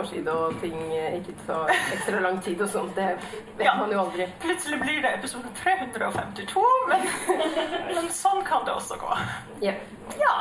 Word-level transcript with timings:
tekniske 0.00 0.20
er 0.20 0.30
vår 0.30 0.32
side, 0.32 0.32
og 0.32 0.60
ting 0.60 0.92
eh, 0.92 1.18
ikke 1.20 1.34
tar 1.46 1.70
ekstra 1.94 2.20
lang 2.20 2.42
tid 2.42 2.60
og 2.62 2.68
sånt, 2.68 2.94
det 2.96 3.18
vet 3.58 3.64
Ja. 3.66 3.74
man 3.76 3.90
jo 3.92 4.00
aldri. 4.00 4.26
Plutselig 4.40 4.80
blir 4.80 5.02
det 5.02 5.14
episode 5.18 5.48
352, 5.62 6.62
men, 6.88 7.00
men 7.94 8.08
sånn 8.10 8.42
kan 8.44 8.64
det 8.64 8.72
også 8.74 8.96
gå. 9.00 9.16
Ja. 9.62 9.74
Ja. 10.18 10.36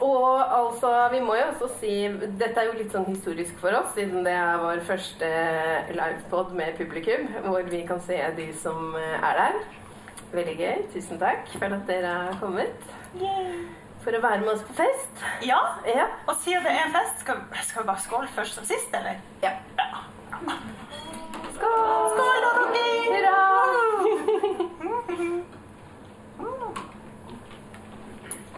Og 0.00 0.40
altså, 0.40 1.08
vi 1.12 1.20
må 1.20 1.34
jo 1.36 1.42
også 1.50 1.66
si 1.80 2.08
Dette 2.38 2.60
er 2.62 2.70
jo 2.70 2.76
litt 2.78 2.92
sånn 2.94 3.04
historisk 3.10 3.58
for 3.60 3.74
oss, 3.76 3.90
siden 3.94 4.24
det 4.24 4.32
er 4.32 4.56
vår 4.62 4.80
første 4.86 5.28
livepod 5.92 6.54
med 6.56 6.78
publikum, 6.78 7.26
hvor 7.44 7.62
vi 7.68 7.82
kan 7.86 8.00
se 8.00 8.16
de 8.36 8.52
som 8.56 8.94
eh, 8.96 9.18
er 9.20 9.36
der. 9.42 9.60
Veldig 10.32 10.56
gøy. 10.56 10.82
Tusen 10.94 11.18
takk 11.18 11.48
for 11.58 11.74
at 11.74 11.86
dere 11.90 12.06
har 12.06 12.36
kommet. 12.40 12.90
For 14.04 14.16
å 14.16 14.20
være 14.22 14.40
med 14.40 14.52
oss 14.54 14.62
på 14.64 14.74
fest. 14.80 15.24
ja. 15.44 15.58
Ja. 15.86 16.06
Og 16.26 16.36
siden 16.40 16.64
det 16.64 16.72
er 16.72 16.86
en 16.86 16.94
fest, 16.94 17.20
skal, 17.24 17.42
skal 17.62 17.82
vi 17.82 17.86
bare 17.90 18.00
skåle 18.04 18.28
først 18.36 18.54
som 18.60 18.64
sist, 18.68 18.94
eller? 18.96 19.20
ja. 19.42 19.52
Ja. 19.78 19.86
Skål! 21.56 22.14
Skål, 22.14 22.44
da, 22.44 22.50
dere! 22.74 23.34
Hurra! 26.38 26.72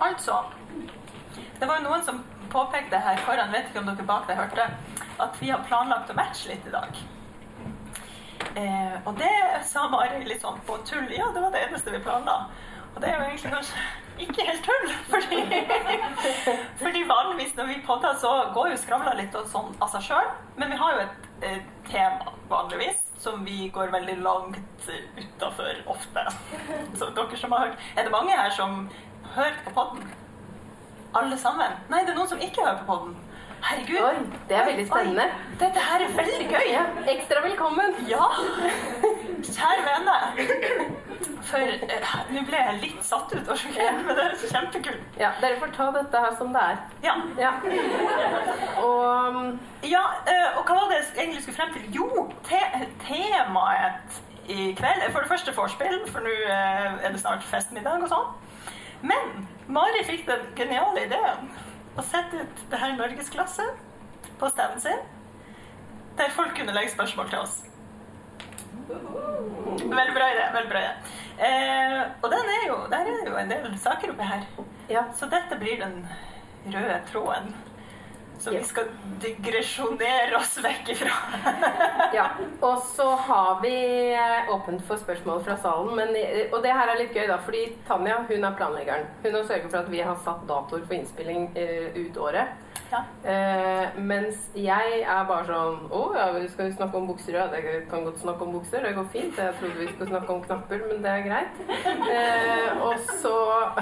Altså 0.03 0.37
Det 1.61 1.67
var 1.69 1.79
jo 1.79 1.87
noen 1.89 2.05
som 2.07 2.23
påpekte 2.53 2.99
her 3.01 3.19
foran, 3.27 3.53
vet 3.55 3.69
ikke 3.71 3.81
om 3.83 3.87
dere 3.89 4.07
bak 4.07 4.27
der 4.29 4.37
hørte, 4.39 4.65
at 5.23 5.37
vi 5.41 5.49
har 5.51 5.63
planlagt 5.67 6.11
å 6.13 6.17
matche 6.19 6.51
litt 6.51 6.67
i 6.69 6.73
dag. 6.75 6.99
Eh, 8.61 8.97
og 9.09 9.15
det 9.17 9.31
sa 9.65 9.87
Mari 9.89 10.21
litt 10.29 10.43
sånn 10.45 10.59
på 10.67 10.77
tull. 10.85 11.07
Ja, 11.17 11.31
det 11.33 11.41
var 11.41 11.55
det 11.55 11.63
eneste 11.65 11.95
vi 11.95 12.01
planla. 12.05 12.35
Og 12.93 12.99
det 13.01 13.09
er 13.09 13.17
jo 13.17 13.29
egentlig 13.31 13.53
kanskje 13.55 13.87
ikke 14.21 14.45
helt 14.47 14.65
tull, 14.65 14.91
fordi, 15.11 15.39
fordi 16.83 17.05
vanligvis 17.09 17.55
når 17.57 17.71
vi 17.71 17.79
podder, 17.87 18.15
så 18.21 18.33
går 18.55 18.73
jo 18.73 18.81
skravla 18.83 19.15
litt 19.19 19.35
og 19.39 19.49
sånn 19.51 19.73
av 19.83 19.91
seg 19.95 20.05
sjøl. 20.11 20.29
Men 20.61 20.73
vi 20.75 20.81
har 20.83 20.97
jo 20.97 21.07
et 21.07 21.49
eh, 21.49 21.63
tema 21.89 22.35
vanligvis 22.51 23.01
som 23.23 23.45
vi 23.47 23.69
går 23.75 23.93
veldig 23.95 24.19
langt 24.23 24.89
utafor 25.17 25.83
ofte. 25.87 26.27
Så 26.99 27.11
dere 27.15 27.39
som 27.39 27.53
har 27.55 27.69
hørt 27.69 27.85
Er 27.97 28.09
det 28.09 28.15
mange 28.15 28.37
her 28.37 28.51
som 28.51 28.89
hører 29.37 29.59
på 29.65 29.75
podden? 29.77 30.09
Alle 31.15 31.39
sammen? 31.39 31.77
Nei, 31.93 32.03
det 32.03 32.15
er 32.15 32.19
noen 32.19 32.31
som 32.31 32.43
ikke 32.43 32.65
hører 32.65 32.81
på 32.83 32.89
podden. 32.89 33.15
Herregud. 33.63 34.03
Oi, 34.05 34.15
det 34.49 34.57
er 34.57 34.65
veldig 34.65 34.87
spennende. 34.87 35.23
Oi, 35.23 35.57
dette 35.61 35.83
her 35.89 36.03
er 36.05 36.15
veldig 36.17 36.47
gøy. 36.51 36.65
Ja, 36.73 36.83
ekstra 37.13 37.43
velkommen. 37.45 37.95
Ja! 38.09 38.25
Kjære 39.43 39.85
vene. 39.87 40.17
For 41.47 41.59
eh, 41.59 42.17
nå 42.35 42.43
ble 42.49 42.59
jeg 42.59 42.81
litt 42.83 43.07
satt 43.07 43.31
ut 43.35 43.53
og 43.55 43.61
sjokkert, 43.61 44.03
men 44.07 44.19
det 44.19 44.25
er 44.25 44.37
kjempekult. 44.43 45.07
Ja, 45.21 45.31
dere 45.43 45.61
får 45.63 45.73
ta 45.77 45.89
dette 45.95 46.25
her 46.27 46.37
som 46.39 46.53
det 46.57 46.67
er. 46.73 46.83
Ja. 47.07 47.17
Ja. 47.39 47.55
Og 48.83 49.39
mm, 49.39 49.57
ja, 49.87 50.05
eh, 50.27 50.59
og 50.59 50.67
hva 50.67 50.81
var 50.81 50.93
det 50.93 51.01
jeg 51.01 51.25
egentlig 51.25 51.47
skulle 51.47 51.59
frem 51.61 51.75
til? 51.77 51.89
Jo, 52.01 52.29
te 52.49 52.63
temaet 53.07 54.23
i 54.51 54.73
kveld 54.79 55.07
er 55.07 55.11
for 55.15 55.23
det 55.23 55.31
første 55.31 55.55
vorspiel, 55.55 56.01
for 56.11 56.27
nå 56.27 56.39
eh, 56.51 57.03
er 57.07 57.15
det 57.15 57.23
snart 57.23 57.47
festmiddag 57.47 58.03
og 58.03 58.11
sånn. 58.11 58.33
Men 59.07 59.47
Mari 59.71 60.03
fikk 60.07 60.27
den 60.27 60.49
geniale 60.59 61.07
ideen 61.07 61.53
å 61.97 62.05
sette 62.07 62.45
ut 62.45 62.63
det 62.71 62.81
her 62.81 62.95
norgesklasse 62.97 63.67
på 64.41 64.49
standen 64.53 64.81
sin, 64.81 65.03
der 66.17 66.33
folk 66.37 66.55
kunne 66.57 66.75
legge 66.77 66.93
spørsmål 66.95 67.31
til 67.31 67.43
oss. 67.43 67.59
Veldig 68.89 70.15
bra 70.17 70.29
idé. 70.33 70.47
veldig 70.55 70.71
bra 70.71 70.81
idé. 70.81 70.93
Eh, 71.49 72.01
og 72.23 72.31
den 72.31 72.51
er 72.55 72.65
jo, 72.69 72.79
der 72.93 73.09
er 73.09 73.21
det 73.25 73.31
jo 73.33 73.39
en 73.41 73.51
del 73.51 73.79
saker 73.79 74.13
oppi 74.13 74.29
her. 74.29 74.47
ja. 74.89 75.05
Så 75.17 75.27
dette 75.27 75.59
blir 75.59 75.81
den 75.81 76.07
røde 76.67 77.01
tråden 77.13 77.55
Ja. 78.45 78.59
vi 78.59 78.65
skal 78.65 78.89
digresjonere 79.23 80.37
oss 80.37 80.59
vekk 80.63 80.95
ifra. 80.97 81.13
Ja, 82.13 82.27
og 82.61 82.83
så 82.85 83.07
har 83.17 83.63
vi 83.63 83.73
eh, 84.13 84.51
åpent 84.53 84.83
for 84.85 85.01
spørsmål 85.01 85.41
fra 85.47 85.55
salen. 85.63 85.95
Men, 85.97 86.11
eh, 86.19 86.51
og 86.53 86.61
det 86.65 86.75
her 86.77 86.91
er 86.93 86.99
litt 87.01 87.15
gøy, 87.17 87.25
da, 87.31 87.39
fordi 87.41 87.63
Tanja 87.89 88.19
hun 88.29 88.45
er 88.45 88.59
planleggeren. 88.59 89.07
Hun 89.23 89.39
har 89.39 89.47
sørget 89.49 89.71
for 89.71 89.81
at 89.81 89.89
vi 89.93 90.03
har 90.05 90.19
satt 90.27 90.45
datoer 90.49 90.85
for 90.85 90.99
innspilling 90.99 91.49
uh, 91.57 91.97
ut 91.97 92.21
året. 92.21 92.53
Ja. 92.93 93.01
Uh, 93.25 94.01
mens 94.05 94.51
jeg 94.53 94.99
er 95.01 95.23
bare 95.25 95.47
sånn 95.49 95.87
Å 95.97 96.01
ja, 96.13 96.27
skal 96.53 96.67
vi 96.67 96.75
snakke 96.75 96.99
om 96.99 97.07
bukser? 97.09 97.39
Ja, 97.39 97.47
det 97.49 97.63
kan 97.89 98.05
godt 98.05 98.21
snakke 98.21 98.45
om 98.45 98.59
bukser. 98.59 98.85
Det 98.85 98.93
går 98.99 99.09
fint. 99.15 99.41
Jeg 99.41 99.57
trodde 99.61 99.81
vi 99.81 99.89
skulle 99.95 100.11
snakke 100.11 100.35
om 100.35 100.43
knapper, 100.45 100.85
men 100.91 101.01
det 101.05 101.15
er 101.15 101.25
greit. 101.25 101.63
Uh, 102.03 102.85
og 102.91 103.09
så 103.23 103.37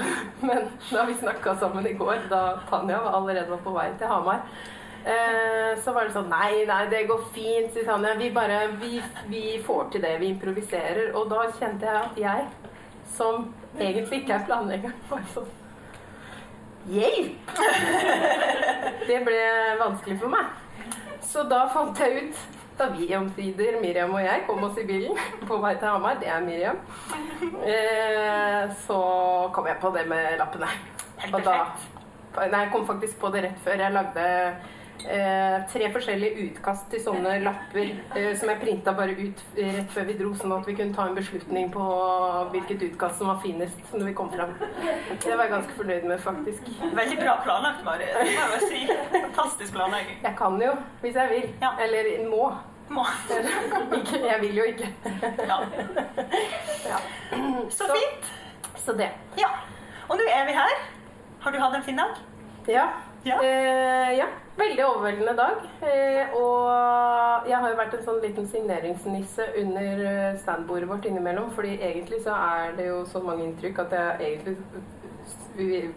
Men 0.46 0.70
da 0.92 1.04
vi 1.08 1.18
snakka 1.18 1.56
sammen 1.58 1.90
i 1.90 1.96
går, 1.98 2.28
da 2.30 2.44
Tanja 2.70 3.02
allerede 3.10 3.50
var 3.50 3.64
på 3.66 3.74
vei 3.74 3.88
til 3.98 4.10
Hamar 4.10 4.46
så 5.80 5.94
var 5.96 6.04
det 6.04 6.12
sånn 6.12 6.26
Nei, 6.28 6.66
nei, 6.68 6.82
det 6.92 7.06
går 7.08 7.22
fint, 7.32 7.78
Tanja. 7.86 8.12
Vi 8.20 8.28
bare 8.36 8.58
vi, 8.82 8.98
vi 9.30 9.44
får 9.64 9.86
til 9.94 10.04
det. 10.04 10.10
Vi 10.20 10.28
improviserer. 10.34 11.14
Og 11.16 11.30
da 11.32 11.46
kjente 11.56 11.88
jeg 11.88 12.02
at 12.02 12.20
jeg, 12.20 12.74
som 13.16 13.48
egentlig 13.78 14.20
ikke 14.20 14.36
er 14.36 14.46
planlegger, 14.50 14.92
bare 15.08 15.32
sånn 15.32 15.48
Hjelp! 16.88 17.50
Det 19.08 19.18
ble 19.26 19.40
vanskelig 19.80 20.16
for 20.20 20.32
meg. 20.32 20.52
Så 21.24 21.44
da 21.48 21.66
fant 21.72 22.00
jeg 22.00 22.24
ut 22.24 22.40
da 22.80 22.86
vi 22.94 23.10
omsider, 23.12 23.76
Miriam 23.82 24.14
og 24.16 24.22
jeg, 24.24 24.44
kom 24.46 24.62
oss 24.64 24.78
i 24.80 24.86
bilen 24.88 25.18
på 25.48 25.58
vei 25.60 25.74
til 25.76 25.90
Hamar, 25.92 26.16
det 26.20 26.30
er 26.32 26.40
Miriam, 26.40 26.78
eh, 27.60 28.72
så 28.86 29.00
kom 29.52 29.68
jeg 29.68 29.76
på 29.82 29.92
det 29.96 30.06
med 30.08 30.38
lappene. 30.40 30.70
Og 31.28 31.42
da. 31.44 31.58
Nei, 32.36 32.64
jeg 32.64 32.70
kom 32.72 32.86
faktisk 32.86 33.18
på 33.20 33.30
det 33.34 33.42
rett 33.46 33.64
før. 33.64 33.80
Jeg 33.82 33.94
lagde 33.94 34.26
eh, 35.08 35.56
tre 35.72 35.88
forskjellige 35.94 36.46
utkast 36.46 36.88
til 36.92 37.02
sånne 37.02 37.36
lapper 37.44 37.92
eh, 38.16 38.30
som 38.38 38.52
jeg 38.52 38.60
printa 38.62 38.94
bare 38.96 39.16
ut 39.18 39.42
eh, 39.56 39.72
rett 39.78 39.92
før 39.94 40.08
vi 40.08 40.16
dro, 40.20 40.32
sånn 40.38 40.54
at 40.56 40.68
vi 40.68 40.76
kunne 40.78 40.96
ta 40.96 41.06
en 41.08 41.18
beslutning 41.18 41.70
på 41.74 41.86
hvilket 42.54 42.86
utkast 42.90 43.20
som 43.20 43.32
var 43.32 43.40
finest 43.44 43.94
når 43.94 44.10
vi 44.10 44.16
kom 44.18 44.32
fram. 44.34 44.54
Det 44.60 45.34
var 45.34 45.46
jeg 45.46 45.54
ganske 45.56 45.78
fornøyd 45.78 46.08
med, 46.10 46.18
faktisk. 46.24 46.72
Veldig 47.00 47.20
bra 47.22 47.36
planlagt, 47.44 47.84
Mari. 47.86 48.10
Det 48.10 48.34
må 48.38 48.58
jeg 48.58 48.68
si. 48.68 48.98
Fantastisk 49.16 49.76
planlegging. 49.76 50.20
Jeg 50.24 50.36
kan 50.38 50.60
jo, 50.62 50.74
hvis 51.04 51.18
jeg 51.22 51.34
vil. 51.34 51.48
Ja. 51.62 51.74
Eller 51.86 52.12
må. 52.30 52.50
Må. 52.90 53.04
Jeg 54.30 54.38
vil 54.40 54.56
jo 54.56 54.64
ikke. 54.66 54.88
Ja. 55.46 55.60
Ja. 56.90 56.96
Så 57.70 57.86
fint. 57.86 58.32
Så 58.82 58.96
det. 58.98 59.12
Ja. 59.38 59.52
Og 60.08 60.18
nå 60.18 60.26
er 60.26 60.48
vi 60.48 60.56
her. 60.58 60.99
Har 61.40 61.52
du 61.52 61.58
hatt 61.58 61.74
en 61.74 61.82
fin 61.82 61.96
dag? 61.96 62.16
Ja. 62.66 62.88
Ja. 63.22 63.42
Eh, 63.44 64.12
ja. 64.18 64.26
Veldig 64.56 64.84
overveldende 64.84 65.32
dag. 65.36 65.62
Eh, 65.80 66.34
og 66.36 67.48
jeg 67.48 67.56
har 67.56 67.68
jo 67.70 67.78
vært 67.78 67.94
en 67.96 68.02
sånn 68.04 68.18
liten 68.20 68.48
signeringsnisse 68.48 69.46
under 69.62 70.02
eh, 70.10 70.38
standbordet 70.42 70.88
vårt 70.88 71.08
innimellom. 71.08 71.50
fordi 71.56 71.78
egentlig 71.78 72.20
så 72.24 72.34
er 72.36 72.74
det 72.76 72.90
jo 72.90 73.04
så 73.08 73.22
mange 73.24 73.46
inntrykk 73.46 73.80
at 73.86 73.96
jeg 73.96 74.16
egentlig 74.20 74.56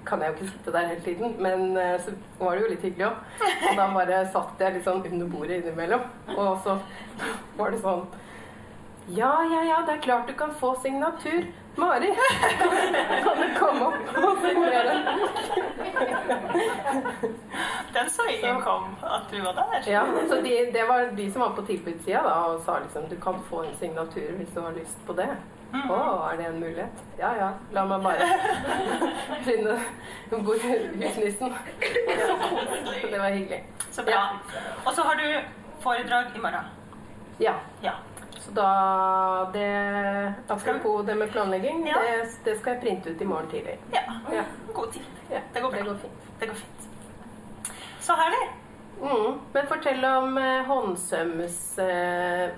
kan 0.07 0.21
jeg 0.21 0.29
jo 0.29 0.33
ikke 0.33 0.51
sitte 0.51 0.71
der 0.75 0.87
hele 0.87 1.01
tiden. 1.01 1.35
Men 1.39 1.77
eh, 1.77 1.99
så 1.99 2.15
var 2.39 2.55
det 2.55 2.63
jo 2.63 2.71
litt 2.71 2.87
hyggelig 2.87 3.09
òg. 3.09 3.43
Og 3.69 3.77
da 3.81 3.89
bare 3.97 4.21
satt 4.31 4.63
jeg 4.63 4.77
litt 4.77 4.87
sånn 4.87 5.03
under 5.11 5.31
bordet 5.35 5.59
innimellom. 5.59 6.07
Og 6.37 6.53
så 6.63 6.77
var 7.59 7.75
det 7.75 7.83
sånn 7.83 8.07
Ja, 9.11 9.33
ja, 9.51 9.65
ja, 9.67 9.83
det 9.83 9.97
er 9.97 10.05
klart 10.07 10.31
du 10.31 10.37
kan 10.39 10.55
få 10.55 10.71
signatur. 10.79 11.51
Mari, 11.75 12.09
kan 13.23 13.37
du 13.41 13.47
komme 13.59 13.85
opp 13.87 14.17
og 14.17 14.37
signere? 14.43 14.93
Den 17.93 18.09
sa 18.09 18.27
ingen 18.29 18.61
kom, 18.61 18.95
at 19.01 19.25
du 19.31 19.39
var 19.41 19.53
der. 19.57 19.89
Ja, 19.91 20.03
så 20.29 20.35
de, 20.41 20.53
det 20.73 20.83
var 20.87 21.09
de 21.17 21.31
som 21.31 21.41
var 21.41 21.49
på 21.57 21.65
tilbudssida 21.65 22.21
da, 22.25 22.35
og 22.53 22.61
sa 22.65 22.77
liksom 22.83 23.09
du 23.09 23.15
kan 23.21 23.41
få 23.49 23.63
en 23.63 23.75
signatur 23.79 24.31
hvis 24.37 24.53
du 24.55 24.61
har 24.61 24.71
lyst 24.77 25.01
på 25.07 25.13
det. 25.17 25.29
Å, 25.73 25.97
er 26.29 26.37
det 26.37 26.45
en 26.51 26.59
mulighet? 26.61 26.99
Ja 27.17 27.31
ja, 27.39 27.47
la 27.73 27.83
meg 27.89 28.03
bare 28.05 28.27
finne 29.47 29.79
bort 30.45 30.61
husnissen. 30.61 31.55
Så 31.57 33.09
det 33.09 33.17
var 33.17 33.33
hyggelig. 33.33 33.63
Så 33.91 34.05
bra. 34.05 34.21
Og 34.85 34.93
så 34.93 35.01
har 35.09 35.17
du 35.17 35.25
foredrag 35.81 36.35
i 36.37 36.41
morgen. 36.45 36.69
Ja, 37.41 37.57
Ja. 37.81 37.97
Så 38.43 38.51
da 38.51 39.49
det 39.53 40.33
Apropos 40.51 41.05
det 41.07 41.15
med 41.15 41.29
planlegging, 41.31 41.85
Ja. 41.87 41.99
det, 42.01 42.27
det 42.43 42.57
skal 42.59 42.73
jeg 42.73 42.81
printe 42.81 43.09
ut 43.13 43.21
i 43.21 43.25
morgen 43.25 43.47
tidlig. 43.51 43.77
ja. 43.93 44.01
Ja, 44.31 44.43
God 44.73 44.91
tid. 44.93 45.01
ja 45.31 45.39
Det 45.53 45.61
går 45.61 45.69
bra. 45.71 45.79
Det 45.79 45.85
går 45.89 45.95
fint. 45.95 46.13
Det 46.39 46.45
går 46.47 46.55
fint. 46.55 46.87
Så 48.03 48.13
herlig. 48.19 48.49
Mm. 49.01 49.39
Men 49.53 49.67
fortell 49.67 50.05
om 50.05 50.37
eh, 50.37 50.63
håndsøms 50.67 51.77
eh, 51.79 52.49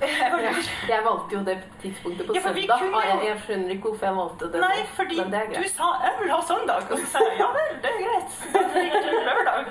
Jeg 0.92 1.00
valgte 1.04 1.34
jo 1.36 1.40
det 1.44 1.56
tidspunktet 1.82 2.26
på 2.26 2.34
Ja, 2.36 2.40
søndag. 2.42 2.78
kunne 2.78 3.00
jeg, 3.06 3.20
jeg 3.26 3.36
skjønner 3.46 3.70
ikke 3.74 3.88
hvorfor 3.88 4.06
jeg 4.06 4.16
valgte 4.16 4.48
det. 4.52 4.60
Nei, 4.60 4.80
fordi 4.98 5.16
men 5.20 5.32
det 5.32 5.40
er 5.40 5.62
du 5.62 5.68
sa 5.68 5.88
'jeg 6.04 6.14
vil 6.20 6.30
ha 6.30 6.40
søndag', 6.50 6.90
og 6.92 6.98
så 6.98 7.06
sa 7.12 7.18
jeg 7.28 7.38
ja 7.40 7.48
vel, 7.56 7.72
det 7.82 7.90
er 7.92 7.98
greit. 8.04 8.32
Da 8.52 8.62
trenger 8.72 9.00
lørdag. 9.28 9.64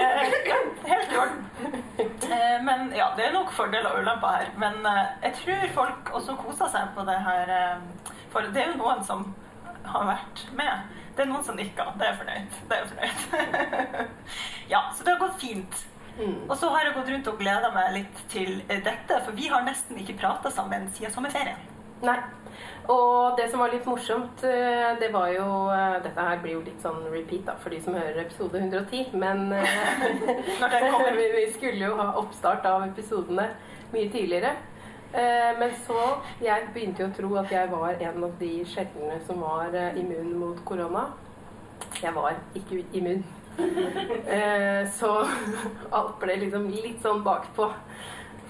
Eh, 0.00 0.18
helt 0.92 1.12
i 1.12 1.16
orden. 1.16 1.42
Eh, 1.98 2.62
men 2.64 2.92
ja, 2.96 3.06
det 3.16 3.26
er 3.26 3.32
nok 3.32 3.50
fordeler 3.52 3.86
og 3.90 4.00
ulemper 4.02 4.28
her. 4.28 4.46
Men 4.58 4.86
eh, 4.86 5.04
jeg 5.22 5.32
tror 5.40 5.68
folk 5.74 6.10
også 6.14 6.36
koser 6.36 6.68
seg 6.72 6.88
på 6.96 7.04
det 7.10 7.18
her. 7.28 7.52
Eh, 7.58 8.12
for 8.32 8.40
det 8.40 8.62
er 8.62 8.66
jo 8.72 8.78
noen 8.82 9.04
som 9.04 9.34
har 9.84 10.06
vært 10.08 10.46
med. 10.52 10.72
Det 11.16 11.24
er 11.24 11.28
noen 11.30 11.44
som 11.44 11.56
nikker. 11.56 11.92
Det 11.98 12.08
er 12.08 12.16
fornøyd. 12.16 12.56
Det 12.68 12.78
er 12.78 12.86
fornøyd. 12.86 14.08
ja, 14.74 14.80
så 14.94 15.04
det 15.04 15.12
har 15.14 15.18
gått 15.28 15.40
fint. 15.40 15.86
Mm. 16.18 16.48
Og 16.48 16.56
så 16.56 16.68
har 16.72 16.86
jeg 16.86 16.96
gått 16.96 17.10
rundt 17.12 17.28
og 17.30 17.40
gleda 17.40 17.70
meg 17.74 17.92
litt 17.98 18.20
til 18.32 18.60
eh, 18.68 18.80
dette, 18.84 19.20
for 19.24 19.36
vi 19.36 19.50
har 19.52 19.64
nesten 19.66 19.98
ikke 20.00 20.16
prata 20.22 20.52
sammen 20.52 20.88
siden 20.96 21.12
sommerferien. 21.12 21.60
Nei. 22.04 22.18
Og 22.92 23.36
det 23.36 23.48
som 23.50 23.60
var 23.60 23.72
litt 23.72 23.86
morsomt, 23.88 24.44
eh, 24.46 24.94
det 25.00 25.10
var 25.12 25.28
jo 25.34 25.46
eh, 25.72 25.96
Dette 26.04 26.26
her 26.28 26.40
blir 26.40 26.56
jo 26.56 26.62
litt 26.64 26.80
sånn 26.84 27.02
repeat 27.12 27.44
da, 27.48 27.56
for 27.60 27.74
de 27.74 27.80
som 27.84 27.96
hører 27.98 28.22
episode 28.24 28.62
110. 28.62 29.12
Men 29.20 29.50
vi, 31.18 31.28
vi 31.38 31.44
skulle 31.56 31.90
jo 31.90 31.98
ha 32.00 32.12
oppstart 32.22 32.64
av 32.70 32.86
episodene 32.88 33.50
mye 33.92 34.08
tidligere. 34.12 34.56
Men 35.16 35.70
så 35.86 36.00
Jeg 36.42 36.66
begynte 36.74 37.00
jo 37.00 37.06
å 37.06 37.14
tro 37.14 37.28
at 37.40 37.52
jeg 37.54 37.70
var 37.70 38.02
en 38.04 38.24
av 38.26 38.32
de 38.40 38.50
sjeldne 38.68 39.14
som 39.24 39.38
var 39.40 39.72
immun 39.96 40.34
mot 40.36 40.58
korona. 40.66 41.06
Jeg 42.02 42.12
var 42.12 42.34
ikke 42.58 42.82
immun. 42.98 43.22
Eh, 43.58 44.88
Så 44.92 45.10
alt 45.90 46.18
ble 46.20 46.36
liksom 46.42 46.68
litt 46.70 47.02
sånn 47.02 47.22
bakpå 47.24 47.70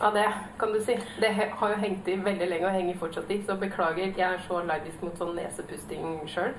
av 0.00 0.14
det, 0.14 0.26
kan 0.58 0.72
du 0.72 0.80
si. 0.84 0.96
Det 1.20 1.30
har 1.32 1.70
jo 1.72 1.78
hengt 1.80 2.08
i 2.08 2.16
veldig 2.20 2.48
lenge 2.50 2.68
og 2.68 2.74
henger 2.76 2.98
fortsatt 3.00 3.30
i, 3.32 3.38
så 3.46 3.56
beklager. 3.60 4.10
Jeg 4.12 4.26
er 4.26 4.42
så 4.46 4.58
allergisk 4.60 5.04
mot 5.06 5.16
sånn 5.20 5.36
nesepusting 5.38 6.18
sjøl. 6.28 6.52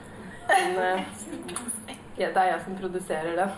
Men 0.48 0.78
eh, 0.84 1.98
det 2.18 2.32
er 2.32 2.52
jeg 2.54 2.62
som 2.66 2.78
produserer 2.80 3.36
den. 3.38 3.52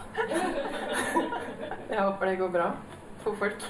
Jeg 1.89 2.01
håper 2.01 2.25
det 2.31 2.39
går 2.41 2.51
bra 2.57 2.71
for 3.23 3.37
folk. 3.39 3.63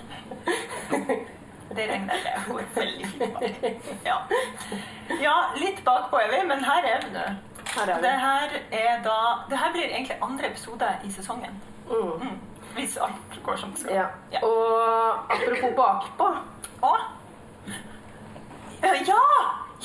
Det 1.70 1.86
regner 1.86 2.16
jeg 2.18 2.24
med 2.26 2.48
går 2.50 2.64
veldig 2.74 3.10
fint 3.12 3.36
bak. 3.36 3.44
Ja. 4.08 4.16
ja, 5.22 5.36
litt 5.62 5.84
bakpå 5.86 6.18
er 6.24 6.32
vi, 6.34 6.40
men 6.50 6.66
her 6.66 6.88
er 6.96 7.04
vi 7.06 7.12
nå. 7.14 7.28
Her 7.76 7.94
er 7.94 8.02
Det 8.02 8.16
her 8.26 8.50
er 8.72 9.04
da 9.04 9.18
Det 9.50 9.58
her 9.58 9.72
blir 9.72 9.84
egentlig 9.84 10.18
andre 10.22 10.50
episode 10.50 10.90
i 11.04 11.12
sesongen. 11.12 11.62
Mm. 11.90 12.12
Mm. 12.22 12.38
Hvis 12.74 12.98
alt 12.98 13.44
går 13.44 13.56
som 13.56 13.72
det 13.72 13.80
skal. 13.80 13.94
Ja. 13.96 14.06
Ja. 14.34 14.44
Og 14.46 15.32
apropos 15.32 15.74
bakpå 15.76 16.30
Å! 16.82 16.94
Ja! 18.84 19.24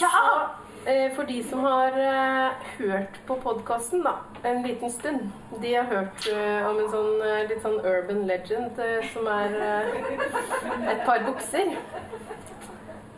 Ja! 0.00 0.08
Så, 0.10 0.90
eh, 0.90 1.14
for 1.16 1.22
de 1.22 1.44
som 1.50 1.64
har 1.64 1.96
eh, 1.98 2.50
hørt 2.78 3.20
på 3.26 3.34
podkasten 3.34 4.06
en 4.44 4.62
liten 4.62 4.92
stund, 4.92 5.32
de 5.62 5.74
har 5.74 5.84
hørt 5.84 6.28
eh, 6.32 6.66
om 6.68 6.78
en 6.78 6.90
sånn 6.92 7.22
eh, 7.24 7.44
litt 7.48 7.62
sånn 7.64 7.78
urban 7.80 8.26
legend 8.28 8.78
eh, 8.78 9.06
som 9.12 9.26
er 9.32 9.54
eh, 9.56 10.90
et 10.92 11.04
par 11.06 11.24
bukser. 11.24 11.72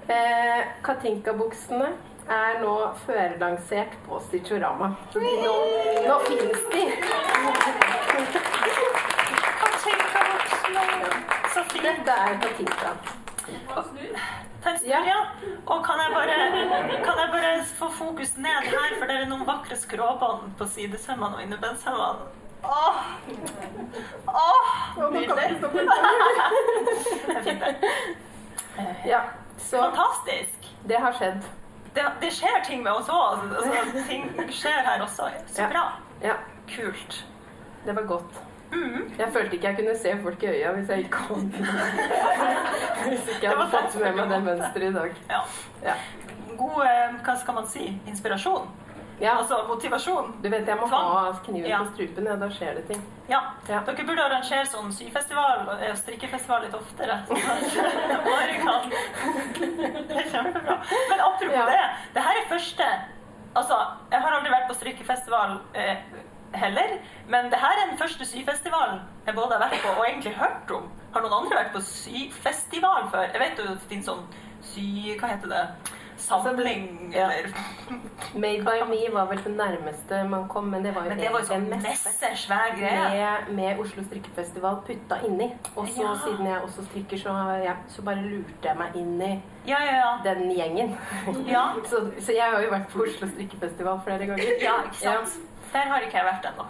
Eh, 0.08 0.60
Katinka-buksene 0.86 1.90
er 2.28 2.58
nå 2.62 2.74
førlansert 3.06 3.94
på 4.06 4.18
Stitchorama. 4.26 4.88
Nå, 5.14 5.54
nå 6.06 6.18
finnes 6.26 6.62
de! 6.72 6.82
Så 11.54 11.64
fint. 11.70 11.82
Dette 11.86 12.12
er 12.12 12.34
en 12.34 12.40
snurr, 14.82 15.06
ja. 15.06 15.20
Og 15.66 15.84
kan 15.86 16.00
jeg, 16.02 16.10
bare, 16.14 16.36
kan 17.04 17.20
jeg 17.20 17.28
bare 17.32 17.52
få 17.78 17.90
fokus 17.94 18.36
ned 18.36 18.66
her, 18.70 18.96
for 18.98 19.06
det 19.06 19.20
er 19.20 19.28
noen 19.30 19.46
vakre 19.46 19.78
skråbånd 19.78 20.56
på 20.58 20.66
sidesømmene 20.74 21.38
og 21.38 21.42
innebensømmene. 21.44 22.32
Åh! 22.66 22.96
Åh! 24.26 24.72
Nydelig. 25.12 25.60
Ja, 29.06 29.20
så 29.58 29.78
Fantastisk. 29.80 30.66
det 30.88 30.98
har 31.00 31.12
skjedd. 31.12 31.46
Det, 31.96 32.04
det 32.20 32.32
skjer 32.36 32.58
ting 32.66 32.82
med 32.84 32.92
oss 32.92 33.08
òg. 33.08 33.46
Altså, 33.56 34.02
ting 34.08 34.26
skjer 34.52 34.82
her 34.84 35.04
også. 35.04 35.30
Så 35.48 35.68
bra. 35.72 35.86
Ja, 36.22 36.36
Kult. 36.68 37.24
det 37.86 37.94
var 37.96 38.02
godt. 38.10 38.42
Mm. 38.72 39.12
Jeg 39.18 39.28
følte 39.32 39.56
ikke 39.56 39.68
jeg 39.68 39.76
kunne 39.78 39.98
se 39.98 40.12
folk 40.22 40.42
i 40.42 40.46
øya 40.46 40.72
hvis 40.76 40.88
jeg 40.88 40.98
ikke 40.98 41.10
kom. 41.10 41.44
Hvis 43.06 43.28
ikke 43.28 43.42
jeg 43.46 43.52
hadde 43.52 43.66
fått 43.70 43.94
med 44.02 44.16
meg 44.16 44.30
det 44.32 44.40
mønsteret 44.42 44.88
i 44.88 44.94
dag. 44.96 45.20
Ja. 45.30 45.40
Ja. 45.84 45.94
God 46.58 46.80
eh, 46.82 47.14
hva 47.22 47.36
skal 47.38 47.54
man 47.60 47.68
si? 47.70 47.86
Inspirasjon? 48.10 48.66
Ja, 49.20 49.36
Altså 49.38 49.62
motivasjon? 49.68 50.34
du 50.42 50.48
vet 50.52 50.66
jeg 50.68 50.76
må 50.80 50.86
Tvang. 50.88 51.06
ha 51.12 51.32
kniven 51.44 51.70
Ja. 51.70 51.78
på 51.84 51.94
strupen, 51.94 52.26
ja, 52.26 52.36
da 52.36 52.48
skjer 52.52 52.74
det 52.74 52.86
ting. 52.88 53.02
Ja. 53.28 53.40
Ja. 53.68 53.80
Dere 53.86 54.04
burde 54.06 54.22
arrangere 54.24 54.66
sånn 54.66 54.92
syfestival 54.92 55.64
og 55.68 55.82
eh, 55.82 55.94
strikkefestival 55.96 56.62
litt 56.66 56.74
oftere. 56.74 57.16
Sånn 58.66 58.90
Det 60.08 60.16
er 60.20 60.30
kjempebra. 60.30 60.76
Men 61.10 61.20
apropos 61.20 61.52
Ja. 61.56 61.66
det. 61.66 61.84
Det 62.14 62.22
her 62.22 62.40
er 62.42 62.48
første 62.48 62.86
Altså, 63.56 63.76
jeg 64.12 64.20
har 64.20 64.32
aldri 64.36 64.50
vært 64.52 64.66
på 64.68 64.74
strikkefestival 64.76 65.60
eh, 65.74 65.96
heller, 66.52 66.98
men 67.26 67.46
det 67.50 67.56
her 67.58 67.72
er 67.82 67.86
den 67.88 67.96
første 67.98 68.24
syfestivalen 68.28 68.98
jeg 69.26 69.34
både 69.34 69.56
har 69.56 69.62
vært 69.70 69.80
på 69.82 69.94
og 69.96 70.04
egentlig 70.06 70.34
hørt 70.36 70.70
om. 70.76 70.90
Har 71.14 71.22
noen 71.24 71.32
andre 71.38 71.56
vært 71.62 71.72
på 71.72 71.80
syfestival 71.80 73.08
før? 73.10 73.30
Jeg 73.32 73.40
vet 73.40 73.58
jo 73.58 73.64
det 73.70 73.78
finnes 73.88 74.04
sånn 74.10 74.26
sy... 74.60 74.84
Hva 75.18 75.30
heter 75.32 75.48
det? 75.54 75.62
Samling, 76.26 77.12
Ja. 77.14 77.30
eller 77.30 77.52
Made 78.34 78.62
by 78.64 78.80
me 78.90 78.98
var 79.14 79.26
vel 79.30 79.38
det 79.44 79.52
nærmeste 79.56 80.28
man 80.28 80.48
kom, 80.48 80.64
men 80.70 80.82
det 80.84 80.94
var 80.94 81.02
jo 81.04 81.08
Men 81.08 81.18
det 81.18 81.30
var 81.32 81.40
sånn 81.46 81.68
svær 82.36 82.72
greie. 82.78 83.10
Med, 83.48 83.52
med 83.56 83.78
Oslo 83.80 84.02
strikkefestival 84.04 84.80
putta 84.86 85.18
inni. 85.26 85.52
Og 85.76 85.86
så 85.88 86.02
Ja. 86.02 86.14
siden 86.24 86.46
jeg 86.46 86.62
også 86.62 86.84
strikker, 86.90 87.16
så, 87.18 87.34
ja, 87.64 87.74
så 87.88 88.02
bare 88.02 88.16
lurte 88.22 88.64
jeg 88.68 88.76
meg 88.76 88.96
inn 88.96 89.20
i 89.22 89.42
Ja, 89.66 89.78
ja, 89.84 89.94
ja. 89.96 90.16
den 90.24 90.50
gjengen. 90.50 90.96
Ja. 91.46 91.64
så, 91.90 92.10
så 92.20 92.32
jeg 92.32 92.50
har 92.52 92.60
jo 92.62 92.70
vært 92.70 92.88
på 92.90 93.02
Oslo 93.06 93.28
strikkefestival 93.28 94.00
flere 94.04 94.26
ganger. 94.26 94.58
Ja, 94.62 94.80
ikke 94.84 94.94
sant? 95.04 95.38
Der 95.72 95.88
har 95.92 96.00
ikke 96.00 96.18
jeg 96.18 96.24
vært 96.26 96.50
ennå. 96.52 96.66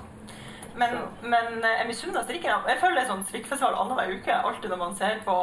Men, 0.76 0.90
men 1.22 1.64
eh, 1.64 1.78
jeg 1.78 1.86
misunner 1.88 2.22
strikkerne. 2.22 2.68
Jeg 2.68 2.76
føler 2.80 2.94
det 3.00 3.02
er 3.06 3.12
sånn 3.14 3.24
strikkefestival 3.24 3.74
annenhver 3.80 4.10
uke. 4.18 4.34
Alltid 4.44 4.70
når 4.70 4.76
man 4.82 4.94
ser 4.98 5.22
på, 5.24 5.36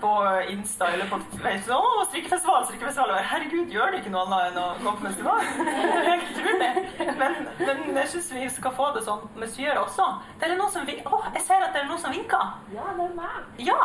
på 0.00 0.12
Insta 0.52 0.90
eller 0.94 1.08
på 1.10 1.18
Facebook. 1.42 1.84
Å, 1.84 2.04
strikkefestival, 2.10 2.64
strikkefestival. 2.68 3.12
Og 3.14 3.28
Herregud, 3.32 3.74
gjør 3.74 3.92
det 3.92 4.02
ikke 4.02 4.12
noe 4.14 4.24
annet 4.26 4.50
enn 4.50 4.60
å 4.62 4.68
gå 4.84 4.94
på 4.98 5.06
festival? 5.08 5.44
Helt 6.10 6.32
utrolig. 6.32 6.70
Men, 7.18 7.36
men 7.58 8.00
jeg 8.02 8.12
syns 8.14 8.30
vi 8.36 8.48
skal 8.54 8.74
få 8.78 8.90
det 8.96 9.04
sånn 9.08 9.26
med 9.38 9.52
syere 9.52 9.82
også. 9.82 10.08
Det 10.38 10.48
er 10.48 10.56
noen 10.56 10.74
som 10.74 10.88
vinker. 10.88 11.12
Å, 11.12 11.22
jeg 11.36 11.46
ser 11.46 11.66
at 11.66 11.76
det 11.76 11.84
er 11.84 11.90
noen 11.90 12.02
som 12.02 12.14
vinker. 12.14 12.56
Ja, 12.74 12.88
det 12.98 13.06
er 13.08 13.14
meg. 13.18 13.52
Ja! 13.68 13.78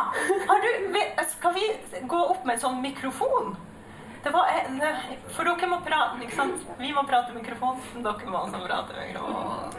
Har 0.48 0.64
du, 0.64 0.98
skal 1.34 1.56
vi 1.58 1.68
gå 2.10 2.24
opp 2.34 2.44
med 2.46 2.58
en 2.58 2.66
sånn 2.68 2.82
mikrofon? 2.84 3.54
Det 4.24 4.30
var 4.32 4.46
en, 4.56 4.80
For 5.36 5.44
dere 5.44 5.68
må 5.68 5.78
prate, 5.84 6.20
ikke 6.24 6.36
sant? 6.38 6.62
Vi 6.78 6.92
må 6.96 7.02
prate 7.08 7.32
i 7.32 7.36
mikrofonen. 7.36 8.04
Dere 8.06 8.30
må 8.32 8.38
også 8.46 8.60
prate 8.64 8.94
i 8.94 8.96
mikrofonen. 9.08 9.74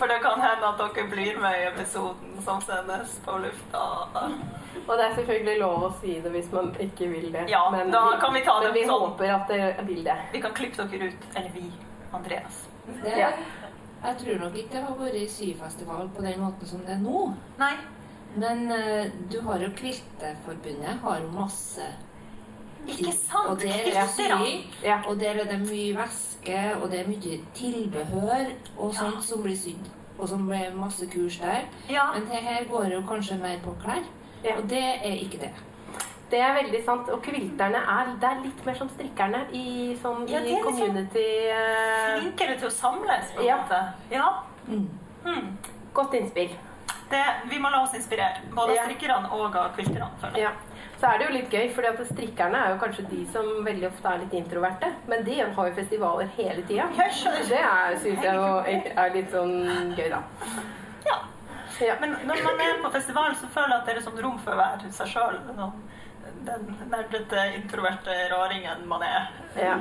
For 0.00 0.10
det 0.10 0.18
kan 0.24 0.40
hende 0.42 0.70
at 0.72 0.80
dere 0.82 1.04
blir 1.12 1.38
med 1.42 1.60
i 1.60 1.66
episoden 1.68 2.40
som 2.44 2.62
sendes 2.64 3.18
på 3.24 3.36
lufta. 3.44 3.84
Og 4.88 4.92
det 4.96 5.04
er 5.04 5.14
selvfølgelig 5.18 5.58
lov 5.60 5.84
å 5.88 5.92
si 6.00 6.16
det 6.24 6.32
hvis 6.32 6.50
man 6.54 6.72
ikke 6.82 7.10
vil 7.12 7.28
det. 7.34 7.44
Ja, 7.52 7.62
da 7.92 8.02
kan 8.22 8.34
vi 8.34 8.42
ta 8.46 8.56
det 8.62 8.72
men 8.72 8.78
vi 8.80 8.84
sånn. 8.88 9.04
håper 9.04 9.34
at 9.36 9.52
dere 9.52 9.86
vil 9.86 10.02
det. 10.06 10.18
Vi 10.32 10.42
kan 10.42 10.56
klippe 10.56 10.88
dere 10.90 11.12
ut. 11.12 11.28
Eller 11.34 11.54
vi. 11.54 11.68
Andreas. 12.18 12.64
Det, 13.02 13.14
Ja. 13.18 13.30
Jeg 13.98 14.14
tror 14.18 14.36
nok 14.38 14.54
ikke 14.56 14.72
det 14.76 14.82
har 14.84 14.98
vært 14.98 15.30
syfestival 15.34 16.10
på 16.14 16.22
den 16.22 16.40
måten 16.40 16.68
som 16.70 16.82
det 16.86 16.92
er 16.94 17.00
nå. 17.02 17.22
Nei. 17.58 17.72
Men 18.38 18.68
uh, 18.70 19.08
du 19.30 19.40
har 19.42 19.58
jo 19.64 19.70
Kvilteforbundet 19.74 21.00
har 21.02 21.24
masse 21.34 21.86
Ikke 22.88 23.12
sant? 23.12 23.48
Og 23.48 23.60
der 23.60 24.00
er 24.00 24.06
sying, 24.16 24.64
Ja. 24.84 24.98
og 25.08 25.20
der 25.20 25.30
er 25.30 25.44
det 25.44 25.60
mye 25.60 25.96
væske, 25.96 26.58
og 26.82 26.90
det 26.90 27.00
er 27.00 27.08
mye 27.08 27.38
tilbehør 27.54 28.46
og 28.78 28.94
sånt 28.94 29.24
som 29.24 29.42
blir 29.42 29.56
sydd. 29.56 29.88
Og 30.18 30.28
som 30.28 30.46
blir 30.48 30.74
masse 30.74 31.06
kurs 31.12 31.36
der. 31.38 31.60
Ja. 31.90 32.06
Men 32.14 32.22
det 32.30 32.40
her 32.42 32.64
går 32.70 32.84
jo 32.92 33.00
kanskje 33.08 33.38
mer 33.38 33.58
på 33.64 33.74
klær. 33.84 34.02
Ja. 34.44 34.56
Og 34.56 34.68
det 34.70 34.82
er 35.04 35.14
ikke 35.14 35.38
det. 35.40 35.50
Det 36.30 36.40
er 36.40 36.54
veldig 36.62 36.84
sant. 36.84 37.08
Og 37.08 37.22
kvilterne 37.22 37.76
er, 37.76 38.10
det 38.20 38.28
er 38.30 38.42
litt 38.44 38.66
mer 38.66 38.74
som 38.74 38.88
strikkerne 38.88 39.44
i, 39.52 39.96
sånn, 40.02 40.26
Ja, 40.28 40.38
i 40.40 40.50
sånn 40.52 40.62
community. 40.64 41.26
eh, 41.48 42.20
Flinkere 42.20 42.58
til 42.58 42.68
å 42.68 42.70
samles, 42.70 43.30
på 43.34 43.40
en 43.40 43.46
Ja. 43.46 43.56
måte. 43.56 43.92
Ja. 44.10 44.28
Mm. 44.68 44.88
Mm. 45.24 45.56
Godt 45.94 46.14
innspill. 46.14 46.50
Det, 47.10 47.24
vi 47.48 47.58
må 47.58 47.70
la 47.72 47.82
oss 47.82 47.94
inspirere. 47.94 48.42
Både 48.52 48.70
av 48.70 48.76
Ja. 48.76 48.84
strikkerne 48.84 49.30
og 49.32 49.56
av 49.56 49.70
quilterne. 49.76 50.08
føler. 50.20 50.38
Ja. 50.38 50.50
Så 51.00 51.06
er 51.14 51.18
det 51.18 51.26
jo 51.28 51.32
litt 51.32 51.50
gøy, 51.50 51.72
for 51.74 52.04
strikkerne 52.04 52.58
er 52.66 52.70
jo 52.74 52.78
kanskje 52.82 53.04
de 53.08 53.26
som 53.32 53.46
veldig 53.64 53.86
ofte 53.86 54.08
er 54.12 54.18
litt 54.18 54.32
introverte. 54.32 54.92
Men 55.06 55.22
de 55.24 55.38
har 55.40 55.68
jo 55.68 55.74
festivaler 55.74 56.26
hele 56.36 56.62
tida. 56.66 56.88
Det 56.96 57.12
syns 57.14 58.22
jeg 58.22 58.34
jo 58.34 58.48
er 58.96 59.10
litt 59.14 59.30
sånn 59.30 59.94
gøy, 59.96 60.08
da. 60.10 60.22
Ja. 61.06 61.18
Ja. 61.80 61.94
Men 62.00 62.16
når 62.26 62.42
man 62.44 62.60
er 62.60 62.82
på 62.82 62.90
festival, 62.92 63.32
så 63.38 63.46
føler 63.54 63.68
jeg 63.68 63.78
at 63.78 63.86
det 63.86 63.96
er 63.96 64.00
sånn 64.10 64.20
rom 64.22 64.38
for 64.40 64.52
å 64.52 64.56
være 64.58 64.90
seg 64.92 65.06
sjøl. 65.06 65.38
Den 66.44 66.76
nerdete, 66.90 67.46
introverte 67.62 68.18
raringen 68.32 68.86
man 68.88 69.02
er. 69.02 69.28
ja. 69.56 69.78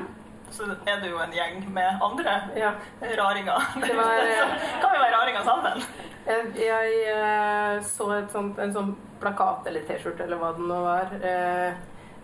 Så 0.52 0.68
er 0.88 1.02
det 1.02 1.10
jo 1.12 1.20
en 1.22 1.34
gjeng 1.36 1.60
med 1.74 2.04
andre 2.04 2.38
ja. 2.56 2.72
raringer. 3.20 3.68
Det 3.84 3.96
var, 3.98 4.24
eh, 4.32 4.56
kan 4.82 4.94
vi 4.94 5.02
være 5.02 5.18
raringer 5.18 5.44
sammen. 5.44 5.84
Jeg, 6.28 6.48
jeg 6.60 6.96
eh, 7.14 7.84
så 7.88 8.10
et 8.18 8.32
sånt, 8.34 8.60
en 8.60 8.74
sånn 8.76 8.96
plakat 9.22 9.68
eller 9.70 9.86
T-skjorte 9.88 10.26
eller 10.26 10.42
hva 10.42 10.54
det 10.56 10.66
nå 10.70 10.80
var. 10.86 11.14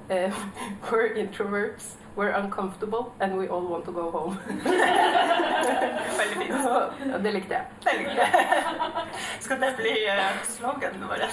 Eh, 0.09 0.31
we're 0.91 1.15
introverts, 1.15 1.95
we're 2.15 2.31
uncomfortable, 2.31 3.13
and 3.21 3.37
we 3.37 3.47
all 3.47 3.65
want 3.65 3.85
to 3.85 3.91
go 3.91 4.11
home. 4.11 4.37
Veldig 6.17 6.37
fint. 6.37 6.49
Ja, 6.49 7.17
det 7.23 7.31
likte 7.31 7.53
jeg. 7.53 7.65
Veldig 7.85 8.05
gøy. 8.05 8.25
Skal 9.45 9.61
det 9.61 9.69
bli 9.77 9.93
uh, 10.11 10.43
sloganen 10.43 11.07
vår? 11.07 11.23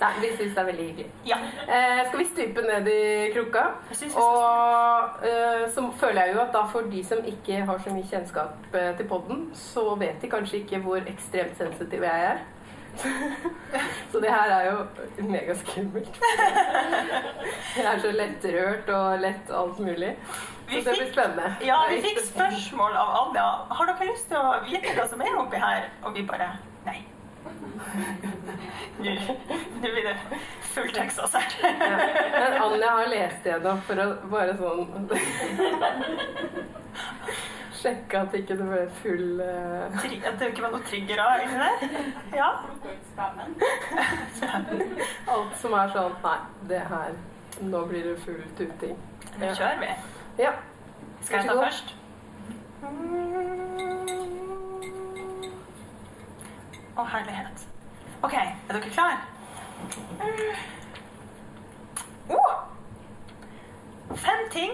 Nei, 0.00 0.12
vi 0.20 0.30
syns 0.36 0.52
det 0.52 0.60
er 0.60 0.68
veldig 0.68 0.86
hyggelig. 0.90 1.10
Ja. 1.26 1.40
Uh, 1.64 2.00
skal 2.08 2.18
vi 2.18 2.28
stupe 2.28 2.64
ned 2.68 2.88
i 2.92 3.02
krukka? 3.34 3.64
Jeg 3.90 4.12
Og 4.16 5.20
uh, 5.24 5.64
så 5.74 5.88
føler 6.00 6.24
jeg 6.24 6.34
jo 6.34 6.40
at 6.44 6.52
da 6.52 6.66
for 6.72 6.92
de 6.92 7.04
som 7.04 7.24
ikke 7.24 7.64
har 7.64 7.84
så 7.84 7.94
mye 7.94 8.08
kjennskap 8.10 8.72
til 8.72 9.08
podden, 9.08 9.46
så 9.56 9.94
vet 9.94 10.20
de 10.22 10.30
kanskje 10.30 10.62
ikke 10.62 10.84
hvor 10.84 11.00
ekstremt 11.06 11.56
sensitiv 11.56 12.04
jeg 12.04 12.32
er. 12.32 12.44
så 14.12 14.20
det 14.20 14.30
her 14.30 14.54
er 14.56 14.66
jo 14.70 15.28
megaskummelt. 15.28 16.18
Jeg 17.76 17.86
er 17.94 18.02
så 18.02 18.12
lettrørt 18.16 18.92
og 18.96 19.22
lett 19.22 19.52
alt 19.62 19.78
mulig. 19.78 20.12
Så 20.72 20.76
det 20.76 20.94
blir 20.98 21.08
spennende. 21.12 21.54
Ja, 21.64 21.78
vi 21.90 22.00
fikk 22.04 22.20
spørsmål 22.26 22.96
av 22.96 23.16
Anja. 23.22 23.48
Har 23.76 23.90
dere 23.90 24.12
lyst 24.12 24.28
til 24.30 24.40
å 24.40 24.54
vite 24.68 24.94
hva 24.96 25.08
som 25.10 25.24
er 25.24 25.40
oppi 25.40 25.60
her? 25.60 25.90
Og 26.04 26.16
vi 26.16 26.24
bare 26.28 26.54
nei. 26.86 27.00
Nå 29.02 29.12
nå 29.82 29.88
blir 29.90 30.04
det 30.04 30.16
full 30.60 30.92
Texas 30.92 31.32
her. 31.34 31.44
Ja. 31.62 31.96
Men 32.40 32.62
Anja 32.62 32.90
har 32.90 33.06
lest 33.10 33.46
gjennom 33.46 33.80
for 33.86 33.98
å 33.98 34.06
bare 34.30 34.54
sånn 34.58 35.08
Sjekke 37.82 38.20
at 38.20 38.34
ikke 38.38 38.54
det 38.60 38.66
ble 38.68 38.82
full 39.00 39.40
uh... 39.42 39.90
At 39.90 40.38
det 40.38 40.52
ikke 40.52 40.62
var 40.62 40.74
noe 40.76 40.84
triggere 40.86 41.24
inni 41.42 41.58
der? 41.58 41.76
Ja. 42.38 42.50
Alt 45.34 45.56
som 45.58 45.74
er 45.80 45.90
sånn 45.96 46.14
Nei, 46.22 46.38
det 46.70 46.84
her 46.92 47.18
Nå 47.62 47.82
blir 47.90 48.06
det 48.06 48.14
full 48.22 48.42
tuting. 48.58 48.96
Nå 49.38 49.50
kjører 49.54 49.82
vi. 49.82 49.90
Ja. 50.40 50.54
Skal 51.22 51.42
jeg 51.42 51.50
ta 51.50 51.58
først? 51.58 51.92
først? 52.80 54.51
Å, 56.96 57.04
herlighet. 57.08 57.66
OK, 58.22 58.34
er 58.36 58.76
dere 58.76 58.90
klare? 58.92 59.18
Oh. 62.30 62.52
Fem 64.12 64.48
ting 64.52 64.72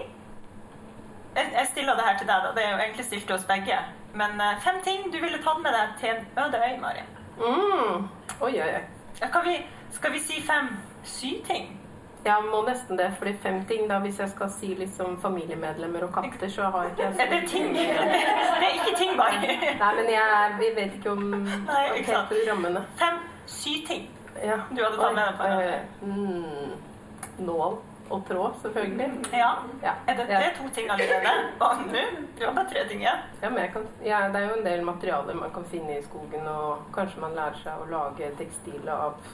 jeg, 1.35 1.67
stiller 1.71 1.95
det 1.95 2.03
her 2.03 2.17
til 2.17 2.27
deg, 2.27 2.43
da. 2.43 2.51
Det 2.55 2.65
er 2.65 2.71
jo 2.71 2.77
egentlig 2.83 3.05
stilt 3.05 3.25
til 3.25 3.35
oss 3.35 3.47
begge. 3.47 3.77
Men 4.13 4.41
eh, 4.41 4.61
fem 4.61 4.81
ting 4.83 5.07
du 5.13 5.19
ville 5.21 5.41
tatt 5.43 5.61
med 5.63 5.75
deg 5.75 5.95
til 6.01 6.09
en 6.17 6.45
øde 6.45 6.61
øy, 6.65 6.77
Mari. 6.81 7.03
Mm. 7.39 8.07
Oi, 8.41 8.53
oi, 8.61 8.69
oi. 8.75 8.83
Ja, 9.21 9.29
kan 9.31 9.45
vi, 9.45 9.55
skal 9.91 10.13
vi 10.13 10.19
si 10.19 10.41
fem 10.41 10.73
syting? 11.03 11.78
Jeg 12.25 12.43
må 12.51 12.59
nesten 12.67 12.97
det, 12.99 13.07
fordi 13.17 13.33
fem 13.39 13.61
ting 13.65 13.85
da, 13.89 13.99
Hvis 14.03 14.19
jeg 14.19 14.29
skal 14.29 14.49
si 14.51 14.73
liksom 14.75 15.21
familiemedlemmer 15.21 16.03
og 16.03 16.13
katter, 16.13 16.49
så 16.51 16.67
har 16.73 16.89
ikke 16.89 17.03
jeg 17.03 17.19
Er 17.19 17.29
det 17.31 17.49
ting? 17.49 17.73
Det 17.73 17.85
er 17.89 18.73
ikke 18.75 18.95
ting, 18.97 19.11
bare. 19.17 19.39
Nei, 19.79 19.91
men 19.95 20.09
jeg, 20.11 20.55
vi 20.59 20.71
vet 20.81 20.97
ikke 20.99 21.11
om 21.11 21.23
Nei, 21.69 21.83
ikke 21.97 22.11
sant. 22.11 22.33
rammene. 22.51 22.85
Fem 22.99 23.21
syting. 23.45 24.09
Ja. 24.43 24.59
Du 24.69 24.83
hadde 24.83 24.97
tatt 24.99 25.15
med 25.15 25.23
deg 25.23 25.37
på 25.39 26.05
mm. 26.05 27.45
Nål 27.47 27.79
og 28.09 28.23
tråd, 28.27 28.53
selvfølgelig. 28.61 29.09
Ja. 29.33 29.49
Ja. 29.83 29.91
Er 30.07 30.15
det, 30.17 30.27
det 30.27 30.35
er 30.35 30.53
to 30.57 30.69
ting 30.73 30.91
allerede? 30.91 31.33
Og 31.59 31.83
nå 31.85 31.99
du 32.39 32.45
har 32.45 32.53
bare 32.53 32.69
tre 32.69 32.87
ting 32.89 33.01
igjen. 33.01 33.21
Ja, 33.41 33.49
men 33.49 33.59
jeg 33.59 33.69
kan, 33.73 33.85
ja, 34.05 34.21
det 34.33 34.41
er 34.41 34.47
jo 34.49 34.55
en 34.59 34.65
del 34.65 34.85
materialer 34.85 35.35
man 35.35 35.53
kan 35.53 35.65
finne 35.71 35.99
i 35.99 36.03
skogen, 36.03 36.47
og 36.47 36.77
kanskje 36.95 37.21
man 37.21 37.37
lærer 37.37 37.59
seg 37.63 37.83
å 37.83 37.87
lage 37.91 38.31
tekstiler 38.39 38.93
av 38.95 39.29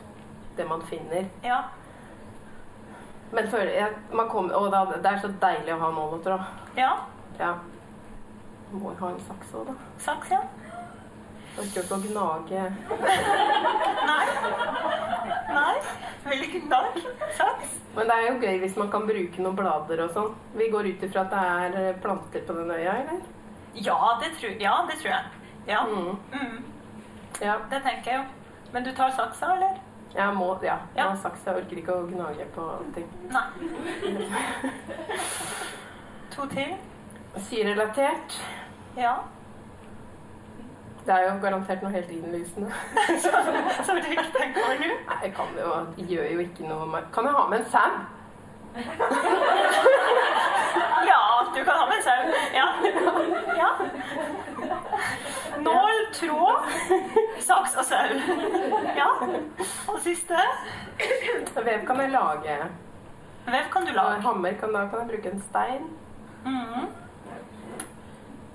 det 0.58 0.68
man 0.68 0.84
finner. 0.89 1.30
Ja. 1.44 1.62
Men 3.36 3.48
før, 3.51 3.68
jeg, 3.68 3.92
man 4.15 4.30
kom, 4.32 4.48
og 4.56 4.70
da, 4.72 4.84
det 4.96 5.10
er 5.12 5.20
så 5.24 5.30
deilig 5.42 5.74
å 5.75 5.82
ha 5.82 5.89
målåter 5.96 6.38
òg. 6.38 6.51
ja. 6.80 6.94
Ja. 7.39 7.54
Må 8.72 8.92
jo 8.94 8.98
ha 9.01 9.10
en 9.12 9.20
saks 9.27 9.51
òg, 9.56 9.68
da. 9.68 9.74
Saks, 10.01 10.32
ja. 10.32 10.39
Orker 11.56 11.84
ikke 11.86 11.96
å 11.96 12.00
gnage 12.04 12.62
Nei. 14.10 14.25
Nei. 15.56 15.75
Vil 16.25 16.42
ikke 16.48 16.62
gnage. 16.65 17.04
Saks. 17.38 17.75
Men 17.96 18.10
det 18.10 18.15
er 18.15 18.25
jo 18.25 18.34
gøy 18.42 18.58
hvis 18.63 18.75
man 18.80 18.89
kan 18.92 19.06
bruke 19.08 19.44
noen 19.44 19.56
blader 19.60 20.01
og 20.06 20.15
sånn. 20.15 20.34
Vi 20.60 20.68
går 20.74 20.89
ut 20.94 21.06
ifra 21.08 21.24
at 21.25 21.32
det 21.36 21.44
er 21.51 21.77
eh, 21.82 22.00
planter 22.04 22.44
på 22.48 22.56
den 22.58 22.72
øya, 22.75 22.96
eller? 23.04 23.22
Ja, 23.75 24.00
det 24.24 24.32
tror, 24.39 24.56
ja, 24.63 24.74
det 24.89 24.98
tror 25.01 25.12
jeg. 25.13 25.44
Ja. 25.70 25.84
Mm. 25.92 26.15
Mm. 26.34 26.58
Ja. 27.44 27.56
Det 27.72 27.82
tenker 27.86 28.12
jeg 28.12 28.20
jo. 28.20 28.25
Men 28.75 28.88
du 28.88 28.92
tar 28.98 29.13
saksa, 29.15 29.54
eller? 29.56 29.80
Jeg 30.15 30.36
må, 30.36 30.60
ja. 30.63 30.75
Jeg 30.95 31.03
har 31.03 31.10
har 31.10 31.17
saks. 31.22 31.39
Jeg 31.45 31.55
orker 31.55 31.77
ikke 31.77 31.93
å 31.93 32.07
gnage 32.07 32.45
på 32.55 32.84
ting. 32.95 33.07
Nei. 33.34 33.41
To 36.36 36.41
til. 36.51 36.74
Syrelatert. 37.50 38.43
Ja. 38.98 39.13
Det 41.05 41.13
er 41.13 41.19
jo 41.27 41.34
garantert 41.41 41.81
noe 41.84 41.91
helt 41.91 42.10
innlysende. 42.10 42.72
Som 43.86 43.95
du 44.00 44.05
ikke 44.10 44.24
tenker 44.38 44.62
over 44.63 44.75
nå? 44.79 44.86
Nei, 45.10 45.17
jeg 45.24 45.34
kan 45.36 45.45
jo, 45.60 45.65
gjør 46.13 46.25
jo 46.34 46.39
ikke 46.48 46.63
noe 46.69 46.86
med 46.89 47.01
Kan 47.13 47.24
jeg 47.29 47.36
ha 47.36 47.43
med 47.51 47.60
en 47.60 47.67
sau? 47.75 47.91
Ja, 51.05 51.19
du 51.55 51.60
kan 51.63 51.74
ha 51.77 51.86
med 51.91 51.98
en 52.00 52.03
sau. 52.07 52.19
Ja. 52.55 52.67
ja. 53.62 53.69
Nål, 55.65 56.01
tråd, 56.13 56.71
saks 57.39 57.75
og 57.79 57.85
sau. 57.85 58.17
Ja. 58.95 59.09
Og 59.91 59.99
siste 60.03 60.41
Vev 61.55 61.85
kan 61.87 61.99
jeg 62.03 62.11
lage. 62.13 62.57
Vev 63.45 63.69
kan 63.71 63.85
du 63.85 63.93
lage. 63.95 64.21
hammer 64.21 64.53
kan 64.59 64.73
da 64.73 64.85
kan 64.89 65.03
jeg 65.03 65.09
bruke 65.13 65.31
en 65.33 65.43
stein. 65.49 65.89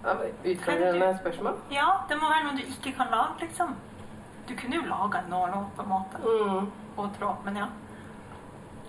Ja, 0.04 0.14
Utfordrende 0.52 1.18
spørsmål. 1.20 1.56
Ja, 1.70 1.86
det 2.08 2.16
må 2.16 2.28
være 2.30 2.44
noe 2.46 2.56
du 2.56 2.62
ikke 2.64 2.94
kan 2.96 3.10
lage, 3.12 3.40
liksom. 3.42 3.74
Du 4.48 4.54
kunne 4.56 4.76
jo 4.80 4.86
laga 4.88 5.20
en 5.20 5.30
nål 5.30 5.56
òg, 5.58 5.66
på 5.76 5.84
en 5.84 5.90
måte. 5.90 6.20
Mm. 6.24 6.70
Og 6.96 7.10
tråd, 7.18 7.44
men 7.44 7.60
ja. 7.60 7.66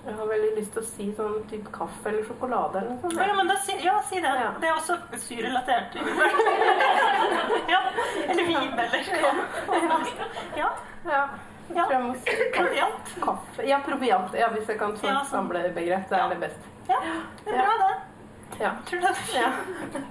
Jeg 0.05 0.15
har 0.17 0.25
veldig 0.31 0.49
lyst 0.57 0.71
til 0.73 0.81
å 0.81 0.85
si 0.85 1.05
sånn 1.17 1.35
type 1.49 1.69
kaffe 1.75 2.09
eller 2.09 2.23
sjokolade 2.25 2.79
eller 2.79 2.89
noe 2.95 3.01
sånt. 3.03 3.19
Ja, 3.21 3.33
men 3.37 3.47
da 3.51 3.55
si, 3.61 3.75
ja, 3.85 3.99
si 4.09 4.21
det. 4.23 4.31
Ja. 4.41 4.47
Det 4.61 4.67
er 4.69 4.73
også 4.79 4.95
syrelatert. 5.27 5.95
ja. 7.73 7.81
Eller 8.27 8.43
vin, 8.47 8.79
eller 8.79 9.05
hva. 9.21 9.31
Ja. 10.57 10.69
Ja. 11.05 11.23
Jeg 11.71 11.77
Ja. 11.77 11.85
tror 11.85 11.93
jeg 11.93 12.01
må 12.03 12.15
si 12.15 12.49
Proviant. 12.57 13.11
kaffe. 13.23 13.63
Ja, 13.69 13.77
proviant. 13.85 14.33
Ja, 14.35 14.49
hvis 14.51 14.67
jeg 14.67 14.79
kan 14.79 14.97
få 14.97 15.07
Ja, 15.07 15.21
et 15.21 15.27
sånn. 15.27 15.47
samlebegrep, 15.47 16.09
det 16.09 16.17
er 16.19 16.29
det 16.33 16.39
best. 16.41 16.65
Ja, 16.89 16.97
det 17.45 17.53
er 17.53 17.61
bra, 17.61 17.75
det. 17.85 18.59
Ja. 18.59 18.71
Tror 18.85 18.99
du 18.99 19.05
det 19.05 19.09
er 19.09 19.13
fint? 19.13 19.35
ja. 19.37 19.51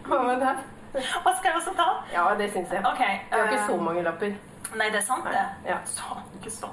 Hva 0.06 0.22
med 0.26 0.40
deg? 0.40 0.56
Hva 0.94 1.34
skal 1.36 1.50
jeg 1.50 1.56
også 1.60 1.74
ta? 1.76 1.88
Ja, 2.14 2.34
det 2.34 2.48
syns 2.54 2.70
jeg. 2.72 2.80
Okay. 2.86 3.20
Jeg 3.30 3.38
har 3.38 3.44
ikke 3.50 3.60
eh, 3.60 3.66
så 3.68 3.76
mange 3.76 4.02
lapper. 4.02 4.32
Nei, 4.76 4.90
det 4.90 5.00
er 5.00 5.06
sant, 5.06 5.24
det. 5.24 5.46
Ja. 5.66 5.78
Så, 5.86 6.18
ikke 6.38 6.50
så 6.50 6.68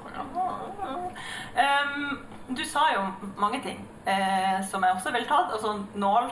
um, 1.58 2.18
Du 2.56 2.64
sa 2.64 2.84
jo 2.94 3.06
mange 3.36 3.60
ting 3.62 3.80
eh, 4.06 4.60
som 4.70 4.84
jeg 4.84 4.94
også 4.94 5.12
ville 5.12 5.28
tatt. 5.28 5.52
Altså 5.52 5.74
nål. 5.94 6.30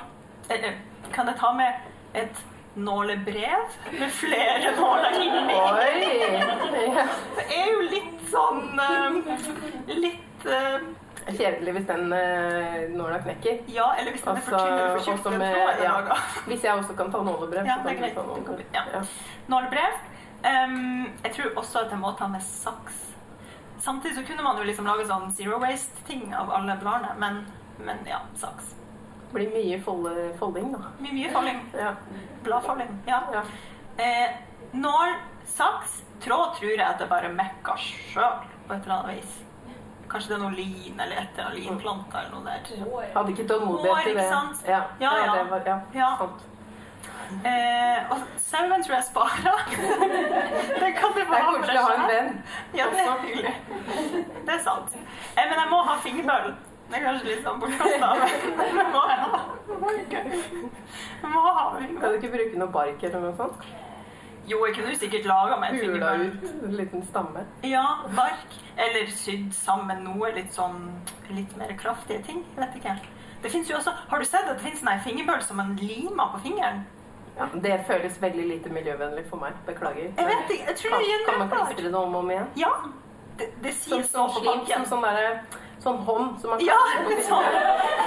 Eh, 0.50 0.68
eh, 0.68 0.76
kan 1.12 1.26
jeg 1.26 1.36
ta 1.40 1.52
med 1.52 1.72
et 2.14 2.44
nålebrev 2.76 3.76
med 3.98 4.10
flere 4.12 4.72
nåler 4.76 5.16
inni? 5.20 5.56
Det 7.36 7.46
er 7.56 7.70
jo 7.72 7.80
litt 7.88 8.26
sånn 8.30 8.80
eh, 8.80 9.18
Litt 9.96 10.46
eh, 10.46 10.78
Kjedelig 11.26 11.72
hvis 11.74 11.86
den 11.88 12.12
uh, 12.14 12.74
nåla 12.94 13.16
knekker. 13.24 13.56
Ja, 13.74 13.88
eller 13.98 14.14
hvis 14.14 14.22
den 14.22 14.36
er 14.38 14.44
for 14.46 14.54
Altså, 14.54 14.60
tynn 14.62 14.76
eller 14.78 15.00
for 15.02 15.16
tjukk. 15.16 15.32
er 15.42 15.80
ja. 15.82 16.18
Hvis 16.46 16.66
jeg 16.68 16.74
også 16.78 16.94
kan 17.00 17.10
ta 17.10 17.22
nålebrev, 17.26 17.66
Ja, 17.66 17.80
så 17.80 17.88
det 17.88 17.90
er 17.90 17.98
kan 17.98 18.04
jeg 18.06 18.14
greit. 18.14 18.14
ta 18.14 18.22
nålebrev. 18.22 18.60
Ja. 18.76 18.82
Ja. 18.92 19.00
Nålebrev. 19.50 19.96
Ehm, 20.46 21.06
jeg 21.24 21.32
tror 21.34 21.58
også 21.62 21.80
at 21.84 21.90
jeg 21.94 21.98
må 22.00 22.12
ta 22.18 22.28
med 22.30 22.42
saks. 22.44 23.02
Samtidig 23.82 24.16
så 24.16 24.24
kunne 24.26 24.42
man 24.46 24.58
jo 24.60 24.64
liksom 24.66 24.86
lage 24.88 25.06
sånn 25.08 25.30
zero 25.36 25.58
waste-ting 25.62 26.30
av 26.34 26.50
alle 26.54 26.76
bladene, 26.80 27.14
men, 27.20 27.42
men 27.84 28.02
ja, 28.08 28.22
saks. 28.40 28.72
Det 29.26 29.32
Blir 29.34 29.50
mye 29.52 29.78
folde, 29.84 30.12
folding, 30.40 30.70
da. 30.72 30.92
Mye, 31.02 31.12
mye 31.12 31.30
folding. 31.34 31.58
Ja. 31.76 31.90
Bladfolding. 32.46 32.92
Ja. 33.10 33.18
ja. 33.34 33.42
Eh, 34.00 34.36
når 34.72 35.16
saks, 35.50 35.98
tråd 36.24 36.54
tror 36.56 36.70
jeg 36.72 36.84
at 36.86 37.02
jeg 37.02 37.10
bare 37.10 37.28
mekka 37.34 37.74
sjøl 37.80 38.38
på 38.66 38.74
et 38.74 38.86
eller 38.86 38.94
annet 38.96 39.18
vis. 39.18 39.34
Kanskje 40.08 40.30
det 40.30 40.36
er 40.38 40.42
noe 40.44 40.54
lin 40.54 41.00
eller 41.02 41.18
et 41.20 41.34
eller 41.34 41.48
annet 41.50 41.64
linplanter 41.66 42.20
eller 42.22 42.36
noe 42.36 42.44
der. 42.46 43.10
Hadde 43.16 43.32
ikke 43.34 43.42
Hår, 43.42 43.48
tålmodighet 43.52 44.04
til 44.06 44.12
ikke 44.12 44.22
det. 44.22 44.28
sant? 44.30 44.62
Ja, 44.70 44.80
Ja, 45.02 45.12
ja. 45.24 45.32
det 45.34 45.46
var, 45.50 45.66
ja. 45.66 45.78
Ja. 45.98 46.10
Sant. 46.22 46.44
Eh, 47.46 48.12
og 48.12 48.22
sauen 48.40 48.84
tror 48.84 48.94
jeg 48.96 49.06
sparer. 49.08 49.62
det 50.82 50.92
kan 50.98 51.14
Det 51.16 51.26
deg 51.26 51.80
å 51.80 51.84
ha 51.86 51.94
en 51.94 52.06
venn. 52.10 52.30
Ja, 52.76 52.86
det 52.92 53.02
er 53.02 53.24
hyggelig. 53.24 53.54
Det 54.46 54.54
er 54.54 54.62
sant. 54.64 54.96
Eh, 54.96 55.42
men 55.42 55.56
jeg 55.58 55.70
må 55.72 55.82
ha 55.88 55.96
fingerbøl. 56.04 56.54
Det 56.86 57.00
er 57.00 57.02
kanskje 57.02 57.32
litt 57.32 57.42
sånn 57.42 57.58
bortkasta, 57.58 58.12
men 58.60 58.76
det 58.78 58.84
må 58.92 59.00
jeg 59.10 59.24
ha. 59.24 59.40
Jeg 61.22 61.32
må 61.32 61.40
ha 61.42 61.64
Kan 61.80 62.04
du 62.04 62.18
ikke 62.20 62.30
bruke 62.36 62.60
noe 62.60 62.70
bark 62.76 63.02
eller 63.08 63.24
noe 63.24 63.34
sånt? 63.40 63.66
Jo, 64.46 64.60
jeg 64.68 64.76
kunne 64.76 64.92
jo 64.92 64.98
sikkert 65.00 65.24
laga 65.26 65.56
meg 65.58 65.72
en 65.74 65.80
fingerbøl. 65.82 66.28
ut 66.30 66.66
en 66.68 66.76
liten 66.78 67.02
stamme. 67.08 67.42
Ja, 67.66 67.82
bark. 68.14 68.54
Eller 68.78 69.10
sydd 69.10 69.50
sammen 69.56 70.04
noe 70.06 70.30
litt 70.36 70.54
sånn 70.54 70.84
litt 71.34 71.56
mer 71.58 71.74
kraftige 71.80 72.22
ting. 72.28 72.44
Vet 72.54 72.78
ikke. 72.78 72.94
Det 73.42 73.50
jo 73.66 73.76
også, 73.76 73.90
Har 74.08 74.18
du 74.18 74.24
sett 74.24 74.46
at 74.46 74.54
det 74.56 74.62
finnes 74.62 74.82
en 74.86 75.02
fingerbøl 75.02 75.42
som 75.42 75.58
man 75.58 75.74
limer 75.82 76.30
på 76.36 76.44
fingeren? 76.46 76.86
Ja, 77.36 77.46
det 77.62 77.84
føles 77.86 78.16
veldig 78.22 78.46
lite 78.48 78.70
miljøvennlig 78.72 79.26
for 79.30 79.36
meg. 79.42 79.52
Beklager. 79.66 80.08
Jeg 80.16 80.26
vet 80.30 80.50
ikke, 80.54 80.66
jeg 80.70 80.76
tror 80.80 80.90
Kan, 80.90 81.02
det 81.04 81.14
er 81.16 81.24
kan 81.30 81.38
man 81.42 81.50
klistre 81.52 81.84
det 81.90 81.94
om 81.94 82.14
og 82.14 82.20
om 82.24 82.30
igjen? 82.30 82.46
Ja. 82.56 82.70
Det, 83.38 83.48
det 83.62 83.72
sies 83.76 84.10
som, 84.10 84.30
så 84.30 84.40
på 84.40 84.40
slim, 84.40 84.62
som 84.70 84.84
sånn 84.94 85.02
derre 85.04 85.32
Sånn 85.84 85.98
hånd 86.06 86.38
som 86.40 86.50
man 86.54 86.62
Ja, 86.64 86.76
sånn. 87.28 87.44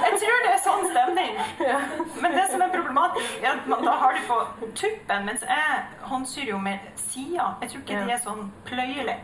Jeg 0.02 0.16
tror 0.18 0.40
det 0.44 0.50
er 0.50 0.58
sånn 0.64 0.88
stemning. 0.90 1.36
Ja. 1.62 1.76
Men 2.20 2.34
det 2.34 2.48
som 2.50 2.64
er 2.66 2.72
problematisk, 2.74 3.36
er 3.40 3.52
at 3.54 3.68
man 3.70 3.86
da 3.86 3.94
har 4.02 4.18
det 4.18 4.24
på 4.26 4.40
tuppen, 4.76 5.24
mens 5.28 5.46
jeg 5.46 5.78
håndsyr 6.10 6.50
jo 6.50 6.58
med 6.58 6.90
sida. 6.98 7.46
Jeg 7.62 7.70
tror 7.70 7.84
ikke 7.84 7.94
Ja. 7.94 8.02
de 8.10 8.16
er 8.16 8.20
sånn 8.26 8.50
pløyelig. 8.66 9.16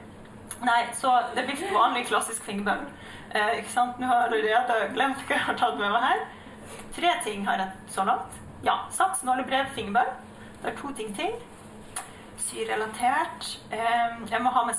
Nei, 0.65 0.79
så 0.97 1.11
det 1.35 1.45
blir 1.51 1.67
vanlig 1.75 2.07
klassisk 2.09 2.47
fingerbøl. 2.47 2.87
Eh, 3.35 3.59
ikke 3.59 3.75
sant? 3.75 3.99
Nå 4.01 4.07
har 4.09 4.23
jeg 4.23 4.31
allerede 4.31 4.79
glemt 4.95 5.27
hva 5.27 5.35
jeg 5.37 5.45
har 5.51 5.59
tatt 5.61 5.77
med 5.83 5.91
meg 5.93 6.03
her. 6.07 6.25
Tre 6.97 7.13
ting 7.27 7.45
har 7.51 7.59
jeg 7.61 7.93
så 7.99 8.07
langt. 8.09 8.39
Ja, 8.65 8.79
saks, 8.91 9.23
nålebrev, 9.23 9.67
fingerbøl. 9.75 10.09
Det 10.63 10.73
er 10.73 10.77
to 10.81 10.93
ting 10.97 11.13
til. 11.17 11.35
Syrelatert. 12.39 13.59
Eh, 13.73 14.31
jeg 14.31 14.43
må 14.43 14.51
ha 14.55 14.65
med 14.69 14.75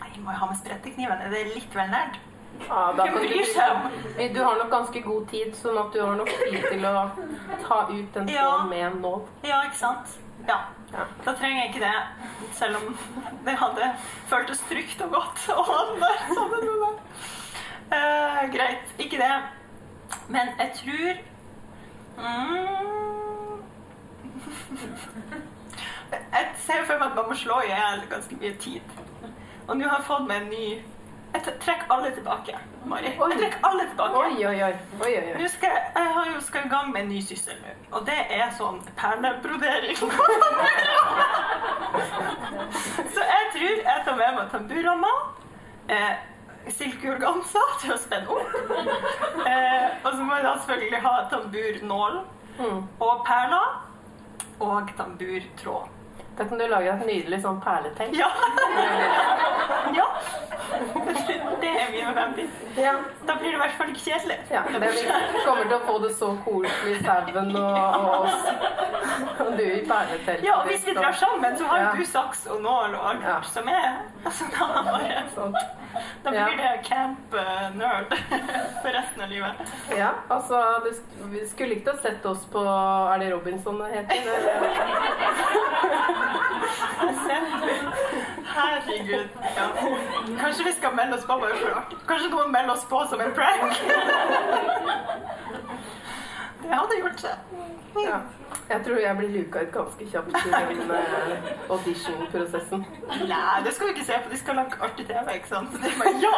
Nei, 0.00 0.08
jeg 0.14 0.22
må 0.24 0.30
jeg 0.32 0.38
ha 0.40 0.46
med 0.48 0.56
sprettekniven. 0.62 1.22
Er 1.26 1.30
det 1.32 1.44
litt 1.54 1.74
vel 1.76 1.90
nært? 1.92 2.18
Ja, 2.60 2.80
da 2.96 3.04
Hvem 3.06 3.14
kan 3.14 3.22
bryr 3.24 3.46
seg 3.46 3.84
du, 4.18 4.34
du 4.34 4.40
har 4.44 4.56
nok 4.58 4.70
ganske 4.72 5.00
god 5.04 5.26
tid, 5.30 5.52
sånn 5.56 5.78
at 5.80 5.94
du 5.94 6.00
har 6.02 6.16
nok 6.18 6.28
tid 6.28 6.64
til 6.66 6.84
å 6.88 6.94
ta 7.66 7.78
ut 7.88 8.10
den 8.16 8.28
Ja. 8.28 8.64
med 8.68 8.82
en 8.86 8.98
nål. 9.04 9.22
Ja, 9.46 9.62
ikke 9.68 9.78
sant? 9.80 10.16
Ja. 10.48 10.58
Ja. 10.92 11.04
Da 11.24 11.32
trenger 11.38 11.62
jeg 11.62 11.70
ikke 11.70 11.84
det, 11.86 12.50
selv 12.58 12.76
om 12.80 12.96
det 13.46 13.54
hadde 13.60 13.92
føltes 14.28 14.60
trygt 14.68 15.00
og 15.06 15.12
godt 15.14 15.44
å 15.54 15.62
ha 15.68 15.78
den 15.92 16.00
der 16.02 16.24
sammen 16.34 16.66
med 16.66 16.80
meg. 16.84 16.98
Eh, 17.96 18.42
greit, 18.56 18.92
ikke 18.98 19.20
det. 19.20 19.32
Men 20.28 20.50
jeg 20.58 20.72
tror 20.80 21.20
mm, 22.20 23.62
Jeg 26.32 26.46
ser 26.58 26.84
for 26.86 26.98
meg 26.98 27.06
at 27.10 27.14
man 27.16 27.28
må 27.28 27.34
slå 27.38 27.60
i 27.64 27.70
hjel 27.70 28.00
ganske 28.10 28.36
mye 28.40 28.54
tid. 28.62 28.80
Og 29.68 29.76
nå 29.78 29.86
har 29.88 29.98
jeg 30.00 30.06
fått 30.08 30.26
meg 30.28 30.36
en 30.42 30.48
ny 30.50 30.64
Jeg 31.30 31.42
trekker 31.62 31.92
alle 31.94 32.08
tilbake, 32.14 32.52
Mari. 32.90 33.04
Jeg 33.12 33.38
trekker 33.38 33.66
alle 33.68 33.84
tilbake. 33.88 34.14
Oi, 34.18 34.46
oi, 34.50 34.62
oi. 34.66 34.72
oi, 35.04 35.12
oi. 35.20 35.34
Nå 35.38 35.48
skal 35.52 35.68
jeg, 35.76 35.82
jeg 35.94 36.08
har 36.16 36.24
jo 36.34 36.40
skal 36.42 36.64
i 36.66 36.68
gang 36.72 36.88
med 36.92 37.00
en 37.04 37.08
ny 37.12 37.20
syssel 37.22 37.54
nå, 37.62 37.74
og 37.94 38.00
det 38.08 38.16
er 38.34 38.48
sånn 38.58 38.80
perlebrodering. 38.98 39.96
Så 43.14 43.20
jeg 43.30 43.44
tror 43.54 43.76
jeg 43.86 44.02
tar 44.08 44.16
med 44.18 44.34
meg 44.40 44.50
tamburene. 44.52 45.12
eh, 45.88 46.12
silkeorganza 46.68 47.62
til 47.80 47.92
å 47.94 47.98
spenne 47.98 48.28
opp, 48.28 48.52
eh, 49.46 49.86
og 50.04 50.12
så 50.12 50.22
må 50.26 50.34
jeg 50.36 50.44
da 50.44 50.54
selvfølgelig 50.58 51.00
ha 51.06 51.14
tamburnål 51.30 52.20
Mm. 52.60 52.82
og 53.00 53.22
perler 53.24 53.68
og 54.60 54.90
tamburtråd. 54.98 55.86
Da 56.40 56.44
kan 56.48 56.58
du 56.58 56.64
lage 56.72 56.88
et 56.88 57.02
nydelig 57.04 57.42
sånn 57.44 57.58
perletelt. 57.60 58.14
Ja. 58.16 58.30
ja. 59.98 60.06
Det 61.60 61.68
er 61.68 61.90
mine 61.92 62.12
fremtid. 62.16 62.48
Ja. 62.80 62.94
Da 63.28 63.34
blir 63.36 63.50
det 63.50 63.58
i 63.58 63.60
hvert 63.60 63.76
fall 63.76 63.90
ikke 63.92 64.04
kjedelig. 64.06 64.38
Ja, 64.48 64.62
det 64.72 64.80
vi 64.96 65.02
kommer 65.46 65.68
til 65.68 65.76
å 65.76 65.80
få 65.84 65.98
det 66.06 66.12
så 66.16 66.30
koselig, 66.46 66.96
sauen 67.04 67.52
og, 67.60 67.76
og 67.98 68.08
oss. 68.22 68.40
Og 69.40 69.56
du 69.56 69.62
i 69.64 69.80
perleteltet. 69.84 70.44
Ja, 70.46 70.54
og 70.60 70.68
hvis 70.70 70.84
vi 70.86 70.92
drar 70.96 71.12
sammen, 71.18 71.56
så 71.58 71.64
har 71.68 71.78
jo 71.80 71.84
Ja. 71.84 71.92
du 71.98 72.04
saks 72.08 72.46
og 72.52 72.60
nål 72.64 72.94
og 72.96 73.02
alt 73.10 73.22
Ja. 73.26 73.34
som 73.44 73.68
er 73.68 73.88
altså, 74.24 74.44
da, 74.54 74.66
bare, 74.86 75.22
Sånn. 75.34 75.56
da 76.24 76.30
blir 76.30 76.56
det 76.60 76.70
camp 76.86 77.34
eh, 77.40 77.66
nerd 77.76 78.14
for 78.82 78.90
resten 78.96 79.24
av 79.24 79.32
livet. 79.32 79.52
Ja, 79.98 80.10
altså 80.30 80.60
du 80.84 80.90
Vi 81.34 81.44
skulle 81.50 81.74
ikke 81.80 81.90
ha 81.96 82.02
sett 82.04 82.24
oss 82.26 82.44
på 82.52 82.62
Er 82.64 83.18
det 83.24 83.32
Robinson 83.34 83.78
det 83.82 83.90
heter? 83.96 84.14
Eller? 84.16 84.40
Herregud. 88.54 89.28
Ja. 89.56 89.66
Kanskje 90.40 90.64
vi 90.64 90.72
skal 90.72 90.94
melde 90.94 91.16
oss 91.16 91.24
på 91.24 91.36
bare 91.38 91.56
for 91.56 91.78
artig. 91.80 91.98
Kanskje 92.08 92.30
noen 92.30 92.52
melder 92.52 92.74
oss 92.74 92.84
på 92.90 93.04
som 93.10 93.20
en 93.20 93.32
prank? 93.34 93.72
Det 96.62 96.76
hadde 96.78 96.98
gjort 97.00 97.20
seg. 97.20 97.36
Ja. 97.96 98.18
Jeg 98.70 98.82
tror 98.86 98.98
jeg 99.02 99.16
blir 99.18 99.30
luka 99.34 99.62
ut 99.64 99.72
ganske 99.74 100.06
kjapt 100.12 100.28
i 100.30 100.50
den 100.50 100.90
uh, 100.90 100.96
audition-prosessen. 101.74 102.84
Nei, 103.26 103.56
det 103.64 103.72
skal 103.74 103.86
vi 103.88 103.94
ikke 103.96 104.04
se 104.06 104.18
på. 104.22 104.30
De 104.30 104.38
skal 104.38 104.54
lage 104.60 104.78
artig 104.86 105.06
TV, 105.08 105.34
ikke 105.34 105.50
sant? 105.50 105.72
Så 105.72 105.78
det 105.82 105.90
er 105.90 105.98
bare 105.98 106.14
ja! 106.22 106.36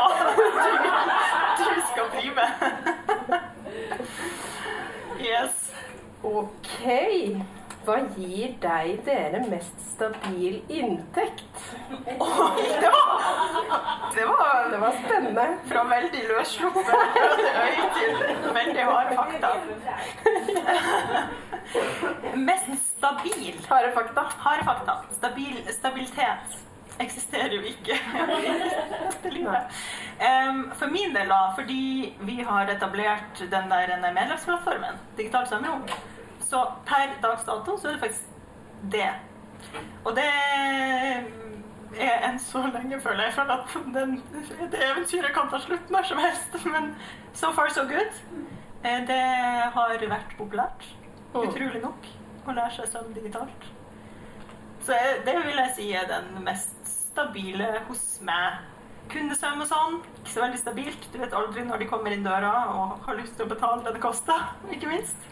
Du, 1.59 1.65
du 1.65 1.83
skal 1.91 2.07
bli 2.15 2.31
med. 2.39 2.51
Yes. 5.23 5.75
Ok. 6.23 6.81
Hva 7.83 7.97
gir 8.17 8.53
deg 8.63 9.01
dere 9.07 9.41
mest 9.51 9.81
stabil 9.93 10.61
inntekt? 10.71 11.63
Oi, 12.27 12.67
det 12.83 12.91
var, 12.95 13.09
det 14.15 14.27
var 14.31 14.69
Det 14.73 14.81
var 14.85 14.99
spennende. 15.01 15.47
fra 15.71 15.83
veldig 15.91 16.23
løssluppet 16.29 16.93
øy 16.95 17.81
til 17.99 18.13
veldig 18.59 18.85
harde 18.91 19.17
fakta. 19.19 19.51
Mest 22.37 22.71
stabil. 22.97 23.57
Harde 23.69 23.93
fakta. 23.97 24.27
Harde 24.47 24.65
fakta. 24.71 24.97
Stabil, 25.19 25.59
stabilitet 25.75 26.61
eksisterer 27.01 27.55
jo 27.57 27.63
ikke. 27.67 27.97
Em, 30.23 30.59
for 30.79 30.87
min 30.93 31.15
del, 31.17 31.29
da, 31.33 31.39
fordi 31.57 32.13
vi 32.21 32.37
har 32.47 32.69
etablert 32.71 33.41
den 33.51 33.71
der 33.73 33.97
medlemsplattformen, 34.13 35.01
Digitalt 35.19 35.49
Sømrom, 35.49 35.83
så 36.53 36.63
per 36.89 37.15
dags 37.23 37.45
dato 37.49 37.79
så 37.81 37.89
er 37.89 37.97
det 37.97 38.03
faktisk 38.05 38.25
det. 38.93 39.09
Og 40.05 40.15
det 40.17 40.29
er 42.03 42.25
enn 42.29 42.39
så 42.41 42.63
lenge, 42.73 42.99
føler 43.05 43.29
jeg. 43.29 43.35
Føler 43.37 43.61
at 43.63 43.77
den, 43.95 44.17
det 44.73 44.81
eventyret 44.91 45.35
kan 45.37 45.51
ta 45.53 45.61
slutt 45.63 45.93
når 45.93 46.09
som 46.11 46.21
helst. 46.23 46.57
Men 46.69 46.93
so 47.37 47.53
far 47.57 47.73
so 47.73 47.85
good. 47.89 48.19
Eh, 48.83 49.05
Det 49.07 49.21
har 49.77 49.95
vært 50.11 50.35
populært, 50.39 50.85
utrolig 51.33 51.81
nok, 51.85 52.09
å 52.47 52.57
lære 52.57 52.75
seg 52.77 52.91
søvn 52.93 53.15
digitalt. 53.15 53.69
Så 54.83 54.97
det 55.25 55.37
vil 55.47 55.61
jeg 55.63 55.75
si 55.77 55.89
er 55.95 56.09
den 56.11 56.43
mest 56.45 56.75
stabile 56.91 57.69
hos 57.89 58.19
meg. 58.27 58.59
Kundesøm 59.13 59.61
og 59.63 59.69
sånn, 59.69 59.97
ikke 60.23 60.33
så 60.33 60.43
veldig 60.43 60.59
stabilt. 60.59 61.07
Du 61.13 61.19
vet 61.21 61.35
aldri 61.37 61.63
når 61.69 61.83
de 61.83 61.89
kommer 61.91 62.15
inn 62.15 62.25
døra 62.27 62.53
og 62.75 63.07
har 63.07 63.19
lyst 63.19 63.37
til 63.37 63.47
å 63.47 63.51
betale 63.53 63.85
det 63.87 63.95
det 63.97 64.03
koster, 64.03 64.49
ikke 64.73 64.91
minst. 64.91 65.29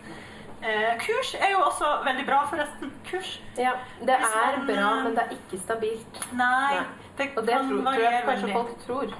Eh, 0.60 0.98
kurs 1.00 1.34
er 1.40 1.54
jo 1.54 1.62
også 1.64 1.88
veldig 2.04 2.26
bra, 2.28 2.42
forresten. 2.50 2.92
Kurs. 3.10 3.40
Ja, 3.56 3.72
det 4.00 4.16
er 4.18 4.58
man- 4.58 4.66
bra, 4.66 4.90
men 5.04 5.14
det 5.16 5.22
er 5.24 5.30
ikke 5.36 5.60
stabilt. 5.62 6.20
Nei, 6.32 6.74
Nei. 6.74 6.84
det 7.18 7.30
Og 7.36 7.46
det 7.46 7.54
tror, 7.54 7.82
tror 7.82 8.02
jeg 8.02 8.22
kanskje 8.26 8.52
folk 8.52 8.74
tror. 8.86 9.14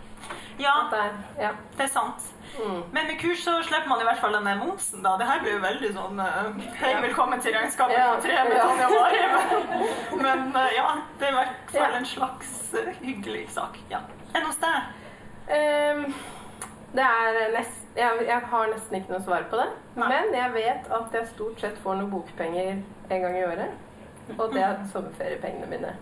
Ja, 0.58 0.74
det 0.90 0.98
er, 1.00 1.12
ja. 1.40 1.50
det 1.76 1.80
er 1.84 1.88
sant. 1.88 2.22
Mm. 2.58 2.82
Men 2.92 3.06
med 3.06 3.18
kurs 3.20 3.38
så 3.44 3.62
slipper 3.62 3.88
man 3.88 4.00
i 4.00 4.04
hvert 4.04 4.18
fall 4.20 4.32
denne 4.36 4.56
momsen, 4.58 5.02
da. 5.02 5.16
Det 5.16 5.26
her 5.26 5.40
blir 5.40 5.52
jo 5.54 5.60
veldig 5.62 5.90
sånn 5.94 6.20
eh, 6.20 6.64
Hei, 6.80 6.90
velkommen 7.02 7.40
til 7.40 7.54
regnskapet 7.54 7.96
Ja, 7.96 8.08
på 8.16 8.22
tre 8.26 8.36
med 8.44 8.56
ja. 8.56 8.64
Tanja 8.66 8.88
Mari. 8.90 9.20
Men, 10.16 10.22
men 10.22 10.56
eh, 10.64 10.74
ja, 10.76 10.88
det 11.18 11.28
er 11.28 11.30
i 11.30 11.38
hvert 11.38 11.70
fall 11.76 11.94
en 12.00 12.08
slags 12.10 12.74
eh, 12.74 12.90
hyggelig 13.00 13.46
sak. 13.54 13.78
Ja. 13.90 14.02
Enn 14.34 14.44
hos 14.44 14.60
deg? 14.60 14.90
Um, 15.50 16.14
Det 16.92 17.06
er 17.06 17.52
nest, 17.54 17.79
jeg, 17.96 18.26
jeg 18.26 18.40
har 18.52 18.70
nesten 18.70 19.00
ikke 19.00 19.14
noe 19.14 19.24
svar 19.24 19.46
på 19.50 19.58
det. 19.60 19.68
Nei. 19.98 20.08
Men 20.12 20.34
jeg 20.36 20.54
vet 20.54 20.90
at 21.00 21.16
jeg 21.16 21.30
stort 21.34 21.62
sett 21.62 21.78
får 21.84 21.98
noen 21.98 22.12
bokpenger 22.12 22.72
en 22.76 23.24
gang 23.24 23.38
i 23.38 23.44
året. 23.48 23.86
Og 24.36 24.52
det 24.54 24.62
er 24.62 24.82
sommerferiepengene 24.92 25.70
mine. 25.70 25.94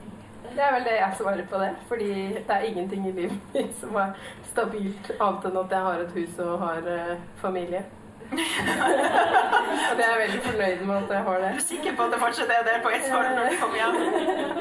Det 0.48 0.64
er 0.64 0.72
vel 0.72 0.84
det 0.84 0.96
jeg 0.96 1.16
svarer 1.18 1.46
på 1.48 1.60
det. 1.62 1.70
Fordi 1.88 2.10
det 2.34 2.56
er 2.56 2.66
ingenting 2.68 3.08
i 3.08 3.14
livet 3.20 3.54
mitt 3.54 3.72
som 3.80 3.96
er 4.00 4.16
stabilt, 4.50 5.12
annet 5.18 5.48
enn 5.48 5.62
at 5.62 5.74
jeg 5.76 5.86
har 5.88 6.04
et 6.04 6.18
hus 6.18 6.42
og 6.44 6.58
har 6.64 6.88
uh, 6.88 7.14
familie. 7.42 7.84
og 9.90 9.94
det 9.96 10.04
er 10.04 10.10
jeg 10.10 10.20
veldig 10.22 10.40
fornøyd 10.44 10.80
med 10.86 10.96
at 10.96 11.12
jeg 11.14 11.22
har 11.28 11.38
det. 11.42 11.48
Er 11.48 11.64
sikker 11.64 11.94
på 11.96 12.02
at 12.06 12.12
det 12.12 12.20
fortsatt 12.20 12.50
er 12.54 12.66
det 12.66 12.74
på 12.84 12.92
Eidsvoll 12.92 13.30
når 13.36 13.48
du 13.48 13.56
kommer 13.62 13.78
hjem? 13.80 13.94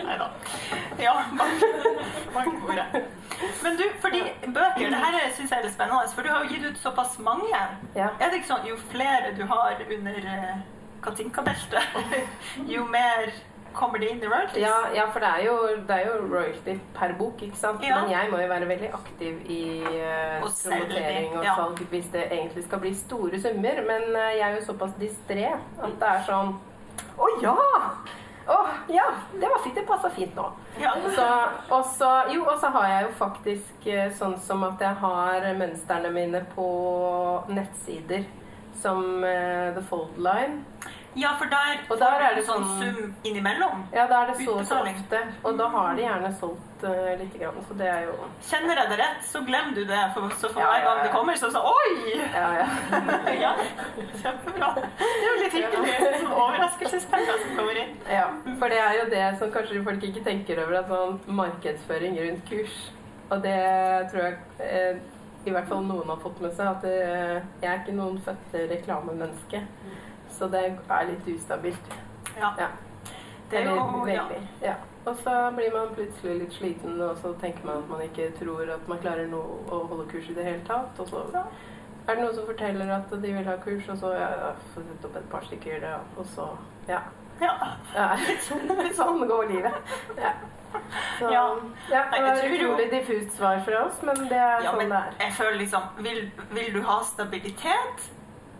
Nei 0.08 0.17
da. 0.21 0.27
Ja, 1.03 1.15
mange. 2.36 2.88
Men 3.63 3.77
du, 3.77 3.84
fordi 4.01 4.21
bøker, 4.45 4.89
det 4.89 5.01
her 5.03 5.19
syns 5.36 5.51
jeg 5.51 5.60
er 5.60 5.67
litt 5.67 5.75
spennende, 5.75 6.15
for 6.15 6.25
du 6.25 6.32
har 6.32 6.45
jo 6.45 6.53
gitt 6.53 6.65
ut 6.71 6.80
såpass 6.82 7.19
mange. 7.19 7.62
Ja. 7.95 8.10
Er 8.19 8.32
det 8.32 8.41
ikke 8.41 8.53
sånn 8.53 8.67
jo 8.69 8.80
flere 8.91 9.36
du 9.38 9.43
har 9.51 9.84
under 9.97 10.32
eh, 10.34 10.58
Katinka-beltet, 11.03 12.01
jo 12.73 12.86
mer 12.89 13.32
kommer 13.78 14.02
det 14.02 14.10
inn 14.12 14.22
i 14.24 14.28
royalties? 14.28 14.63
Ja, 14.63 14.90
ja, 14.96 15.06
for 15.13 15.24
det 15.24 15.30
er, 15.30 15.44
jo, 15.46 15.56
det 15.88 15.96
er 15.96 16.10
jo 16.10 16.20
royalty 16.32 16.78
per 16.98 17.13
bok, 17.20 17.42
ikke 17.46 17.60
sant? 17.60 17.84
Ja. 17.86 18.02
Men 18.02 18.12
jeg 18.12 18.32
må 18.34 18.42
jo 18.42 18.50
være 18.52 18.70
veldig 18.70 18.92
aktiv 18.98 19.42
i 19.54 19.63
uh, 19.86 20.46
Og 20.46 20.52
promotering 20.52 21.34
og 21.38 21.46
ja. 21.46 21.58
salg 21.58 21.82
hvis 21.92 22.08
det 22.13 22.28
egentlig 22.28 22.63
skal 22.68 22.82
bli 22.84 22.94
store 22.98 23.42
summer. 23.42 23.84
Men 23.90 24.08
uh, 24.16 24.30
jeg 24.34 24.46
er 24.50 24.56
jo 24.58 24.63
såpass 24.72 24.96
distré 25.02 25.52
at 25.54 26.00
det 26.02 26.13
er 26.13 26.24
sånn 26.30 26.56
Å 27.18 27.30
ja! 27.44 27.58
Å 28.48 28.58
ja! 28.92 29.06
Det 29.36 29.48
var 29.52 29.62
fint. 29.63 29.76
Det 29.76 29.86
passa 29.88 30.10
fint 30.16 30.36
nå. 30.38 30.48
Ja. 30.80 30.94
Så, 31.16 31.28
og 31.76 31.88
så, 31.98 32.12
jo, 32.32 32.46
har 32.48 32.90
jeg 32.90 33.08
jo 33.08 33.13
faktisk 33.20 33.88
eh, 33.92 34.12
sånn 34.16 34.38
som 34.40 34.63
at 34.68 34.82
jeg 34.82 34.96
har 35.02 35.48
mønstrene 35.60 36.13
mine 36.16 36.46
på 36.54 36.68
nettsider 37.52 38.24
som 38.78 39.24
uh, 39.26 39.74
The 39.76 39.84
Fold 39.90 40.16
Line. 40.22 40.62
Ja, 41.17 41.32
for 41.39 41.49
der 41.49 41.80
Og 41.89 41.99
der 41.99 42.23
er 42.27 42.36
det 42.38 42.43
sånn 42.45 42.63
sånn- 42.63 42.95
sum 42.95 43.13
innimellom. 43.25 43.84
Ja, 43.93 44.06
da 44.08 44.21
er 44.23 44.27
det 44.32 44.45
så 44.45 44.58
så 44.65 44.80
ofte. 44.86 45.21
Og 45.43 45.58
da 45.58 45.67
har 45.73 45.95
de 45.95 46.03
gjerne 46.03 46.30
solgt 46.39 46.84
uh, 46.84 47.13
litt, 47.19 47.34
grann, 47.39 47.58
så 47.67 47.77
det 47.80 47.88
er 47.89 48.03
jo 48.06 48.13
Kjenner 48.49 48.82
jeg 48.82 48.89
det 48.91 48.99
rett, 49.01 49.23
så 49.25 49.41
glemmer 49.47 49.73
du 49.75 49.84
det. 49.89 50.03
For, 50.13 50.30
så 50.38 50.51
for 50.53 50.62
Ja, 50.62 50.67
hver 50.69 50.84
ja, 50.84 50.86
gang 50.91 51.01
det 51.03 51.12
kommer, 51.15 51.39
så 51.41 51.49
sånn 51.49 51.65
Oi! 51.65 51.89
Ja, 52.36 52.47
ja. 52.60 52.67
ja, 53.45 53.53
kjempebra. 54.21 54.69
Det 54.77 55.08
er 55.08 55.27
jo 55.32 55.36
litt 55.41 55.58
hyggelig. 55.58 55.97
Sånn 56.21 56.38
overraskelsespenger 56.38 57.41
som 57.43 57.58
kommer 57.58 57.82
inn. 57.84 57.97
ja. 58.12 58.27
For 58.60 58.69
det 58.69 58.80
er 58.86 58.93
jo 59.01 59.10
det 59.17 59.25
som 59.41 59.51
kanskje 59.58 59.84
folk 59.89 60.08
ikke 60.12 60.23
tenker 60.30 60.63
over, 60.63 60.80
at 60.84 60.93
sånn 60.93 61.19
markedsføring 61.41 62.17
rundt 62.21 62.45
kurs. 62.49 62.77
Og 63.32 63.41
det 63.43 63.58
tror 64.12 64.23
jeg 64.23 64.38
eh, 64.63 64.99
i 65.47 65.51
hvert 65.56 65.67
fall 65.67 65.84
noen 65.88 66.08
har 66.12 66.19
fått 66.21 66.39
med 66.43 66.53
seg, 66.56 66.67
at 66.77 66.86
eh, 66.88 67.39
jeg 67.63 67.71
er 67.71 67.82
ikke 67.82 67.95
noen 67.97 68.19
født 68.23 68.56
reklamemenneske. 68.71 69.63
Så 70.38 70.47
det 70.54 70.60
er 70.89 71.08
litt 71.10 71.28
ustabilt. 71.36 71.93
Ja. 72.38 72.54
Ja. 72.60 72.67
Er 73.52 73.62
Eller 73.62 73.76
ja. 74.13 74.23
veldig. 74.28 74.47
Ja. 74.62 74.73
Og 75.08 75.15
så 75.23 75.34
blir 75.56 75.71
man 75.73 75.93
plutselig 75.95 76.34
litt 76.41 76.54
sliten, 76.54 76.97
og 77.02 77.17
så 77.21 77.32
tenker 77.41 77.65
man 77.65 77.78
at 77.84 77.89
man 77.89 78.02
ikke 78.04 78.32
tror 78.39 78.69
at 78.73 78.88
man 78.91 79.00
klarer 79.00 79.28
noe 79.32 79.62
å 79.71 79.80
holde 79.88 80.06
kurs 80.12 80.28
i 80.30 80.36
det 80.36 80.43
hele 80.43 80.63
tatt. 80.67 81.00
Og 81.00 81.08
så 81.08 81.21
Ja. 81.34 81.43
er 82.08 82.15
det 82.15 82.23
noen 82.23 82.36
som 82.36 82.45
forteller 82.45 82.91
at 82.95 83.10
de 83.10 83.32
vil 83.34 83.45
ha 83.47 83.56
kurs, 83.63 83.88
og 83.89 83.97
så 83.97 84.12
ja, 84.19 84.52
får 84.73 84.84
sette 84.89 85.08
opp 85.08 85.15
et 85.15 85.30
par 85.32 85.41
stykker, 85.47 85.88
og 86.17 86.26
så 86.36 86.50
ja. 86.89 87.00
ja. 87.41 87.54
ja. 87.95 88.10
Sånn 89.00 89.23
går 89.28 89.47
livet. 89.47 89.73
Ja. 90.17 90.34
Så, 91.19 91.32
Ja. 91.32 91.45
ja. 91.89 92.04
Det 92.12 92.21
var 92.21 92.36
et 92.43 92.52
utrolig 92.52 92.91
diffust 92.91 93.38
svar 93.38 93.63
fra 93.65 93.86
oss, 93.88 94.02
men 94.04 94.28
det 94.28 94.38
er 94.38 94.62
Ja, 94.62 94.71
sånn 94.71 94.78
men 94.84 94.89
det 94.89 94.97
er. 94.97 95.13
jeg 95.23 95.34
føler 95.39 95.58
liksom 95.63 95.82
Vil, 96.04 96.32
vil 96.52 96.73
du 96.73 96.82
ha 96.84 97.00
stabilitet, 97.04 98.10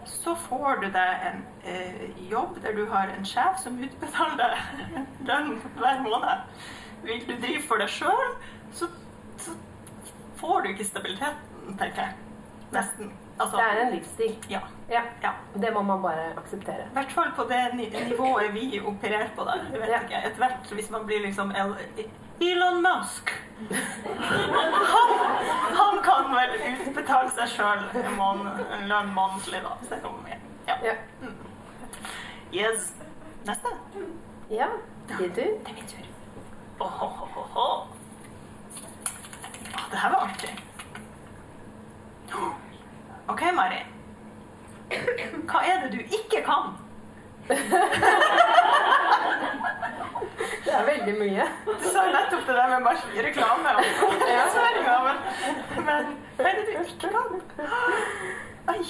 så 0.07 0.35
får 0.47 0.81
du 0.81 0.87
deg 0.95 1.25
en 1.29 1.41
eh, 1.63 2.01
jobb 2.31 2.57
der 2.63 2.73
du 2.77 2.85
har 2.91 3.11
en 3.17 3.25
sjef 3.27 3.59
som 3.63 3.77
utbetaler 3.83 4.37
deg 4.41 4.97
lønn 5.29 5.53
hver 5.77 6.01
måned. 6.05 6.63
Vil 7.03 7.21
du 7.27 7.33
drive 7.43 7.61
for 7.67 7.77
deg 7.83 7.89
sjøl, 7.93 8.33
så, 8.73 8.87
så 9.37 9.51
får 10.39 10.61
du 10.65 10.69
ikke 10.73 10.85
stabiliteten, 10.89 11.77
tenker 11.79 12.01
jeg. 12.07 12.13
Nesten. 12.73 13.13
Altså, 13.39 13.57
Det 13.59 13.65
er 13.69 13.81
en 13.85 13.91
livsstil. 13.93 14.35
ja, 14.49 14.59
Ja. 14.89 15.01
ja. 15.23 15.31
Det 15.53 15.69
må 15.73 15.81
man 15.85 16.01
bare 16.01 16.31
akseptere. 16.37 16.87
I 16.89 16.93
hvert 16.95 17.11
fall 17.13 17.31
på 17.37 17.43
det 17.51 17.59
nivået 17.77 18.53
vi 18.53 18.79
opererer 18.81 19.29
på 19.35 19.43
da. 19.45 19.59
Jeg 19.71 19.79
vet 19.81 19.89
Ja. 19.93 19.99
ikke. 20.01 20.23
Ethvert 20.31 20.71
hvis 20.73 20.89
man 20.89 21.05
blir 21.05 21.19
liksom 21.21 21.51
Elon 22.39 22.82
Musk. 22.82 23.30
Han, 24.93 25.13
han 25.78 26.04
kan 26.04 26.28
vel 26.36 26.54
utbetale 26.88 27.32
seg 27.34 27.50
sjøl 27.56 27.86
en 27.97 28.88
lønn 28.91 29.10
månedlig, 29.15 29.62
da. 29.65 29.73
kommer 30.04 30.21
med. 30.28 30.45
Ja. 30.67 30.76
Ja. 30.86 30.93
Yes. 32.54 32.91
Neste. 33.47 33.73
ja. 34.52 34.67
Din 35.08 35.17
tur. 35.17 35.34
Det 35.36 35.69
er 35.69 35.73
min 35.73 35.88
tur. 35.88 36.06
Åhåhåhå. 36.80 37.67
Ah, 39.73 39.84
Det 39.91 39.97
her 39.97 40.10
var 40.10 40.28
artig. 40.30 40.54
OK, 43.28 43.41
Mari. 43.56 43.80
Hva 45.47 45.62
er 45.67 45.82
det 45.84 45.91
du 45.95 46.00
ikke 46.00 46.43
kan? 46.45 46.76
Det 50.67 50.73
er 50.75 50.86
veldig 50.86 51.13
mye. 51.19 51.45
Du 51.67 51.86
sa 51.89 52.01
nettopp 52.12 52.43
det 52.47 52.55
der 52.57 52.67
med 52.73 52.81
bare 52.88 53.23
reklame 53.27 53.69
og 53.77 53.83
men, 55.05 55.17
men 55.86 56.03
hva 56.38 56.49
er 56.49 56.55
det 56.57 56.65
du 56.67 56.71
ikke 56.83 57.10
kan? 57.13 57.29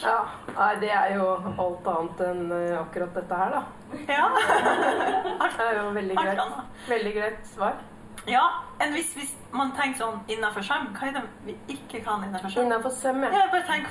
Ja, 0.02 0.18
nei, 0.58 0.72
det 0.82 0.90
er 0.90 1.12
jo 1.16 1.28
alt 1.62 1.86
annet 1.92 2.22
enn 2.26 2.42
eh, 2.52 2.74
akkurat 2.80 3.14
dette 3.20 3.36
her, 3.42 3.50
da. 3.54 3.62
Ja. 4.10 4.26
Det 5.54 5.68
er 5.68 5.78
jo 5.78 5.86
veldig 5.96 6.18
greit, 6.18 6.42
veldig 6.90 7.14
greit 7.20 7.46
svar. 7.54 7.78
Ja. 8.28 8.44
enn 8.84 8.92
hvis, 8.94 9.14
hvis 9.18 9.34
man 9.56 9.72
tenker 9.78 9.98
sånn 10.02 10.20
innafor 10.30 10.62
søm, 10.68 10.90
hva 10.94 11.08
er 11.08 11.14
det 11.16 11.22
vi 11.46 11.56
ikke 11.74 12.02
kan 12.06 12.24
innafor 12.28 12.50
søm? 12.54 12.66
Innenfor 12.68 12.94
søm, 12.94 13.24
ja. 13.24 13.30
Ja, 13.34 13.46
bare 13.52 13.64
tenk, 13.70 13.88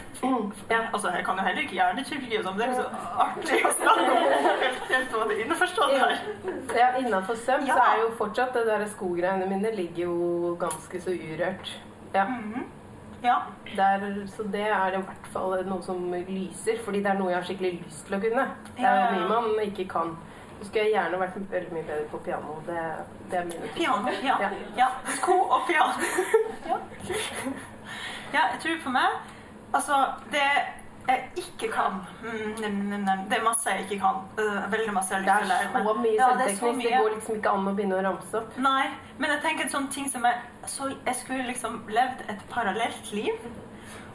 ja, 0.70 0.81
altså 0.92 1.09
Jeg 1.16 1.25
kan 1.27 1.37
jo 1.40 1.46
heller 1.49 1.62
ikke 1.64 1.79
hjernekirurgi, 1.79 2.38
og 2.38 2.44
sånn, 2.44 2.59
det 2.61 2.66
er 2.66 2.72
jo 2.72 2.83
så 2.83 2.87
artig 3.27 3.61
å 3.64 3.72
snakke 3.81 4.07
om 4.12 4.31
helt, 4.62 4.81
helt 4.92 5.16
hva 5.16 5.27
det 5.33 5.40
innforstått 5.46 5.96
her. 5.96 6.16
Ja, 6.79 6.88
innenfor 7.01 7.40
søm 7.46 7.66
så 7.66 7.81
er 7.83 8.01
jo 8.05 8.12
fortsatt 8.20 8.55
det 8.55 8.66
der 8.68 8.87
skogreiene 8.94 9.49
mine 9.51 9.72
ligger 9.75 10.07
jo 10.11 10.57
ganske 10.61 11.01
så 11.03 11.11
urørt. 11.16 11.75
Ja, 12.14 12.25
Mhm. 12.31 12.72
Ja. 13.25 13.38
der, 13.75 14.03
så 14.29 14.44
det 14.53 14.61
er 14.68 14.92
i 14.94 15.01
hvert 15.01 15.27
fall 15.33 15.57
noe 15.66 15.83
som 15.83 16.12
lyser, 16.12 16.77
fordi 16.85 17.01
det 17.03 17.11
er 17.11 17.18
noe 17.18 17.31
jeg 17.33 17.38
har 17.40 17.46
skikkelig 17.49 17.70
lyst 17.87 18.05
til 18.07 18.16
å 18.18 18.20
kunne. 18.22 18.44
Det 18.77 18.85
er 18.85 18.99
Ja, 19.01 19.11
ja, 19.11 19.11
mye 19.16 19.40
man 19.40 19.64
ikke 19.64 19.87
kan. 19.88 20.12
Skulle 20.62 20.85
jeg 20.87 20.95
gjerne 20.95 21.21
vært 21.21 21.37
veldig 21.51 21.73
mye 21.75 21.87
bedre 21.90 22.09
på 22.11 22.19
piano. 22.25 22.57
Det, 22.66 22.83
det 23.31 23.38
er 23.38 23.45
mine 23.51 23.71
Piano. 23.77 24.14
Ja. 24.25 24.37
Ja. 24.40 24.51
ja. 24.79 24.88
Sko 25.19 25.37
og 25.45 25.69
piano. 25.69 26.11
Ja. 26.66 26.79
ja, 28.35 28.42
jeg 28.53 28.61
tror 28.62 28.83
for 28.83 28.90
meg 28.97 29.33
Altså, 29.75 29.97
det 30.33 30.42
jeg 31.07 31.25
ikke 31.37 31.69
kan 31.73 32.01
mm, 32.23 32.55
nem, 32.61 32.73
nem. 32.73 33.19
Det 33.31 33.38
er 33.38 33.45
masse 33.45 33.71
jeg 33.71 33.81
ikke 33.81 33.99
kan. 34.01 34.16
Øh, 34.38 34.73
veldig 34.73 34.92
masse 34.95 35.14
jeg 35.14 35.23
har 35.23 35.40
lyst 35.40 35.45
til 35.45 35.47
å 35.47 35.53
lære 35.53 35.69
meg. 35.75 35.85
så 35.87 35.95
mye 36.01 36.14
Ja, 36.16 36.31
det 36.38 36.47
er 36.47 36.49
så 36.49 36.57
selvteknisk. 36.57 36.88
Det 36.88 37.03
går 37.03 37.14
liksom 37.14 37.37
ikke 37.37 37.53
an 37.59 37.69
å 37.71 37.75
begynne 37.79 37.99
å 37.99 38.03
ramse 38.09 38.40
opp. 38.40 38.59
Nei, 38.66 38.87
men 39.19 39.35
jeg 39.35 39.42
tenker 39.45 39.66
en 39.66 39.75
sånn 39.77 39.88
ting 39.95 40.11
som 40.11 40.27
jeg 40.27 40.71
så 40.73 40.90
Jeg 40.90 41.16
skulle 41.21 41.47
liksom 41.53 41.79
levd 41.88 42.27
et 42.33 42.42
parallelt 42.51 43.12
liv. 43.14 43.49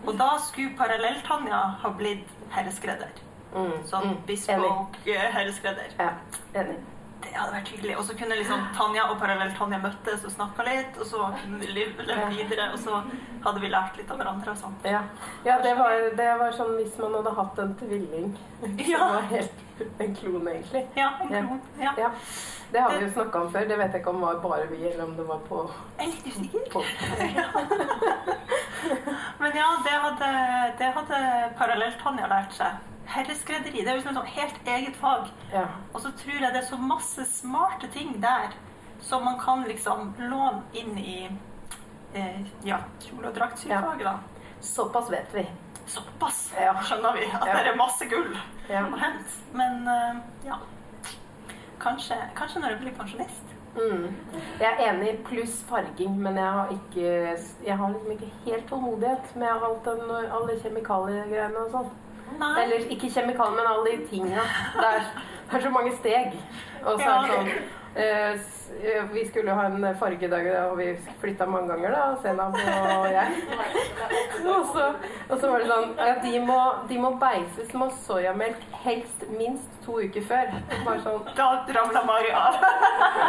Og 0.05 0.15
da 0.17 0.31
skulle 0.43 0.75
Parallell-Tanja 0.77 1.59
ha 1.83 1.91
blitt 1.97 2.27
herreskredder. 2.51 3.11
Mm, 3.51 3.77
Sånn 3.87 4.05
mm, 4.07 4.11
og 4.15 4.19
bespoke 4.29 5.11
eh, 5.15 5.29
herreskredder. 5.35 5.87
Ja, 5.99 6.09
enig. 6.55 6.77
Det 7.21 7.29
hadde 7.37 7.53
vært 7.53 7.67
hyggelig. 7.69 7.95
Og 7.99 8.03
så 8.07 8.13
kunne 8.17 8.35
liksom 8.39 8.59
Tanja 8.75 9.03
og 9.11 9.19
Parallell-Tanja 9.21 9.77
møttes 9.83 10.23
og 10.25 10.31
snakka 10.33 10.63
litt, 10.67 10.97
og 10.99 11.05
så 11.05 11.27
leve 11.69 12.05
videre, 12.33 12.71
og 12.73 12.79
så 12.81 12.91
hadde 13.45 13.59
vi 13.61 13.69
lært 13.71 13.97
litt 13.99 14.09
av 14.11 14.17
hverandre 14.19 14.51
og 14.55 14.57
sånn. 14.57 14.73
Ja, 14.87 15.01
ja 15.45 15.59
det, 15.63 15.75
var, 15.77 15.91
det 16.17 16.31
var 16.41 16.51
sånn 16.57 16.73
hvis 16.79 16.97
man 16.99 17.13
hadde 17.19 17.35
hatt 17.37 17.59
en 17.65 17.75
tvilling. 17.79 18.33
Ja. 18.91 18.99
var 19.13 19.21
helt 19.29 19.51
en 20.01 20.15
klone, 20.17 20.51
egentlig. 20.57 20.83
Ja, 20.97 21.09
en 21.21 21.27
klon. 21.29 21.61
Ja. 21.81 21.91
Ja, 21.97 22.09
Det 22.71 22.79
har 22.81 22.89
vi 22.97 23.01
jo 23.05 23.11
snakka 23.13 23.39
om 23.45 23.49
før. 23.53 23.65
Det 23.69 23.77
vet 23.79 23.91
jeg 23.95 24.01
ikke 24.01 24.11
om 24.15 24.19
det 24.21 24.27
var 24.27 24.35
bare 24.43 24.67
vi, 24.71 24.79
eller 24.89 25.03
om 25.05 25.15
det 25.17 25.25
var 25.27 25.39
på, 25.47 25.57
Jeg 25.99 26.07
er 26.07 26.11
litt 26.11 26.27
usikker. 26.27 26.63
på 26.73 26.79
Men 29.41 29.51
ja, 29.57 29.67
det 29.85 29.95
hadde, 30.05 30.29
det 30.79 30.89
hadde 30.97 31.17
Parallell-Tanja 31.57 32.25
lært 32.31 32.53
seg. 32.57 32.71
Herreskredderi. 33.11 33.81
Det 33.83 33.87
er 33.87 33.95
jo 33.97 34.01
liksom 34.01 34.15
sånn 34.19 34.33
helt 34.35 34.67
eget 34.67 34.95
fag. 35.01 35.29
Ja. 35.53 35.65
Og 35.93 36.01
så 36.01 36.11
tror 36.21 36.39
jeg 36.41 36.53
det 36.53 36.61
er 36.63 36.67
så 36.69 36.77
masse 36.79 37.25
smarte 37.25 37.87
ting 37.93 38.13
der 38.23 38.53
som 39.01 39.23
man 39.25 39.39
kan 39.41 39.63
liksom 39.67 40.13
låne 40.19 40.61
inn 40.77 40.97
i 40.97 41.29
eh, 42.13 42.41
ja, 42.67 42.77
kjole- 43.01 43.27
og 43.31 43.35
draktsyfaget, 43.35 44.03
da. 44.05 44.17
Såpass 44.61 45.09
vet 45.11 45.33
vi. 45.33 45.45
Såpass 45.87 46.51
Ja. 46.59 46.73
skjønner 46.83 47.13
vi 47.17 47.25
at 47.25 47.45
Ja. 47.47 47.53
det 47.63 47.71
er 47.71 47.75
masse 47.75 48.05
gull 48.05 48.35
Ja. 48.69 48.83
å 48.85 48.97
hente. 48.99 49.31
Men 49.53 49.87
eh, 49.87 50.21
ja 50.45 50.57
Kanskje, 51.81 52.15
kanskje 52.37 52.59
når 52.61 52.69
jeg 52.75 52.79
blir 52.79 52.93
pensjonist. 52.99 53.47
Mm. 53.75 54.15
Jeg 54.59 54.67
er 54.73 54.81
enig, 54.91 55.23
pluss 55.25 55.61
farging, 55.69 56.17
men 56.19 56.35
jeg 56.35 56.45
har 56.51 56.67
ikke 56.75 57.37
Jeg 57.65 57.77
har 57.77 57.89
liksom 57.93 58.11
ikke 58.11 58.31
helt 58.45 58.67
tålmodighet 58.69 59.35
med 59.35 59.47
alt 59.63 59.83
den, 59.85 60.01
alle 60.11 60.57
kjemikaliegreiene 60.59 61.57
og 61.65 61.71
sånn. 61.71 61.89
Nei. 62.39 62.55
Eller 62.63 62.87
ikke 62.93 63.11
kjemikalier, 63.11 63.57
men 63.57 63.69
alle 63.73 63.91
de 63.97 64.07
tingene. 64.09 64.47
Det 64.77 64.87
er, 64.87 65.05
det 65.49 65.59
er 65.59 65.67
så 65.67 65.69
mange 65.73 65.93
steg. 65.99 66.39
Og 66.81 66.97
så 66.97 67.05
er 67.05 67.21
det 67.21 67.31
sånn 67.31 67.49
eh, 68.01 68.31
eh, 68.89 69.03
Vi 69.13 69.25
skulle 69.27 69.51
jo 69.51 69.57
ha 69.59 69.65
en 69.69 69.85
fargedag, 69.99 70.47
og 70.71 70.77
vi 70.79 70.87
flytta 71.21 71.45
mange 71.45 71.73
ganger, 71.73 71.93
da. 71.93 72.05
Senab 72.23 72.57
og 72.57 73.09
jeg. 73.11 73.29
Og 74.41 74.65
så, 74.73 74.85
og 75.29 75.35
så 75.37 75.49
var 75.51 75.61
det 75.61 75.67
sånn 75.69 75.91
ja, 75.99 76.15
de, 76.23 76.39
må, 76.41 76.55
de 76.89 76.95
må 76.97 77.11
beises 77.21 77.73
med 77.77 77.91
soyamelk 78.07 78.63
helst 78.81 79.25
minst 79.29 79.75
to 79.85 79.99
uker 80.01 80.25
før. 80.25 80.49
Bare 80.85 81.03
sånn 81.03 81.27
Da 81.37 81.49
ramla 81.77 82.01
Mari 82.07 82.33
av. 82.33 82.57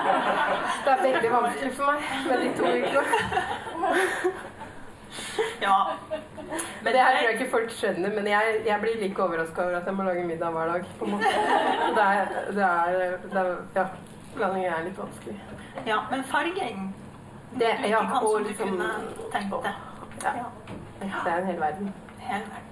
Det 0.86 0.94
er 0.94 1.04
veldig 1.04 1.34
vanskelig 1.34 1.74
for 1.76 1.92
meg 1.92 2.00
med 2.30 2.42
de 2.46 2.48
to 2.56 2.72
ukene. 2.72 4.32
Ja. 5.62 5.74
Men 6.82 6.92
det 6.92 7.00
her 7.00 7.16
tror 7.16 7.28
jeg 7.28 7.34
ikke 7.40 7.50
folk 7.50 7.70
skjønner, 7.70 8.14
men 8.14 8.26
jeg, 8.26 8.62
jeg 8.66 8.80
blir 8.80 8.96
like 9.02 9.22
overraska 9.22 9.62
over 9.66 9.76
at 9.78 9.86
jeg 9.86 9.94
må 9.94 10.02
lage 10.08 10.24
middag 10.26 10.50
hver 10.56 10.72
dag. 10.72 10.84
på 10.98 11.04
en 11.04 11.10
måte. 11.10 11.32
Det 11.96 12.02
er, 12.06 12.32
det 12.56 12.64
er, 12.64 13.16
det 13.28 13.40
er 13.44 13.54
Ja. 13.76 13.86
Blanding 14.36 14.64
er 14.64 14.84
litt 14.86 14.96
vanskelig. 14.98 15.34
ja, 15.86 15.98
men 16.10 16.22
farging 16.24 16.94
Det, 17.52 17.68
Du 17.82 17.88
ja, 17.88 17.98
kan 18.00 18.22
og 18.22 18.30
som 18.32 18.42
du 18.42 18.48
liksom 18.48 18.68
kunne 18.68 18.90
tenkt. 19.32 19.54
Ja, 20.24 20.32
Ja. 21.02 21.20
det 21.24 21.32
er 21.32 21.36
en 21.38 21.46
hel 21.46 21.60
verden. 21.60 21.92
Hel 22.18 22.40
verden. 22.40 22.68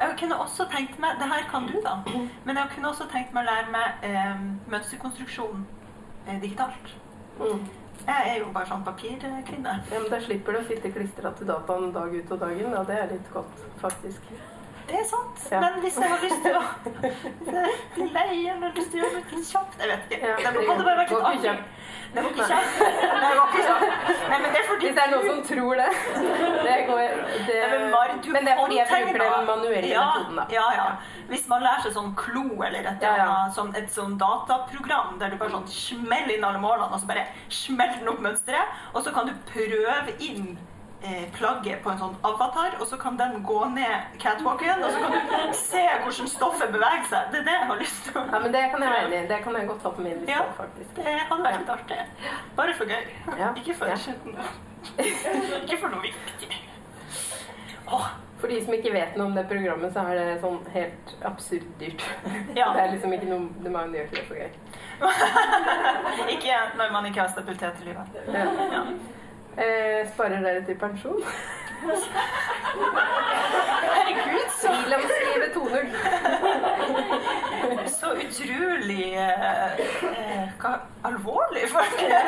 Jeg 0.00 0.14
kunne 0.20 0.36
også 0.40 0.64
tenkt 0.72 0.98
meg 0.98 1.10
Det 1.20 1.28
her 1.28 1.42
kan 1.50 1.66
du, 1.68 1.74
da. 1.84 1.96
Men 2.44 2.56
jeg 2.56 2.66
kunne 2.74 2.88
også 2.88 3.04
tenkt 3.12 3.34
meg 3.34 3.44
å 3.44 3.50
lære 3.50 3.70
meg 3.72 4.08
eh, 4.08 4.36
mønsterkonstruksjon 4.72 5.66
eh, 6.28 6.40
digitalt. 6.40 6.94
Mm. 7.40 7.66
Jeg 8.06 8.32
er 8.32 8.38
jo 8.40 8.48
bare 8.54 8.66
sånn 8.66 8.82
papirkvinne. 8.86 9.76
Ja, 9.90 9.98
men 9.98 10.08
Da 10.10 10.18
slipper 10.24 10.56
du 10.56 10.62
å 10.62 10.64
sitte 10.66 10.90
klistra 10.94 11.30
til 11.38 11.50
dataen 11.50 11.92
dag 11.94 12.14
ut 12.14 12.32
og 12.34 12.40
dag 12.40 12.58
inn, 12.58 12.74
og 12.74 12.88
det 12.88 12.98
er 12.98 13.14
litt 13.14 13.30
godt, 13.34 13.62
faktisk. 13.82 14.32
Det 14.88 14.98
er 14.98 15.04
sant. 15.06 15.44
Ja. 15.52 15.60
Men 15.62 15.78
hvis 15.80 15.96
jeg 15.96 16.10
har 16.10 16.22
lyst 16.22 16.42
til 16.42 16.56
å 16.58 16.62
bli 17.94 18.06
lei 18.16 18.40
eller 18.50 18.74
lyst 18.76 18.90
til 18.90 18.98
å 18.98 19.04
gjøre 19.04 19.20
noe 19.20 19.36
litt 19.36 19.52
kjapt 19.52 19.78
Jeg 19.78 19.90
vet 19.92 20.16
ikke. 20.16 20.32
Ja, 20.32 20.34
det 20.42 20.52
det 20.58 20.64
hadde 20.68 20.86
bare 20.88 20.98
vært 20.98 21.12
litt 21.14 21.28
artig. 21.30 21.54
Det 22.12 22.24
var 22.24 22.30
ikke 22.32 22.48
kjapt. 22.50 22.80
Nei, 23.22 23.28
det 23.30 23.38
var 23.38 23.46
ikke 23.46 23.62
kjapt. 23.68 24.26
Men 24.32 24.44
det 24.44 24.50
er 24.60 24.66
fordi 24.68 24.88
Hvis 24.88 24.96
det 24.98 25.04
er 25.04 25.12
noen 25.14 25.28
som 25.30 25.40
tror 25.48 25.80
det, 25.80 25.88
det 26.66 26.76
går 26.90 27.00
det, 27.06 27.56
Nei, 27.62 27.70
men, 27.72 27.86
Mari, 27.94 28.18
Men 28.36 28.48
det 28.48 28.52
er 28.52 28.60
fordi 28.60 28.80
jeg 28.80 28.88
bruker 28.90 29.22
den 29.22 29.48
manuelle 29.52 29.92
ja, 29.94 30.04
metoden, 30.10 30.42
da. 30.42 30.46
Ja, 30.58 30.66
ja. 30.76 30.88
Hvis 31.32 31.46
man 31.48 31.62
lærer 31.64 31.82
seg 31.86 31.94
sånn 31.96 32.12
klo 32.18 32.44
eller 32.62 32.84
et, 32.92 33.02
Ja, 33.02 33.14
ja. 33.16 33.36
sånn, 33.56 33.70
et 33.78 33.88
sånn 33.90 34.18
dataprogram 34.20 35.16
der 35.18 35.30
du 35.32 35.38
bare 35.40 35.50
sånn 35.56 35.66
smeller 35.72 36.36
inn 36.36 36.44
alle 36.44 36.60
målene, 36.60 36.92
og 36.92 37.00
så 37.00 37.08
bare 37.08 37.26
smeller 37.48 37.98
den 38.02 38.12
opp 38.12 38.20
mønsteret, 38.20 38.76
og 38.92 39.02
så 39.06 39.12
kan 39.16 39.26
du 39.26 39.32
prøve 39.48 40.12
inn 40.20 40.58
eh, 41.02 41.24
plagget 41.34 41.80
på 41.82 41.90
en 41.90 41.98
sånn 41.98 42.12
avatar, 42.22 42.76
og 42.78 42.86
så 42.86 42.98
kan 43.00 43.16
den 43.18 43.40
gå 43.42 43.56
ned 43.74 44.12
catwalken, 44.22 44.84
og 44.84 44.92
så 44.92 45.00
kan 45.02 45.16
du 45.16 45.54
se 45.58 45.82
hvordan 46.04 46.28
stoffet 46.30 46.70
beveger 46.76 47.08
seg. 47.10 47.32
Det 47.32 47.40
er 47.40 47.46
det 47.48 47.56
jeg 47.56 47.66
har 47.72 47.80
lyst 47.80 48.04
til 48.06 48.20
Ja, 48.20 48.38
men 48.44 48.52
det 48.54 48.62
kan 48.70 48.84
jeg 48.86 48.92
være 48.92 49.06
enig 49.08 49.18
i. 49.24 49.28
Det 49.32 49.40
kan 49.48 49.56
jeg 49.58 49.66
godt 49.72 49.82
ha 49.88 49.90
på 49.96 50.04
min 50.04 50.20
liste, 50.20 50.30
Ja. 50.36 50.44
faktisk. 50.60 50.92
Det 51.00 51.16
hadde 51.30 51.42
vært 51.48 51.58
litt 51.58 51.72
artig. 51.78 51.98
Bare 52.60 52.74
for 52.78 52.84
gøy. 52.92 53.08
Ja. 53.40 53.50
Ikke 53.56 53.74
for 53.74 53.86
Ja. 53.86 53.96
Ikke 55.62 55.78
for 55.80 55.88
noe 55.88 56.02
viktig. 56.02 56.52
Åh, 57.92 58.06
For 58.42 58.50
de 58.50 58.56
som 58.64 58.74
ikke 58.74 58.90
vet 58.90 59.14
noe 59.14 59.28
om 59.30 59.36
det 59.38 59.44
programmet, 59.46 59.92
så 59.94 60.02
er 60.10 60.18
det 60.18 60.40
sånn 60.42 60.56
helt 60.74 61.12
absurd 61.28 61.68
dyrt. 61.78 62.02
Ja. 62.58 62.72
Det 62.74 62.80
er 62.82 62.90
liksom 62.96 63.12
ikke 63.14 63.28
noe 63.30 63.62
det 63.62 63.70
man 63.70 63.94
gjør 63.94 64.08
ikke 64.08 64.18
det 64.18 64.26
for 64.26 64.36
gøy. 64.42 64.50
Ikke 66.34 66.54
når 66.78 66.88
man 66.94 67.06
ikke 67.06 67.20
har 67.22 67.30
stabilitet 67.32 67.80
i 67.82 67.84
livet. 67.88 68.06
Ja. 68.34 68.44
Ja. 68.74 68.82
Eh, 69.62 70.00
sparer 70.12 70.40
dere 70.42 70.62
til 70.66 70.76
pensjon? 70.78 71.22
Herregud, 73.94 74.48
så, 74.58 74.68
Frilanslivet 74.82 75.50
2.0. 75.56 75.86
så 77.98 78.08
utrolig 78.26 79.06
eh, 79.18 79.46
eh, 80.10 80.48
hva, 80.62 80.72
alvorlig 81.10 81.64
folk 81.70 81.98
er. 82.06 82.22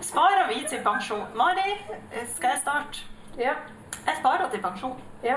Sparer 0.00 0.48
vi 0.52 0.62
til 0.68 0.80
pensjon? 0.84 1.26
Mari, 1.36 1.70
eh, 2.12 2.26
skal 2.36 2.48
jeg 2.56 2.60
starte? 2.64 2.96
Ja. 3.38 3.54
Jeg 4.06 4.16
sparer 4.20 4.50
til 4.50 4.62
pensjon. 4.62 5.00
Ja. 5.22 5.36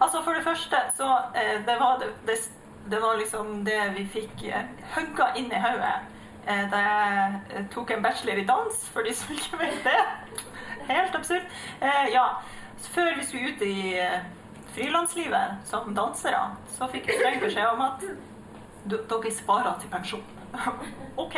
Altså 0.00 0.22
For 0.24 0.32
det 0.32 0.44
første, 0.44 0.76
så 0.96 1.08
eh, 1.34 1.58
det, 1.66 1.76
var, 1.80 1.98
det, 2.02 2.12
det, 2.26 2.38
det 2.90 3.02
var 3.02 3.18
liksom 3.18 3.64
det 3.64 3.80
vi 3.96 4.06
fikk 4.12 4.46
eh, 4.48 4.70
hugga 4.96 5.32
inn 5.36 5.52
i 5.52 5.60
hodet 5.62 5.94
eh, 6.46 6.64
da 6.72 6.80
jeg 6.84 7.66
tok 7.74 7.92
en 7.94 8.02
bachelor 8.02 8.40
i 8.40 8.46
dans, 8.48 8.80
for 8.92 9.06
de 9.06 9.14
som 9.14 9.34
ikke 9.34 9.60
vet 9.60 9.84
det. 9.84 9.98
Helt 10.88 11.14
absurd. 11.14 11.46
Eh, 11.80 12.08
ja, 12.14 12.26
Før 12.78 13.14
vi 13.18 13.24
skulle 13.26 13.52
ut 13.52 13.62
i 13.62 13.98
eh, 13.98 14.20
frilanslivet 14.74 15.64
som 15.66 15.94
dansere, 15.94 16.42
så 16.78 16.86
fikk 16.92 17.08
vi 17.08 17.16
streng 17.18 17.40
beskjed 17.42 17.66
om 17.72 17.82
at 17.82 18.04
dere 18.88 19.32
sparer 19.34 19.80
til 19.80 19.90
pensjon. 19.90 20.22
OK. 21.24 21.36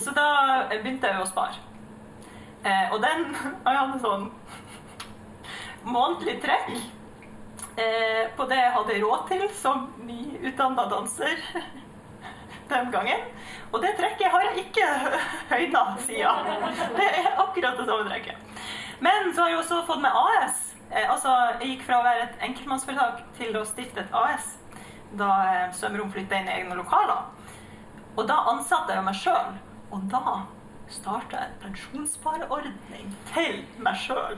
Så 0.00 0.14
da 0.16 0.26
begynte 0.72 1.12
jeg 1.12 1.22
å 1.22 1.28
spare. 1.28 1.60
Eh, 2.64 2.92
og 2.94 3.02
den 3.02 3.24
Jeg 3.66 3.78
hadde 3.78 4.00
sånn 4.02 4.28
månedlig 5.84 6.38
trekk 6.42 6.70
eh, 7.76 8.28
på 8.36 8.46
det 8.50 8.58
jeg 8.58 8.74
hadde 8.76 8.98
råd 9.02 9.24
til 9.30 9.44
som 9.58 9.86
nyutdanna 10.06 10.86
danser 10.90 11.40
den 12.72 12.92
gangen. 12.94 13.26
Og 13.72 13.82
det 13.82 13.94
trekket 13.98 14.32
har 14.32 14.48
jeg 14.48 14.66
ikke 14.66 14.88
høyna 15.54 15.84
siden. 16.06 16.52
Det 16.96 17.08
er 17.08 17.30
akkurat 17.36 17.78
det 17.78 17.88
samme 17.88 18.08
trekket. 18.10 18.66
Men 19.02 19.32
så 19.34 19.42
har 19.42 19.52
jeg 19.52 19.58
også 19.58 19.82
fått 19.86 20.02
med 20.02 20.14
AS. 20.14 20.64
Eh, 20.90 21.06
altså, 21.10 21.34
jeg 21.60 21.74
gikk 21.74 21.86
fra 21.88 22.00
å 22.00 22.06
være 22.06 22.26
et 22.28 22.48
enkeltmannsforetak 22.48 23.22
til 23.38 23.56
å 23.58 23.66
stifte 23.68 24.04
et 24.04 24.16
AS 24.16 24.56
da 25.18 25.30
eh, 25.50 25.68
Sømrom 25.76 26.12
flytta 26.12 26.40
inn 26.40 26.50
i 26.50 26.56
egne 26.60 26.78
lokaler. 26.78 27.28
Og 28.16 28.26
da 28.28 28.42
ansatte 28.52 28.94
jeg 28.96 29.04
meg 29.06 29.16
sjøl. 29.16 29.54
Og 29.92 30.04
da 30.12 30.42
starta 30.92 31.46
en 31.46 31.54
pensjonsspareordning 31.62 33.12
til 33.32 33.62
meg 33.80 33.96
sjøl. 34.00 34.36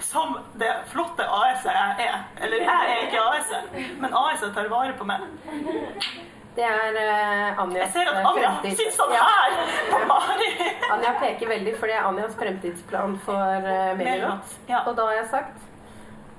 Som 0.00 0.38
det 0.60 0.70
flotte 0.92 1.22
AS-et 1.26 1.72
jeg 1.98 2.06
er. 2.08 2.20
Eller 2.40 2.64
jeg 2.64 2.92
er 2.94 3.02
ikke 3.08 3.20
AS-et, 3.30 3.98
men 4.00 4.14
AS-et 4.14 4.54
tar 4.54 4.68
vare 4.72 4.92
på 4.98 5.04
meg. 5.08 5.20
Det 6.54 6.62
er 6.62 6.94
uh, 6.94 7.62
Anjas 7.64 7.80
Jeg 7.82 7.92
ser 7.96 8.10
at 8.12 8.18
eh, 8.20 8.26
Anja 8.30 8.50
fremtid- 8.62 8.76
sitter 8.78 8.92
sånn 8.94 9.10
Ja. 9.16 9.24
her 9.26 9.54
på 9.90 9.98
Mari. 10.06 10.50
Anja 10.94 11.14
peker 11.18 11.48
veldig, 11.50 11.72
for 11.80 11.90
det 11.90 11.96
er 11.98 12.06
Anjas 12.06 12.36
fremtidsplan 12.38 13.16
for 13.24 13.34
uh, 13.34 13.94
Melilot. 13.98 13.98
Melilot, 13.98 14.52
ja. 14.70 14.84
Og 14.86 14.94
da 14.98 15.08
har 15.08 15.16
jeg 15.18 15.30
sagt 15.32 15.56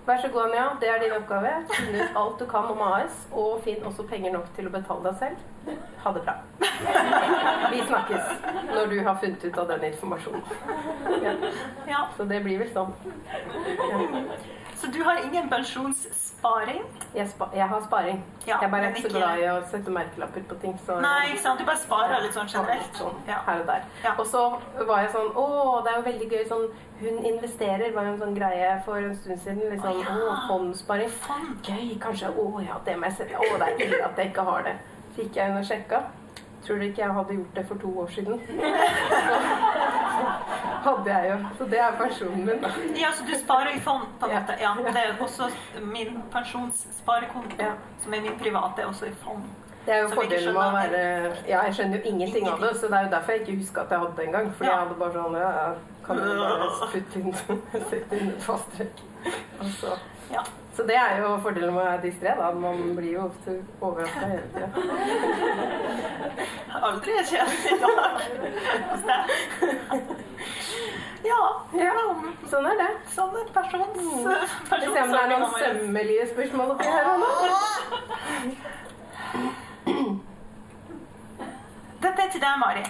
Vær 0.06 0.22
så 0.22 0.28
god, 0.30 0.42
Anja. 0.42 0.66
Det 0.82 0.90
er 0.90 1.00
din 1.02 1.14
oppgave. 1.16 1.52
Finn 1.72 1.96
ut 1.96 2.18
alt 2.22 2.40
du 2.40 2.46
kan 2.46 2.68
om 2.70 2.82
AS, 2.86 3.24
og 3.34 3.64
finn 3.66 3.86
også 3.90 4.06
penger 4.10 4.36
nok 4.36 4.52
til 4.58 4.68
å 4.70 4.74
betale 4.76 5.02
deg 5.08 5.16
selv. 5.22 5.80
Ha 6.04 6.12
det 6.14 6.22
bra. 6.28 6.36
Vi 7.72 7.80
snakkes 7.88 8.36
når 8.70 8.92
du 8.92 9.00
har 9.08 9.18
funnet 9.24 9.46
ut 9.48 9.58
av 9.64 9.72
den 9.74 9.88
informasjonen. 9.90 10.44
Ja. 11.90 12.04
Så 12.18 12.28
det 12.30 12.44
blir 12.46 12.62
vel 12.62 12.70
sånn. 12.76 12.94
Ja. 13.90 14.04
Så 14.76 14.88
du 14.92 15.04
har 15.04 15.18
ingen 15.26 15.50
pensjonssparing? 15.50 16.82
Jeg, 17.16 17.28
spa 17.32 17.46
jeg 17.56 17.68
har 17.72 17.82
sparing. 17.86 18.18
Ja, 18.48 18.58
jeg 18.62 18.68
er 18.68 18.72
bare 18.74 18.90
ikke 18.92 19.02
så 19.10 19.18
glad 19.18 19.40
i 19.40 19.42
å 19.50 19.62
sette 19.72 19.92
merkelapper 19.96 20.42
på 20.50 20.56
ting. 20.62 20.76
Så 20.86 20.92
Nei, 21.02 21.28
ikke 21.32 21.42
sant? 21.46 21.60
Du 21.60 21.66
bare 21.70 21.78
sparer 21.82 22.22
litt 22.26 22.34
sånn 22.36 22.48
generelt. 22.52 22.96
Sånn, 23.00 23.16
Ja. 23.28 23.38
her 23.48 23.60
og 23.64 23.68
der. 23.70 23.82
Ja. 24.04 24.12
Og 24.20 24.26
så 24.28 24.42
var 24.88 25.00
jeg 25.06 25.12
sånn 25.16 25.32
Å, 25.36 25.38
det 25.86 25.92
er 25.94 25.98
jo 26.00 26.06
veldig 26.10 26.28
gøy 26.32 26.44
sånn 26.50 26.68
Hun 27.00 27.26
investerer 27.32 27.94
var 27.96 28.04
jo 28.08 28.12
en 28.14 28.20
sånn 28.20 28.36
greie 28.36 28.76
for 28.86 28.96
en 28.98 29.16
stund 29.16 29.40
siden. 29.44 29.64
Liksom, 29.72 29.90
Å, 29.90 29.92
ja. 30.04 30.10
å, 30.16 30.18
fondssparing. 30.50 31.10
Fond. 31.24 31.50
Gøy, 31.68 31.96
kanskje. 32.04 32.28
Å 32.36 32.38
ja, 32.68 32.76
det 32.86 32.96
må 33.00 33.04
jeg 33.10 33.16
sette. 33.22 33.36
Å, 33.40 33.58
det 33.64 33.68
er 33.72 33.76
ille 33.88 34.04
at 34.06 34.18
jeg 34.22 34.28
ikke 34.34 34.44
har 34.52 34.62
det. 34.70 34.76
Fikk 35.16 35.36
jeg 35.40 35.46
inn 35.52 35.58
og 35.58 35.66
sjekka. 35.72 36.00
Tror 36.66 36.78
du 36.82 36.86
ikke 36.88 37.02
jeg 37.04 37.14
hadde 37.14 37.34
gjort 37.40 37.56
det 37.56 37.66
for 37.70 37.76
to 37.78 37.90
år 38.02 38.08
siden? 38.16 38.36
Hadde 40.86 41.10
jeg 41.12 41.30
jo. 41.32 41.38
Så 41.58 41.66
det 41.72 41.80
er 41.82 41.96
pensjonen 42.00 42.46
min. 42.46 42.66
Ja, 43.00 43.10
så 43.18 43.24
du 43.26 43.34
sparer 43.40 43.72
i 43.76 43.80
fond, 43.82 44.04
på 44.20 44.28
en 44.30 44.36
måte. 44.36 44.56
Ja, 44.62 44.74
det 44.86 44.96
er 45.02 45.16
også 45.26 45.48
min 45.82 46.20
pensjonssparekonto, 46.34 47.56
Ja. 47.60 47.72
som 48.04 48.14
er 48.14 48.22
min 48.22 48.38
private, 48.40 48.82
er 48.82 48.86
også 48.92 49.06
i 49.10 49.14
fond. 49.24 49.44
Det 49.86 49.94
er 49.94 50.00
jo 50.02 50.10
fordelen 50.18 50.54
med 50.54 50.62
å 50.64 50.72
være 50.74 51.02
Ja, 51.48 51.60
jeg 51.68 51.74
skjønner 51.78 51.98
jo 51.98 52.10
ingenting 52.10 52.48
av 52.50 52.60
det, 52.60 52.72
så 52.78 52.88
det 52.90 52.98
er 52.98 53.04
jo 53.06 53.10
derfor 53.12 53.32
jeg 53.32 53.42
ikke 53.42 53.58
husker 53.60 53.82
at 53.82 53.90
jeg 53.92 54.00
hadde 54.00 54.16
det 54.18 54.26
engang. 54.28 54.52
Fordi 54.58 54.70
Ja. 54.70 54.72
jeg 54.72 54.80
hadde 54.88 55.00
bare 55.00 55.14
sånn 55.14 55.36
Ja, 55.38 55.50
jeg 55.62 55.76
kan 56.06 56.18
jo 56.18 56.38
bare 56.42 56.70
putte 56.94 57.20
inn, 57.20 57.34
sette 57.90 58.18
inn 58.22 58.30
et 58.30 58.42
fasttrekk. 58.48 59.04
Og 59.60 59.66
så 59.82 59.98
Ja. 60.32 60.42
Så 60.76 60.84
det 60.84 60.96
er 61.00 61.22
jo 61.22 61.28
fordelen 61.44 61.74
med 61.74 62.02
distré, 62.04 62.34
da. 62.36 62.50
Man 62.52 62.82
blir 62.98 63.14
jo 63.14 63.22
ofte 63.30 63.54
overraska 63.82 64.26
hele 64.28 64.48
tida. 64.52 64.68
Aldri 66.90 67.14
kjent 67.30 67.66
i 67.72 67.78
dag. 67.84 68.12
Ja, 71.26 71.42
Ja, 71.80 71.94
sånn 72.52 72.68
er 72.70 72.76
det. 72.82 72.90
sånn 73.16 73.38
er 73.40 73.48
persons... 73.56 73.96
Skal 74.66 74.84
vi 74.84 74.92
se 74.92 75.02
om 75.06 75.14
det 75.16 75.22
er 75.22 75.32
noen 75.32 75.56
sømmelige 75.56 76.28
spørsmål 76.34 76.76
oppi 76.76 76.88
her 76.92 77.06
og 77.14 77.18
nå. 77.24 77.30
Dette 82.04 82.20
er 82.22 82.30
til 82.36 82.44
deg, 82.44 82.60
Mari. 82.62 82.84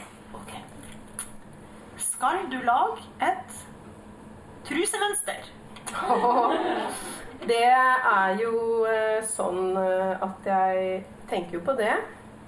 Skal 2.10 2.38
du 2.52 2.58
lage 2.66 3.06
et 3.30 3.50
trusemønster? 4.68 5.42
Det 7.48 7.64
er 7.70 8.38
jo 8.42 8.86
eh, 8.90 9.24
sånn 9.30 9.76
eh, 9.78 10.16
at 10.26 10.48
jeg 10.50 11.04
tenker 11.30 11.60
jo 11.60 11.66
på 11.68 11.76
det. 11.80 11.94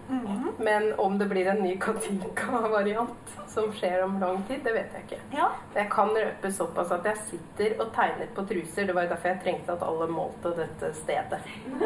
Mhm. 0.07 0.53
Men 0.63 0.93
om 1.03 1.17
det 1.19 1.25
blir 1.27 1.47
en 1.51 1.59
ny 1.61 1.73
Katinka-variant 1.83 3.33
som 3.51 3.71
skjer 3.75 4.03
om 4.05 4.19
lang 4.21 4.43
tid, 4.47 4.61
det 4.63 4.73
vet 4.73 4.93
jeg 4.95 5.03
ikke. 5.07 5.19
Ja. 5.35 5.49
Jeg 5.75 5.89
kan 5.91 6.09
røpe 6.15 6.51
såpass 6.53 6.91
at 6.95 7.03
jeg 7.09 7.17
sitter 7.27 7.75
og 7.83 7.91
tegner 7.95 8.29
på 8.35 8.45
truser. 8.47 8.87
Det 8.87 8.95
var 8.95 9.03
jo 9.07 9.09
derfor 9.15 9.33
jeg 9.33 9.41
trengte 9.43 9.73
at 9.75 9.83
alle 9.83 10.07
målte 10.07 10.53
dette 10.55 10.93
stedet. 11.01 11.41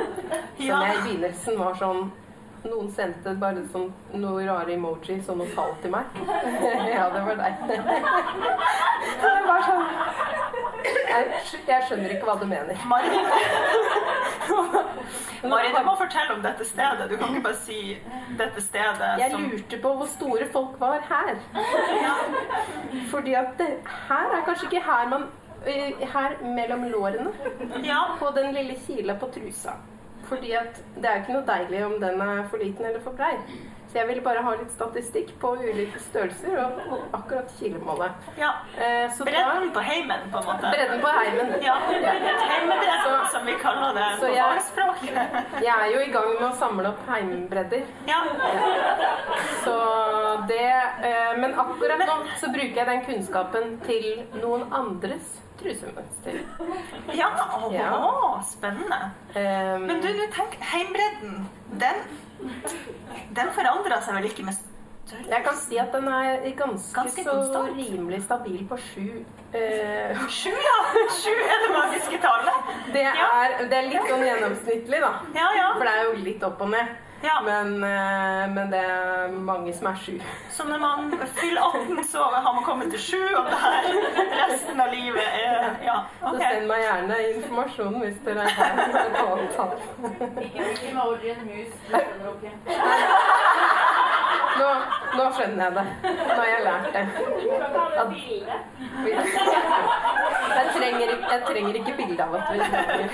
Som 0.58 0.68
Ja. 0.68 0.82
jeg 0.86 0.98
i 0.98 1.02
begynnelsen 1.08 1.58
var 1.60 1.74
sånn 1.82 2.12
Noen 2.62 2.92
sendte 2.94 3.32
bare 3.42 3.64
sånn 3.74 3.88
noe 4.22 4.44
rare 4.46 4.76
emojis 4.76 5.26
og 5.34 5.40
noe 5.40 5.50
tall 5.56 5.72
til 5.82 5.90
meg. 5.96 6.20
ja, 6.94 7.08
det 7.10 7.24
var 7.26 7.40
deg. 7.40 7.64
det 9.24 9.32
var 9.48 9.66
sånn 9.66 9.88
jeg, 11.12 11.28
jeg 11.68 11.84
skjønner 11.88 12.14
ikke 12.16 12.28
hva 12.28 12.36
du 12.40 12.46
mener. 12.50 12.76
Mari, 12.90 13.10
Mari, 15.52 15.70
du 15.74 15.80
må 15.86 15.94
fortelle 16.00 16.32
om 16.38 16.44
dette 16.46 16.66
stedet. 16.68 17.06
Du 17.12 17.16
kan 17.18 17.28
ikke 17.34 17.46
bare 17.50 17.62
si 17.66 17.80
dette 18.40 18.62
stedet 18.64 19.10
Jeg 19.22 19.30
som 19.34 19.42
lurte 19.52 19.78
på 19.84 19.90
hvor 20.00 20.10
store 20.14 20.46
folk 20.54 20.74
var 20.82 21.00
her. 21.10 21.34
Fordi 23.12 23.32
at 23.38 23.50
det, 23.60 23.70
her 24.08 24.28
er 24.38 24.42
kanskje 24.48 24.66
ikke 24.70 24.84
her 24.86 25.04
man 25.12 25.24
eh, 25.66 25.92
Her 26.14 26.32
mellom 26.46 26.82
lårene. 26.94 27.32
Ja. 27.86 28.02
På 28.20 28.28
den 28.36 28.48
lille 28.56 28.76
kila 28.86 29.14
på 29.20 29.26
trusa. 29.34 29.72
Fordi 30.32 30.56
det 31.04 31.10
er 31.12 31.22
ikke 31.22 31.36
noe 31.36 31.44
deilig 31.52 31.84
om 31.86 32.00
den 32.00 32.22
er 32.24 32.44
for 32.50 32.58
liten 32.64 32.86
eller 32.88 33.04
for 33.04 33.12
brei. 33.20 33.36
Så 33.92 33.98
jeg 34.00 34.08
ville 34.08 34.22
bare 34.24 34.40
ha 34.46 34.52
litt 34.56 34.70
statistikk 34.72 35.34
på 35.42 35.50
ulike 35.60 36.00
størrelser 36.00 36.54
og, 36.64 36.78
og 36.96 37.02
akkurat 37.18 37.50
kilemålet. 37.60 38.30
ja. 38.40 38.52
Eh, 38.80 39.10
så 39.12 39.26
Bredden 39.28 39.66
da 39.68 39.74
på 39.76 39.84
heimen, 39.84 40.22
på 40.32 40.40
en 40.40 40.46
måte. 40.48 40.72
Bredden 40.72 41.02
på 41.04 41.12
heimen. 41.18 41.52
Ja. 41.68 41.74
Heimebredden, 41.90 43.04
Så- 43.04 43.32
som 43.34 43.46
vi 43.46 43.58
kaller 43.60 43.92
det 44.00 44.06
så 44.22 44.30
på 44.30 44.32
jeg- 44.38 44.62
fagspråk. 44.62 45.04
Jeg 45.68 45.76
er 45.76 45.92
jo 45.96 46.00
i 46.06 46.12
gang 46.16 46.30
med 46.40 46.48
å 46.48 46.56
samle 46.62 46.88
opp 46.94 47.04
heimbredder. 47.12 47.84
Ja. 48.08 48.22
Så 49.66 49.76
det 50.48 50.72
eh, 51.10 51.38
Men 51.38 51.54
akkurat 51.60 52.00
nå 52.08 52.16
så 52.40 52.48
bruker 52.54 52.76
jeg 52.82 52.88
den 52.88 53.04
kunnskapen 53.06 53.76
til 53.86 54.08
noen 54.42 54.64
andres 54.74 55.36
trusemønster. 55.62 56.42
ja. 57.22 57.30
Åh, 57.58 57.68
Ja. 57.74 57.94
spennende. 58.50 59.00
Um, 59.36 59.88
Men 59.88 60.02
du, 60.04 60.08
du 60.18 60.26
tenk, 60.36 60.58
heimbredden, 60.74 61.48
den, 61.82 62.04
den 63.38 63.54
forandrer 63.56 64.02
seg 64.04 64.18
vel 64.20 64.30
ikke 64.32 64.46
med 64.50 64.58
størrelse? 64.58 64.68
jeg 65.28 65.44
kan 65.44 65.56
si 65.60 65.76
at 65.82 65.92
den 65.92 66.06
er 66.08 66.44
ganske, 66.56 66.94
Ganske 66.96 67.24
så 67.26 67.32
konstant. 67.34 67.74
rimelig 67.76 68.22
stabil 68.24 68.62
på 68.70 68.78
sju. 68.80 69.08
Uh, 69.52 70.22
Sju, 70.38 70.54
ja! 70.54 70.78
Sju 71.12 71.34
er 71.36 71.58
det 71.66 71.72
magiske 71.76 72.20
tallet. 72.24 72.70
det, 72.94 73.02
Ja. 73.10 73.26
er, 73.42 73.58
det 73.68 73.78
er 73.82 73.90
litt 73.90 74.08
sånn 74.08 74.24
gjennomsnittlig, 74.24 75.02
da. 75.04 75.10
Ja, 75.36 75.50
ja. 75.58 75.66
For 75.76 75.84
det 75.90 75.96
er 75.98 76.06
jo 76.08 76.14
litt 76.30 76.46
opp 76.48 76.62
og 76.64 76.72
ned. 76.72 76.94
Ja. 77.24 77.36
Men, 77.46 77.84
eh, 77.84 78.48
men 78.56 78.72
det 78.72 78.80
er 78.80 79.32
mange 79.32 79.74
som 79.78 79.88
er 79.92 79.96
sju. 80.06 80.16
Så 80.50 80.64
når 80.68 80.80
man 80.80 81.12
fyller 81.36 81.62
18, 81.62 82.04
så 82.04 82.24
har 82.24 82.54
man 82.54 82.64
kommet 82.64 82.92
til 82.92 83.00
sju, 83.00 83.22
og 83.38 83.46
det 83.46 83.60
her 83.62 83.84
resten 84.48 84.82
av 84.82 84.88
livet 84.94 85.28
er 85.44 85.70
Ja, 85.86 85.98
Så 86.22 86.36
send 86.38 86.68
meg 86.70 86.82
gjerne 86.86 87.16
informasjon 87.36 88.00
hvis 88.04 88.18
dere 88.26 88.42
har 88.50 88.72
et 88.82 88.96
annet 89.22 89.52
tall. 89.56 89.74
Emoji 90.90 91.30
en 91.36 91.46
mus. 91.46 91.74
det 91.88 92.04
skjønner 92.06 92.32
dere. 92.42 92.52
Nå, 94.52 94.68
nå 95.18 95.24
skjønner 95.36 95.64
jeg 95.64 95.74
det. 95.76 95.86
Nå 96.04 96.36
har 96.36 96.46
jeg 96.50 96.62
lært 96.66 96.88
det. 96.94 97.06
At- 98.02 98.16
Jeg 100.52 100.66
trenger, 100.76 101.08
ikke- 101.14 101.30
jeg 101.32 101.42
trenger 101.48 101.74
ikke 101.80 101.94
bilde 101.98 102.24
av 102.24 102.36
at 102.36 102.44
vi 102.52 102.58
snakker. 102.60 103.06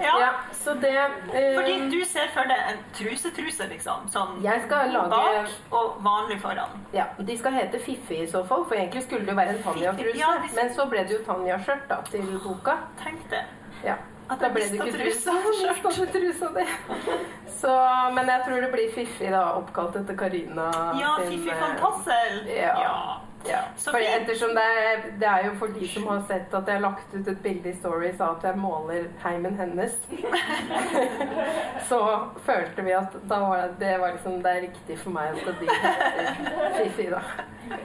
Ja, 0.00 0.30
så 0.68 0.74
det 0.82 0.90
eh, 0.96 1.54
Fordi 1.56 1.76
du 1.90 1.98
ser 2.04 2.28
for 2.34 2.48
deg 2.50 2.60
en 2.72 2.82
trusetruse, 2.98 3.68
liksom. 3.72 4.08
Sånn 4.12 4.36
skal 4.66 4.92
lage 4.92 5.08
bak 5.10 5.54
og 5.80 5.96
vanlig 6.04 6.38
foran. 6.42 6.76
Ja, 6.92 7.06
De 7.18 7.36
skal 7.40 7.56
hete 7.56 7.80
Fiffi 7.80 8.22
i 8.22 8.28
så 8.28 8.44
fall, 8.46 8.64
for 8.68 8.76
egentlig 8.76 9.02
skulle 9.06 9.24
det 9.26 9.32
jo 9.34 9.38
være 9.40 9.56
en 9.56 9.62
Tanja-truse. 9.64 10.18
Ja, 10.20 10.34
hvis- 10.44 10.54
Men 10.60 10.70
så 10.76 10.88
ble 10.90 11.04
det 11.08 11.16
jo 11.18 11.24
Tanja-skjørt 11.26 11.88
da, 11.88 12.00
til 12.10 12.38
boka. 12.44 12.76
Tenk 13.02 13.28
det. 13.30 13.44
Ja. 13.84 13.96
At 14.30 14.40
Da 14.40 14.48
ble 14.52 14.60
det 14.68 14.76
ikke 14.76 14.92
trusa. 14.92 15.32
trusa. 16.12 16.48
Det. 16.54 16.66
Så, 17.58 17.70
men 18.14 18.26
jeg 18.28 18.42
tror 18.44 18.60
det 18.60 18.72
blir 18.72 18.90
Fiffi, 18.92 19.30
da, 19.30 19.40
oppkalt 19.56 19.96
etter 19.96 20.14
Karina. 20.16 20.68
Ja, 21.00 21.16
Fiffi 21.24 21.48
eh, 21.50 21.60
van 21.60 21.76
Tassel. 21.80 22.46
Ja. 22.46 22.74
Ja. 22.82 23.20
Så 23.76 23.90
For 23.90 23.98
ettersom 24.02 24.54
det 24.54 24.62
er, 24.62 25.02
det 25.20 25.28
er 25.28 25.44
jo 25.46 25.52
for 25.60 25.72
de 25.72 25.88
som 25.88 26.06
har 26.10 26.22
sett 26.28 26.54
at 26.54 26.68
jeg 26.68 26.78
har 26.78 26.82
lagt 26.82 27.14
ut 27.14 27.28
et 27.28 27.42
bilde 27.42 27.70
i 27.70 27.76
Stories 27.78 28.20
av 28.20 28.38
at 28.38 28.46
jeg 28.48 28.60
måler 28.60 29.06
heimen 29.22 29.54
hennes, 29.56 29.94
så 31.90 32.00
følte 32.46 32.84
vi 32.86 32.96
at 32.98 33.14
da 33.30 33.40
var 33.44 33.62
det, 33.62 33.76
det 33.84 33.92
var 34.02 34.16
liksom 34.16 34.40
det 34.42 34.54
er 34.56 34.64
riktig 34.66 34.98
for 34.98 35.14
meg 35.14 35.38
heter 35.38 35.54
Fifi, 36.78 37.10
da. 37.14 37.22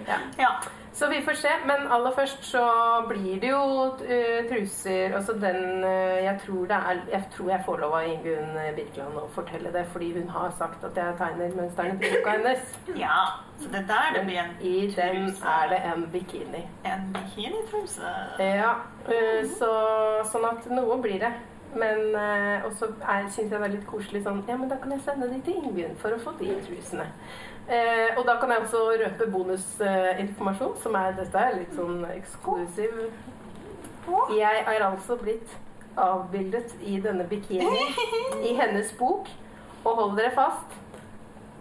Ja. 0.08 0.18
Ja. 0.42 0.56
Så 0.94 1.08
vi 1.10 1.22
får 1.22 1.34
se. 1.34 1.52
Men 1.66 1.88
aller 1.92 2.12
først 2.16 2.44
så 2.46 2.64
blir 3.08 3.40
det 3.42 3.50
jo 3.50 3.62
eh, 4.06 4.46
truser. 4.50 5.16
Altså 5.16 5.34
den 5.34 5.84
eh, 5.84 6.24
Jeg 6.24 6.40
tror 6.46 6.66
det 6.70 6.78
er 6.78 7.00
Jeg 7.12 7.24
tror 7.36 7.50
jeg 7.50 7.64
får 7.66 7.80
lov 7.82 7.96
av 7.98 8.10
Ingunn 8.10 8.58
eh, 8.62 8.76
Birkeland 8.76 9.18
å 9.18 9.28
fortelle 9.36 9.72
det, 9.74 9.86
fordi 9.94 10.12
hun 10.20 10.30
har 10.30 10.54
sagt 10.58 10.86
at 10.86 10.98
jeg 10.98 11.18
tegner 11.18 11.56
mønstrene 11.58 11.98
til 12.00 12.18
boka 12.18 12.38
hennes. 12.38 12.78
ja. 12.98 13.24
Så 13.64 13.70
det 13.70 13.80
er 13.80 13.88
der 13.88 14.16
det 14.18 14.22
blir 14.26 14.40
en, 14.42 14.54
I 14.62 14.88
den 14.96 15.28
er 15.46 15.68
det 15.70 15.80
en 15.88 16.08
bikini. 16.12 16.64
en 16.84 17.04
bikinitruse. 17.14 18.14
Ja, 18.40 18.74
så, 19.60 19.70
sånn 20.32 20.48
at 20.50 20.66
noe 20.74 20.98
blir 21.02 21.22
det. 21.22 21.32
Men 21.76 22.16
eh, 22.16 22.66
også 22.66 22.92
syns 23.34 23.38
jeg 23.38 23.50
det 23.50 23.62
er 23.62 23.74
litt 23.76 23.88
koselig 23.90 24.24
sånn 24.26 24.44
Ja, 24.50 24.58
men 24.60 24.70
da 24.70 24.78
kan 24.82 24.94
jeg 24.94 25.02
sende 25.06 25.30
de 25.32 25.40
til 25.46 25.58
Ingunn 25.58 25.96
for 26.02 26.14
å 26.14 26.22
få 26.22 26.36
de 26.42 26.54
trusene. 26.68 27.08
Eh, 27.64 28.18
og 28.18 28.26
da 28.28 28.36
kan 28.40 28.52
jeg 28.52 28.66
også 28.66 28.82
røpe 29.00 29.30
bonusinformasjon, 29.32 30.74
som 30.84 30.96
er 31.00 31.14
dette 31.16 31.40
er 31.40 31.56
litt 31.62 31.76
sånn 31.78 32.02
eksklusiv. 32.12 32.98
Jeg 34.36 34.66
er 34.68 34.84
altså 34.84 35.16
blitt 35.22 35.54
avbildet 35.96 36.74
i 36.84 36.98
denne 37.00 37.24
bikini 37.30 37.86
i 38.44 38.56
hennes 38.58 38.92
bok. 39.00 39.30
Og 39.84 39.96
hold 40.00 40.18
dere 40.20 40.32
fast. 40.36 40.76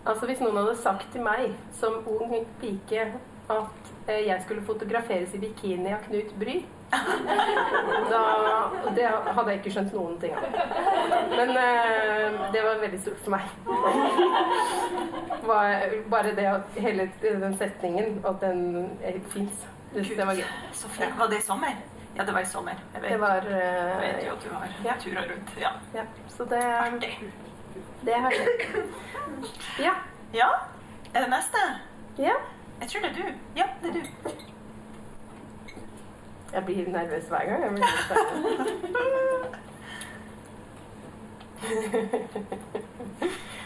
Altså 0.06 0.26
Hvis 0.26 0.40
noen 0.42 0.58
hadde 0.58 0.76
sagt 0.82 1.12
til 1.14 1.22
meg 1.22 1.52
som 1.78 2.00
ung 2.10 2.32
pike 2.58 3.06
at 3.52 3.90
eh, 4.08 4.26
jeg 4.26 4.42
skulle 4.42 4.66
fotograferes 4.66 5.34
i 5.34 5.42
bikini 5.42 5.94
av 5.94 6.02
Knut 6.08 6.34
Bry 6.38 6.62
da, 8.10 8.22
Det 8.96 9.06
hadde 9.08 9.48
jeg 9.50 9.58
ikke 9.60 9.72
skjønt 9.76 9.94
noen 9.96 10.18
ting 10.20 10.34
av. 10.36 10.42
Men 11.32 11.52
eh, 11.56 12.40
det 12.52 12.64
var 12.66 12.80
veldig 12.82 13.00
stort 13.00 13.22
for 13.24 13.30
meg. 13.36 13.46
Var, 15.46 15.94
bare 16.12 16.34
det 16.36 16.46
at 16.50 16.76
hele 16.84 17.08
den 17.22 17.56
setningen, 17.58 18.20
at 18.28 18.40
den 18.44 18.90
fins. 19.32 19.64
Det, 19.94 20.26
var 20.26 20.36
gøy. 20.36 20.44
Så 20.72 20.88
flink. 20.88 21.18
Var 21.18 21.26
det 21.32 21.38
i 21.40 21.46
sommer? 21.46 21.80
Ja, 22.16 22.24
det 22.28 22.34
var 22.36 22.40
i 22.44 22.48
sommer. 22.48 22.76
Jeg 22.94 23.02
vet, 23.02 23.10
Det 23.10 23.20
var 23.20 23.34
jeg 23.34 23.44
vet 24.02 24.20
eh, 24.20 24.26
jo 24.26 24.32
at 24.36 24.44
du 24.44 24.54
har 24.54 24.68
Ja. 24.84 24.94
turer 25.00 25.28
rundt. 25.32 25.50
Ja. 25.60 25.70
Ja, 25.94 26.04
så 26.28 26.44
det, 26.44 26.62
Artig. 26.62 27.12
det 28.04 28.14
har 28.14 28.30
skjedd. 28.36 28.84
Ja. 29.80 29.94
Ja? 30.34 30.48
Er 31.14 31.20
det 31.20 31.30
neste? 31.30 31.58
ja. 32.18 32.36
Jeg 32.82 32.88
tror 32.90 33.00
det 33.00 33.10
er 33.10 33.14
du. 33.14 33.34
Ja, 33.56 33.64
det 33.82 33.88
er 33.90 33.94
du. 33.94 34.02
Jeg 36.52 36.64
blir 36.64 36.88
nervøs 36.88 37.24
hver 37.28 37.44
gang. 37.44 37.62
Jeg 37.62 37.70
blir. 37.72 37.86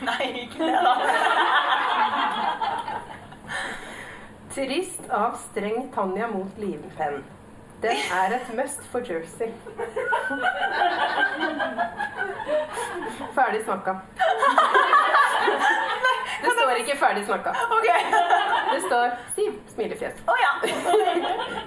Nei, 0.07 0.27
ikke 0.43 0.59
det, 0.67 0.81
da. 0.85 0.95
Trist 4.55 5.11
av 5.13 5.35
streng 5.51 5.89
Tanja 5.95 6.27
mot 6.33 6.59
livpenn. 6.61 7.25
Den 7.83 7.97
er 8.13 8.37
et 8.39 8.49
must 8.57 8.83
for 8.93 9.01
Jersey. 9.05 9.51
Ferdig 13.35 13.65
snakka. 13.65 13.93
Det 16.43 16.51
står 16.53 16.71
ikke 16.81 16.97
'ferdig 16.99 17.25
snakka'. 17.27 17.53
Det 18.75 18.81
står 18.87 19.07
'Siv'. 19.37 19.59
Smilefjes. 19.75 20.15
Å 20.27 20.35
ja. 20.41 20.53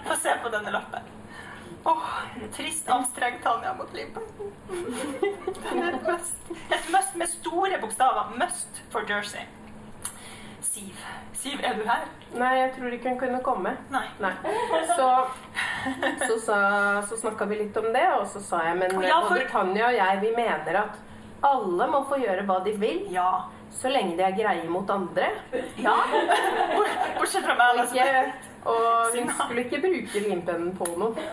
Få 0.08 0.16
se 0.24 0.32
på 0.44 0.50
denne 0.50 0.72
lappen. 0.72 0.99
Åh, 1.86 2.08
trist 2.56 2.90
anstrengt 2.90 3.44
Tanja 3.44 3.74
mot. 3.74 3.90
Er 5.70 5.94
et 5.94 6.04
must. 6.08 6.36
Et 6.72 6.90
must 6.92 7.16
med 7.16 7.30
store 7.32 7.78
bokstaver. 7.82 8.34
Must 8.38 8.82
for 8.92 9.06
Jersey. 9.10 9.46
Siv. 10.62 10.96
Siv, 11.34 11.60
er 11.64 11.74
du 11.80 11.86
her? 11.88 12.04
Nei, 12.36 12.52
jeg 12.60 12.74
tror 12.76 12.94
ikke 12.94 13.10
hun 13.14 13.20
kunne 13.22 13.40
komme. 13.44 13.72
Nei. 13.94 14.04
Nei. 14.22 14.34
Så, 14.96 15.08
så, 16.28 16.36
så, 16.46 16.58
så 17.10 17.18
snakka 17.24 17.48
vi 17.50 17.62
litt 17.64 17.78
om 17.80 17.88
det, 17.96 18.06
og 18.20 18.28
så 18.30 18.42
sa 18.44 18.60
jeg 18.68 18.78
men 18.82 18.98
Ja, 19.06 19.22
for- 19.24 19.38
både 19.38 19.48
Tanja 19.52 19.88
og 19.88 19.96
jeg 19.98 20.20
vi 20.26 20.34
mener 20.36 20.82
at 20.84 21.00
alle 21.48 21.88
må 21.88 22.04
få 22.10 22.20
gjøre 22.20 22.44
hva 22.50 22.60
de 22.66 22.74
vil. 22.82 23.06
Ja. 23.16 23.30
så 23.80 23.88
lenge 23.94 24.16
de 24.18 24.24
er 24.26 24.34
greie 24.36 24.66
mot 24.70 24.90
andre. 24.92 25.28
Ja. 25.78 25.94
Bortsett 27.16 27.46
fra 27.46 27.54
meg. 27.56 27.80
Altså. 27.80 27.96
ikke, 27.96 28.49
og 28.66 29.16
hun 29.16 29.30
skulle 29.32 29.66
ikke 29.66 29.82
bruke 29.84 30.24
limpennen 30.28 30.72
på 30.78 30.88
noe. 31.00 31.28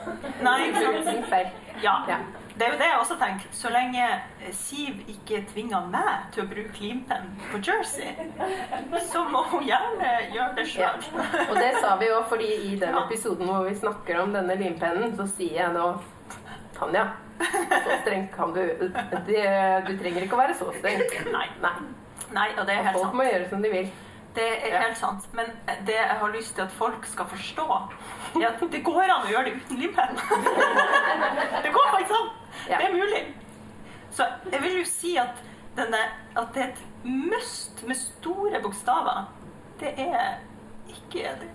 Nei, 0.46 0.58
ikke. 0.70 1.46
Ja. 1.82 2.00
Ja. 2.08 2.18
Det 2.56 2.64
er 2.64 2.70
jo 2.72 2.78
det 2.80 2.86
jeg 2.88 2.98
også 3.00 3.16
tenker. 3.20 3.48
Så 3.52 3.68
lenge 3.68 4.04
eh, 4.06 4.52
Siv 4.56 5.02
ikke 5.12 5.42
tvinger 5.50 5.90
meg 5.92 6.30
til 6.32 6.46
å 6.46 6.48
bruke 6.48 6.80
limpenn 6.80 7.34
på 7.50 7.60
Jersey, 7.60 8.14
så 9.10 9.26
må 9.28 9.42
hun 9.50 9.66
gjerne 9.66 10.14
gjøre 10.32 10.54
det 10.56 10.64
Ja. 10.78 10.94
Og 11.50 11.54
det 11.60 11.74
sa 11.82 11.96
vi 12.00 12.08
jo, 12.08 12.22
fordi 12.30 12.48
i 12.70 12.78
den 12.80 12.96
episoden 12.96 13.50
hvor 13.50 13.68
vi 13.68 13.76
snakker 13.76 14.22
om 14.22 14.32
denne 14.32 14.56
limpennen, 14.56 15.12
så 15.18 15.28
sier 15.36 15.60
jeg 15.60 15.76
nå 15.76 15.90
Tanja, 16.76 17.04
så 17.40 18.00
streng 18.02 18.26
kan 18.32 18.50
du 18.52 18.60
det, 19.28 19.44
Du 19.86 19.92
trenger 19.96 20.24
ikke 20.24 20.36
å 20.36 20.42
være 20.42 20.56
så 20.56 20.72
streng. 20.78 21.04
Nei. 21.36 21.46
Nei. 21.60 21.76
Nei, 22.36 22.48
og 22.58 22.66
det 22.66 22.74
er 22.74 22.82
helt 22.88 22.96
sant. 22.96 23.04
Folk 23.04 23.20
må 23.20 23.28
gjøre 23.28 23.48
som 23.52 23.62
de 23.64 23.70
vil. 23.72 23.92
Det 24.36 24.44
er 24.46 24.68
Ja. 24.74 24.80
helt 24.82 24.98
sant. 25.00 25.26
Men 25.34 25.46
det 25.86 25.94
jeg 25.96 26.16
har 26.20 26.28
lyst 26.34 26.54
til 26.54 26.62
at 26.66 26.72
folk 26.76 27.06
skal 27.08 27.24
forstå, 27.30 27.66
er 28.36 28.46
at 28.50 28.60
det 28.72 28.82
går 28.84 29.02
an 29.08 29.24
å 29.24 29.30
gjøre 29.32 29.44
det 29.48 29.54
uten 29.62 29.80
limpenn. 29.80 30.18
Det 31.64 31.72
går 31.72 31.86
faktisk 31.90 32.12
an. 32.18 32.28
Det 32.68 32.84
er 32.84 32.92
mulig. 32.92 33.22
Så 34.12 34.26
jeg 34.52 34.62
vil 34.62 34.78
jo 34.78 34.84
si 34.88 35.16
at, 35.20 35.40
denne, 35.76 35.98
at 36.36 36.52
det 36.54 36.62
er 36.62 36.68
et 36.68 36.82
must 37.04 37.82
med 37.88 37.96
store 37.96 38.60
bokstaver. 38.62 39.26
Det 39.80 39.92
er 39.98 40.38
ikke 40.88 41.32
det. 41.40 41.50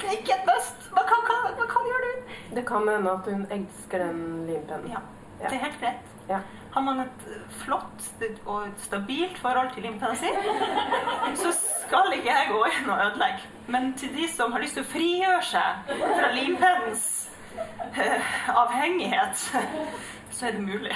Det 0.00 0.08
er 0.08 0.16
ikke 0.18 0.34
et 0.38 0.46
must. 0.50 0.90
Man 0.94 1.04
kan, 1.08 1.56
man 1.58 1.68
kan 1.68 1.88
gjøre 1.90 2.10
det. 2.10 2.38
Det 2.56 2.66
kan 2.68 2.88
hende 2.88 3.10
at 3.10 3.26
hun 3.30 3.46
elsker 3.50 3.98
den 4.06 4.46
limpennen. 4.46 4.90
Ja, 4.92 5.02
det 5.48 5.52
er 5.58 5.64
helt 5.66 5.80
greit. 5.80 6.14
Ja. 6.28 6.38
Har 6.70 6.82
man 6.86 7.00
et 7.00 7.22
flott 7.64 8.04
og 8.46 8.66
et 8.68 8.82
stabilt 8.84 9.38
forhold 9.38 9.72
til 9.74 9.82
limpen 9.82 10.16
si, 10.16 10.30
så 11.42 11.50
skal 11.54 12.12
ikke 12.14 12.30
jeg 12.30 12.50
gå 12.52 12.60
inn 12.70 12.90
og 12.90 13.00
ødelegge. 13.06 13.48
Men 13.66 13.92
til 13.98 14.14
de 14.14 14.28
som 14.30 14.52
har 14.52 14.62
lyst 14.62 14.78
til 14.78 14.86
å 14.86 14.90
frigjøre 14.92 15.42
seg 15.48 15.90
fra 15.98 16.30
limpennens 16.34 17.04
eh, 17.98 18.30
avhengighet, 18.54 19.42
så 20.30 20.46
er 20.46 20.56
det 20.58 20.62
mulig. 20.62 20.94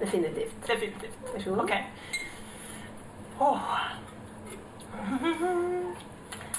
Definitivt. 0.00 0.54
Definitivt. 0.68 1.48
OK. 1.48 1.72
Oh. 3.40 3.74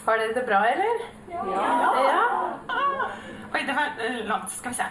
Har 0.05 0.17
dere 0.17 0.33
det 0.33 0.45
bra, 0.47 0.65
eller? 0.71 1.05
Ja. 1.29 2.23
Oi, 3.53 3.61
det 3.67 3.75
var 3.75 4.01
eh, 4.01 4.25
langt. 4.25 4.51
Skal 4.51 4.71
vi 4.71 4.75
se. 4.75 4.89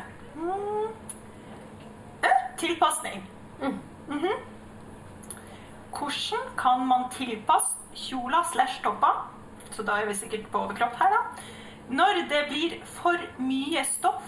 Mm. 2.53 2.59
Eh, 2.59 2.59
Tilpasning. 2.59 3.23
Mm. 3.63 3.79
Mhm. 4.09 4.33
Hvordan 5.93 6.49
kan 6.57 6.87
man 6.87 7.09
tilpasse 7.11 7.77
kjola 7.95 8.43
slash 8.53 8.81
topper, 8.83 9.25
så 9.71 9.83
da 9.85 9.99
er 10.01 10.07
vi 10.07 10.15
sikkert 10.15 10.47
på 10.53 10.59
overkropp 10.67 10.95
her, 10.97 11.11
da, 11.11 11.43
når 11.93 12.23
det 12.29 12.47
blir 12.49 12.79
for 12.85 13.19
mye 13.39 13.83
stoff 13.85 14.23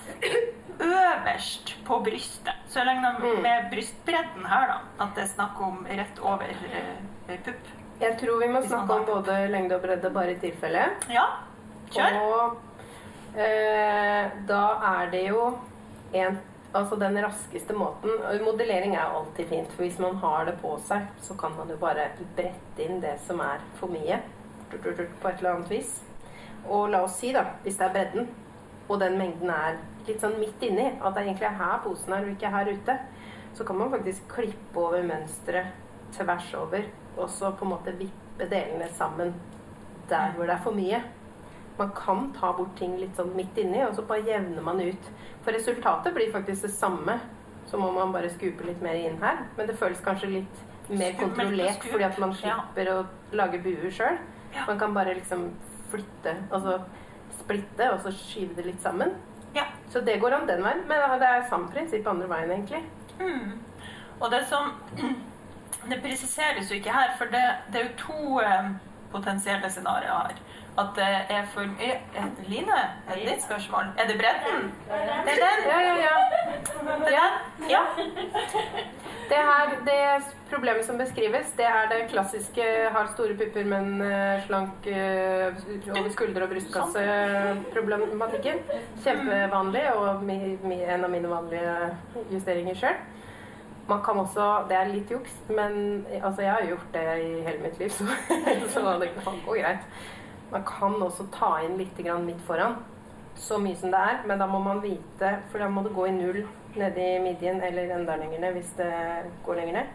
øverst 0.79 1.75
på 1.87 1.99
brystet? 2.05 2.55
Så 2.69 2.81
jeg 2.81 2.87
regner 2.89 3.19
Mm. 3.19 3.43
med 3.43 3.71
brystbredden 3.71 4.45
her, 4.47 4.67
da, 4.67 4.79
at 5.05 5.15
det 5.15 5.23
er 5.25 5.29
snakk 5.35 5.61
om 5.61 5.87
rett 5.89 6.19
over 6.21 6.45
eh, 6.45 7.39
pupp. 7.45 7.67
Jeg 8.01 8.19
tror 8.19 8.39
vi 8.41 8.49
må 8.53 8.61
snakke 8.67 8.93
om 8.93 9.05
både 9.07 9.49
lengde 9.49 9.75
og 9.77 9.83
bredde 9.83 10.11
bare 10.11 10.33
i 10.33 10.39
tilfelle. 10.39 10.85
Ja, 11.09 11.27
kjør. 11.91 12.21
Og 12.21 12.57
eh, 13.39 14.31
da 14.49 14.63
er 15.01 15.11
det 15.11 15.29
jo 15.29 15.59
en 16.13 16.41
Altså 16.75 16.97
den 16.99 17.15
raskeste 17.23 17.75
måten 17.79 18.11
Modellering 18.43 18.97
er 18.99 19.13
alltid 19.15 19.47
fint, 19.47 19.69
for 19.73 19.85
hvis 19.85 19.99
man 20.03 20.17
har 20.19 20.49
det 20.49 20.57
på 20.59 20.73
seg, 20.89 21.07
så 21.23 21.37
kan 21.39 21.55
man 21.55 21.71
jo 21.71 21.77
bare 21.79 22.09
brette 22.35 22.83
inn 22.83 22.99
det 23.03 23.15
som 23.27 23.39
er 23.45 23.63
for 23.79 23.93
mye 23.95 24.19
på 24.73 24.91
et 24.91 25.37
eller 25.39 25.53
annet 25.53 25.71
vis. 25.71 26.01
Og 26.67 26.89
la 26.91 27.05
oss 27.07 27.21
si, 27.21 27.31
da, 27.37 27.45
hvis 27.63 27.79
det 27.79 27.87
er 27.87 27.95
bredden, 27.95 28.29
og 28.89 28.99
den 29.01 29.19
mengden 29.21 29.53
er 29.55 29.79
litt 30.09 30.21
sånn 30.21 30.35
midt 30.41 30.67
inni, 30.67 30.89
at 30.99 31.15
det 31.15 31.23
egentlig 31.23 31.47
er 31.47 31.59
her 31.61 31.79
posen 31.85 32.17
er, 32.17 32.27
og 32.27 32.35
ikke 32.35 32.53
her 32.53 32.71
ute, 32.75 32.99
så 33.55 33.65
kan 33.69 33.79
man 33.79 33.93
faktisk 33.95 34.27
klippe 34.35 34.81
over 34.81 35.07
mønsteret 35.07 35.83
tvers 36.17 36.51
over, 36.59 36.89
og 37.17 37.31
så 37.31 37.53
på 37.55 37.69
en 37.69 37.77
måte 37.77 37.95
vippe 38.01 38.49
delene 38.51 38.91
sammen 38.99 39.31
der 40.11 40.35
hvor 40.35 40.49
det 40.49 40.57
er 40.57 40.65
for 40.67 40.75
mye. 40.75 41.05
Man 41.79 41.91
kan 41.97 42.29
ta 42.39 42.53
bort 42.55 42.77
ting 42.79 42.97
litt 43.01 43.17
sånn 43.19 43.33
midt 43.35 43.57
inni, 43.59 43.81
og 43.83 43.95
så 43.97 44.05
bare 44.07 44.23
jevner 44.23 44.63
man 44.63 44.81
ut. 44.81 45.09
For 45.43 45.53
resultatet 45.57 46.15
blir 46.15 46.31
faktisk 46.33 46.63
det 46.69 46.71
samme. 46.75 47.19
Så 47.67 47.79
må 47.81 47.89
man 47.97 48.13
bare 48.15 48.31
skupe 48.31 48.67
litt 48.69 48.83
mer 48.85 48.95
inn 48.95 49.17
her. 49.23 49.41
Men 49.57 49.67
det 49.67 49.77
føles 49.81 50.01
kanskje 50.05 50.31
litt 50.37 50.61
mer 50.89 51.15
kontrollert 51.19 51.83
fordi 51.83 52.05
at 52.05 52.19
man 52.21 52.31
Ja. 52.31 52.37
slipper 52.37 52.91
å 52.93 53.07
lage 53.33 53.59
buer 53.65 53.91
sjøl. 53.91 54.19
Ja. 54.55 54.67
Man 54.69 54.79
kan 54.79 54.95
bare 54.95 55.15
liksom 55.15 55.51
flytte, 55.91 56.37
altså 56.53 56.81
splitte, 57.41 57.93
og 57.93 58.01
så 58.05 58.13
skyve 58.13 58.55
det 58.57 58.67
litt 58.67 58.83
sammen. 58.83 59.15
Ja. 59.55 59.65
Så 59.91 60.01
det 60.05 60.21
går 60.21 60.33
an 60.33 60.47
den 60.47 60.63
veien. 60.63 60.87
Men 60.87 61.19
det 61.21 61.27
er 61.29 61.49
samme 61.49 61.69
prinsipp 61.73 62.07
andre 62.07 62.29
veien, 62.29 62.51
egentlig. 62.51 62.85
Mm. 63.19 63.59
Og 64.21 64.31
det 64.31 64.47
som 64.47 64.73
Det 65.89 65.99
presiseres 66.01 66.71
jo 66.71 66.77
ikke 66.79 66.93
her, 66.93 67.11
for 67.19 67.27
det, 67.27 67.43
det 67.73 67.81
er 67.81 67.89
jo 67.91 67.97
to 67.99 68.39
eh, 68.41 68.71
potensielle 69.13 69.69
scenarioer 69.69 70.31
her. 70.31 70.39
At 70.75 70.89
det 70.97 71.07
er 71.31 71.45
for 71.55 71.63
mye 71.71 72.01
Line, 72.49 72.79
er 73.09 73.15
det 73.15 73.27
ditt 73.29 73.43
spørsmål? 73.45 73.85
Er 73.99 74.07
det 74.11 74.17
bredden? 74.19 74.73
Det 75.27 75.33
er 75.33 75.37
den? 75.45 75.59
Ja, 75.71 75.79
ja, 75.81 75.95
ja. 76.03 76.17
Det 77.07 77.15
er? 77.15 77.31
Ja. 77.71 77.83
Det 79.29 79.37
her, 79.37 79.69
det 79.87 80.25
problemet 80.51 80.85
som 80.85 80.99
beskrives, 80.99 81.51
det 81.57 81.65
er 81.65 81.89
det 81.93 82.11
klassiske 82.11 82.63
har 82.91 83.07
store 83.15 83.35
pupper, 83.39 83.65
men 83.65 84.03
eh, 84.03 84.47
slank 84.47 84.87
eh, 84.87 85.55
over 85.95 86.11
skulder- 86.13 86.43
og 86.43 86.49
brystkasse-problematikken. 86.53 88.59
Kjempevanlig, 89.05 89.93
og 89.95 90.31
en 90.31 91.05
av 91.05 91.11
mine 91.11 91.31
vanlige 91.31 91.97
justeringer 92.33 92.75
sjøl. 92.75 92.95
Man 93.89 94.03
kan 94.05 94.17
også 94.17 94.65
Det 94.69 94.77
er 94.77 94.85
litt 94.93 95.11
juks, 95.13 95.33
men 95.49 96.07
altså, 96.23 96.43
jeg 96.43 96.53
har 96.53 96.67
gjort 96.69 96.93
det 96.93 97.19
i 97.21 97.43
hele 97.47 97.59
mitt 97.63 97.79
liv, 97.79 97.91
så, 97.91 98.05
så 98.75 98.99
det 99.01 99.09
kan 99.23 99.41
gå 99.47 99.53
greit. 99.61 99.79
Man 100.55 100.65
kan 100.69 101.01
også 101.03 101.27
ta 101.35 101.57
inn 101.67 101.77
litt 101.81 101.99
midt 101.99 102.43
foran. 102.47 102.77
Så 103.35 103.59
mye 103.59 103.77
som 103.77 103.91
det 103.91 103.99
er, 103.99 104.21
men 104.27 104.39
da 104.39 104.47
må 104.47 104.61
man 104.63 104.79
vite 104.79 105.41
For 105.51 105.59
da 105.59 105.67
må 105.69 105.83
det 105.83 105.95
gå 105.95 106.07
i 106.07 106.15
null 106.15 106.45
nede 106.79 107.03
i 107.03 107.19
midjen, 107.23 107.61
eller 107.63 107.91
enda 107.91 108.17
lenger 108.17 108.41
ned 108.41 108.53
hvis 108.55 108.71
det 108.79 108.91
går 109.47 109.59
lenger 109.61 109.81
ned. 109.81 109.87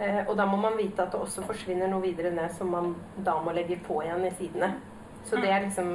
Eh, 0.00 0.20
og 0.26 0.36
da 0.36 0.46
må 0.48 0.56
man 0.60 0.76
vite 0.76 1.02
at 1.02 1.12
det 1.12 1.20
også 1.20 1.44
forsvinner 1.48 1.88
noe 1.88 2.04
videre 2.04 2.32
ned 2.32 2.52
som 2.56 2.72
man 2.72 2.94
da 3.24 3.38
må 3.40 3.52
legge 3.56 3.78
på 3.86 4.02
igjen 4.04 4.24
i 4.24 4.32
sidene. 4.36 4.74
Så 5.28 5.36
det 5.36 5.50
er 5.52 5.64
liksom 5.64 5.88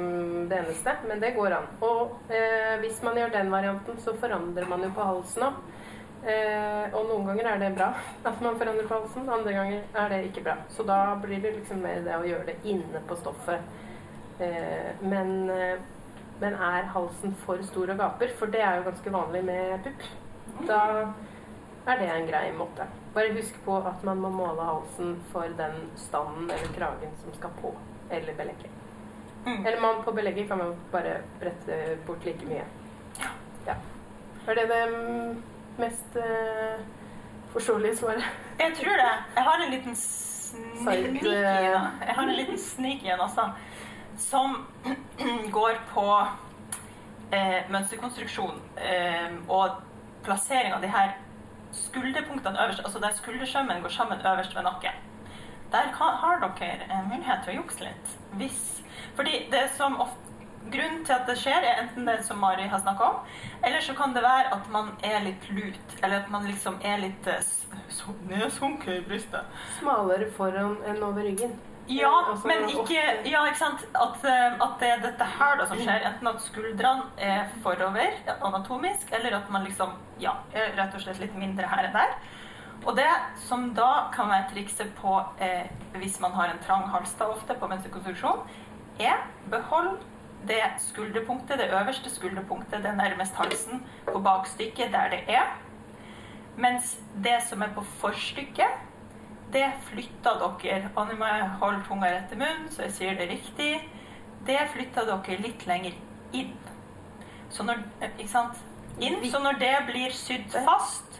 det 0.50 0.58
eneste, 0.58 0.92
men 1.08 1.22
det 1.22 1.34
går 1.34 1.54
an. 1.56 1.66
Og 1.82 2.30
eh, 2.30 2.76
hvis 2.82 3.00
man 3.02 3.18
gjør 3.18 3.34
den 3.34 3.50
varianten, 3.50 3.98
så 4.02 4.14
forandrer 4.18 4.68
man 4.70 4.82
jo 4.86 4.90
på 4.94 5.06
halsen 5.06 5.48
òg. 5.48 5.64
Eh, 6.26 6.94
og 6.94 7.06
noen 7.06 7.26
ganger 7.28 7.52
er 7.52 7.58
det 7.62 7.74
bra 7.76 7.92
at 8.30 8.38
man 8.42 8.58
forandrer 8.58 8.86
på 8.86 9.00
halsen, 9.00 9.28
andre 9.30 9.56
ganger 9.58 9.98
er 10.02 10.14
det 10.14 10.22
ikke 10.28 10.46
bra. 10.46 10.56
Så 10.74 10.86
da 10.86 11.00
blir 11.22 11.42
det 11.42 11.56
liksom 11.58 11.82
mer 11.86 12.02
det 12.06 12.18
å 12.18 12.26
gjøre 12.26 12.46
det 12.52 12.60
inne 12.66 13.02
på 13.06 13.18
stoffet. 13.22 13.85
Eh, 14.40 14.90
men, 15.00 15.50
eh, 15.50 15.78
men 16.40 16.54
er 16.54 16.90
halsen 16.92 17.34
for 17.46 17.62
stor 17.62 17.90
og 17.94 17.98
gaper, 17.98 18.34
for 18.38 18.52
det 18.52 18.60
er 18.60 18.76
jo 18.76 18.88
ganske 18.90 19.12
vanlig 19.12 19.44
med 19.44 19.84
pupp, 19.84 20.08
da 20.68 20.80
er 21.86 22.00
det 22.00 22.08
en 22.12 22.28
grei 22.28 22.46
måte. 22.52 22.88
Bare 23.14 23.32
husk 23.32 23.56
på 23.64 23.76
at 23.88 24.04
man 24.04 24.20
må 24.20 24.28
måle 24.34 24.66
halsen 24.66 25.14
for 25.32 25.48
den 25.58 25.86
standen 25.96 26.50
eller 26.50 26.74
kragen 26.76 27.14
som 27.22 27.34
skal 27.38 27.54
på, 27.62 27.72
eller 28.10 28.36
belegget. 28.36 28.70
Mm. 29.46 29.66
Eller 29.66 29.80
man, 29.80 30.02
på 30.04 30.12
belegget 30.12 30.48
kan 30.48 30.58
man 30.58 30.74
bare 30.92 31.20
brette 31.40 31.98
bort 32.06 32.24
like 32.24 32.46
mye. 32.46 32.64
Ja. 33.66 33.74
Er 34.46 34.54
det 34.54 34.68
det 34.68 34.82
mm, 34.90 35.42
mest 35.78 36.16
eh, 36.16 36.80
forståelige 37.52 37.96
svaret? 37.96 38.24
Jeg 38.58 38.72
tror 38.74 38.96
det. 39.00 39.12
Jeg 39.36 39.44
har 39.44 39.64
en 39.64 39.70
liten 39.70 39.96
sneak 39.96 40.78
Side, 40.78 41.08
i 41.08 41.24
den. 41.24 41.34
Jeg 42.06 42.14
har 42.14 42.22
en 42.22 42.36
liten 42.36 42.58
sneak 42.58 43.02
igjen 43.02 43.20
også. 43.20 43.48
Som 44.18 44.66
går 45.58 45.78
på 45.92 46.06
eh, 47.30 47.62
mønsterkonstruksjon 47.70 48.60
eh, 48.76 49.32
og 49.48 49.82
plassering 50.26 50.74
av 50.74 50.82
de 50.82 50.90
her 50.90 51.16
skulderpunktene 51.76 52.62
øverst, 52.64 52.84
altså 52.84 53.02
der 53.02 53.16
skuldersømmen 53.16 53.82
går 53.82 53.92
sammen 53.92 54.26
øverst 54.26 54.56
ved 54.56 54.62
nakken. 54.62 55.02
Der 55.72 55.90
har 55.98 56.40
dere 56.40 56.86
en 56.90 57.08
mulighet 57.10 57.42
til 57.44 57.56
å 57.56 57.60
jukse 57.60 57.84
litt. 57.84 58.16
Hvis 58.40 58.82
Fordi 59.16 59.46
det 59.50 59.70
som 59.76 60.00
ofte 60.00 60.26
Grunnen 60.66 61.04
til 61.06 61.14
at 61.14 61.28
det 61.28 61.36
skjer, 61.38 61.62
er 61.62 61.82
enten 61.82 62.08
det 62.08 62.16
som 62.26 62.40
Mari 62.42 62.64
har 62.66 62.80
snakka 62.82 63.04
om, 63.04 63.18
eller 63.62 63.80
så 63.80 63.94
kan 63.94 64.14
det 64.14 64.22
være 64.24 64.50
at 64.54 64.70
man 64.72 64.88
er 65.04 65.20
litt 65.22 65.44
lut, 65.54 65.94
eller 66.02 66.24
at 66.24 66.30
man 66.30 66.48
liksom 66.48 66.80
er 66.82 66.98
litt 67.04 67.28
eh, 67.30 67.52
nedsunket 68.32 68.96
i 68.96 69.04
brystet. 69.06 69.46
Smalere 69.78 70.26
foran 70.34 70.74
enn 70.90 71.02
over 71.06 71.22
ryggen. 71.22 71.54
Ja, 71.88 72.12
men 72.44 72.68
ikke 72.68 73.02
Ja, 73.24 73.44
ikke 73.46 73.58
sant. 73.58 73.84
At, 73.94 74.24
eh, 74.24 74.56
at 74.62 74.80
det 74.80 74.88
er 74.90 75.04
dette 75.04 75.28
her 75.38 75.58
da 75.60 75.66
som 75.66 75.78
skjer. 75.78 76.06
Enten 76.10 76.30
at 76.30 76.42
skuldrene 76.42 77.04
er 77.18 77.52
forover 77.62 78.16
anatomisk, 78.36 79.12
eller 79.12 79.38
at 79.38 79.50
man 79.50 79.64
liksom 79.64 79.94
ja, 80.20 80.34
er 80.52 80.74
rett 80.78 80.94
og 80.94 81.04
slett 81.04 81.22
litt 81.22 81.36
mindre 81.38 81.68
her 81.70 81.88
enn 81.88 81.94
der. 81.96 82.16
Og 82.84 82.96
det 82.96 83.08
som 83.46 83.70
da 83.74 84.08
kan 84.14 84.28
være 84.30 84.50
trikset 84.52 84.92
på 85.00 85.14
eh, 85.42 85.70
hvis 85.96 86.20
man 86.20 86.34
har 86.36 86.52
en 86.52 86.60
trang 86.66 86.86
hals 86.92 87.14
da 87.18 87.30
ofte 87.32 87.56
på 87.58 87.70
venstrekonstruksjon, 87.70 88.44
er 89.00 89.24
behold 89.50 89.96
det 90.46 90.62
skulderpunktet, 90.78 91.58
det 91.58 91.70
øverste 91.74 92.10
skulderpunktet, 92.12 92.82
det 92.84 92.96
nærmest 92.96 93.34
halsen 93.34 93.82
på 94.06 94.20
bakstykket 94.22 94.92
der 94.92 95.10
det 95.14 95.22
er. 95.28 95.54
Mens 96.56 96.96
det 97.24 97.40
som 97.48 97.62
er 97.62 97.72
på 97.74 97.82
forstykket, 98.00 98.85
det 99.56 99.66
flytta 99.88 100.36
dere. 100.42 100.90
Og 100.94 101.08
nå 101.08 101.16
må 101.18 101.28
jeg 101.30 101.48
holde 101.62 101.82
tunga 101.88 102.12
rett 102.12 102.32
i 102.32 102.40
munnen, 102.40 102.68
så 102.72 102.86
jeg 102.86 102.96
sier 102.98 103.18
det 103.18 103.30
riktig. 103.32 103.72
Det 104.46 104.60
flytta 104.74 105.06
dere 105.08 105.40
litt 105.42 105.66
lenger 105.68 105.96
inn. 106.36 106.54
Så 107.50 107.64
når, 107.66 107.82
eh, 108.00 108.12
ikke 108.18 108.32
sant? 108.32 108.62
Inn, 109.00 109.18
så 109.30 109.40
når 109.44 109.58
det 109.60 109.74
blir 109.90 110.14
sydd 110.16 110.54
fast 110.64 111.18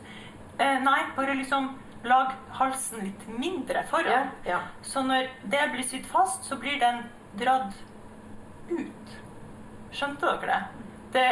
eh, 0.59 0.79
Nei, 0.81 1.03
bare 1.17 1.35
liksom 1.37 1.75
lag 2.09 2.33
halsen 2.57 3.03
litt 3.05 3.27
mindre 3.29 3.83
foran. 3.91 4.31
ja. 4.47 4.61
Så 4.83 5.03
når 5.03 5.29
det 5.45 5.63
blir 5.73 5.85
sydd 5.85 6.07
fast, 6.07 6.45
så 6.45 6.57
blir 6.57 6.79
den 6.81 7.03
dratt 7.37 7.75
ut. 8.71 9.17
Skjønte 9.93 10.27
dere 10.27 10.47
det? 10.47 10.85
Det 11.17 11.25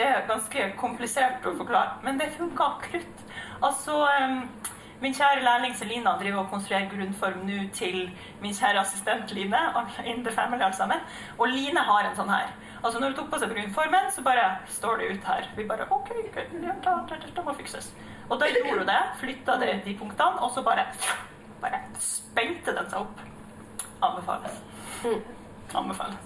er, 0.00 0.20
ganske 0.28 0.70
komplisert 0.80 1.44
å 1.46 1.54
forklare, 1.58 1.98
men 2.02 2.18
det 2.20 2.30
funka 2.36 2.68
krutt. 2.86 3.24
Altså, 3.60 3.98
em, 4.20 4.42
min 5.00 5.14
kjære 5.14 5.42
lærling 5.44 5.76
Selina 5.76 6.10
driver 6.20 6.38
og 6.42 6.50
konstruerer 6.50 6.88
grunnform 6.90 7.44
nå 7.46 7.58
til 7.74 8.10
min 8.42 8.54
kjære 8.54 8.80
assistent 8.80 9.32
Line. 9.32 9.60
In 10.04 10.24
the 10.24 10.32
family, 10.34 10.62
alle 10.62 10.74
sammen. 10.76 11.00
Og 11.38 11.48
Line 11.48 11.84
har 11.90 12.08
en 12.08 12.16
sånn 12.16 12.32
her. 12.32 12.50
Altså 12.82 13.00
Når 13.00 13.12
hun 13.12 13.16
tok 13.18 13.30
på 13.30 13.38
seg 13.38 13.52
grunnformen, 13.54 14.10
så 14.14 14.22
bare 14.22 14.48
står 14.68 14.96
det 14.98 15.10
ut 15.12 15.24
her. 15.30 15.48
Vi 15.56 15.66
bare 15.68 15.86
OK, 15.90 16.10
det 17.34 17.44
må 17.44 17.54
fikses. 17.58 17.92
Og 18.28 18.40
da 18.40 18.48
gjorde 18.50 18.78
hun 18.78 18.88
det. 18.88 19.00
Flytta 19.20 19.56
det 19.60 19.70
de 19.84 19.94
punktene, 19.98 20.42
og 20.42 20.50
så 20.54 20.62
bare, 20.62 20.86
bare 21.62 21.80
spente 21.98 22.74
den 22.74 22.90
seg 22.90 23.00
opp. 23.00 23.22
Anbefales. 24.02 24.58
Mm. 25.04 25.22
Anbefales. 25.74 26.18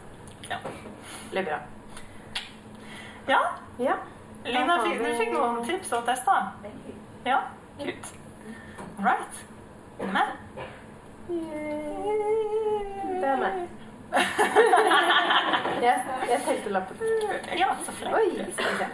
Ja. 0.49 0.59
Veldig 1.31 1.45
bra. 1.51 1.61
ja. 3.29 3.39
Ja. 3.79 3.95
Lina, 4.45 4.77
du 4.83 5.05
fikk 5.19 5.31
noen 5.33 5.63
tips 5.65 5.93
og 5.97 6.05
tester? 6.07 6.51
Ja? 7.25 7.39
Kult. 7.79 8.13
Right. 8.99 9.45
Er 9.99 10.07
du 10.07 10.13
med? 10.13 10.27
Det 13.21 13.29
er 13.29 13.39
meg. 13.41 13.69
Jeg, 15.83 15.95
jeg 16.31 16.41
telte 16.47 16.73
lappen. 16.75 16.97
Ja, 17.59 17.71
så 17.85 17.95
flink. 17.97 18.15
Oi, 18.15 18.27
skal 18.53 18.69
vi 18.71 18.77
se. 18.83 18.89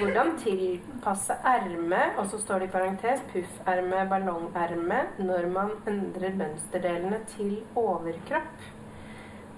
Hvordan 0.00 0.36
tilpasse 0.38 1.34
erme, 1.44 2.02
og 2.18 2.28
så 2.30 2.38
står 2.38 2.62
det 2.62 2.68
i 2.68 2.72
parentes 2.72 3.22
pufferme, 3.32 4.04
ballongerme, 4.08 5.00
når 5.18 5.48
man 5.52 5.72
endrer 5.90 6.36
mønsterdelene 6.38 7.18
til 7.34 7.56
overkropp. 7.74 8.68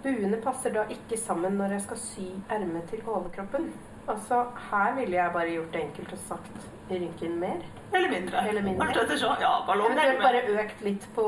Buene 0.02 0.40
passer 0.42 0.72
da 0.74 0.86
ikke 0.90 1.18
sammen 1.20 1.60
når 1.60 1.76
jeg 1.76 1.84
skal 1.84 2.00
sy 2.00 2.28
ermet 2.50 2.88
til 2.90 3.04
overkroppen. 3.06 3.68
Altså, 4.08 4.44
her 4.70 4.96
ville 4.96 5.16
jeg 5.20 5.34
bare 5.36 5.52
gjort 5.52 5.74
det 5.76 5.84
enkelt 5.84 6.16
og 6.16 6.24
sagt 6.26 6.64
rynken 7.00 7.38
mer. 7.40 7.60
Eller 7.92 8.08
mindre. 8.08 8.40
Eller 8.48 8.62
mindre. 8.62 8.86
Alt 8.88 8.96
etter 9.02 9.16
så. 9.20 9.34
Ja, 9.40 9.50
Eventuelt 9.58 9.66
ballongerme. 9.66 10.22
bare 10.22 10.62
økt 10.62 10.80
litt 10.82 11.06
på 11.14 11.24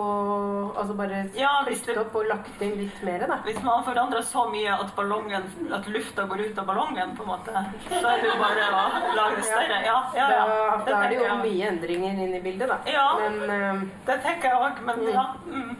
Altså 0.76 0.94
bare 0.96 1.18
Ja, 1.36 1.50
det- 1.66 1.96
opp 1.98 2.14
og 2.14 2.26
lagt 2.26 2.62
inn 2.62 2.76
litt 2.78 3.02
mer, 3.02 3.26
da. 3.26 3.36
Hvis 3.44 3.62
man 3.62 3.84
forandrer 3.84 4.22
så 4.22 4.46
mye 4.50 4.72
at, 4.80 4.94
ballongen, 4.96 5.44
at 5.72 5.86
lufta 5.86 6.24
går 6.26 6.40
ut 6.50 6.58
av 6.58 6.66
ballongen, 6.66 7.16
på 7.16 7.22
en 7.22 7.28
måte, 7.28 7.52
så 7.88 8.06
er 8.08 8.20
det 8.22 8.30
jo 8.30 8.38
bare 8.40 8.64
å 8.70 9.16
lage 9.16 9.36
det 9.36 9.44
større. 9.44 9.82
Ja, 9.84 9.98
ja, 10.16 10.30
ja. 10.30 10.46
Da, 10.46 10.84
da 10.90 11.02
er 11.04 11.08
det 11.08 11.18
jo 11.18 11.34
mye 11.42 11.68
endringer 11.68 12.22
inn 12.24 12.34
i 12.34 12.40
bildet, 12.40 12.68
da. 12.68 12.78
Ja. 12.86 13.18
Men 13.18 13.50
eh, 13.50 13.82
Det 14.06 14.22
tenker 14.22 14.48
jeg 14.48 14.56
òg, 14.56 14.80
men 14.84 15.12
ja. 15.12 15.26
Mm. 15.46 15.76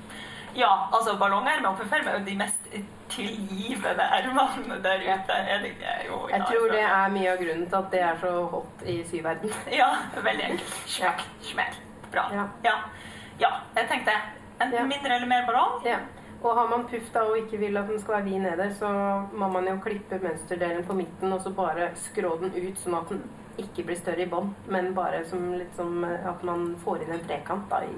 Ja, 0.55 0.89
altså 0.93 1.16
ballonger 1.18 1.61
med 1.62 1.76
pufferme 1.78 2.12
er 2.12 2.18
jo 2.18 2.24
de 2.24 2.37
mest 2.37 2.68
tilgivende 3.15 4.05
ermene 4.19 4.79
der 4.85 5.03
ute. 5.05 5.33
Er 5.55 5.59
det 5.62 5.71
ikke? 5.75 5.95
Jo, 6.09 6.19
ja, 6.29 6.37
jeg 6.37 6.47
tror 6.51 6.73
det 6.73 6.81
er 6.87 7.12
mye 7.15 7.31
av 7.33 7.39
grunnen 7.43 7.67
til 7.69 7.79
at 7.81 7.91
det 7.93 8.01
er 8.09 8.19
så 8.23 8.33
hot 8.55 8.83
i 8.87 8.97
syverden. 9.11 9.55
Ja, 9.81 9.89
veldig 10.25 10.45
enkelt. 10.51 10.75
Smekk, 10.97 11.23
smell. 11.53 11.79
Bra. 12.12 12.27
Ja. 12.33 12.45
Ja. 12.65 12.75
ja, 13.41 13.53
jeg 13.77 13.89
tenkte 13.91 14.17
enten 14.62 14.89
mindre 14.91 15.15
eller 15.17 15.27
mer 15.31 15.47
ballong. 15.49 15.81
Ja. 15.87 15.99
Og 16.45 16.59
har 16.59 16.69
man 16.69 16.85
puff 16.91 17.07
da 17.15 17.23
og 17.25 17.39
ikke 17.41 17.57
vil 17.62 17.77
at 17.81 17.89
den 17.89 18.01
skal 18.03 18.19
være 18.19 18.25
vid 18.27 18.43
nede, 18.45 18.67
så 18.77 18.89
må 19.33 19.49
man 19.49 19.65
jo 19.71 19.79
klippe 19.81 20.19
mønsterdelen 20.21 20.85
på 20.85 20.93
midten 20.99 21.33
og 21.33 21.41
så 21.41 21.51
bare 21.57 21.87
skrå 21.97 22.35
den 22.43 22.53
ut, 22.53 22.77
sånn 22.83 22.99
at 22.99 23.09
den 23.15 23.23
ikke 23.62 23.87
blir 23.89 23.97
større 23.97 24.27
i 24.27 24.29
bånn, 24.29 24.51
men 24.69 24.91
bare 24.95 25.23
som 25.31 25.47
litt 25.57 25.73
som 25.79 26.03
eh, 26.05 26.27
at 26.29 26.43
man 26.45 26.75
får 26.85 27.05
inn 27.07 27.15
en 27.17 27.25
trekant 27.29 27.65
da 27.73 27.81
i 27.87 27.95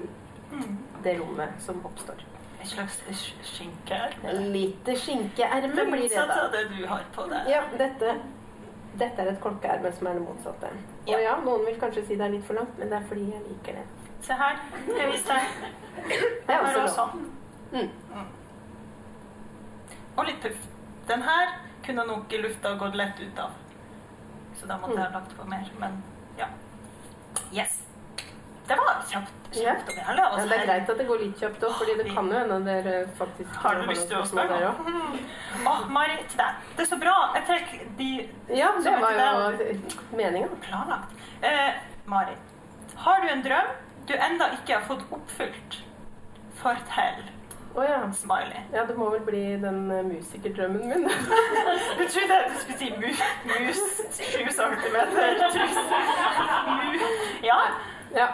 Mm. 0.47 0.77
det 1.03 1.17
rommet 1.19 1.57
som 1.59 1.81
oppstår. 1.83 2.21
En 2.61 2.65
slags 2.67 2.97
skinkeerme? 3.43 4.33
Litt 4.33 4.53
Lite 4.87 4.95
skinkeerme 4.99 5.85
blir 5.91 6.09
det 6.09 6.15
da. 6.27 6.39
av 6.45 6.51
det 6.51 6.63
du 6.73 6.85
har 6.87 7.03
på 7.15 7.27
deg. 7.29 7.49
Ja, 7.51 7.61
dette, 7.77 8.15
dette 8.97 9.21
er 9.21 9.31
et 9.33 9.39
klokkeerme 9.43 9.91
som 9.93 10.07
er 10.07 10.13
det 10.13 10.23
motsatte. 10.25 10.71
Og 11.05 11.11
Ja. 11.13 11.19
ja, 11.19 11.35
noen 11.45 11.65
vil 11.65 11.77
kanskje 11.79 12.05
si 12.07 12.15
det 12.15 12.25
er 12.25 12.29
litt 12.33 12.45
for 12.47 12.53
langt, 12.57 12.77
men 12.79 12.89
det 12.89 12.97
er 13.01 13.05
fordi 13.07 13.27
jeg 13.31 13.41
liker 13.49 13.73
det. 13.81 13.85
Se 14.25 14.33
her. 14.33 14.57
Jeg 14.97 15.11
viste 15.11 15.33
deg. 15.33 15.71
Det 16.47 16.55
er 16.55 16.65
også 16.65 16.95
sånn. 16.95 17.27
Mm. 17.71 17.89
Mm. 18.15 18.27
Og 20.17 20.25
litt 20.25 20.41
puff. 20.41 20.57
Den 21.07 21.21
her 21.21 21.53
kunne 21.85 22.03
nok 22.07 22.33
i 22.33 22.37
lufta 22.41 22.73
gått 22.75 22.95
lett 22.95 23.19
ut 23.19 23.39
av. 23.39 23.51
Så 24.59 24.65
da 24.67 24.77
måtte 24.81 24.97
jeg 24.97 25.05
ha 25.05 25.19
lagt 25.19 25.37
på 25.37 25.45
mer. 25.47 25.69
Men 25.79 26.01
ja. 26.39 26.47
Yes. 27.53 27.83
Det 28.67 28.75
var 28.77 28.97
kjapt. 29.09 29.33
Ja. 29.55 29.61
kjapt 29.73 29.89
og 29.89 29.95
gærent. 29.95 30.17
Ja, 30.19 30.25
Altså, 30.27 30.47
det 30.49 30.57
er 30.59 30.65
greit 30.67 30.89
at 30.91 30.97
det 30.99 31.05
går 31.07 31.21
litt 31.23 31.39
kjapt 31.39 31.61
òg, 31.63 31.73
fordi 31.79 31.93
det 32.01 32.05
kan 32.11 32.27
jo 32.31 32.39
hende 32.41 32.57
dere 32.65 32.95
faktisk 33.17 33.55
Har 33.63 33.75
du 33.79 33.85
lyst 33.87 34.07
til 34.09 34.17
å 34.19 34.25
spørre? 34.27 34.57
der 34.59 34.67
også. 34.67 34.81
Å, 35.71 35.75
Mari, 35.95 36.17
til 36.27 36.41
deg. 36.41 36.59
Det 36.75 36.83
er 36.83 36.89
så 36.91 36.99
bra. 37.01 37.15
Jeg 37.37 37.45
trekker 37.47 37.87
de 38.01 38.09
Ja, 38.59 38.73
det 38.83 38.93
var 39.01 39.11
jo 39.15 39.71
meninga. 40.19 40.49
planlagt. 40.67 41.15
Eh, 41.41 41.79
Mari, 42.05 42.35
har 43.05 43.21
du 43.23 43.27
en 43.31 43.43
drøm 43.45 43.71
du 44.07 44.13
enda 44.13 44.45
ikke 44.59 44.73
har 44.77 44.85
fått 44.87 45.03
oppfylt? 45.11 45.79
Fortell. 46.61 47.23
Å 47.77 47.83
ja. 47.85 47.97
Smiley. 48.15 48.61
Ja, 48.73 48.83
det 48.89 48.95
må 48.97 49.09
vel 49.13 49.21
bli 49.21 49.41
den 49.61 49.91
uh, 49.91 49.99
musikerdrømmen 50.07 50.87
min. 50.89 51.03
du 51.99 52.03
trodde 52.07 52.37
du 52.49 52.55
skulle 52.61 52.77
si 52.79 52.87
mus, 52.97 53.19
mus 53.45 53.81
7 54.17 54.49
cm. 54.59 54.97
Mu. 56.67 56.99
Ja, 57.47 57.59
Ja. 58.15 58.27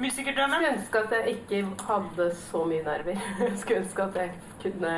Musikerdrømmen. 0.00 0.62
Skulle 0.62 0.74
ønske 0.78 0.98
at 1.04 1.14
jeg 1.16 1.34
ikke 1.36 1.62
hadde 1.88 2.26
så 2.50 2.64
mye 2.68 2.82
nerver. 2.86 3.18
Skulle 3.60 3.80
ønske 3.82 4.02
at 4.02 4.14
jeg 4.20 4.30
kunne 4.62 4.92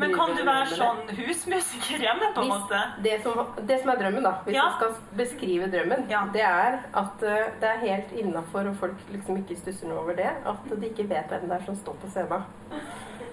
Men 0.00 0.14
kan 0.16 0.32
du 0.36 0.42
være 0.46 0.66
sånn 0.72 1.02
husmusiker 1.18 2.04
hjemme, 2.06 2.30
på 2.36 2.44
en 2.44 2.48
måte? 2.54 2.80
det, 3.04 3.18
som, 3.24 3.40
det 3.68 3.80
som 3.82 3.90
er 3.92 3.98
drømmen, 4.00 4.24
da, 4.24 4.32
hvis 4.46 4.56
Ja. 4.56 4.64
jeg 4.64 4.76
skal 4.78 5.18
beskrive 5.22 5.70
drømmen, 5.74 6.06
Ja. 6.10 6.22
det 6.32 6.42
er 6.48 6.78
at 7.02 7.22
eh, 7.22 7.50
det 7.60 7.68
er 7.72 7.82
helt 7.84 8.12
innafor, 8.22 8.70
og 8.70 8.76
folk 8.80 9.02
liksom 9.12 9.36
ikke 9.42 9.56
stusser 9.60 9.88
noe 9.92 9.98
over 10.04 10.16
det, 10.20 10.30
at 10.46 10.70
de 10.72 10.88
ikke 10.88 11.08
vet 11.10 11.28
hvem 11.28 11.48
det 11.50 11.58
er 11.60 11.66
som 11.66 11.76
står 11.76 11.98
på 12.04 12.12
scenen. 12.14 12.46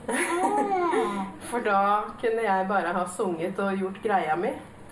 For 1.52 1.64
da 1.64 1.80
kunne 2.22 2.44
jeg 2.44 2.68
bare 2.70 2.94
ha 2.96 3.06
sunget 3.16 3.60
og 3.64 3.78
gjort 3.80 4.00
greia 4.04 4.36
mi. 4.40 4.52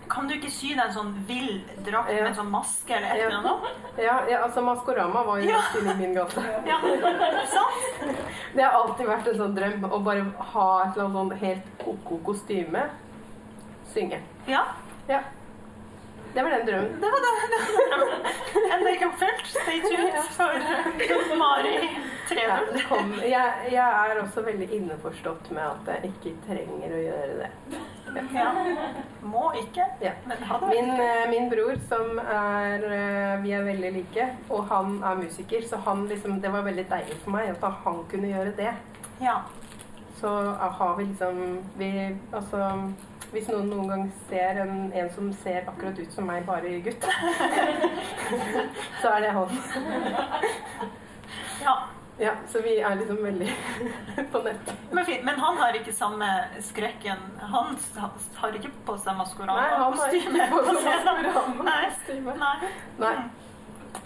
Kan 0.10 0.28
du 0.28 0.34
ikke 0.34 0.50
sy 0.52 0.72
deg 0.74 0.82
en 0.88 0.94
sånn 0.94 1.12
vill 1.28 1.62
drakt 1.86 2.10
Ja. 2.10 2.24
med 2.24 2.28
en 2.32 2.36
sånn 2.40 2.50
maske 2.52 2.96
eller 2.98 3.08
et 3.14 3.22
eller 3.28 3.38
annet? 3.38 3.98
Ja, 4.02 4.16
ja 4.30 4.40
altså 4.44 4.62
Maskorama 4.66 5.24
var 5.28 5.38
jo 5.38 5.50
Ja. 5.50 5.62
i 5.78 5.96
min 6.00 6.14
gate. 6.14 6.42
Ja, 6.66 6.80
sant? 7.46 8.16
Det 8.56 8.64
har 8.64 8.72
alltid 8.82 9.06
vært 9.08 9.28
en 9.28 9.38
sånn 9.44 9.56
drøm 9.56 9.84
å 9.86 10.00
bare 10.04 10.24
ha 10.54 10.68
et 10.84 10.96
eller 10.98 11.06
annet 11.06 11.20
sånn 11.20 11.40
helt 11.44 11.68
ko-ko 11.84 12.18
kostyme. 12.26 12.88
Synge. 13.94 14.22
Ja, 14.48 14.64
Ja. 15.08 15.22
Det 16.34 16.44
var 16.44 16.52
den 16.52 16.66
drømmen. 16.68 17.00
det 17.02 17.10
var 17.10 17.22
den, 17.26 17.38
var 17.40 17.50
det. 17.54 18.74
Enda 18.76 18.90
ikke 18.94 19.08
oppfylt. 19.08 19.48
Stay 19.50 19.80
tuned 19.82 20.14
for 20.36 21.38
Mari 21.40 21.90
Ja, 22.38 22.60
det 22.72 22.84
kom. 22.86 23.14
Jeg, 23.18 23.54
jeg 23.72 23.78
er 24.12 24.20
også 24.22 24.44
veldig 24.46 24.68
innforstått 24.78 25.50
med 25.52 25.64
at 25.66 25.90
jeg 26.04 26.12
ikke 26.12 26.36
trenger 26.46 26.94
å 26.94 27.02
gjøre 27.02 27.40
det. 27.40 27.50
Ja. 28.34 28.52
Må 29.22 29.52
ikke, 29.60 29.86
Ja. 30.02 30.12
men. 30.26 30.38
Min, 30.70 30.90
eh, 31.00 31.30
min 31.30 31.50
bror, 31.50 31.76
som 31.90 32.20
er 32.20 32.84
eh, 32.90 33.44
Vi 33.44 33.52
er 33.52 33.64
veldig 33.64 33.92
like, 33.94 34.28
og 34.50 34.68
han 34.68 35.04
er 35.04 35.16
musiker, 35.16 35.62
så 35.70 35.78
han 35.86 36.08
liksom, 36.08 36.42
det 36.42 36.52
var 36.54 36.62
veldig 36.62 36.86
deilig 36.90 37.20
for 37.24 37.32
meg 37.32 37.50
at 37.50 37.64
han 37.84 38.04
kunne 38.10 38.28
gjøre 38.32 38.56
det. 38.58 38.74
Ja. 39.22 39.36
Så 40.22 40.28
eh, 40.28 40.72
har 40.80 40.96
vi 40.98 41.04
liksom 41.04 41.60
vi, 41.78 41.92
Altså 42.34 42.92
hvis 43.32 43.48
noen 43.52 43.68
noen 43.70 43.90
gang 43.92 44.12
ser 44.30 44.58
en, 44.64 44.92
en 44.96 45.10
som 45.14 45.34
ser 45.44 45.68
akkurat 45.70 46.00
ut 46.00 46.14
som 46.14 46.26
meg, 46.26 46.46
bare 46.48 46.80
gutt, 46.82 47.04
så 49.02 49.12
er 49.14 49.22
det 49.22 49.34
han. 49.36 49.50
ja. 51.62 51.76
Ja, 52.20 52.34
Så 52.52 52.62
vi 52.62 52.74
er 52.80 52.96
liksom 53.00 53.22
veldig 53.24 53.48
på 54.32 54.42
nett. 54.44 54.74
Men, 54.92 55.06
fint. 55.06 55.24
men 55.24 55.40
han 55.40 55.58
har 55.58 55.78
ikke 55.80 55.94
samme 55.96 56.28
skrekken. 56.62 57.22
Han 57.40 57.78
har 58.42 58.58
ikke 58.60 58.72
på 58.86 58.98
seg 59.00 59.16
Nei, 59.16 59.70
han 59.70 59.98
har 60.00 60.18
ikke 60.20 60.50
på 60.52 60.64
seg. 60.68 60.90
Maskorama-kostyme. 61.08 62.36
Nei. 62.36 62.56
Nei. 63.00 63.14
Nei. 63.14 63.16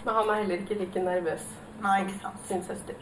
Men 0.04 0.14
han 0.14 0.30
er 0.30 0.34
heller 0.44 0.62
ikke 0.62 0.78
like 0.80 1.02
nervøs 1.04 1.44
Nei, 1.82 1.98
ikke 2.04 2.20
sant. 2.22 2.46
sin 2.48 2.62
søster. 2.64 2.94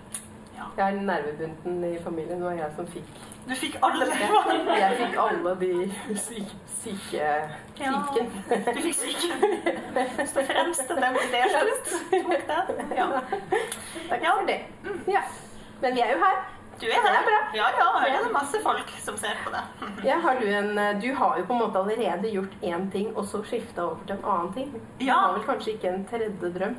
Jeg 0.76 0.86
er 0.94 1.00
nervebunten 1.08 1.84
i 1.84 1.98
familien. 2.04 2.38
Det 2.40 2.46
var 2.46 2.56
jeg 2.58 2.72
som 2.76 2.86
fikk 2.86 3.20
Du 3.48 3.54
fikk 3.58 3.76
alle 3.82 4.06
leverne. 4.06 4.76
Jeg 4.78 4.96
fikk 5.00 5.16
alle 5.18 5.54
de 5.60 5.70
syke, 6.16 6.56
syke 6.82 7.28
Ja. 7.80 7.92
Du 8.74 8.80
fikk 8.80 8.94
syken. 9.00 9.46
Det 9.94 10.46
fremste 10.52 10.96
dem 11.00 11.20
det 11.34 11.44
slutt. 11.56 11.92
Tok 12.12 12.48
den. 12.48 12.96
Ja. 12.96 13.06
Takk 14.08 14.26
for 14.26 14.46
det. 14.46 14.60
Ja. 15.10 15.22
Men 15.82 15.94
vi 15.94 16.00
er 16.06 16.12
jo 16.14 16.18
her. 16.22 16.42
Du 16.80 16.86
er 16.88 16.94
her. 16.94 17.02
Det 17.12 17.18
er 17.18 17.26
bra. 17.26 17.40
Ja, 17.54 17.66
ja, 17.78 17.88
her 18.00 18.14
er 18.18 18.22
det 18.24 18.32
masse 18.34 18.58
folk 18.62 18.88
som 19.04 19.16
ser 19.20 19.36
på 19.44 19.50
det. 19.54 19.60
Ja, 20.08 20.16
har 20.24 20.38
du, 20.40 20.46
en, 20.50 21.00
du 21.02 21.08
har 21.14 21.36
jo 21.38 21.44
på 21.46 21.52
en 21.52 21.60
måte 21.62 21.78
allerede 21.78 22.30
gjort 22.32 22.54
én 22.62 22.88
ting, 22.90 23.12
og 23.16 23.26
så 23.30 23.42
skifta 23.46 23.84
over 23.90 24.00
til 24.06 24.16
en 24.16 24.24
annen 24.24 24.52
ting. 24.56 24.72
Du 24.98 25.04
Ja. 25.06 25.14
har 25.26 25.36
vel 25.36 25.44
kanskje 25.46 25.74
ikke 25.76 25.88
en 25.92 26.04
tredje 26.10 26.50
drøm? 26.56 26.74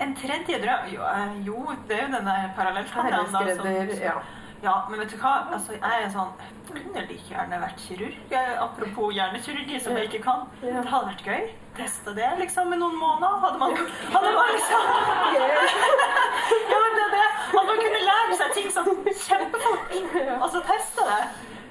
En 0.00 0.14
tredje 0.16 0.58
drøm 0.62 0.86
Jo, 0.94 1.02
eh, 1.04 1.32
jo 1.46 1.56
det 1.88 1.96
er 1.98 2.06
jo 2.06 2.12
denne 2.16 2.36
parallelltanneren. 2.56 3.96
Ja. 4.02 4.20
Ja, 4.62 4.74
men 4.90 5.00
vet 5.00 5.12
du 5.12 5.16
hva? 5.16 5.46
Altså, 5.56 5.72
jeg 5.72 6.02
er 6.04 6.10
sånn 6.12 6.32
kunne 6.68 7.02
like 7.08 7.30
gjerne 7.32 7.60
vært 7.62 7.78
kirurg. 7.80 8.16
Apropos 8.60 9.14
hjernekirurgi, 9.16 9.78
som 9.80 9.96
jeg 9.96 10.10
ikke 10.10 10.20
kan. 10.26 10.42
Det 10.60 10.74
hadde 10.76 11.06
vært 11.06 11.24
gøy. 11.24 11.46
Testa 11.78 12.12
det 12.12 12.28
liksom 12.42 12.74
i 12.74 12.78
noen 12.80 12.98
måneder. 13.00 13.38
Hadde 13.44 13.58
man, 13.62 13.76
hadde 14.12 14.32
man 14.36 14.52
liksom 14.52 14.84
Ja, 16.72 16.76
men 16.84 16.98
det 16.98 17.06
er 17.06 17.14
det. 17.16 17.24
At 17.48 17.70
man 17.70 17.80
kunne 17.80 18.02
lære 18.10 18.36
seg 18.42 18.52
ting 18.58 18.68
sånn 18.76 18.92
kjempefort. 19.24 19.96
Og 20.36 20.46
så 20.52 20.62
teste 20.68 21.08
det. 21.08 21.20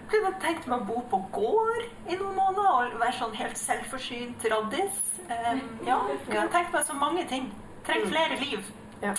Kunne 0.09 0.34
tenkt 0.41 0.65
meg 0.65 0.82
å 0.82 0.88
bo 0.89 1.01
på 1.11 1.21
gård 1.38 1.84
i 2.09 2.17
noen 2.17 2.34
måneder 2.34 2.69
og 2.73 2.99
være 3.03 3.17
sånn 3.19 3.36
helt 3.38 3.59
selvforsynt 3.61 4.45
raddis. 4.49 5.03
Um, 5.30 5.61
ja, 5.86 5.99
kunne 6.25 6.47
tenkt 6.49 6.73
meg 6.73 6.88
så 6.88 6.97
mange 6.97 7.27
ting. 7.30 7.51
Trengt 7.89 8.11
flere 8.13 8.39
liv. 8.43 8.71
Ja. 9.03 9.13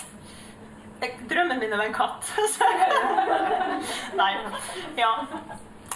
Drømmen 1.29 1.59
min 1.59 1.73
er 1.73 1.81
en 1.87 1.93
katt. 1.95 2.27
Nei. 4.21 4.31
Ja. 4.99 5.11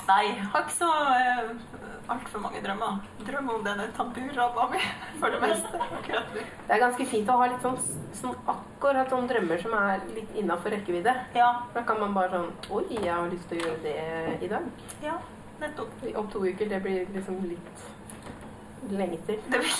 Nei, 0.06 0.22
jeg 0.28 0.48
har 0.54 0.64
ikke 0.66 0.74
så 0.76 0.90
uh, 0.90 1.52
altfor 2.14 2.42
mange 2.44 2.62
drømmer. 2.62 2.98
Drømmer 3.26 3.58
om 3.60 3.64
denne 3.66 3.88
tamburrabba 3.98 4.68
mi 4.74 4.82
for 5.22 5.34
det 5.34 5.40
meste. 5.42 5.80
akkurat. 5.98 6.34
Det 6.36 6.76
er 6.76 6.82
ganske 6.84 7.08
fint 7.10 7.30
å 7.34 7.38
ha 7.40 7.48
litt 7.50 7.66
sånn, 7.66 7.78
sånn 8.20 8.36
akkurat 8.54 9.10
sånn 9.14 9.30
drømmer 9.30 9.62
som 9.62 9.74
er 9.80 10.04
litt 10.14 10.36
innafor 10.38 10.74
rekkevidde. 10.76 11.16
Ja, 11.38 11.50
Da 11.74 11.86
kan 11.90 12.02
man 12.02 12.14
bare 12.18 12.36
sånn 12.36 12.52
Oi, 12.78 12.84
jeg 13.00 13.10
har 13.14 13.30
lyst 13.34 13.50
til 13.50 13.62
å 13.62 13.68
gjøre 13.70 13.82
det 13.86 14.46
i 14.46 14.52
dag. 14.52 14.70
ja, 15.06 15.18
nettopp. 15.62 15.94
Om 16.22 16.30
to 16.34 16.46
uker. 16.46 16.70
Det 16.70 16.82
blir 16.86 17.06
liksom 17.16 17.42
litt 17.50 17.86
lenge 18.92 19.18
til. 19.28 19.40
Det 19.52 19.60
blir 19.60 19.72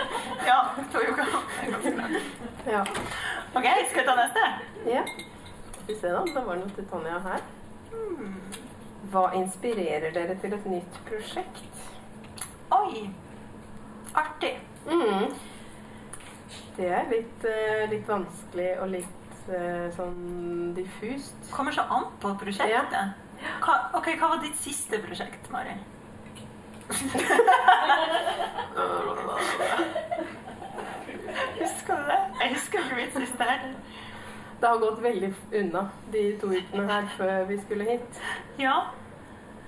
Ja, 0.50 0.58
to 0.92 0.98
uker. 0.98 1.34
Er. 1.62 2.20
Ja. 2.66 2.80
OK, 3.54 3.66
skal 3.90 4.00
vi 4.00 4.06
ta 4.06 4.16
neste? 4.16 4.46
ja. 4.86 5.04
Skal 5.72 5.86
vi 5.94 6.00
se, 6.00 6.08
da. 6.08 6.24
Da 6.34 6.44
var 6.46 6.54
det 6.58 6.64
noe 6.64 6.74
til 6.76 6.86
Tanja 6.90 7.18
her. 7.24 7.46
Hmm. 7.90 8.36
Hva 9.10 9.24
inspirerer 9.34 10.12
dere 10.14 10.36
til 10.40 10.52
et 10.54 10.66
nytt 10.70 10.98
prosjekt? 11.08 11.86
Oi. 12.70 13.08
Artig. 14.14 14.52
Mm. 14.86 15.32
Det 16.76 16.86
er 16.88 17.08
litt, 17.10 17.44
eh, 17.44 17.88
litt 17.90 18.06
vanskelig 18.08 18.68
og 18.80 18.92
litt 18.94 19.50
eh, 19.50 19.88
sånn 19.96 20.70
diffust. 20.76 21.50
Kommer 21.50 21.74
så 21.74 21.84
an 21.90 22.06
på 22.22 22.32
prosjektet. 22.40 23.16
Hva, 23.64 23.76
ok, 23.98 24.12
Hva 24.20 24.34
var 24.34 24.44
ditt 24.44 24.58
siste 24.60 25.00
prosjekt, 25.02 25.50
Mari? 25.52 25.74
Husker 31.60 31.96
du 31.96 32.02
det? 32.10 32.20
Jeg 32.40 32.48
husker 32.54 32.78
ikke 32.78 32.96
mitt 32.96 33.14
siste 33.18 33.42
her. 33.44 33.60
Det 34.60 34.68
har 34.68 34.78
gått 34.82 35.02
veldig 35.02 35.30
unna 35.60 35.82
de 36.12 36.24
to 36.40 36.46
ukene 36.52 36.86
her 36.92 37.06
før 37.16 37.44
vi 37.48 37.56
skulle 37.62 37.84
hit. 37.90 38.18
Ja. 38.60 38.74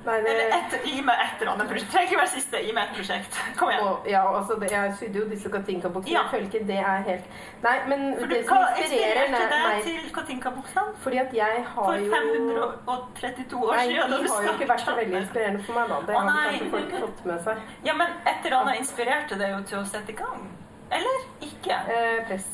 Nei, 0.02 0.16
det, 0.24 0.30
Eller 0.32 0.54
et, 0.56 0.72
gi 0.84 1.02
meg 1.06 1.20
et 1.22 1.42
eller 1.42 1.52
annet 1.52 1.68
prosjekt. 1.70 1.90
Trenger 1.92 2.08
ikke 2.10 2.18
være 2.18 2.30
siste. 2.32 2.62
Gi 2.66 2.72
meg 2.74 2.88
et 2.88 2.96
prosjekt. 2.96 3.36
Kom 3.58 3.70
igjen. 3.70 3.84
og, 3.86 4.08
ja, 4.10 4.22
altså 4.38 4.56
det, 4.58 4.70
jeg 4.72 4.94
sydde 4.98 5.20
jo 5.20 5.26
disse 5.30 5.52
Katinka-buksene. 5.52 6.14
Ja. 6.14 6.22
Jeg 6.22 6.32
føler 6.32 6.48
ikke 6.50 6.62
det 6.72 6.78
er 6.82 7.04
helt 7.06 7.28
Nei, 7.62 7.74
men 7.92 8.02
For 8.18 8.26
du, 8.26 8.34
det 8.34 8.40
som 8.48 8.64
inspirerer 8.82 9.30
nei, 9.34 9.42
meg 9.52 9.86
til 9.86 10.08
Katinka-buksene? 10.16 10.96
Fordi 11.04 11.22
at 11.22 11.36
jeg 11.38 11.62
har 11.74 11.92
For 11.92 12.08
532 12.16 13.62
år 13.62 13.76
Nei, 13.76 13.86
siden? 13.86 14.10
Nei, 14.10 14.18
de 14.24 14.32
har 14.34 14.48
jo 14.48 14.56
ikke 14.56 14.70
vært 14.72 14.84
så 14.88 14.96
veldig 14.98 15.20
inspirerende 15.20 15.62
for 15.68 15.78
meg, 15.78 15.94
da. 15.94 16.00
Det 16.08 16.18
Å, 16.18 16.24
har 16.26 16.50
kanskje 16.50 16.72
folk 16.74 16.98
fått 17.06 17.24
med 17.30 17.46
seg. 17.46 17.62
Ja, 17.86 17.96
men 18.02 18.18
et 18.26 18.50
eller 18.50 18.58
annet 18.62 18.82
inspirerte 18.82 19.38
deg 19.38 19.54
jo 19.54 19.62
til 19.70 19.80
å 19.82 19.86
sette 19.94 20.14
i 20.14 20.18
gang. 20.18 20.44
Eller 20.92 21.24
ikke? 21.46 21.78
Eh, 21.94 22.18
press. 22.28 22.50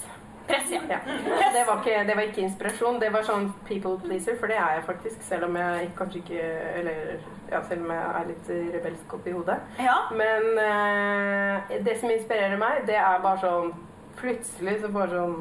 Press, 0.48 0.70
ja. 0.70 0.80
Ja. 0.88 0.98
Det, 1.52 1.64
var 1.66 1.80
ikke, 1.80 2.04
det 2.08 2.14
var 2.16 2.22
ikke 2.22 2.44
inspirasjon, 2.46 3.00
det 3.02 3.10
var 3.12 3.26
sånn 3.26 3.50
people 3.68 3.98
pleaser, 4.00 4.38
for 4.40 4.50
det 4.50 4.56
er 4.56 4.78
jeg 4.78 4.86
faktisk. 4.86 5.20
Selv 5.26 5.48
om 5.48 5.58
jeg 5.60 5.90
kanskje 5.98 6.22
ikke 6.22 6.46
Eller 6.80 7.02
ja, 7.50 7.60
selv 7.68 7.84
om 7.84 7.92
jeg 7.92 8.06
er 8.20 8.30
litt 8.30 8.50
rebelsk 8.76 9.14
oppi 9.18 9.34
hodet. 9.36 9.58
Ja. 9.82 9.98
Men 10.16 10.48
uh, 10.56 11.76
det 11.84 11.98
som 12.00 12.12
inspirerer 12.14 12.56
meg, 12.60 12.86
det 12.88 12.96
er 13.00 13.20
bare 13.24 13.42
sånn 13.44 13.76
Plutselig 14.18 14.80
så 14.82 14.88
bare 14.90 15.12
sånn 15.14 15.36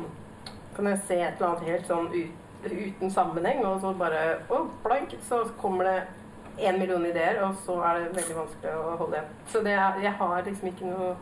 Kan 0.76 0.92
jeg 0.92 1.00
se 1.08 1.16
et 1.18 1.40
eller 1.40 1.48
annet 1.48 1.72
helt 1.72 1.88
sånn 1.90 2.12
ut, 2.14 2.68
uten 2.68 3.14
sammenheng, 3.14 3.64
og 3.66 3.80
så 3.82 3.94
bare 3.98 4.42
oh, 4.54 4.68
blank! 4.84 5.16
Så 5.26 5.42
kommer 5.62 5.88
det 5.88 5.98
én 6.58 6.78
million 6.78 7.06
ideer, 7.06 7.40
og 7.46 7.56
så 7.66 7.80
er 7.86 8.00
det 8.00 8.16
veldig 8.18 8.36
vanskelig 8.38 8.76
å 8.76 8.94
holde 9.00 9.18
igjen. 9.18 9.34
Så 9.50 9.64
det 9.66 9.74
jeg 9.78 10.14
har 10.20 10.46
liksom 10.46 10.70
ikke 10.72 10.92
noe. 10.92 11.16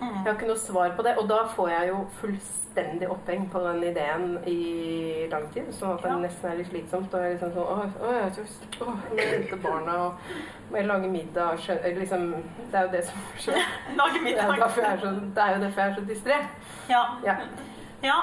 Jeg 0.00 0.24
har 0.26 0.34
ikke 0.34 0.46
noe 0.50 0.58
svar 0.58 0.90
på 0.96 1.02
det, 1.06 1.16
og 1.18 1.28
da 1.28 1.38
får 1.54 1.68
jeg 1.70 1.88
jo 1.88 1.98
fullstendig 2.20 3.08
oppheng 3.10 3.44
på 3.52 3.60
den 3.64 3.82
ideen 3.88 4.38
i 4.50 5.26
lang 5.30 5.46
tid. 5.54 5.70
Sånn 5.72 5.94
at 5.94 6.02
det 6.02 6.12
nesten 6.24 6.50
er 6.50 6.56
litt 6.58 6.68
slitsomt. 6.72 7.14
Og 7.14 7.22
jeg 7.24 7.36
liksom 7.36 7.52
sånn 7.54 7.70
Åh, 7.74 7.84
åh, 8.02 8.16
jeg 8.18 8.32
tror, 8.36 8.88
åh, 8.88 8.94
må 9.10 9.28
hente 9.30 9.56
barna, 9.62 9.96
og 10.04 10.70
må 10.70 10.76
jeg 10.80 10.86
lage 10.90 11.08
middag 11.12 11.52
og 11.54 11.58
skjønne 11.64 11.94
liksom, 12.00 12.24
Det 12.70 12.78
er 12.80 12.88
jo 12.88 12.92
det 12.96 13.04
som 13.08 13.26
skjer. 13.38 13.60
Lage 14.00 14.12
Det 14.12 14.20
er, 14.20 14.24
middag. 14.30 14.56
derfor 14.64 14.80
jeg 14.82 14.92
er 14.92 15.04
så, 15.04 15.12
det 15.36 15.44
er 15.46 15.54
jo 15.56 15.60
derfor 15.66 15.80
jeg 15.80 15.90
er 15.90 15.94
så 16.00 16.06
distré. 16.12 16.40
Ja. 16.90 17.02
Ja. 17.24 17.36
ja. 18.02 18.18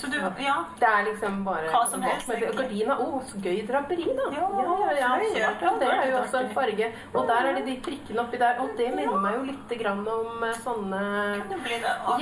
Så 0.00 0.08
du 0.08 0.16
Ja. 0.16 0.54
Det 0.80 0.88
er 0.88 1.02
liksom 1.04 1.44
bare 1.44 1.68
Hva 1.68 1.80
som 1.90 2.02
helst, 2.02 2.28
Men. 2.28 2.40
Gardina, 2.56 2.94
å, 2.96 3.20
så 3.28 3.40
gøy 3.44 3.58
draperi, 3.68 4.06
da. 4.16 4.28
Ja, 4.32 4.46
ja, 4.64 4.92
ja, 4.96 5.10
svart, 5.34 5.64
ja, 5.66 5.72
Det 5.82 5.90
er 5.92 6.10
jo 6.10 6.16
også 6.22 6.40
en 6.40 6.54
farge. 6.56 6.88
Og 7.14 7.28
der 7.28 7.48
er 7.50 7.58
det 7.58 7.64
de 7.66 7.76
prikkene 7.84 8.24
oppi 8.24 8.40
der. 8.40 8.62
Og 8.64 8.72
det 8.78 8.88
minner 8.96 9.20
meg 9.20 9.36
jo 9.36 9.42
litt 9.50 9.74
grann 9.82 10.00
om 10.08 10.44
eh, 10.48 10.56
sånne 10.64 11.02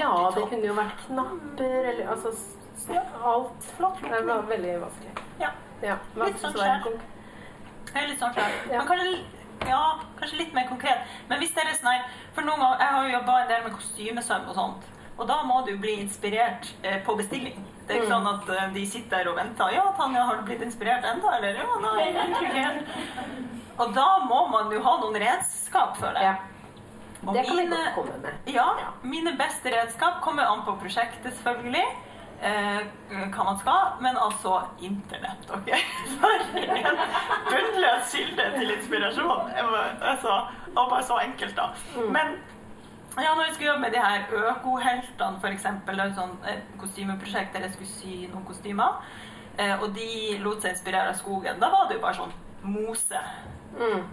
Ja, 0.02 0.12
det 0.34 0.48
kunne 0.50 0.66
jo 0.66 0.74
vært 0.74 1.06
knapper 1.06 1.78
eller 1.92 2.10
altså 2.16 2.34
alt. 3.22 3.70
Flott. 3.76 4.02
Det 4.02 4.26
var 4.26 4.42
veldig 4.50 4.76
vanskelig. 4.82 5.14
Ja. 5.40 5.50
Ja, 5.82 5.96
Litt 6.18 6.38
sånn 6.42 6.54
skjær. 6.58 6.86
litt 7.94 8.18
sånn 8.18 8.34
skjær. 8.34 8.54
Ja. 8.72 8.80
Men 8.80 8.86
kanskje, 8.90 9.18
ja, 9.68 9.82
kanskje 10.18 10.38
litt 10.42 10.54
mer 10.54 10.66
konkret. 10.70 11.06
Men 11.28 11.38
hvis 11.38 11.54
dere 11.54 11.70
er 11.70 11.78
sånn 11.78 12.06
For 12.34 12.42
noen 12.42 12.58
ganger, 12.58 12.78
Jeg 12.80 12.94
har 12.94 13.06
jo 13.06 13.12
jobba 13.18 13.40
en 13.42 13.48
del 13.52 13.62
med 13.68 13.76
kostymesøm 13.78 14.48
og 14.48 14.54
sånt. 14.54 14.88
Og 15.18 15.26
da 15.26 15.42
må 15.42 15.62
du 15.66 15.76
bli 15.82 15.96
inspirert 16.00 16.68
eh, 16.82 17.00
på 17.04 17.16
bestilling. 17.18 17.58
Det 17.88 17.96
er 17.96 18.02
ikke 18.02 18.08
Mm. 18.08 18.12
sånn 18.12 18.28
at 18.34 18.48
eh, 18.56 18.72
de 18.74 18.86
sitter 18.86 19.16
der 19.24 19.30
og 19.30 19.36
venter. 19.36 19.70
'Ja, 19.72 19.84
Tanja, 19.96 20.22
har 20.22 20.36
du 20.36 20.42
blitt 20.42 20.62
inspirert 20.62 21.04
ennå?' 21.04 21.32
Eller 21.36 21.54
'Ja, 21.54 21.78
nei, 21.80 22.02
egentlig 22.12 22.48
ikke'. 22.52 22.84
Og 23.78 23.94
da 23.94 24.18
må 24.28 24.46
man 24.50 24.70
jo 24.72 24.82
ha 24.82 24.96
noen 25.00 25.14
redskap 25.16 25.96
for 25.96 26.06
det. 26.12 26.22
Ja, 26.22 26.34
Og 27.26 27.34
det 27.34 27.46
kan 27.46 27.56
vi 27.56 27.62
mine- 27.64 27.76
godt 27.76 27.94
komme 27.94 28.18
med. 28.22 28.34
Ja, 28.54 28.66
mine 29.02 29.32
beste 29.38 29.70
redskap 29.70 30.20
kommer 30.22 30.42
an 30.46 30.62
på 30.62 30.76
prosjektet, 30.80 31.32
selvfølgelig. 31.34 31.84
Eh, 32.42 32.80
hva 33.34 33.44
man 33.44 33.58
skal, 33.58 33.96
men 34.00 34.16
altså 34.16 34.62
internett, 34.80 35.50
OK? 35.50 35.70
For 36.20 36.58
en 36.58 36.98
bunnløs 37.50 38.12
kilde 38.12 38.44
til 38.58 38.70
inspirasjon. 38.70 39.50
Må- 39.70 40.06
Altså, 40.06 40.46
og 40.76 40.90
bare 40.90 41.02
så 41.02 41.18
enkelt, 41.24 41.56
da. 41.56 41.66
Men 42.08 42.38
ja, 43.24 43.34
når 43.34 43.44
jeg 43.48 43.54
skulle 43.54 43.70
jobbe 43.72 43.80
med 43.80 43.92
de 43.92 44.02
her 44.02 44.52
økoheltene, 44.52 45.40
f.eks., 45.42 45.64
et 45.64 46.14
sånt 46.18 46.46
kostymeprosjekt 46.78 47.54
der 47.54 47.66
jeg 47.66 47.72
skulle 47.72 47.90
sy 47.90 48.14
noen 48.32 48.44
kostymer, 48.46 49.02
eh, 49.58 49.74
og 49.82 49.94
de 49.96 50.38
lot 50.44 50.62
seg 50.62 50.76
inspirere 50.76 51.12
av 51.12 51.18
skogen, 51.18 51.60
da 51.60 51.70
var 51.72 51.88
det 51.88 51.98
jo 51.98 52.04
bare 52.04 52.18
sånn 52.20 52.34
mose. 52.62 53.22
Mm. 53.78 54.04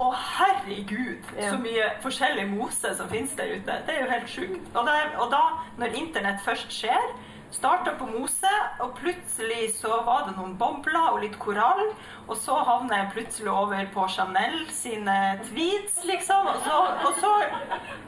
Å, 0.00 0.12
herregud, 0.16 1.26
Ja. 1.36 1.50
så 1.50 1.58
mye 1.60 1.90
forskjellig 2.00 2.46
mose 2.48 2.94
som 2.96 3.08
finnes 3.08 3.34
der 3.36 3.50
ute. 3.58 3.74
Det 3.86 3.94
er 3.96 4.04
jo 4.06 4.10
helt 4.10 4.30
sjukt. 4.32 4.70
Og, 4.74 4.88
og 5.20 5.30
da, 5.30 5.42
når 5.76 5.98
internett 6.00 6.40
først 6.44 6.72
skjer, 6.72 7.10
starta 7.50 7.94
på 7.98 8.06
mose, 8.06 8.50
og 8.80 8.94
plutselig 8.98 9.72
så 9.78 10.00
var 10.06 10.26
det 10.28 10.36
noen 10.36 10.54
bobler 10.58 11.14
og 11.14 11.20
litt 11.24 11.36
korall, 11.42 11.92
og 12.28 12.36
så 12.38 12.60
havner 12.66 13.02
jeg 13.02 13.12
plutselig 13.16 13.52
over 13.52 13.90
på 13.94 14.06
Chanel 14.14 14.62
sine 14.74 15.16
tweets, 15.48 16.00
liksom. 16.08 16.50
Og 16.52 16.64
så, 16.66 16.78
og 17.08 17.20
så, 17.20 17.32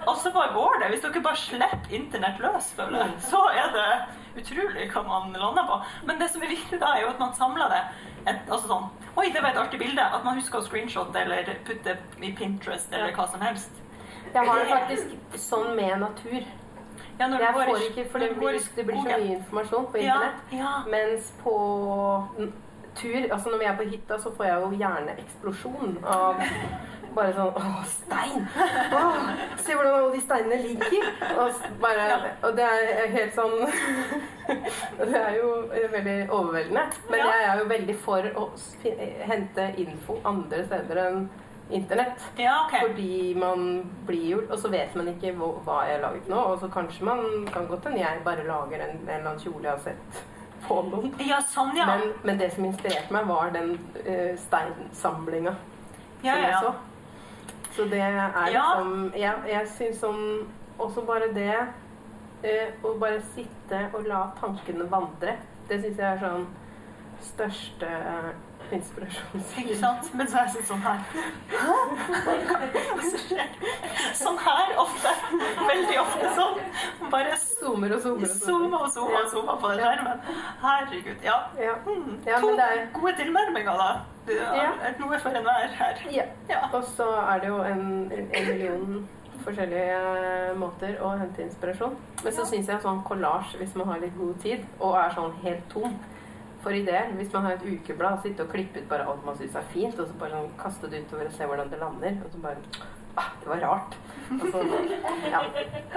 og 0.07 0.17
så 0.23 0.33
bare 0.35 0.55
går 0.55 0.81
det. 0.83 0.91
Hvis 0.95 1.05
dere 1.07 1.25
bare 1.27 1.43
slipper 1.43 1.97
internett 1.99 2.43
løs, 2.43 2.73
så 3.29 3.45
er 3.51 3.75
det 3.77 3.89
utrolig 4.43 4.89
hva 4.95 5.05
man 5.09 5.37
lander 5.37 5.69
på. 5.69 5.79
Men 6.09 6.23
det 6.23 6.31
som 6.33 6.43
er 6.45 6.55
viktig 6.55 6.81
da, 6.81 6.95
er 6.97 7.07
jo 7.07 7.13
at 7.13 7.23
man 7.23 7.37
samler 7.37 7.73
det. 7.73 7.85
Et, 8.23 8.43
altså 8.49 8.67
sånn 8.69 8.91
Oi, 9.19 9.27
det 9.29 9.43
var 9.43 9.51
et 9.51 9.59
artig 9.61 9.77
bilde. 9.83 10.01
At 10.01 10.25
man 10.25 10.39
husker 10.39 10.63
å 10.63 10.65
screenshotte 10.65 11.21
eller 11.21 11.51
putte 11.67 11.99
i 12.25 12.31
Pinterest 12.33 12.95
eller 12.95 13.13
hva 13.13 13.27
som 13.29 13.43
helst. 13.45 13.83
Jeg 14.33 14.49
har 14.49 14.57
det 14.63 14.71
faktisk 14.71 15.37
sånn 15.37 15.75
med 15.77 15.99
natur. 16.01 16.47
Ja, 17.23 17.27
Ja, 17.27 17.31
når 17.31 17.45
Jeg 17.47 17.55
får 17.55 17.83
ikke, 17.89 18.05
for 18.13 18.19
det 18.19 18.31
blir, 18.37 18.59
det 18.77 18.87
blir 18.87 18.97
så 18.97 19.03
mye 19.09 19.35
informasjon 19.39 19.87
på 19.93 20.01
internett. 20.03 20.41
ja. 20.53 20.73
Mens 20.91 21.33
på 21.43 21.55
tur, 22.95 23.21
altså 23.33 23.51
når 23.51 23.59
vi 23.59 23.65
er 23.65 23.77
på 23.77 23.83
hytta, 23.89 24.19
så 24.21 24.33
får 24.37 24.45
jeg 24.45 24.57
jo 24.63 24.71
hjerneeksplosjon 24.81 25.95
av 26.05 26.41
bare 27.17 27.33
sånn 27.37 27.57
Å, 27.61 27.85
stein! 27.89 28.45
Å, 28.97 29.01
se 29.61 29.75
hvordan 29.77 29.95
alle 29.99 30.13
de 30.15 30.21
steinene 30.25 30.59
ligger! 30.65 31.09
Og, 31.39 31.63
bare, 31.81 32.07
og 32.43 32.57
det 32.57 32.67
er 32.69 33.11
helt 33.13 33.35
sånn 33.37 33.57
Det 35.13 35.19
er 35.21 35.37
jo 35.39 35.51
veldig 35.93 36.17
overveldende. 36.31 36.85
Men 37.11 37.19
Ja. 37.19 37.27
jeg 37.33 37.49
er 37.53 37.59
jo 37.63 37.69
veldig 37.73 37.97
for 38.05 38.29
å 38.43 38.47
hente 39.29 39.69
info 39.81 40.19
andre 40.25 40.65
steder 40.67 41.03
enn 41.07 41.29
internett. 41.75 42.21
Ja, 42.37 42.67
okay. 42.67 42.87
Fordi 42.87 43.35
man 43.39 43.91
blir 44.07 44.27
jo 44.31 44.43
Og 44.51 44.59
så 44.59 44.69
vet 44.73 44.95
man 44.99 45.09
ikke 45.13 45.33
hva, 45.39 45.49
hva 45.67 45.79
jeg 45.87 45.97
har 45.97 46.05
laget 46.07 46.29
nå. 46.31 46.37
Og 46.53 46.61
så 46.61 46.69
kanskje 46.73 47.07
man 47.09 47.25
kan 47.53 47.67
godt 47.71 47.89
hende 47.89 48.03
jeg 48.03 48.23
bare 48.25 48.47
lager 48.47 48.85
en, 48.85 48.97
en 49.03 49.09
eller 49.09 49.33
annen 49.33 49.43
kjole 49.43 49.67
jeg 49.67 49.73
har 49.73 49.83
sett 49.87 50.23
på 50.63 50.79
noen. 50.87 51.13
Ja, 51.27 51.41
sånn, 51.53 51.75
ja. 51.77 51.89
Men, 51.91 52.13
men 52.23 52.39
det 52.39 52.53
som 52.55 52.67
inspirerte 52.69 53.15
meg, 53.15 53.27
var 53.27 53.51
den 53.55 53.75
uh, 53.99 54.33
steinsamlinga 54.39 55.57
ja, 56.23 56.35
som 56.35 56.43
jeg 56.45 56.51
ja. 56.53 56.61
så. 56.63 56.73
Så 57.73 57.87
det 57.91 58.01
er 58.05 58.19
Ja. 58.53 58.67
liksom 58.77 59.13
Jeg, 59.17 59.35
jeg 59.49 59.69
syns 59.73 60.03
sånn 60.03 60.25
Også 60.79 61.03
bare 61.09 61.31
det 61.33 61.55
uh, 61.57 62.69
å 62.85 62.95
bare 63.01 63.23
sitte 63.33 63.87
og 63.95 64.07
la 64.07 64.27
tankene 64.41 64.85
vandre, 64.91 65.37
det 65.69 65.81
syns 65.81 65.99
jeg 65.99 66.09
er 66.09 66.21
sånn 66.21 66.47
største 67.23 67.89
uh, 67.89 68.33
Ikke 68.73 69.77
sant? 69.77 70.15
Men 70.15 70.29
så 70.29 70.39
er 70.39 70.43
jeg 70.49 70.53
sånn 70.55 70.67
sånn 70.71 70.83
her. 70.87 71.01
Sånn 74.17 74.39
her 74.45 74.73
ofte. 74.83 75.13
Veldig 75.69 75.99
ofte 76.03 76.33
sånn. 76.37 76.61
Bare 77.13 77.37
Zoomer 77.63 77.95
og 77.97 78.01
zoomer 78.03 78.29
og 78.29 78.37
zoomer, 78.43 78.79
og 78.87 78.91
zoomer, 78.95 79.23
og 79.23 79.31
zoomer 79.31 79.59
på 79.63 79.73
den 79.73 79.83
skjermen. 79.85 80.19
Herregud. 80.63 81.25
Ja. 81.27 81.39
Ja. 81.61 81.75
Mm. 81.87 82.21
To 82.27 82.53
det 82.59 82.69
gode 82.97 83.15
tilnærminger, 83.21 83.83
da. 83.83 83.91
Det 84.27 84.39
er 84.39 84.95
noe 85.01 85.19
for 85.19 85.35
enhver 85.35 85.75
her. 85.81 86.05
ja. 86.11 86.25
Ja. 86.51 86.63
Og 86.73 86.85
så 86.97 87.09
er 87.23 87.43
det 87.43 87.49
jo 87.51 87.59
en, 87.67 87.85
en 88.13 88.49
million 88.49 89.09
forskjellige 89.43 90.55
måter 90.59 90.99
å 91.03 91.13
hente 91.19 91.43
inspirasjon. 91.43 91.97
Men 92.23 92.35
så 92.37 92.45
syns 92.47 92.71
jeg 92.71 92.83
sånn 92.85 93.03
collage, 93.07 93.57
hvis 93.59 93.75
man 93.79 93.91
har 93.91 94.03
litt 94.03 94.15
god 94.19 94.37
tid 94.45 94.67
og 94.79 94.99
er 95.01 95.15
sånn 95.17 95.35
helt 95.43 95.65
tom 95.73 95.97
for 96.63 96.77
ideer 96.77 97.13
Hvis 97.19 97.33
man 97.33 97.47
har 97.49 97.59
et 97.59 97.67
ukeblad, 97.67 98.23
sitte 98.23 98.47
og 98.47 98.53
klippe 98.55 98.81
ut 98.81 98.89
bare 98.91 99.07
alt 99.09 99.25
man 99.27 99.39
syns 99.39 99.59
er 99.59 99.69
fint, 99.75 99.99
og 99.99 100.09
så 100.09 100.19
bare 100.21 100.39
sånn 100.39 100.55
kaste 100.61 100.91
det 100.93 101.05
utover 101.07 101.31
og 101.31 101.37
se 101.37 101.49
hvordan 101.51 101.73
det 101.73 101.81
lander, 101.83 102.17
og 102.23 102.33
så 102.33 102.43
bare 102.47 102.87
ah, 103.17 103.29
Det 103.41 103.51
var 103.51 103.67
rart. 103.67 103.99
Og 104.39 104.47
så 104.55 104.63
ja, 105.33 105.43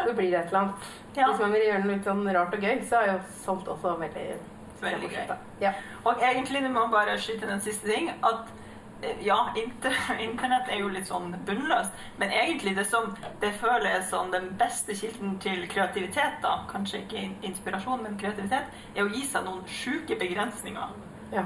så 0.01 0.13
blir 0.13 0.31
det 0.31 0.39
et 0.41 0.51
eller 0.51 0.59
annet. 0.63 0.91
Ja. 1.15 1.29
Hvis 1.29 1.45
man 1.45 1.55
vil 1.55 1.65
gjøre 1.69 1.85
noe 1.85 1.93
litt 1.93 2.09
sånn 2.09 2.27
rart 2.39 2.57
og 2.57 2.67
gøy, 2.67 2.75
så 2.89 3.01
er 3.01 3.13
jo 3.13 3.17
sånt 3.45 3.71
også 3.75 3.95
veldig 4.01 4.27
Veldig 4.75 5.07
gøy. 5.09 5.29
Ja. 5.61 5.71
Og 6.03 6.19
egentlig, 6.19 6.59
du 6.61 6.67
må 6.69 6.83
bare 6.91 7.15
skyte 7.17 7.47
den 7.47 7.61
siste 7.63 7.87
ting, 7.87 8.09
at 8.11 8.49
ja, 9.21 9.49
inter 9.55 9.95
internett 10.19 10.69
er 10.69 10.79
jo 10.79 10.87
litt 10.93 11.07
sånn 11.09 11.35
bunnløst, 11.45 11.91
men 12.17 12.31
egentlig 12.31 12.75
det 12.77 12.85
som 12.89 13.11
det 13.41 13.51
føler 13.59 13.89
jeg 13.89 14.05
som 14.09 14.31
den 14.31 14.51
beste 14.59 14.95
kilden 14.97 15.37
til 15.43 15.67
kreativitet, 15.71 16.39
da, 16.41 16.57
kanskje 16.71 17.03
ikke 17.03 17.25
inspirasjon, 17.49 18.03
men 18.03 18.17
kreativitet, 18.21 18.71
er 18.95 19.03
å 19.03 19.11
gi 19.11 19.25
seg 19.27 19.45
noen 19.45 19.63
sjuke 19.67 20.17
begrensninger. 20.19 20.97
ja. 21.35 21.45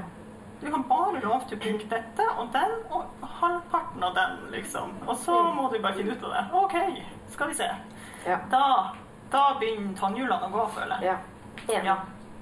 Du 0.60 0.66
kan 0.68 0.82
bare 0.84 1.22
lov 1.24 1.46
til 1.48 1.56
å 1.56 1.60
bruke 1.62 1.86
dette 1.88 2.24
og 2.36 2.50
den 2.52 2.72
og 2.92 3.22
halvparten 3.40 4.02
av 4.04 4.12
den, 4.12 4.34
liksom. 4.52 4.90
Og 5.06 5.16
så 5.16 5.38
må 5.56 5.70
du 5.72 5.78
bare 5.80 5.96
finne 5.96 6.12
ut 6.12 6.26
av 6.28 6.34
det. 6.34 6.42
OK, 6.52 6.74
skal 7.32 7.48
vi 7.48 7.54
se. 7.62 7.68
Ja. 8.26 8.36
Da, 8.52 8.66
da 9.32 9.44
begynner 9.56 9.96
tannhjulene 9.96 10.50
å 10.50 10.52
gå, 10.52 10.66
føler 10.76 11.00
jeg. 11.00 11.16
ja. 11.72 11.80
Ja. 11.88 11.96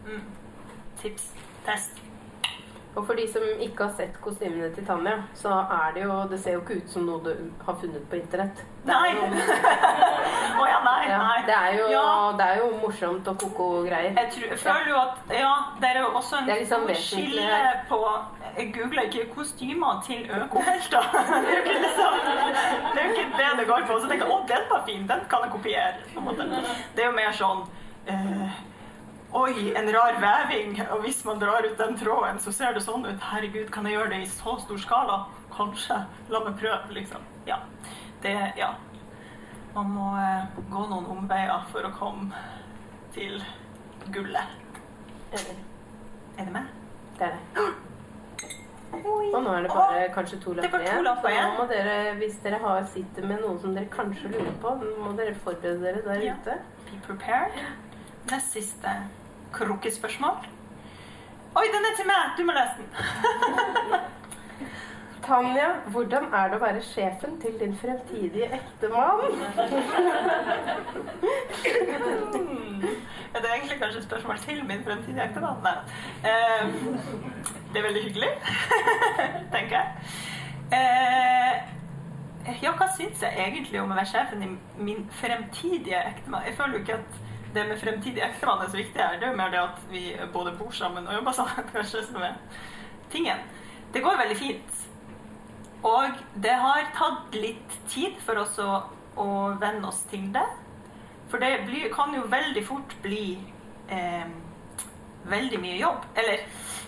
Mm. 0.09 0.27
Tips. 0.99 1.31
Test. 1.65 2.03
Og 2.99 3.05
for 3.07 3.15
de 3.15 3.25
som 3.31 3.45
ikke 3.63 3.85
har 3.87 3.93
sett 3.95 4.17
kostymene 4.25 4.73
til 4.75 4.87
Tanja, 4.87 5.13
så 5.39 5.53
er 5.71 5.93
det 5.95 6.03
jo 6.03 6.15
Det 6.31 6.39
ser 6.43 6.57
jo 6.57 6.63
ikke 6.65 6.79
ut 6.81 6.89
som 6.91 7.05
noe 7.07 7.21
du 7.23 7.29
har 7.67 7.77
funnet 7.79 8.09
på 8.11 8.17
internett. 8.19 8.63
Nei! 8.89 9.13
Å 10.59 10.65
ja, 10.67 10.79
nei, 10.83 10.97
ja, 11.07 11.19
nei. 11.23 11.37
det 11.47 11.55
er 11.55 11.77
jo, 11.79 11.85
Ja. 11.93 12.33
det 12.39 12.47
er 12.49 12.57
jo 12.59 12.71
morsomt 12.83 13.29
og 13.31 13.39
koko 13.39 13.69
greier. 13.87 14.11
Jeg, 14.19 14.31
tror, 14.35 14.47
jeg 14.51 14.59
føler 14.65 14.91
jo 14.91 14.99
at 15.05 15.33
Ja, 15.39 15.53
det 15.81 15.91
er 15.93 16.01
jo 16.01 16.09
også 16.19 16.41
en 16.41 16.51
liksom 16.51 16.89
skille 17.05 17.61
på 17.93 18.01
Jeg 18.59 18.73
googler 18.75 19.07
ikke 19.07 19.29
kostymer 19.37 20.03
til 20.07 20.27
økohelter. 20.43 21.11
Det 21.45 21.53
er 21.53 21.59
jo 21.59 21.63
ikke 21.63 21.77
liksom 21.87 22.19
Det 22.95 23.03
er 23.03 23.05
jo 23.05 23.11
ikke 23.15 23.29
det 23.39 23.51
det 23.61 23.67
går 23.69 23.87
på. 23.87 24.01
Så 24.03 24.09
tenker 24.11 24.27
jeg 24.27 24.35
å, 24.35 24.41
den 24.51 24.67
var 24.73 24.83
fin, 24.91 25.07
den 25.13 25.21
kan 25.31 25.45
jeg 25.47 25.55
kopiere. 25.55 25.95
På 26.15 26.21
en 26.25 26.27
måte. 26.33 26.49
Det 26.97 27.05
er 27.05 27.13
jo 27.13 27.15
mer 27.21 27.37
sånn 27.39 27.63
eh, 28.11 28.59
Oi, 29.33 29.73
en 29.77 29.91
rar 29.93 30.17
veving. 30.23 30.79
Og 30.91 31.01
hvis 31.05 31.25
man 31.25 31.39
drar 31.41 31.67
ut 31.67 31.79
den 31.79 31.97
tråden, 32.01 32.39
så 32.41 32.53
ser 32.53 32.73
det 32.73 32.83
sånn 32.83 33.05
ut. 33.07 33.21
Herregud, 33.21 33.69
kan 33.75 33.85
jeg 33.87 33.99
gjøre 33.99 34.11
det 34.15 34.23
i 34.25 34.29
så 34.33 34.55
stor 34.63 34.79
skala? 34.81 35.19
Kanskje. 35.53 35.99
La 36.33 36.41
meg 36.45 36.57
prøve, 36.61 36.93
liksom. 36.97 37.25
Ja. 37.47 37.59
Det 38.23 38.37
Ja. 38.57 38.75
Man 39.75 39.91
må 39.95 40.07
eh, 40.17 40.47
gå 40.73 40.81
noen 40.91 41.05
omveier 41.13 41.67
for 41.71 41.85
å 41.87 41.91
komme 41.95 42.33
til 43.15 43.37
gullet. 44.11 44.57
Enig. 45.37 45.59
Er 46.39 46.45
det 46.49 46.53
med? 46.55 46.71
Det 47.19 47.27
er 47.29 47.37
det. 47.37 47.75
Og 49.05 49.43
nå 49.45 49.53
er 49.53 49.63
det 49.67 49.71
bare 49.71 50.09
kanskje 50.15 50.39
to 50.41 50.55
lapper 50.57 50.81
igjen. 50.81 51.05
lapper 51.05 51.29
Så 51.29 51.35
igjen. 51.35 51.51
nå 51.53 51.59
må 51.61 51.67
dere, 51.69 52.15
hvis 52.19 52.39
dere 52.43 52.59
har, 52.63 52.87
sitter 52.95 53.27
med 53.29 53.43
noe 53.45 53.59
som 53.61 53.75
dere 53.77 53.91
kanskje 53.93 54.33
lurer 54.33 54.57
på, 54.63 54.73
må 55.05 55.13
dere 55.19 55.35
forberede 55.45 55.85
dere 55.85 56.03
der 56.07 56.25
Ja. 56.25 56.35
ute. 56.41 56.57
Be 56.91 56.99
prepared. 57.07 57.61
Nest 58.31 58.53
siste 58.53 58.97
krukkespørsmål. 59.53 60.47
Oi, 61.57 61.67
den 61.75 61.89
er 61.89 61.97
til 61.97 62.07
meg! 62.07 62.25
Du 62.39 62.45
må 62.45 62.53
lese 62.57 62.75
den. 62.79 62.89
Tanja, 65.29 65.69
hvordan 65.93 66.25
er 66.33 66.49
det 66.49 66.57
å 66.57 66.63
være 66.63 66.83
sjefen 66.85 67.35
til 67.43 67.57
din 67.61 67.75
fremtidige 67.77 68.47
ektemann? 68.57 69.21
det 73.35 73.43
Er 73.43 73.55
egentlig 73.55 73.79
kanskje 73.81 73.99
et 73.99 74.07
spørsmål 74.07 74.39
til 74.47 74.65
min 74.65 74.85
fremtidige 74.87 75.25
ektemann? 75.25 75.67
Eh, 76.25 76.65
det 77.73 77.81
er 77.81 77.87
veldig 77.89 78.03
hyggelig, 78.07 78.33
tenker 79.55 79.77
jeg. 79.77 79.87
Eh, 80.79 81.55
ja, 82.63 82.73
hva 82.73 82.89
syns 82.97 83.23
jeg 83.23 83.37
egentlig 83.49 83.81
om 83.83 83.93
å 83.93 83.99
være 83.99 84.13
sjefen 84.15 84.45
i 84.45 84.51
min 84.81 85.05
fremtidige 85.21 86.01
ektemann? 86.15 86.47
Jeg 86.49 86.57
føler 86.57 86.79
jo 86.79 86.85
ikke 86.87 87.01
at 87.03 87.28
det 87.55 87.65
med 87.69 87.81
fremtidig 87.81 88.23
ektemann 88.23 88.63
er 88.65 88.71
så 88.71 88.77
viktig 88.77 89.01
her. 89.01 89.17
Det 89.19 89.29
er 89.29 89.33
jo 89.33 89.41
mer 89.41 89.53
det 89.53 89.63
at 89.63 89.81
vi 89.93 90.03
både 90.33 90.53
bor 90.59 90.71
sammen 90.75 91.09
og 91.09 91.15
jobber 91.15 91.37
sammen, 91.37 91.69
kanskje, 91.75 92.05
som 92.07 92.23
er 92.23 92.37
tingen. 93.13 93.45
Det 93.95 94.03
går 94.05 94.21
veldig 94.21 94.37
fint. 94.37 94.85
Og 95.87 96.19
det 96.43 96.57
har 96.61 96.91
tatt 96.97 97.37
litt 97.39 97.77
tid 97.89 98.19
for 98.27 98.43
oss 98.43 98.59
å, 98.61 98.83
å 99.17 99.29
venne 99.61 99.89
oss 99.89 100.03
til 100.11 100.27
det. 100.35 100.47
For 101.31 101.41
det 101.41 101.65
blir, 101.69 101.89
kan 101.93 102.15
jo 102.17 102.27
veldig 102.29 102.65
fort 102.67 102.95
bli 103.05 103.39
eh, 103.93 104.29
veldig 105.29 105.61
mye 105.63 105.79
jobb. 105.79 106.05
Eller 106.19 106.45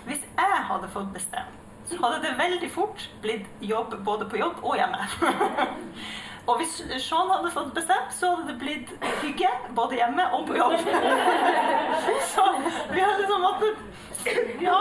hvis 0.09 0.25
jeg 0.25 0.63
hadde 0.71 0.93
fått 0.93 1.13
bestemme, 1.15 1.57
så 1.91 1.99
hadde 2.05 2.23
det 2.25 2.39
veldig 2.39 2.71
fort 2.71 3.07
blitt 3.23 3.47
jobb 3.61 3.97
både 4.07 4.29
på 4.31 4.41
jobb 4.41 4.61
og 4.63 4.77
hjemme. 4.79 5.07
og 6.51 6.61
hvis 6.61 6.77
Sean 7.05 7.31
hadde 7.31 7.51
fått 7.55 7.73
bestemt, 7.75 8.13
så 8.15 8.35
hadde 8.35 8.51
det 8.51 8.59
blitt 8.61 8.93
hygge 9.23 9.51
både 9.77 9.99
hjemme 10.01 10.27
og 10.37 10.47
på 10.49 10.57
jobb. 10.59 10.77
så 12.33 12.47
vi 12.91 13.01
har 13.01 13.19
liksom 13.21 13.45
måttet 13.47 13.87
Ja. 14.61 14.81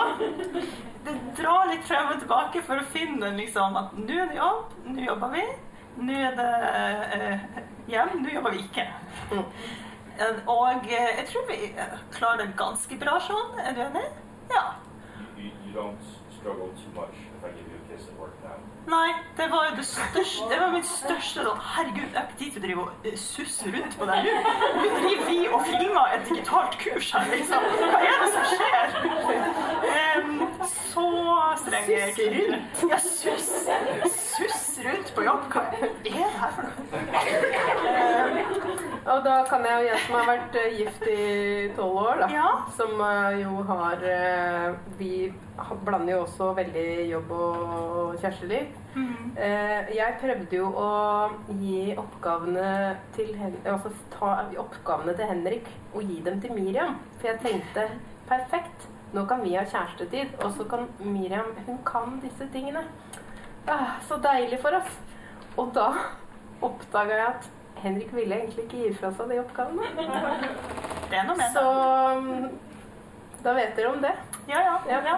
Det 1.06 1.14
drar 1.38 1.70
litt 1.70 1.86
frem 1.88 2.10
og 2.12 2.20
tilbake 2.20 2.62
for 2.68 2.82
å 2.82 2.88
finne 2.92 3.30
liksom 3.38 3.78
at 3.80 3.94
nå 3.96 4.18
er 4.20 4.32
det 4.32 4.40
jobb, 4.40 4.74
nå 4.92 5.06
jobber 5.06 5.32
vi. 5.32 5.46
Nå 6.00 6.18
er 6.28 6.36
det 6.36 6.50
eh, 7.16 7.46
hjem, 7.92 8.18
nå 8.24 8.34
jobber 8.34 8.56
vi 8.56 8.66
ikke. 8.66 8.86
Mm. 9.32 9.46
Og 10.52 10.90
eh, 10.92 11.14
jeg 11.22 11.26
tror 11.32 11.48
vi 11.48 11.60
eh, 11.72 11.96
klarer 12.12 12.44
det 12.44 12.58
ganske 12.60 13.00
bra, 13.00 13.16
Sean. 13.24 13.56
Er 13.64 13.78
du 13.78 13.86
enig? 13.86 14.06
Ja. 14.52 14.66
You, 15.38 15.52
you 15.64 15.72
don't 15.76 16.12
struggle 16.36 16.74
too 16.76 16.92
much 16.96 17.16
if 17.16 17.48
I 17.48 17.56
give 17.56 17.72
you 17.72 17.80
a 17.80 17.88
kiss 17.88 18.08
at 18.12 18.20
work. 18.20 18.39
Nei, 18.90 19.10
det 19.38 19.46
var 19.52 19.66
jo 19.70 19.76
det 19.78 19.86
største 19.86 20.46
Det 20.50 20.58
var 20.60 20.72
mitt 20.74 20.88
største 20.90 21.44
sånn 21.46 21.60
Herregud, 21.76 22.08
jeg 22.08 22.18
har 22.18 22.26
ikke 22.26 22.40
tid 22.40 22.56
til 22.56 22.72
å 22.74 22.86
og 22.86 23.06
eh, 23.06 23.18
susse 23.22 23.70
rundt 23.70 23.98
på 24.00 24.08
det 24.10 24.16
her. 24.18 24.56
Nå 24.78 24.86
driver 24.96 25.28
vi 25.28 25.38
og 25.50 25.66
filmer 25.68 26.16
et 26.16 26.24
digitalt 26.30 26.78
kurs 26.82 27.12
her, 27.14 27.28
liksom. 27.34 27.68
Hva 27.84 28.00
er 28.08 28.24
det 28.24 28.30
som 28.34 28.46
skjer? 28.56 28.98
Em, 30.00 30.32
så 30.68 31.06
strenge 31.64 31.96
jeg 31.96 32.10
ikke. 32.10 32.60
Ja, 32.90 32.98
suss. 33.00 33.50
Suss 34.12 34.80
rundt 34.86 35.14
på 35.16 35.24
jobb. 35.26 35.46
Hva 35.54 35.62
er 35.76 35.94
det 36.04 36.14
her 36.14 36.52
for 36.56 36.64
noe? 36.68 36.74
Og 39.10 39.20
og 39.20 39.24
da 39.26 39.36
kan 39.50 39.64
jeg 39.66 39.74
jo, 39.82 39.88
jeg 39.90 40.00
som 40.06 40.16
har 40.20 40.28
vært 40.30 40.56
eh, 40.60 40.76
gift 40.80 41.06
i 41.10 41.70
tolv 41.76 41.98
år, 42.04 42.20
da, 42.22 42.28
Ja. 42.32 42.50
som 42.78 42.92
eh, 43.02 43.40
jo 43.42 43.64
har 43.68 44.04
eh, 44.06 44.76
Vi 45.00 45.34
blander 45.84 46.14
jo 46.14 46.20
også 46.24 46.52
veldig 46.56 46.86
jobb 47.10 47.32
og 47.36 48.20
kjæresteliv. 48.22 48.70
Mm. 48.96 49.32
Eh, 49.38 49.90
jeg 49.98 50.16
prøvde 50.22 50.56
jo 50.62 50.70
å 50.72 50.92
gi 51.60 51.96
oppgavene 52.00 52.70
til 53.16 53.34
altså 53.66 53.92
ta 54.14 54.32
oppgavene 54.62 55.16
til 55.20 55.28
Henrik 55.34 55.68
og 55.94 56.02
gi 56.08 56.22
dem 56.26 56.40
til 56.44 56.54
Miriam. 56.56 56.96
For 57.20 57.32
jeg 57.34 57.42
tenkte 57.44 57.90
perfekt, 58.30 58.88
nå 59.14 59.24
kan 59.28 59.42
vi 59.44 59.56
ha 59.58 59.64
kjærestetid, 59.66 60.36
og 60.46 60.52
så 60.58 60.66
kan 60.70 60.88
Miriam 61.00 61.50
Hun 61.66 61.80
kan 61.86 62.20
disse 62.24 62.48
tingene. 62.54 62.84
Ah, 63.68 63.98
så 64.08 64.18
deilig 64.24 64.60
for 64.62 64.76
oss. 64.78 64.98
Og 65.58 65.72
da 65.76 65.88
oppdaga 66.62 67.16
jeg 67.18 67.28
at 67.28 67.50
Henrik 67.84 68.14
ville 68.14 68.36
egentlig 68.36 68.66
ikke 68.66 68.78
gi 68.84 68.94
fra 69.00 69.12
seg 69.16 69.30
de 69.32 69.40
oppgavene. 69.40 69.82
Det 71.10 71.18
er 71.18 71.28
noe 71.28 71.38
med 71.40 71.54
Så 71.54 71.64
det. 71.64 72.50
Så 73.40 73.44
da 73.46 73.54
vet 73.56 73.76
dere 73.78 73.92
om 73.94 74.02
det. 74.04 74.12
Ja, 74.50 74.60
ja. 74.66 74.74
Ja. 74.90 75.00
ja. 75.06 75.18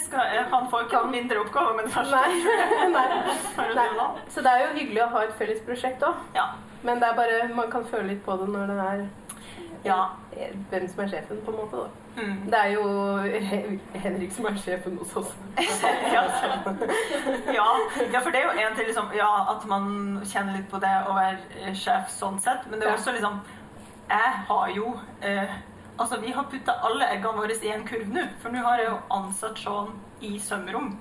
Skal, 0.00 0.20
eh, 0.38 0.46
han 0.50 0.68
får 0.72 0.86
ikke 0.86 1.00
noen 1.02 1.10
mindre 1.12 1.40
oppgaver 1.42 1.74
med 1.76 1.84
det 1.88 1.92
første. 1.92 2.16
Nei. 2.16 2.88
Nei. 2.94 3.76
Nei. 3.76 4.08
Så 4.32 4.40
det 4.44 4.52
er 4.54 4.62
jo 4.66 4.74
hyggelig 4.78 5.02
å 5.04 5.08
ha 5.14 5.22
et 5.26 5.34
felles 5.40 5.60
prosjekt 5.66 6.02
òg. 6.08 6.22
Ja. 6.36 6.46
Men 6.82 7.00
det 7.02 7.08
er 7.10 7.16
bare, 7.18 7.40
man 7.54 7.70
kan 7.72 7.84
føle 7.90 8.08
litt 8.14 8.22
på 8.24 8.36
det 8.40 8.48
når 8.54 8.72
det 8.72 8.78
er 8.86 9.06
Ja. 9.84 9.98
eh, 10.36 10.54
hvem 10.70 10.88
som 10.88 11.04
er 11.04 11.12
sjefen, 11.12 11.42
på 11.44 11.52
en 11.52 11.60
måte. 11.60 11.76
da. 11.84 11.88
Mm. 12.16 12.50
Det 12.50 12.58
er 12.58 12.72
jo 12.72 12.84
Henrik 13.94 14.32
som 14.34 14.48
er 14.50 14.56
sjefen 14.58 14.98
hos 14.98 15.14
oss. 15.20 15.34
ja. 16.14 16.24
ja. 17.54 17.68
ja, 18.12 18.20
for 18.20 18.30
det 18.30 18.40
er 18.40 18.48
jo 18.48 18.66
en 18.66 18.76
til 18.76 18.90
liksom, 18.90 19.12
ja, 19.14 19.30
at 19.54 19.66
man 19.70 20.18
kjenner 20.26 20.58
litt 20.58 20.68
på 20.70 20.80
det 20.82 20.94
å 21.06 21.14
være 21.14 21.74
sjef 21.78 22.10
sånn 22.12 22.40
sett, 22.42 22.66
men 22.70 22.80
det 22.80 22.88
er 22.88 22.96
også 22.96 23.14
liksom 23.16 23.40
Jeg 24.08 24.34
har 24.48 24.70
jo 24.74 24.92
eh, 25.20 25.58
Altså, 25.98 26.20
vi 26.22 26.30
har 26.30 26.46
putta 26.50 26.76
alle 26.86 27.08
eggene 27.10 27.42
våre 27.42 27.54
i 27.62 27.72
en 27.74 27.86
kurv 27.86 28.12
nå, 28.14 28.22
for 28.42 28.54
nå 28.54 28.62
har 28.62 28.78
jeg 28.78 28.90
jo 28.92 28.98
ansatt 29.16 29.58
Sean 29.58 29.96
i 30.22 30.38
sømrom. 30.38 30.92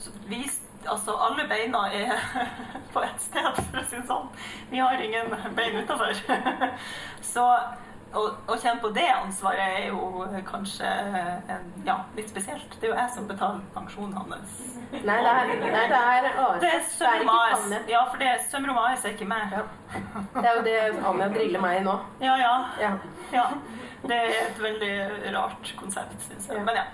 Så 0.00 0.14
vi 0.28 0.46
Altså, 0.88 1.12
alle 1.12 1.44
beina 1.48 1.78
er 1.92 2.12
på 2.94 3.02
ett 3.02 3.20
sted, 3.20 3.48
for 3.58 3.80
å 3.80 3.84
si 3.84 3.96
det 3.98 4.06
sånn. 4.08 4.28
Vi 4.70 4.78
har 4.78 5.02
ingen 5.02 5.34
bein 5.56 5.76
utafor. 5.82 6.14
Så 7.32 7.44
å, 8.16 8.22
å 8.48 8.56
kjenne 8.56 8.80
på 8.80 8.90
det 8.96 9.06
ansvaret 9.12 9.78
er 9.80 9.88
jo 9.90 10.24
kanskje 10.48 10.88
en, 11.52 11.66
ja, 11.86 11.98
litt 12.16 12.30
spesielt. 12.30 12.76
Det 12.78 12.88
er 12.88 12.92
jo 12.92 12.98
jeg 12.98 13.14
som 13.14 13.26
betaler 13.28 13.64
pensjonen 13.74 14.16
hans. 14.16 14.54
Nei, 14.92 15.00
det 15.04 15.32
er, 15.32 15.50
nei, 15.60 15.82
det 15.90 15.98
er 15.98 16.28
AS. 16.30 16.60
Det 16.62 16.70
er 16.72 16.86
Sømrom 16.94 17.32
AS. 17.34 17.66
Ja, 17.90 18.04
for 18.08 18.22
det 18.22 18.30
Sømrom 18.48 18.80
AS 18.80 19.04
er 19.04 19.16
ikke 19.16 19.28
meg. 19.28 19.52
Ja. 19.52 19.66
Det 20.38 20.44
er 20.44 20.56
jo 20.56 20.64
det 20.64 20.78
Anja 21.10 21.28
driller 21.34 21.64
meg 21.64 21.82
i 21.82 21.84
nå. 21.84 21.98
Ja, 22.24 22.38
ja. 22.40 22.54
Ja. 22.80 22.94
ja. 23.34 23.44
Det 24.08 24.16
er 24.16 24.34
et 24.46 24.62
veldig 24.62 24.94
rart 25.34 25.74
konsept, 25.76 26.16
syns 26.24 26.48
jeg. 26.48 26.64
Men 26.64 26.80
ja. 26.80 26.88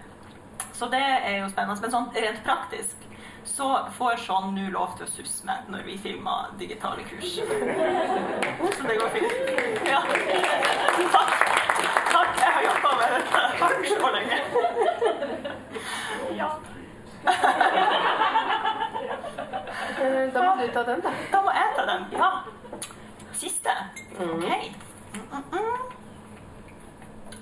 Så 0.75 0.89
det 0.91 1.03
er 1.05 1.39
jo 1.39 1.51
spennende. 1.53 1.79
Men 1.85 1.95
sånn 1.95 2.11
rent 2.17 2.43
praktisk 2.47 3.07
så 3.45 3.89
får 3.99 4.17
Sean 4.17 4.55
nå 4.55 4.71
lov 4.73 4.97
til 4.99 5.07
å 5.07 5.11
susme 5.11 5.55
når 5.69 5.85
vi 5.89 5.97
filmer 6.01 6.53
digitale 6.59 7.05
kurs. 7.09 7.37
Så 7.37 8.87
det 8.89 8.97
går 9.01 9.11
fint. 9.15 9.33
Ja. 9.89 10.01
Takk. 11.13 11.35
Takk. 12.13 12.31
Jeg 12.41 12.53
har 12.57 12.63
jobba 12.69 12.91
med 13.01 13.09
dette 13.17 13.43
Takk 13.61 13.87
så 13.91 14.13
lenge. 14.17 14.39
Ja. 16.39 16.51
Da 20.35 20.43
må 20.43 20.57
du 20.59 20.67
ta 20.73 20.83
den, 20.89 21.01
da. 21.05 21.15
Da 21.33 21.43
må 21.45 21.55
jeg 21.55 21.77
ta 21.77 21.87
den. 21.93 22.09
Ja. 22.13 22.31
Siste. 23.33 23.77
Mm. 24.19 24.35
OK. 24.35 24.49
Mm, 25.15 25.45
mm. 25.53 25.79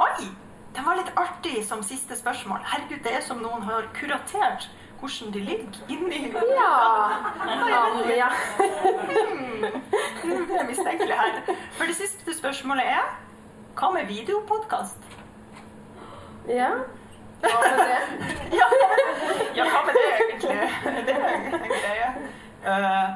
Oi! 0.02 0.30
Den 0.72 0.86
var 0.86 0.96
litt 0.96 1.10
artig 1.20 1.58
som 1.68 1.82
siste 1.84 2.16
spørsmål. 2.16 2.62
Herregud, 2.64 3.02
det 3.04 3.12
er 3.18 3.24
som 3.24 3.42
noen 3.44 3.62
har 3.68 3.90
kuratert 3.96 4.70
hvordan 5.02 5.32
de 5.32 5.40
ligger 5.40 5.78
inni 5.88 6.34
Ja. 6.34 6.72
Anja. 7.40 7.80
ja. 8.22 8.28
blir 10.22 10.56
jeg 10.56 10.66
mistenkelig 10.68 11.14
her. 11.14 11.54
For 11.72 11.84
det 11.84 11.96
siste 11.96 12.38
spørsmålet 12.38 12.86
er 12.86 13.08
hva 13.78 13.90
med 13.90 14.06
videopodkast? 14.06 14.98
Ja. 16.48 16.70
Hva 17.40 17.58
med 17.64 17.78
det? 17.78 18.00
Ja. 18.60 18.68
ja, 19.56 19.64
hva 19.64 19.80
med 19.86 19.94
det 19.98 20.06
egentlig? 20.20 20.70
Det 21.06 21.16
er 21.16 21.34
en 21.34 21.74
greie. 21.74 22.08
Uh, 22.62 23.08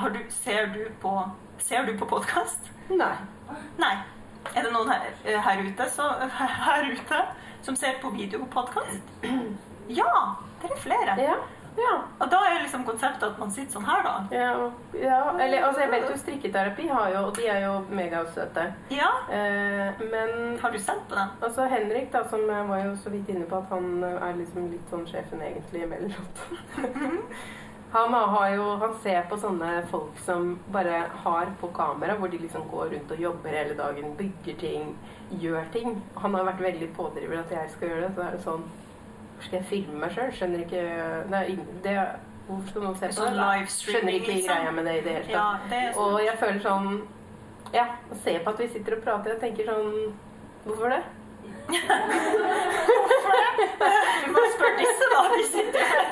har 0.00 0.08
du, 0.08 0.18
ser 0.30 0.66
du 0.72 0.80
på 1.00 1.22
Ser 1.58 1.86
du 1.86 1.98
på 1.98 2.04
podkast? 2.04 2.60
Nei. 2.88 3.16
Nei. 3.78 3.94
Er 4.54 4.62
det 4.62 4.72
noen 4.72 4.88
her, 4.92 5.40
her, 5.40 5.62
ute, 5.66 5.90
så, 5.90 6.02
her 6.38 6.90
ute 6.92 7.22
som 7.62 7.76
ser 7.76 8.00
på 8.02 8.10
videopodkast? 8.10 9.02
Ja, 9.88 10.34
det 10.62 10.72
er 10.72 10.82
flere. 10.82 11.20
Ja. 11.20 11.36
Ja. 11.76 11.92
Og 12.18 12.30
da 12.32 12.38
er 12.48 12.62
liksom 12.62 12.84
konseptet 12.88 13.26
at 13.26 13.40
man 13.40 13.50
sitter 13.52 13.76
sånn 13.76 13.84
her, 13.84 14.04
da. 14.06 14.14
Ja, 14.32 14.52
ja. 14.96 15.18
Eller 15.34 15.66
altså, 15.66 15.82
jeg 15.82 15.92
vet 15.92 16.06
jo 16.08 16.16
strikketerapi 16.22 16.86
har 16.88 17.10
jo, 17.12 17.24
og 17.28 17.36
de 17.36 17.50
er 17.52 17.60
jo 17.66 17.74
megasøte. 17.92 18.64
Ja. 18.94 19.10
Eh, 19.28 20.00
men 20.12 20.56
Har 20.62 20.72
du 20.72 20.78
sett 20.78 21.04
på 21.08 21.18
den? 21.18 21.36
altså 21.42 21.68
Henrik, 21.68 22.08
da, 22.12 22.24
som 22.30 22.48
jeg 22.48 22.68
var 22.70 22.82
jo 22.84 22.96
så 23.02 23.12
vidt 23.12 23.28
inne 23.28 23.44
på 23.50 23.60
at 23.60 23.68
han 23.74 24.02
er 24.08 24.40
liksom 24.40 24.70
litt 24.72 24.90
sånn 24.90 25.06
sjefen 25.10 25.44
egentlig 25.44 25.84
emellanåt. 25.84 26.44
Han, 27.96 28.12
har 28.12 28.48
jo, 28.50 28.64
han 28.76 28.96
ser 29.00 29.22
på 29.30 29.36
sånne 29.40 29.68
folk 29.88 30.18
som 30.20 30.56
bare 30.74 31.04
har 31.22 31.52
på 31.60 31.70
kamera, 31.72 32.16
hvor 32.18 32.28
de 32.28 32.40
liksom 32.42 32.66
går 32.68 32.90
rundt 32.92 33.12
og 33.14 33.22
jobber 33.22 33.54
hele 33.56 33.76
dagen, 33.78 34.10
bygger 34.18 34.58
ting, 34.60 34.90
gjør 35.40 35.70
ting. 35.72 35.94
Han 36.18 36.34
har 36.36 36.48
vært 36.50 36.64
veldig 36.66 36.90
pådriver 36.98 37.40
at 37.40 37.54
jeg 37.54 37.70
skal 37.72 37.92
gjøre 37.92 38.08
det. 38.08 38.10
Så 38.18 38.24
er 38.26 38.34
det 38.34 38.42
sånn 38.44 38.66
Hvor 39.36 39.44
skal 39.44 39.58
jeg 39.58 39.66
filme 39.68 39.98
meg 40.00 40.14
sjøl? 40.16 40.30
Skjønner 40.32 40.64
ikke 40.64 40.84
det, 41.28 41.40
er 41.40 41.44
det 41.84 41.96
Hvorfor 42.46 42.70
skal 42.70 42.84
noen 42.86 42.96
se 42.96 43.10
på 43.10 43.16
Sånn 43.18 43.36
det? 43.36 43.74
Skjønner 43.74 44.16
ikke 44.16 44.32
liksom. 44.32 44.48
greia 44.54 44.72
med 44.72 44.88
det 44.88 44.94
i 44.96 45.04
det 45.04 45.14
hele 45.16 45.26
tatt. 45.26 45.36
Ja, 45.36 45.46
det 45.72 45.82
sånn. 45.92 46.02
Og 46.06 46.24
jeg 46.24 46.40
føler 46.42 46.60
sånn 46.64 46.88
Ja, 47.74 47.86
å 48.08 48.18
se 48.22 48.36
på 48.40 48.54
at 48.54 48.62
vi 48.62 48.68
sitter 48.72 48.96
og 48.96 49.04
prater, 49.04 49.34
jeg 49.34 49.42
tenker 49.44 49.72
sånn 49.72 49.92
Hvorfor 50.66 50.94
det? 50.94 51.02
hvorfor 51.66 53.32
det? 53.34 53.44
Du 54.26 54.32
må 54.34 54.42
spørre 54.54 54.76
disse, 54.78 55.06
da. 55.12 55.22
De 55.32 55.44
sitter 55.50 55.82
her 55.90 56.06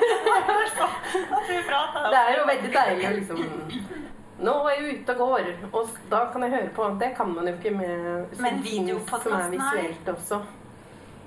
at 1.15 1.49
vi 1.49 1.57
prater. 1.69 2.07
Det 2.11 2.21
er 2.21 2.31
jo 2.35 2.45
veldig 2.49 2.71
deilig 2.75 3.07
å 3.07 3.13
liksom 3.15 3.39
Nå 4.45 4.53
er 4.67 4.73
jeg 4.75 4.95
ute 4.99 5.13
og 5.15 5.21
går, 5.21 5.45
og 5.71 5.91
da 6.11 6.19
kan 6.33 6.43
jeg 6.43 6.51
høre 6.51 6.71
på. 6.75 6.87
Det 6.99 7.07
kan 7.15 7.29
man 7.31 7.47
jo 7.47 7.53
ikke 7.55 7.71
med 7.71 8.33
som 8.35 8.43
Men 8.43 8.57
som 9.07 9.35
er 9.37 9.45
visuelt 9.53 10.09
også. 10.11 10.41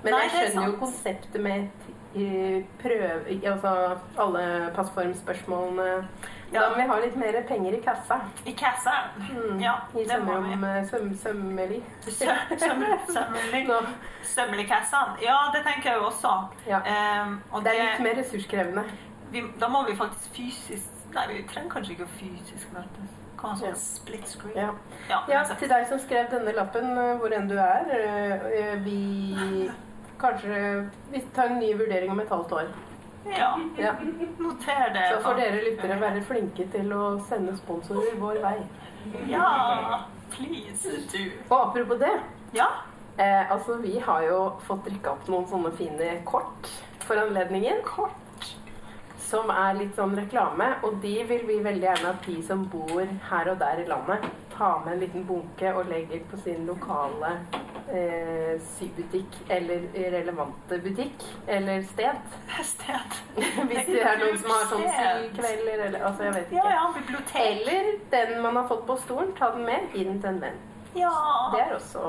Men 0.03 0.13
Nei, 0.13 0.19
jeg 0.21 0.29
er 0.29 0.51
skjønner 0.51 0.69
jo 0.69 0.75
konseptet 0.79 1.41
med 1.43 1.88
prøve 2.13 3.09
Altså 3.45 3.97
alle 4.17 4.71
passformspørsmålene. 4.75 6.07
Ja. 6.51 6.61
Da 6.63 6.69
må 6.69 6.75
vi 6.79 6.87
ha 6.89 6.95
litt 6.99 7.15
mer 7.15 7.35
penger 7.47 7.75
i 7.77 7.81
kassa. 7.85 8.15
I 8.45 8.51
kassa. 8.57 8.91
Mm. 9.19 9.59
Ja, 9.61 9.75
I 9.93 10.03
det 10.09 10.17
må 10.25 10.39
vi. 10.41 10.53
eh, 10.53 10.85
søm, 10.89 11.11
sømmelig. 11.15 11.83
Sø- 12.01 12.57
søm- 12.57 13.13
Sømmelig 13.13 13.67
Nå. 13.67 13.77
Sømmeligkassene. 14.23 15.17
Ja, 15.21 15.35
det 15.53 15.61
tenker 15.67 15.89
jeg 15.91 15.99
jo 15.99 16.05
også. 16.09 16.33
Ja. 16.67 16.79
Um, 17.23 17.41
og 17.51 17.63
Det 17.63 17.71
er 17.75 17.83
litt 17.91 18.01
mer 18.01 18.17
ressurskrevende. 18.23 18.83
vi, 19.31 19.43
da 19.61 19.67
må 19.67 19.83
vi 19.89 19.95
faktisk 19.95 20.29
fysisk 20.35 20.87
Nei, 21.13 21.23
vi 21.27 21.43
trenger 21.53 21.69
kanskje 21.73 21.91
ikke 21.91 22.07
fysisk 22.19 22.67
møtes. 22.73 23.15
Ja. 23.63 23.73
split 23.73 24.27
screen. 24.27 24.55
Ja. 24.55 24.69
Ja, 25.09 25.19
Ja, 25.29 25.43
til 25.59 25.69
deg 25.69 25.87
som 25.87 25.99
skrev 25.99 26.27
denne 26.31 26.51
lappen, 26.53 26.97
eh, 26.97 27.15
hvor 27.17 27.31
enn 27.33 27.47
du 27.49 27.55
er. 27.57 27.85
eh, 27.89 28.75
Vi 28.83 29.69
kanskje 30.21 30.89
Vi 31.11 31.21
tar 31.35 31.45
en 31.53 31.59
ny 31.59 31.73
vurdering 31.79 32.11
om 32.11 32.19
et 32.19 32.29
halvt 32.29 32.51
år. 32.51 32.69
ja. 33.25 33.49
Ja. 33.77 33.93
Noter 34.37 34.93
det. 34.93 35.07
Så 35.13 35.21
får 35.23 35.35
dere 35.39 35.63
lyttere 35.65 35.99
være 36.01 36.21
flinke 36.27 36.67
til 36.71 36.93
å 36.93 37.19
sende 37.29 37.55
sponsorer 37.57 38.15
vår 38.19 38.39
vei. 38.43 38.55
Ja, 39.31 40.03
please 40.31 40.97
do. 41.11 41.25
Og 41.49 41.57
apropos 41.69 41.99
det. 41.99 42.13
Ja. 42.53 42.67
Eh, 43.17 43.51
altså, 43.51 43.75
vi 43.83 43.99
har 43.99 44.23
jo 44.23 44.39
fått 44.67 44.85
drikka 44.87 45.11
opp 45.11 45.27
noen 45.27 45.47
sånne 45.51 45.71
fine 45.77 46.09
kort 46.25 46.69
for 47.03 47.19
anledningen. 47.19 47.81
Kort. 47.83 48.15
Som 49.29 49.51
er 49.53 49.75
litt 49.77 49.95
sånn 49.99 50.15
reklame. 50.17 50.71
Og 50.87 51.01
de 51.03 51.15
vil 51.29 51.43
vi 51.47 51.59
veldig 51.63 51.85
gjerne 51.89 52.13
at 52.15 52.23
de 52.25 52.37
som 52.47 52.63
bor 52.71 53.03
her 53.29 53.51
og 53.51 53.59
der 53.59 53.83
i 53.83 53.87
landet, 53.89 54.25
tar 54.55 54.79
med 54.85 54.93
en 54.95 55.03
liten 55.03 55.25
bunke 55.27 55.73
og 55.75 55.91
legger 55.91 56.23
på 56.31 56.39
sin 56.43 56.65
lokale 56.67 57.35
eh, 57.93 58.55
sybutikk 58.77 59.37
eller 59.49 59.85
relevante 60.13 60.79
butikk 60.83 61.25
eller 61.47 61.81
sted. 61.83 62.19
Sted. 62.73 63.19
Hvis 63.35 63.85
det 63.87 64.01
er 64.03 64.19
noen 64.21 64.37
som 64.41 64.51
har 64.55 64.65
sånn 64.71 64.83
sykvelder 64.89 65.85
eller 65.87 66.03
altså, 66.09 66.23
jeg 66.27 66.33
vet 66.39 66.51
ikke. 66.51 66.73
ja, 66.75 66.89
bibliotek. 66.97 67.45
Eller 67.45 67.93
den 68.11 68.41
man 68.43 68.55
har 68.61 68.67
fått 68.71 68.85
på 68.87 68.97
stolen, 69.05 69.31
ta 69.39 69.51
den 69.55 69.65
med, 69.65 69.89
den 69.93 70.19
til 70.21 70.29
en 70.35 70.41
venn. 70.43 70.59
Ja. 70.97 71.13
Det 71.53 71.61
er 71.67 71.73
også 71.77 72.03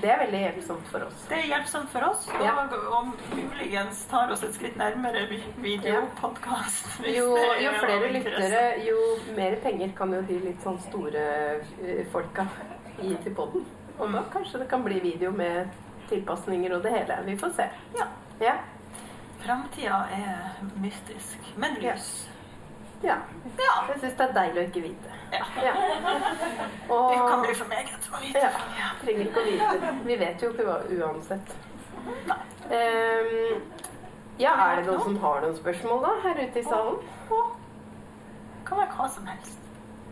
Det 0.00 0.10
er 0.10 0.18
veldig 0.20 0.40
hjelpsomt 0.42 0.88
for 0.90 1.04
oss. 1.06 1.20
Det 1.30 1.36
er 1.38 1.46
hjelpsomt 1.48 1.88
for 1.92 2.04
oss, 2.10 2.26
og 2.34 2.42
Ja. 2.44 2.52
om 2.98 3.12
muligens 3.32 4.02
tar 4.10 4.30
oss 4.34 4.42
et 4.42 4.54
skritt 4.54 4.76
nærmere 4.76 5.22
vi- 5.30 5.54
videopodkast. 5.62 6.98
Ja. 7.06 7.12
Jo, 7.20 7.36
jo 7.62 7.70
flere 7.80 8.10
lyttere, 8.12 8.64
jo 8.84 8.98
mer 9.36 9.56
penger 9.62 9.92
kan 9.96 10.12
jo 10.12 10.20
de 10.28 10.38
litt 10.44 10.60
sånn 10.66 10.78
store 10.88 11.24
eh, 11.86 12.04
folka 12.12 12.46
gi 13.00 13.16
til 13.24 13.34
podden. 13.34 13.64
Og 13.98 14.12
da 14.12 14.22
kanskje 14.32 14.58
det 14.58 14.68
kan 14.70 14.84
bli 14.84 15.00
video 15.00 15.30
med 15.30 15.68
tilpasninger 16.08 16.74
og 16.76 16.82
det 16.82 16.90
hele. 16.94 17.18
Vi 17.26 17.36
får 17.38 17.52
se. 17.56 17.68
Ja. 17.98 18.06
Ja. 18.40 18.54
Framtida 19.44 19.98
er 20.12 20.62
mystisk, 20.80 21.38
men 21.56 21.76
lys. 21.80 22.28
ja. 23.02 23.16
Ja. 23.58 23.72
Jeg 23.88 24.00
syns 24.00 24.14
det 24.18 24.24
er 24.24 24.32
deilig 24.38 24.60
å 24.62 24.66
ikke 24.70 24.82
vite. 24.88 25.18
ja. 25.34 25.44
Ja. 25.62 25.74
Det 26.88 27.18
kan 27.28 27.42
bli 27.42 27.54
for 27.58 27.68
meget 27.68 28.08
å 28.12 28.20
vite. 28.22 28.40
ja, 28.78 28.88
trenger 29.02 29.28
ikke 29.28 29.40
å 29.40 29.46
vite. 29.48 29.92
Vi 30.06 30.16
vet 30.20 30.42
jo 30.42 30.50
ikke 30.52 30.76
uansett. 30.98 31.54
Ehm, 32.70 33.60
ja, 34.38 34.52
er 34.52 34.80
det 34.80 34.86
noen 34.88 35.02
som 35.02 35.18
har 35.22 35.42
noen 35.44 35.56
spørsmål 35.58 36.02
da, 36.04 36.14
her 36.24 36.40
ute 36.44 36.60
i 36.60 36.64
salen? 36.66 36.98
Det 37.28 38.64
kan 38.68 38.80
være 38.80 38.96
hva 38.96 39.08
som 39.12 39.26
helst. 39.28 39.60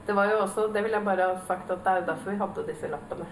Det 0.07 0.17
var 0.19 0.29
jo 0.33 0.41
også, 0.45 0.67
det 0.75 0.83
vil 0.85 0.97
jeg 0.97 1.07
bare 1.07 1.29
ha 1.31 1.41
sagt 1.49 1.71
at 1.71 1.85
det 1.85 1.93
er 1.93 2.01
jo 2.03 2.07
derfor 2.11 2.31
vi 2.35 2.41
hadde 2.43 2.67
disse 2.69 2.91
lappene. 2.93 3.29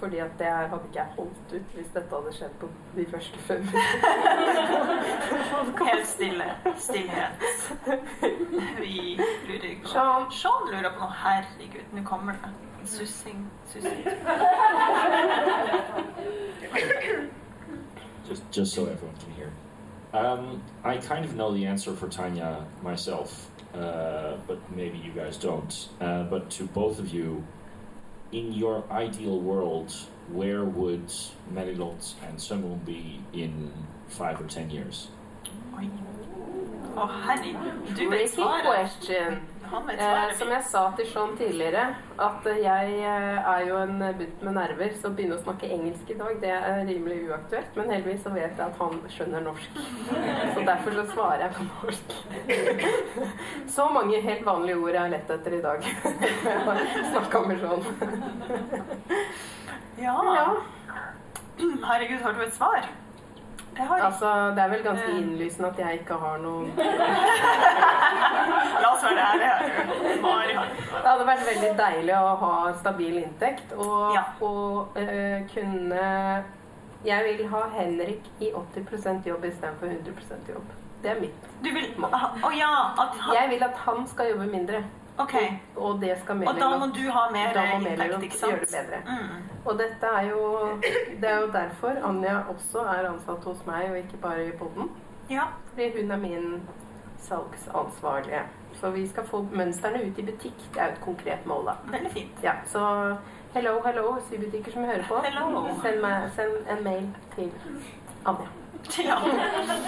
Fordi 0.00 0.16
at 0.24 0.30
det 0.38 0.46
hadde 0.46 0.80
ikke 0.88 0.98
jeg 0.98 1.06
holdt 1.16 1.52
ut 1.54 1.62
hvis 1.74 1.86
dette 1.94 2.14
hadde 2.16 2.32
skjedd 2.32 2.50
på 2.60 2.68
de 2.96 3.06
første 3.10 3.38
fem 3.38 3.62
Helt 5.90 6.06
stille. 6.08 6.44
Stillhet. 6.76 7.32
Vi 8.80 9.20
lurer 9.48 9.74
på 9.82 9.88
Sean. 9.88 10.30
Sean 10.32 10.70
lurer 10.72 10.90
på 10.94 10.98
noe. 11.04 11.12
Herregud, 11.24 11.84
nå 11.92 12.02
kommer 12.04 12.32
det. 12.32 12.50
Sussing. 12.88 13.50
Sussing. 13.66 14.06
just 18.28 18.42
just 18.52 18.72
so 18.74 18.86
everyone 18.86 19.16
can 19.24 19.32
hear. 19.32 19.50
Um, 20.12 20.62
I 20.84 20.96
kind 20.96 21.24
of 21.24 21.34
know 21.34 21.52
the 21.52 21.66
answer 21.66 21.94
for 21.94 22.08
Tanya 22.08 22.64
myself, 22.82 23.48
uh, 23.74 24.36
but 24.46 24.58
maybe 24.74 24.98
you 24.98 25.12
guys 25.12 25.36
don't. 25.36 25.88
Uh, 26.00 26.24
but 26.24 26.50
to 26.50 26.64
both 26.64 26.98
of 26.98 27.14
you, 27.14 27.44
in 28.32 28.52
your 28.52 28.84
ideal 28.90 29.38
world, 29.38 29.92
where 30.28 30.64
would 30.64 31.12
Melilot 31.52 32.14
and 32.26 32.38
Sunwoo 32.38 32.84
be 32.84 33.20
in 33.32 33.72
five 34.08 34.40
or 34.40 34.46
ten 34.46 34.70
years? 34.70 35.08
Oh, 36.96 37.06
honey, 37.06 37.52
herregud. 37.52 37.96
Du 37.96 38.10
vet 38.10 38.32
Tricky 38.32 38.62
question. 38.62 39.40
Eh, 39.70 40.32
som 40.38 40.50
jeg 40.50 40.64
sa 40.66 40.80
til 40.98 41.06
Sean 41.06 41.36
tidligere, 41.38 41.82
at 42.18 42.46
eh, 42.50 42.58
jeg 42.64 42.94
eh, 43.06 43.50
er 43.52 43.66
jo 43.68 43.76
en 43.78 44.00
butt 44.18 44.42
med 44.42 44.56
nerver, 44.56 44.96
så 44.98 45.10
å 45.10 45.14
begynne 45.14 45.36
å 45.36 45.42
snakke 45.44 45.70
engelsk 45.70 46.10
i 46.10 46.16
dag, 46.18 46.32
det 46.42 46.50
er 46.56 46.80
rimelig 46.88 47.20
uaktuelt. 47.28 47.78
Men 47.78 47.92
heldigvis 47.94 48.24
så 48.26 48.32
vet 48.34 48.58
jeg 48.58 48.64
at 48.66 48.80
han 48.80 48.98
skjønner 49.14 49.44
norsk. 49.46 49.78
Så 50.54 50.64
derfor 50.66 50.96
så 50.98 51.04
svarer 51.12 51.44
jeg 51.44 51.52
på 51.58 51.66
norsk. 51.68 52.16
Så 53.76 53.86
mange 53.94 54.22
helt 54.24 54.42
vanlige 54.46 54.80
ord 54.80 54.96
jeg 54.96 55.04
har 55.04 55.12
lett 55.14 55.30
etter 55.36 55.56
i 55.56 55.62
dag. 55.62 55.86
Jeg 56.50 56.62
har 56.66 56.80
snakka 57.12 57.42
med 57.46 57.62
Sean. 57.62 57.84
Ja. 60.00 60.16
Ja. 60.34 60.48
Herregud, 61.60 62.20
har 62.24 62.34
du 62.34 62.42
et 62.42 62.56
svar? 62.56 62.90
Jeg 63.76 63.86
har 63.86 63.96
ikke. 63.96 64.06
Altså, 64.06 64.30
det 64.56 64.62
er 64.64 64.68
vel 64.72 64.82
ganske 64.84 65.10
innlysende 65.20 65.68
at 65.70 65.78
jeg 65.78 65.94
ikke 66.00 66.14
har 66.24 66.36
noe 66.42 66.66
La 68.82 68.88
oss 68.92 69.02
være 69.04 69.22
ærlige. 69.32 69.56
Mari 70.22 70.54
Det 70.56 71.06
hadde 71.06 71.26
vært 71.28 71.44
veldig 71.48 71.70
deilig 71.78 72.14
å 72.18 72.32
ha 72.42 72.52
stabil 72.80 73.14
inntekt 73.22 73.72
og, 73.76 74.14
Ja. 74.16 74.22
og 74.44 74.98
uh, 74.98 75.38
kunne 75.54 76.02
Jeg 77.06 77.24
vil 77.28 77.46
ha 77.48 77.60
Henrik 77.78 78.22
i 78.44 78.50
80% 78.52 79.26
jobb 79.30 79.44
istedenfor 79.48 79.86
100% 79.86 80.50
jobb. 80.52 80.66
Det 81.02 81.10
er 81.14 81.20
mitt. 81.22 81.40
Du 81.64 81.70
vil 81.72 81.86
Å 82.04 82.50
ja. 82.52 82.72
At 83.00 83.14
han 83.22 83.34
Jeg 83.38 83.48
vil 83.54 83.62
at 83.64 83.76
han 83.86 83.98
skal 84.10 84.24
jobbe 84.34 84.46
mindre, 84.52 84.82
OK. 85.22 85.34
og 85.76 86.00
det 86.00 86.14
skal 86.22 86.42
Og 86.48 86.60
da 86.60 86.68
må 86.78 86.86
du 86.96 87.02
ha 87.10 87.24
mer 87.32 87.56
inntekt, 87.76 88.22
ikke 88.22 88.38
sant? 88.38 88.52
gjøre 88.52 88.60
det 88.60 88.74
bedre. 88.76 89.00
Mm. 89.06 89.48
Og 89.64 89.78
dette 89.78 90.12
er 90.20 90.28
jo 90.30 90.42
Det 91.20 91.28
er 91.30 91.40
jo 91.40 91.48
derfor 91.52 92.04
Anja 92.08 92.36
også 92.48 92.84
er 92.94 93.08
ansatt 93.10 93.44
hos 93.44 93.66
meg, 93.66 93.90
og 93.90 93.98
ikke 93.98 94.22
bare 94.22 94.46
i 94.46 94.52
poden. 94.58 94.90
Ja. 95.30 95.50
Fordi 95.72 95.90
hun 96.00 96.10
er 96.10 96.16
min 96.16 96.62
salgsansvarlige. 97.20 98.42
Så 98.80 98.90
vi 98.90 99.08
skal 99.08 99.26
få 99.26 99.42
mønstrene 99.52 100.02
ut 100.06 100.18
i 100.18 100.22
butikk. 100.22 100.56
Det 100.74 100.80
er 100.80 100.84
jo 100.86 100.92
et 100.92 101.00
konkret 101.00 101.46
mål, 101.46 101.66
da. 101.66 101.72
Veldig 101.92 102.12
fint. 102.12 102.42
Ja, 102.42 102.52
så 102.66 103.16
hello, 103.54 103.80
hello, 103.84 104.16
sybutikker 104.30 104.72
som 104.72 104.84
hører 104.84 105.04
på. 105.08 105.20
Hello. 105.24 105.66
Send, 105.82 106.00
meg, 106.00 106.30
send 106.36 106.78
en 106.78 106.84
mail 106.84 107.14
til 107.36 107.52
Anja. 108.26 108.48
Ja. 109.04 109.16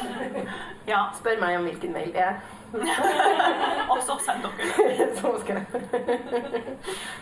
ja. 0.92 0.98
Spør 1.16 1.40
meg 1.40 1.56
om 1.56 1.62
hvilken 1.62 1.92
mail 1.92 2.12
det 2.12 2.20
er. 2.20 2.34
Og 3.92 3.98
så 4.06 4.14
send 4.24 4.42
dere 4.42 4.52
det. 4.62 4.68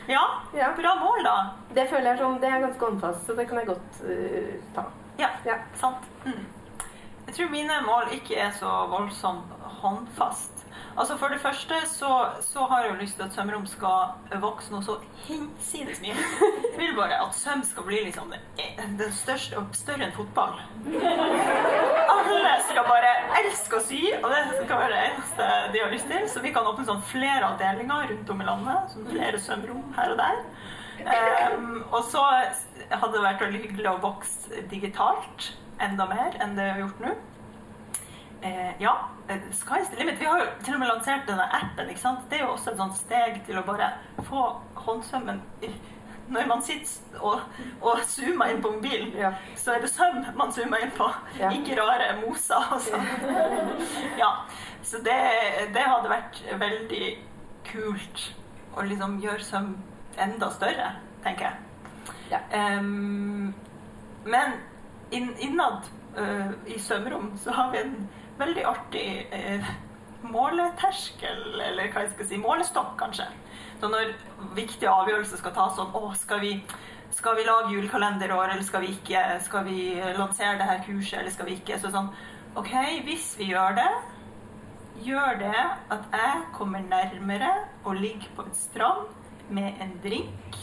Ja, 0.09 0.25
Ja. 0.55 0.69
bra 0.77 0.95
mål, 1.01 1.25
da. 1.25 1.37
Det 1.75 1.89
føler 1.91 2.11
jeg 2.13 2.19
som 2.19 2.39
det 2.41 2.49
er 2.51 2.61
ganske 2.67 2.85
håndfast, 2.85 3.27
så 3.27 3.33
det 3.39 3.49
kan 3.49 3.59
jeg 3.59 3.67
godt 3.67 4.01
uh, 4.05 4.55
ta. 4.75 4.83
Ja, 5.19 5.29
Ja. 5.47 5.55
sant. 5.81 5.97
Mm. 6.25 6.47
Jeg 7.27 7.35
tror 7.37 7.51
mine 7.53 7.73
mål 7.87 8.05
ikke 8.17 8.35
er 8.43 8.51
så 8.59 8.71
voldsomt 8.91 9.51
håndfast. 9.83 10.50
Altså 10.97 11.17
For 11.17 11.33
det 11.33 11.41
første 11.41 11.77
så, 11.87 12.11
så 12.43 12.65
har 12.71 12.83
jeg 12.83 12.91
jo 12.91 12.97
lyst 13.01 13.17
til 13.17 13.27
at 13.27 13.35
sømrom 13.37 13.67
skal 13.71 14.41
vokse 14.43 14.73
noe 14.73 14.83
så 14.85 14.97
hinsides 15.27 16.01
mye. 16.03 16.17
Jeg 16.17 16.79
vil 16.79 16.97
bare 16.97 17.21
at 17.23 17.37
søm 17.37 17.63
skal 17.67 17.87
bli 17.87 18.01
liksom 18.09 18.33
det 18.99 19.11
største 19.15 19.59
og 19.61 19.71
større 19.77 20.09
enn 20.09 20.17
fotball. 20.17 20.59
Alle 22.11 22.57
skal 22.69 22.89
bare 22.89 23.13
elske 23.41 23.79
å 23.79 23.85
sy, 23.85 24.01
og 24.19 24.29
det 24.33 24.43
skal 24.65 24.83
være 24.83 24.93
det 24.97 25.07
eneste 25.13 25.49
de 25.75 25.85
har 25.85 25.95
lyst 25.95 26.11
til. 26.11 26.29
Så 26.33 26.45
vi 26.45 26.53
kan 26.57 26.69
åpne 26.69 26.89
sånn 26.89 27.03
flere 27.13 27.53
avdelinger 27.53 28.11
rundt 28.13 28.35
om 28.35 28.43
i 28.43 28.51
landet. 28.51 28.95
Sånn 28.95 29.11
flere 29.13 29.43
sømrom 29.47 29.83
her 29.99 30.15
og 30.15 30.21
der. 30.21 30.45
Um, 31.01 31.85
og 31.89 32.03
så 32.11 32.21
hadde 32.91 33.15
det 33.15 33.25
vært 33.25 33.45
veldig 33.47 33.61
hyggelig 33.63 33.89
å 33.89 34.01
vokse 34.03 34.65
digitalt 34.69 35.53
enda 35.81 36.05
mer 36.11 36.37
enn 36.43 36.59
det 36.59 36.67
vi 36.67 36.73
har 36.75 36.83
gjort 36.83 37.05
nå. 37.07 37.15
Eh, 38.43 38.73
ja, 38.81 39.09
eh, 39.29 39.37
sky's 39.53 39.91
the 39.91 39.97
limit. 39.99 40.19
Vi 40.21 40.25
har 40.25 40.39
jo 40.41 40.47
til 40.65 40.75
og 40.75 40.81
med 40.81 40.89
lansert 40.89 41.27
denne 41.29 41.45
appen. 41.53 41.89
ikke 41.89 42.01
sant? 42.01 42.21
Det 42.31 42.39
er 42.41 42.45
jo 42.47 42.53
også 42.55 42.71
et 42.73 42.77
sånt 42.81 42.97
steg 42.97 43.41
til 43.47 43.59
å 43.61 43.65
bare 43.67 43.91
få 44.29 44.45
håndsømmen 44.75 45.43
i- 45.63 45.75
Når 46.31 46.47
man 46.47 46.63
sitter 46.63 47.21
og, 47.21 47.41
og 47.83 47.99
zoomer 48.07 48.47
inn 48.53 48.63
på 48.63 48.71
mobilen, 48.71 49.13
Ja. 49.19 49.33
så 49.57 49.73
er 49.75 49.81
det 49.81 49.91
søm 49.91 50.25
man 50.37 50.53
zoomer 50.53 50.79
inn 50.83 50.91
på, 50.91 51.09
Ja. 51.39 51.51
ikke 51.51 51.75
rare 51.77 52.21
moser 52.21 52.55
og 52.73 52.81
sånn. 52.81 53.07
ja, 54.19 54.29
så 54.83 54.97
det, 55.03 55.19
det 55.75 55.83
hadde 55.83 56.09
vært 56.09 56.39
veldig 56.61 57.19
kult 57.73 58.33
å 58.77 58.83
liksom 58.87 59.21
gjøre 59.21 59.43
søm 59.43 59.77
enda 60.19 60.51
større, 60.51 60.93
tenker 61.25 61.51
jeg. 61.51 61.57
Ja. 62.31 62.39
Um, 62.79 63.53
men 64.25 64.53
inn, 65.11 65.35
innad 65.41 65.83
uh, 66.17 66.53
i 66.67 66.79
sømrom 66.79 67.33
så 67.43 67.51
har 67.51 67.73
vi 67.73 67.79
en 67.79 68.09
veldig 68.41 68.67
artig 68.69 69.07
eh, 69.37 69.71
måleterskel, 70.31 71.61
eller 71.61 71.91
hva 71.93 72.05
jeg 72.05 72.15
skal 72.15 72.29
si, 72.29 72.41
målestokk 72.41 72.97
kanskje. 73.01 73.29
Så 73.81 73.89
når 73.89 74.13
viktige 74.57 74.93
avgjørelser 74.93 75.41
skal 75.41 75.55
tas 75.57 75.77
sånn, 75.79 75.93
å, 75.97 76.13
skal 76.21 76.43
vi, 76.45 76.55
skal 77.17 77.39
vi 77.39 77.47
lage 77.49 77.73
julekalender 77.75 78.33
i 78.33 78.37
år, 78.37 78.55
eller 78.55 78.67
skal 78.67 78.85
vi 78.85 78.93
ikke? 78.97 79.23
Skal 79.47 79.65
vi 79.69 79.81
lansere 80.19 80.59
det 80.61 80.69
her 80.69 80.83
kurset, 80.85 81.21
eller 81.23 81.35
skal 81.35 81.49
vi 81.49 81.57
ikke? 81.61 81.79
Så 81.81 81.93
sånn, 81.95 82.11
ok, 82.61 82.75
hvis 83.07 83.33
vi 83.41 83.53
gjør 83.55 83.79
det, 83.81 83.89
gjør 85.07 85.41
det 85.41 85.57
at 85.97 86.13
jeg 86.13 86.43
kommer 86.57 86.85
nærmere 86.85 87.55
å 87.89 87.97
ligge 87.97 88.29
på 88.37 88.45
en 88.45 88.57
strand 88.57 89.09
med 89.51 89.81
en 89.81 89.97
drink. 90.05 90.61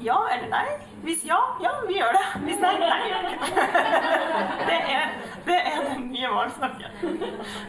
Ja 0.00 0.16
eller 0.32 0.48
nei? 0.48 0.66
Hvis 1.04 1.24
ja, 1.28 1.38
ja, 1.60 1.70
vi 1.88 1.98
gjør 1.98 2.14
det. 2.16 2.22
Hvis 2.44 2.60
nei, 2.62 2.72
nei, 2.80 2.90
vi 3.02 3.10
gjør 3.10 3.26
det 3.26 3.32
ikke. 3.36 3.64
Det 4.68 4.78
er, 4.94 5.10
det 5.48 5.56
er 5.72 5.82
den 5.88 6.06
nye 6.12 6.30
målsnakken. 6.32 6.96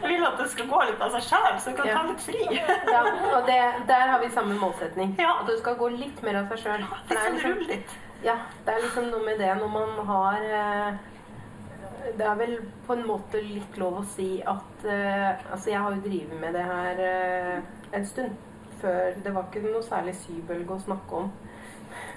Jeg 0.02 0.08
vil 0.08 0.26
at 0.28 0.38
det 0.40 0.48
skal 0.52 0.70
gå 0.70 0.80
litt 0.88 1.04
av 1.04 1.12
seg 1.16 1.26
sjøl, 1.28 1.58
så 1.60 1.72
du 1.72 1.80
kan 1.80 1.90
ta 1.92 2.04
litt 2.08 2.24
fri. 2.24 2.40
Ja, 2.56 3.02
og 3.32 3.48
det, 3.48 3.58
der 3.88 4.06
har 4.12 4.22
vi 4.22 4.30
samme 4.32 4.56
målsetning. 4.60 5.14
Ja. 5.20 5.34
At 5.40 5.50
det 5.50 5.58
skal 5.60 5.76
gå 5.80 5.90
litt 5.96 6.22
mer 6.24 6.40
av 6.42 6.52
seg 6.52 6.64
sjøl. 6.64 6.86
Litt 7.10 7.14
sånn 7.18 7.40
rull 7.44 7.64
litt. 7.68 7.96
Ja, 8.22 8.36
det 8.64 8.76
er 8.76 8.84
liksom 8.84 9.08
noe 9.10 9.24
med 9.26 9.40
det 9.42 9.50
når 9.58 9.70
man 9.72 9.96
har 10.06 10.44
eh, 10.46 11.00
Det 12.14 12.26
er 12.26 12.36
vel 12.38 12.52
på 12.86 12.94
en 12.94 13.02
måte 13.08 13.40
litt 13.42 13.78
lov 13.82 13.98
å 13.98 14.04
si 14.14 14.36
at 14.46 14.86
eh, 14.86 15.42
Altså, 15.48 15.72
jeg 15.72 15.82
har 15.82 15.96
jo 15.96 16.04
drevet 16.04 16.38
med 16.38 16.54
det 16.54 16.62
her 16.68 17.02
eh, 17.08 17.72
en 17.98 18.06
stund. 18.06 18.38
Før 18.82 19.18
Det 19.24 19.34
var 19.34 19.48
ikke 19.48 19.64
noe 19.68 19.82
særlig 19.86 20.14
sybølge 20.18 20.76
å 20.76 20.84
snakke 20.86 21.24
om 21.24 21.28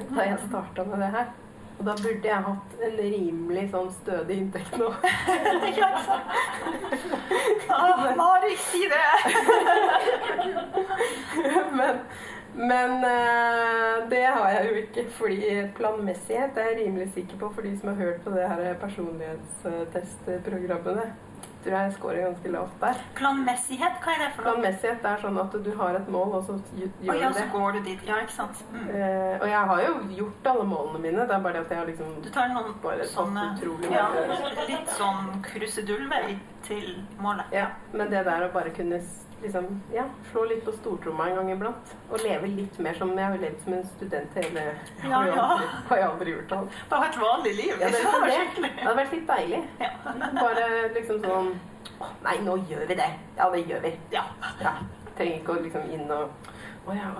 da 0.09 0.22
jeg 0.26 0.38
starta 0.47 0.82
med 0.89 0.97
det 1.03 1.09
her. 1.13 1.28
Og 1.76 1.84
da 1.86 1.93
burde 1.99 2.30
jeg 2.30 2.45
hatt 2.45 2.70
en 2.88 2.95
rimelig 2.99 3.66
sånn 3.74 3.89
stødig 3.97 4.36
inntekt 4.41 4.74
nå. 4.80 4.89
Ja, 5.80 5.89
sant. 6.05 6.28
Å, 7.76 7.78
Mari, 8.16 8.53
si 8.70 8.84
det! 8.91 9.09
men 11.80 11.95
men 12.55 13.03
eh, 13.03 14.07
det 14.09 14.24
har 14.24 14.49
jeg 14.49 14.70
jo 14.70 14.76
ikke, 14.80 15.03
fordi 15.18 15.68
planmessighet 15.76 16.55
er 16.55 16.63
jeg 16.70 16.78
rimelig 16.86 17.09
sikker 17.13 17.38
på 17.41 17.49
for 17.51 17.61
de 17.68 17.80
som 17.80 17.88
har 17.91 17.97
hørt 17.99 18.22
på 18.24 18.30
det 18.32 18.47
her 18.47 18.74
personlighetstestprogrammene. 18.80 21.05
Tror 21.66 21.76
jeg 21.80 21.93
scorer 21.97 22.22
ganske 22.30 22.51
lavt 22.53 22.76
der. 22.82 22.99
Planmessighet, 23.18 23.97
hva 24.05 24.13
er 24.16 24.20
det 24.24 24.30
for 24.36 24.45
noe? 24.45 24.53
Planmessighet 24.53 25.05
er 25.11 25.22
sånn 25.26 25.39
at 25.41 25.57
du 25.66 25.72
har 25.80 25.97
et 25.99 26.09
mål, 26.16 26.36
og 26.39 26.45
så 26.47 26.57
gj- 26.78 26.91
Å 27.01 27.05
gjør 27.09 27.22
ja, 27.26 27.32
så 27.36 27.45
går 27.51 27.72
du 27.74 27.80
dit. 27.89 28.05
Ja, 28.07 28.20
ikke 28.22 28.38
sant. 28.38 28.63
Mm. 28.72 28.89
Eh, 28.89 29.36
og 29.41 29.47
jeg 29.49 29.63
har 29.74 29.84
jo 29.88 29.93
gjort 30.22 30.49
alle 30.53 30.66
målene 30.72 30.99
mine, 31.07 31.26
det 31.26 31.36
er 31.36 31.43
bare 31.47 31.53
det 31.59 31.66
at 31.66 31.70
jeg 31.76 31.80
har 31.82 31.89
liksom 31.91 32.22
Du 32.22 32.30
tar 32.30 32.49
noen 32.53 32.74
Bare 32.86 33.05
sånne 33.09 33.45
ja. 33.91 34.07
Litt 34.70 34.89
sånn 34.95 35.41
krusedullvei 35.43 36.38
til 36.66 37.03
målet. 37.20 37.45
Ja, 37.53 37.68
men 37.93 38.09
det 38.09 38.24
der 38.26 38.47
å 38.47 38.53
bare 38.53 38.70
kunne 38.76 39.01
liksom, 39.46 39.68
ja, 39.93 40.04
slå 40.32 40.43
litt 40.50 40.64
på 40.66 40.74
stortromma 40.80 41.30
en 41.30 41.38
gang 41.39 41.52
iblant, 41.54 41.93
og 42.10 42.24
leve 42.26 42.50
litt 42.52 42.80
mer 42.84 42.98
som 43.00 43.14
Jeg 43.16 43.30
har 43.32 43.38
levd 43.41 43.62
som 43.64 43.76
en 43.78 43.86
student 43.93 44.36
hele 44.41 44.66
Ja, 44.66 45.12
har 45.14 45.28
jeg 45.30 45.36
ja. 45.38 45.46
aldri, 45.46 45.68
har 45.89 46.02
jeg 46.02 46.08
aldri 46.10 46.34
gjort. 46.36 46.56
alt. 46.58 46.80
Det 46.89 46.98
har 46.98 47.06
vært 47.06 47.20
vanlig 47.22 47.54
liv. 47.62 47.72
Ja, 47.72 47.91
det, 47.93 48.02
liksom. 48.02 48.26
det. 48.26 48.72
Det 48.76 48.84
hadde 48.84 48.98
vært 49.02 49.16
litt 49.18 49.28
deilig. 49.32 49.62
Bare 50.43 50.68
liksom 50.98 51.24
sånn 51.24 51.54
«Å, 51.96 52.08
Nei, 52.26 52.36
nå 52.43 52.58
gjør 52.68 52.88
vi 52.89 52.96
det. 53.00 53.10
Ja, 53.38 53.48
det 53.54 53.62
gjør 53.70 53.86
vi. 53.86 53.93
Ja. 54.12 54.26
Ja. 54.60 54.74
Trenger 55.16 55.38
ikke 55.39 55.54
å 55.56 55.62
liksom 55.64 55.86
inn 55.96 56.10
og 56.12 56.52
Å 56.86 56.93
ja, 56.93 57.12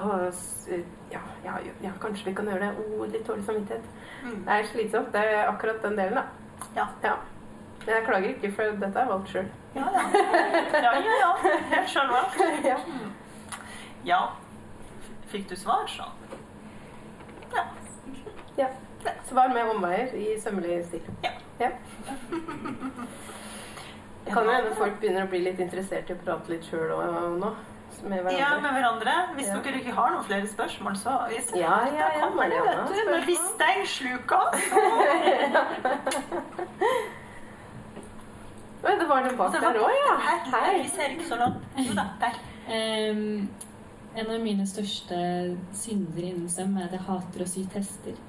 ja, 1.10 1.22
ja, 1.46 1.54
ja, 1.82 1.92
kanskje 2.02 2.28
vi 2.28 2.34
kan 2.38 2.50
gjøre 2.52 2.68
det. 2.68 2.90
Å, 3.00 3.06
litt 3.14 3.24
dårlig 3.26 3.46
samvittighet. 3.48 3.88
Mm. 4.26 4.42
Det 4.46 4.58
er 4.60 4.68
slitsomt. 4.74 5.14
Det 5.16 5.24
er 5.32 5.48
akkurat 5.50 5.80
den 5.86 5.96
delen, 5.98 6.20
da. 6.20 6.26
Ja. 6.76 7.16
Jeg 7.86 8.04
klager 8.06 8.30
ikke, 8.30 8.52
for 8.56 8.64
dette 8.82 9.00
er 9.00 9.08
valgt 9.10 9.30
sjøl. 9.30 9.46
Ja, 9.76 9.86
ja. 9.94 10.04
ja, 10.74 10.92
ja, 11.06 11.14
ja. 11.22 11.32
Helt 11.74 11.90
sjølvalgt. 11.90 12.40
ja. 12.72 12.78
Ja. 14.06 14.20
Fikk 15.30 15.50
du 15.50 15.56
svar, 15.60 15.86
sånn? 15.90 16.14
Ja. 17.56 17.64
ja. 18.58 18.68
Svar 19.30 19.52
med 19.54 19.70
omveier 19.76 20.14
i 20.18 20.34
sømmelig 20.42 20.80
stil. 20.90 21.06
Ja. 21.24 21.32
ja. 21.60 21.70
Det 24.26 24.34
kan 24.36 24.50
hende 24.50 24.74
folk 24.78 24.98
begynner 25.02 25.28
å 25.28 25.32
bli 25.34 25.44
litt 25.46 25.62
interessert 25.62 26.10
i 26.10 26.18
å 26.18 26.22
prate 26.26 26.54
litt 26.56 26.66
sjøl 26.70 26.90
nå. 27.42 27.54
Med 28.06 28.22
hverandre. 28.22 28.38
Ja, 28.38 28.50
med 28.62 28.74
hverandre. 28.76 29.14
Hvis 29.38 29.48
Ja. 29.48 29.60
dere 29.66 29.80
ikke 29.80 29.94
har 29.96 30.10
noen 30.14 30.26
flere 30.28 30.48
spørsmål, 30.52 30.98
så 31.00 31.14
hvis, 31.30 31.54
Ja, 31.56 31.78
ja, 31.88 31.94
ja, 31.96 32.08
da 32.20 32.26
kommer 32.26 32.50
det, 32.52 32.60
vet 32.66 32.90
du. 32.90 33.12
Når 33.12 33.26
vi 33.26 33.36
stenger 33.40 33.86
sluka, 33.86 34.42
så 34.66 34.82
Oi, 38.86 38.92
det 39.00 39.08
var 39.10 39.24
den 39.26 39.38
bak 39.38 39.54
der 39.54 39.80
òg, 39.82 39.94
ja. 39.98 40.16
Her, 40.28 40.44
her, 40.54 40.84
vi 40.84 40.90
ser 40.90 41.16
ikke 41.16 41.28
så 41.28 41.40
langt. 41.42 41.64
Jo 41.88 41.96
da, 41.98 42.06
der. 42.22 42.36
Um, 42.70 43.50
en 44.16 44.30
av 44.32 44.40
mine 44.44 44.68
største 44.68 45.18
synder 45.74 46.24
innen 46.24 46.50
søm 46.50 46.78
er 46.78 46.86
at 46.86 46.94
jeg 46.94 47.04
hater 47.08 47.44
å 47.44 47.48
sy 47.50 47.66
tester. 47.74 48.20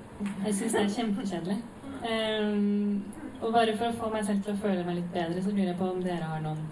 Jeg 0.47 0.55
syns 0.57 0.73
det 0.73 0.83
er 0.83 0.95
kjempekjedelig. 0.95 1.59
Um, 2.07 3.05
og 3.43 3.53
bare 3.53 3.77
for 3.77 3.91
å 3.91 3.97
få 4.01 4.09
meg 4.15 4.25
selv 4.25 4.45
til 4.45 4.55
å 4.55 4.61
føle 4.63 4.85
meg 4.87 5.03
litt 5.03 5.13
bedre, 5.13 5.43
så 5.45 5.53
lurer 5.53 5.71
jeg 5.71 5.79
på 5.81 5.91
om 5.93 6.03
dere 6.05 6.31
har 6.31 6.41
noen 6.45 6.63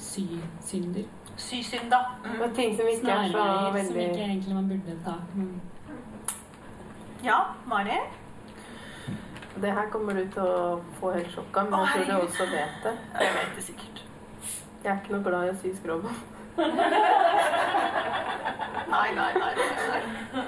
sysynder. 0.00 1.04
Sysynd, 1.38 1.90
da. 1.92 2.00
Mm. 2.24 2.40
Og 2.40 2.54
ting 2.56 2.72
som 2.78 2.88
ikke 2.88 3.12
er 3.12 3.28
så 3.28 3.34
Snarveier 3.34 3.84
som 3.84 3.98
veldig 3.98 4.06
ikke 4.08 4.24
egentlig 4.30 4.56
man 4.56 4.72
burde 4.72 4.96
ta. 5.04 5.18
Mm. 5.34 5.60
Ja, 7.24 7.38
Mari? 7.68 8.00
Det 9.62 9.72
her 9.74 9.88
kommer 9.90 10.14
du 10.14 10.24
til 10.34 10.42
å 10.42 10.80
få 11.00 11.10
helt 11.16 11.32
sjokk 11.34 11.56
av, 11.56 11.70
men 11.70 11.80
jeg 11.80 12.06
tror 12.06 12.20
du 12.20 12.26
også 12.28 12.44
vet 12.52 12.76
det. 12.84 12.94
Jeg 13.18 13.34
vet 13.34 13.56
det 13.56 13.64
sikkert. 13.66 14.02
Jeg 14.84 14.92
er 14.92 15.00
ikke 15.00 15.14
noe 15.16 15.24
glad 15.26 15.48
i 15.48 15.50
å 15.50 15.56
sy 15.58 15.72
skråbånd. 15.74 16.18
Nei, 18.88 19.08
nei, 19.14 19.32
nei. 19.36 19.50
nei, 19.58 20.00
nei. 20.32 20.44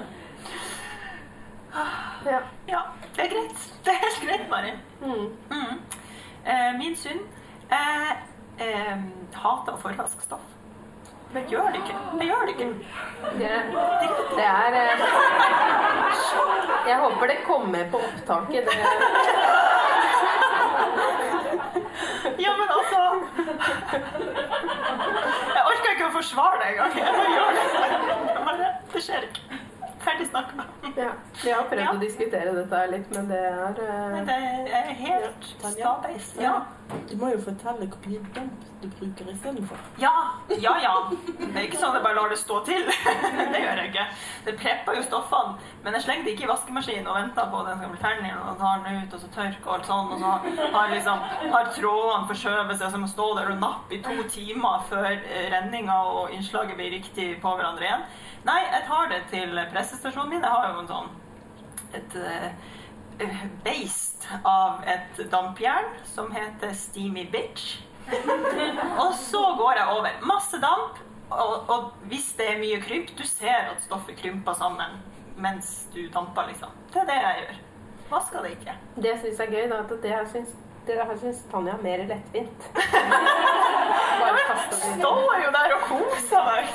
Ja. 2.25 2.39
Ja, 2.67 2.79
det 3.15 3.21
er 3.25 3.29
greit. 3.29 3.59
Det 3.85 3.93
er 3.93 3.99
helt 4.01 4.21
greit, 4.25 4.49
Mari. 4.49 4.71
Mm. 5.01 5.27
Mm. 5.51 5.77
Eh, 6.45 6.77
min 6.77 6.95
synd 6.95 7.21
eh, 7.71 8.11
eh, 8.65 8.97
hater 9.33 9.75
å 9.75 9.81
forvaske 9.83 10.25
stoff. 10.25 10.47
Det 11.33 11.43
gjør 11.47 11.67
det 11.71 11.79
ikke. 11.83 11.95
Det 12.19 12.25
gjør 12.27 12.41
det 12.45 12.53
ikke. 12.55 12.69
Det, 13.39 13.51
det 14.35 14.45
er 14.45 14.71
eh, 14.79 14.99
Jeg 16.87 16.97
håper 17.03 17.25
det 17.31 17.37
kommer 17.47 17.83
på 17.93 17.97
opptaket. 18.07 18.63
Det, 18.65 18.77
Ja, 22.41 22.51
men 22.57 22.67
altså 22.77 22.99
Jeg 25.55 25.63
orker 25.69 25.91
ikke 25.93 26.07
å 26.07 26.13
forsvare 26.15 26.59
det 26.61 26.67
engang. 26.71 26.91
Jeg 26.97 27.05
det. 27.57 27.65
Bare, 28.45 28.69
det 28.93 29.01
skjer 29.05 29.27
ikke. 29.27 29.41
Ferdig 30.01 30.25
snakka. 30.31 30.65
ja. 30.97 31.11
Vi 31.43 31.49
har 31.53 31.63
prøvd 31.69 31.83
Ja. 31.83 31.91
å 31.93 31.99
diskutere 32.01 32.53
dette 32.55 32.79
litt, 32.91 33.11
men 33.15 33.27
det 33.29 33.41
er 33.45 33.81
eh, 33.85 34.15
Det 34.25 34.37
er 34.79 34.93
helt 35.03 35.51
stabeis. 35.61 36.31
Ja. 36.41 36.55
Du 37.09 37.15
må 37.19 37.29
jo 37.31 37.39
fortelle 37.43 37.87
hvor 37.91 38.07
mye 38.07 38.21
damp 38.35 38.67
du 38.81 38.87
bruker 38.97 39.27
istedenfor. 39.31 39.77
Ja, 40.01 40.11
ja, 40.49 40.73
ja. 40.81 40.93
Det 41.11 41.49
er 41.49 41.67
ikke 41.67 41.79
sånn 41.79 41.91
at 41.91 41.99
jeg 41.99 42.05
bare 42.05 42.17
lar 42.17 42.31
det 42.31 42.39
stå 42.41 42.57
til. 42.65 42.87
Det 43.53 43.61
gjør 43.61 43.81
jeg 43.81 43.91
ikke. 43.91 44.05
Det 44.47 44.55
prepper 44.61 44.97
jo 44.97 45.03
stoffene. 45.05 45.69
Men 45.83 45.97
jeg 45.97 46.05
slenger 46.05 46.25
det 46.25 46.33
ikke 46.35 46.47
i 46.47 46.51
vaskemaskinen 46.51 47.09
og 47.11 47.19
venter 47.19 47.51
på 47.53 47.61
den 47.67 47.79
skal 47.81 47.93
bli 47.93 48.01
ferdig, 48.01 48.33
og 48.39 48.57
tar 48.61 48.83
den 48.85 48.99
ut, 49.03 49.15
og 49.17 49.23
så 49.23 49.31
tørker 49.35 49.69
og 49.69 49.73
alt 49.75 49.89
sånn, 49.91 50.11
og 50.15 50.23
så 50.23 50.67
har, 50.77 50.91
liksom, 50.95 51.23
har 51.55 51.71
trådene 51.77 52.29
forskjøvet 52.31 52.75
seg, 52.77 52.85
så 52.87 52.97
jeg 52.97 53.05
må 53.05 53.11
stå 53.13 53.29
der 53.39 53.53
og 53.53 53.63
nappe 53.63 53.97
i 53.97 54.01
to 54.05 54.17
timer 54.35 54.85
før 54.89 55.09
eh, 55.11 55.47
renninga 55.53 55.97
og 56.11 56.35
innslaget 56.35 56.77
blir 56.79 56.93
riktig 56.97 57.31
på 57.43 57.55
hverandre 57.57 57.87
igjen. 57.87 58.05
Nei, 58.47 58.59
jeg 58.65 58.85
tar 58.89 59.11
det 59.13 59.23
til 59.33 59.65
pressestasjonen 59.73 60.35
min. 60.35 60.45
Jeg 60.45 60.55
har 60.57 60.71
jo 60.71 60.83
en 60.83 60.93
sånn 60.95 61.11
et 61.97 62.15
eh, 62.15 62.51
beist 63.63 64.27
av 64.43 64.83
et 64.87 65.21
dampjern 65.31 65.89
som 66.13 66.31
heter 66.31 66.73
Steamy 66.73 67.27
Bitch. 67.31 67.81
Og 69.03 69.13
så 69.19 69.41
går 69.57 69.73
jeg 69.77 69.87
over. 69.97 70.19
Masse 70.25 70.61
damp. 70.61 70.99
Og, 71.31 71.69
og 71.71 72.07
hvis 72.11 72.33
det 72.35 72.47
er 72.51 72.57
mye 72.59 72.81
krymp 72.83 73.13
Du 73.15 73.21
ser 73.23 73.69
at 73.71 73.77
stoffet 73.85 74.17
krymper 74.19 74.51
sammen 74.59 74.97
mens 75.41 75.87
du 75.93 76.01
damper, 76.11 76.49
liksom. 76.49 76.69
Det 76.93 76.99
er 77.01 77.05
det 77.07 77.15
jeg 77.17 77.37
gjør. 77.39 77.61
Vasker 78.11 78.43
det 78.43 78.51
ikke. 78.57 78.73
Det 78.95 79.07
jeg 79.07 79.19
syns 79.21 79.39
er 79.39 79.53
gøy, 79.53 79.63
da, 79.71 79.77
at 79.81 79.93
det 80.03 80.11
jeg 80.11 80.27
syns 80.33 80.51
det 80.87 80.97
her 80.97 81.17
syns 81.21 81.43
Tanja 81.51 81.73
er 81.77 81.83
mer 81.83 82.05
lettvint. 82.09 82.67
Står 84.81 85.35
jo 85.43 85.51
der 85.53 85.73
og 85.75 85.83
koser 85.87 86.47
meg? 86.47 86.65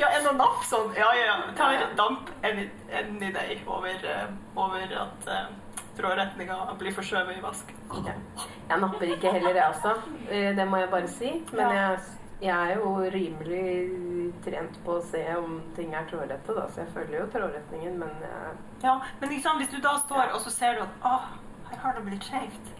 Ja, 0.00 0.08
en 0.18 0.28
og 0.32 0.38
napp 0.38 0.62
sånn. 0.68 0.92
Ja, 0.96 1.10
ja, 1.16 1.26
ja. 1.28 1.36
Tar 1.58 1.84
damp 1.98 2.30
any, 2.46 2.68
day 3.34 3.58
over, 3.66 4.06
eh, 4.14 4.32
over 4.56 4.96
at 5.04 5.28
uh, 5.28 5.52
trådretninga 5.98 6.56
blir 6.80 6.94
forskjøvet 6.96 7.38
i 7.38 7.44
vask. 7.44 7.70
Ja. 8.06 8.14
Jeg 8.70 8.80
napper 8.84 9.14
ikke 9.16 9.34
heller, 9.36 9.54
jeg 9.58 9.68
også. 9.74 9.94
Eh, 10.28 10.50
Det 10.56 10.66
må 10.68 10.80
jeg 10.82 10.90
bare 10.92 11.10
si. 11.10 11.32
Men 11.52 11.76
jeg, 11.76 11.98
jeg 12.42 12.72
er 12.72 12.80
jo 12.80 12.94
rimelig 13.14 14.32
trent 14.44 14.78
på 14.86 14.98
å 14.98 15.04
se 15.12 15.22
om 15.38 15.60
ting 15.76 15.94
er 15.94 16.06
trådrette, 16.10 16.56
da, 16.56 16.66
så 16.72 16.82
jeg 16.84 16.92
følger 16.96 17.20
jo 17.20 17.30
trådretningen, 17.34 17.98
men 18.02 18.12
jeg, 18.24 18.54
Ja, 18.82 18.96
men 19.20 19.30
liksom, 19.30 19.60
hvis 19.62 19.70
du 19.70 19.78
da 19.84 19.96
står 20.06 20.32
og 20.34 20.40
så 20.42 20.50
ser 20.54 20.78
du 20.80 20.86
at 20.86 21.04
åh, 21.06 21.28
her 21.70 21.84
har 21.84 21.98
det 21.98 22.06
blitt 22.08 22.26
skjevt. 22.26 22.72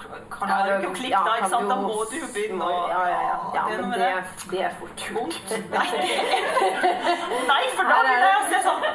Du 0.00 0.08
kan 0.32 0.48
Ja, 0.48 0.58
jo 0.66 0.76
ikke 0.78 0.94
klikke 0.94 1.20
deg, 1.26 1.36
ikke 1.40 1.48
sant? 1.52 1.70
Da 1.70 1.76
må 1.80 2.04
du 2.10 2.16
jo 2.16 2.28
begynne 2.34 2.66
å 2.66 2.78
Ja, 2.88 3.00
ja, 3.10 3.18
ja. 3.26 3.36
ja 3.54 3.64
det 3.70 3.80
men 3.82 3.92
det, 4.00 4.10
det. 4.50 4.62
er 4.66 4.76
fort 4.80 5.04
gjort. 5.06 5.52
Nei. 5.76 5.88
Nei, 7.50 7.60
for 7.76 7.90
da 7.90 7.98
blir 8.06 8.24
det. 8.24 8.32
se 8.52 8.62
sånn 8.64 8.86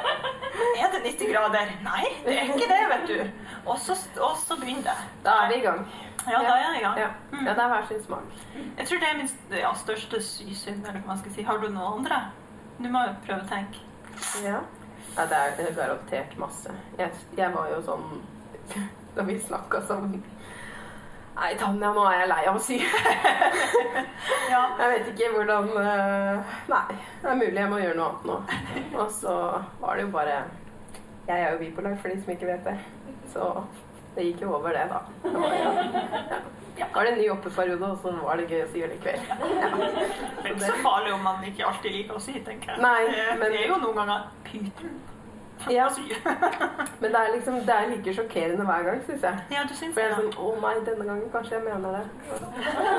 Er 0.82 0.90
det 0.94 1.02
90 1.04 1.30
grader? 1.32 1.72
Nei, 1.86 2.02
det 2.24 2.36
er 2.40 2.50
ikke 2.50 2.70
det, 2.72 2.80
vet 2.92 3.06
du. 3.12 3.46
Og 3.66 3.78
så, 3.82 3.96
og 4.20 4.36
så 4.42 4.58
begynner 4.60 4.90
det. 4.90 4.96
Da 5.24 5.38
er 5.44 5.52
vi 5.52 5.60
i 5.60 5.64
gang. 5.66 5.86
Ja, 6.26 6.40
da 6.42 6.54
er 6.56 6.62
jeg 6.64 6.80
i 6.80 6.84
gang. 6.84 6.98
Ja, 6.98 7.10
ja 7.46 7.52
det 7.54 7.64
er 7.64 7.70
hver 7.70 7.86
sin 7.88 8.02
smak. 8.04 8.38
Jeg 8.78 8.88
tror 8.88 9.02
det 9.02 9.10
er 9.10 9.18
min 9.20 9.30
ja, 9.60 9.72
største 9.78 10.22
sysyn. 10.22 10.82
eller 10.82 11.00
hva 11.00 11.12
man 11.12 11.22
skal 11.22 11.36
si. 11.36 11.46
Har 11.46 11.62
du 11.62 11.68
noen 11.68 12.00
andre? 12.00 12.22
Du 12.78 12.88
må 12.92 13.04
jo 13.06 13.14
prøve 13.26 13.44
å 13.44 13.50
tenke. 13.50 13.84
Ja. 14.44 14.60
ja 15.16 15.26
det 15.30 15.42
er 15.42 15.76
garantert 15.76 16.38
masse. 16.40 16.72
Jeg, 16.98 17.12
jeg 17.38 17.52
var 17.54 17.70
jo 17.74 17.82
sånn 17.86 18.08
Da 19.16 19.24
vi 19.24 19.38
snakka 19.40 19.80
sånn 19.88 20.18
Nei, 21.36 21.50
Tanja, 21.60 21.90
nå 21.92 22.04
er 22.08 22.22
jeg 22.22 22.28
lei 22.30 22.42
av 22.48 22.56
å 22.56 22.62
sy. 22.64 22.78
Ja. 24.46 24.60
Jeg 24.78 24.90
vet 24.92 25.08
ikke 25.10 25.28
hvordan 25.34 25.66
eh, 25.80 26.52
Nei, 26.70 26.94
det 27.22 27.28
er 27.32 27.38
mulig 27.40 27.58
jeg 27.58 27.70
må 27.70 27.78
gjøre 27.82 27.96
noe 27.98 28.06
annet 28.12 28.28
nå. 28.28 28.36
Og 29.02 29.08
så 29.12 29.32
var 29.80 29.98
det 29.98 30.04
jo 30.06 30.12
bare 30.14 30.36
Jeg 31.26 31.34
er 31.40 31.50
jo 31.52 31.58
bipolar, 31.60 31.96
for 32.00 32.12
de 32.14 32.20
som 32.22 32.30
ikke 32.32 32.46
vet 32.52 32.62
det. 32.68 32.76
Så 33.32 33.48
det 34.16 34.28
gikk 34.28 34.44
jo 34.46 34.52
over, 34.56 34.72
det, 34.76 34.84
da. 34.92 35.00
Det 35.24 35.32
var, 35.34 35.56
ja. 35.58 35.72
Ja. 36.78 36.86
var 36.94 37.04
det 37.08 37.12
en 37.16 37.18
ny 37.20 37.26
oppeperiode, 37.34 37.90
og 37.90 37.98
så 38.04 38.14
var 38.22 38.38
det 38.40 38.46
gøy 38.52 38.62
å 38.62 38.70
sy 38.70 38.86
likevel. 38.86 39.26
Ja. 39.58 39.68
Det 39.76 40.46
er 40.46 40.54
ikke 40.54 40.70
så 40.70 40.78
farlig 40.86 41.12
om 41.18 41.26
man 41.26 41.44
ikke 41.50 41.66
alltid 41.68 41.98
liker 41.98 42.16
å 42.16 42.22
sy, 42.22 42.38
tenker 42.46 42.72
jeg. 42.76 42.82
Nei, 42.86 43.34
men- 43.40 43.52
det 43.52 43.64
er 43.64 43.70
jo 43.74 43.80
noen 43.82 43.98
ganger 43.98 44.30
pyton. 44.46 44.94
Ja. 45.76 45.86
Men 47.00 47.12
det 47.12 47.20
er 47.20 47.30
liksom 47.34 47.54
Det 47.66 47.74
er 47.74 47.88
like 47.90 48.12
sjokkerende 48.14 48.64
hver 48.68 48.82
gang, 48.86 49.00
syns 49.06 49.22
jeg. 49.24 49.38
ja, 49.50 49.62
du 49.68 49.74
syns 49.74 49.94
For 49.94 50.00
jeg 50.04 50.10
er 50.10 50.18
sånn 50.20 50.34
Å 50.38 50.50
nei, 50.62 50.74
denne 50.88 51.04
gangen 51.08 51.30
kanskje 51.32 51.56
jeg 51.56 51.64
mener 51.64 51.96
det. 51.96 52.04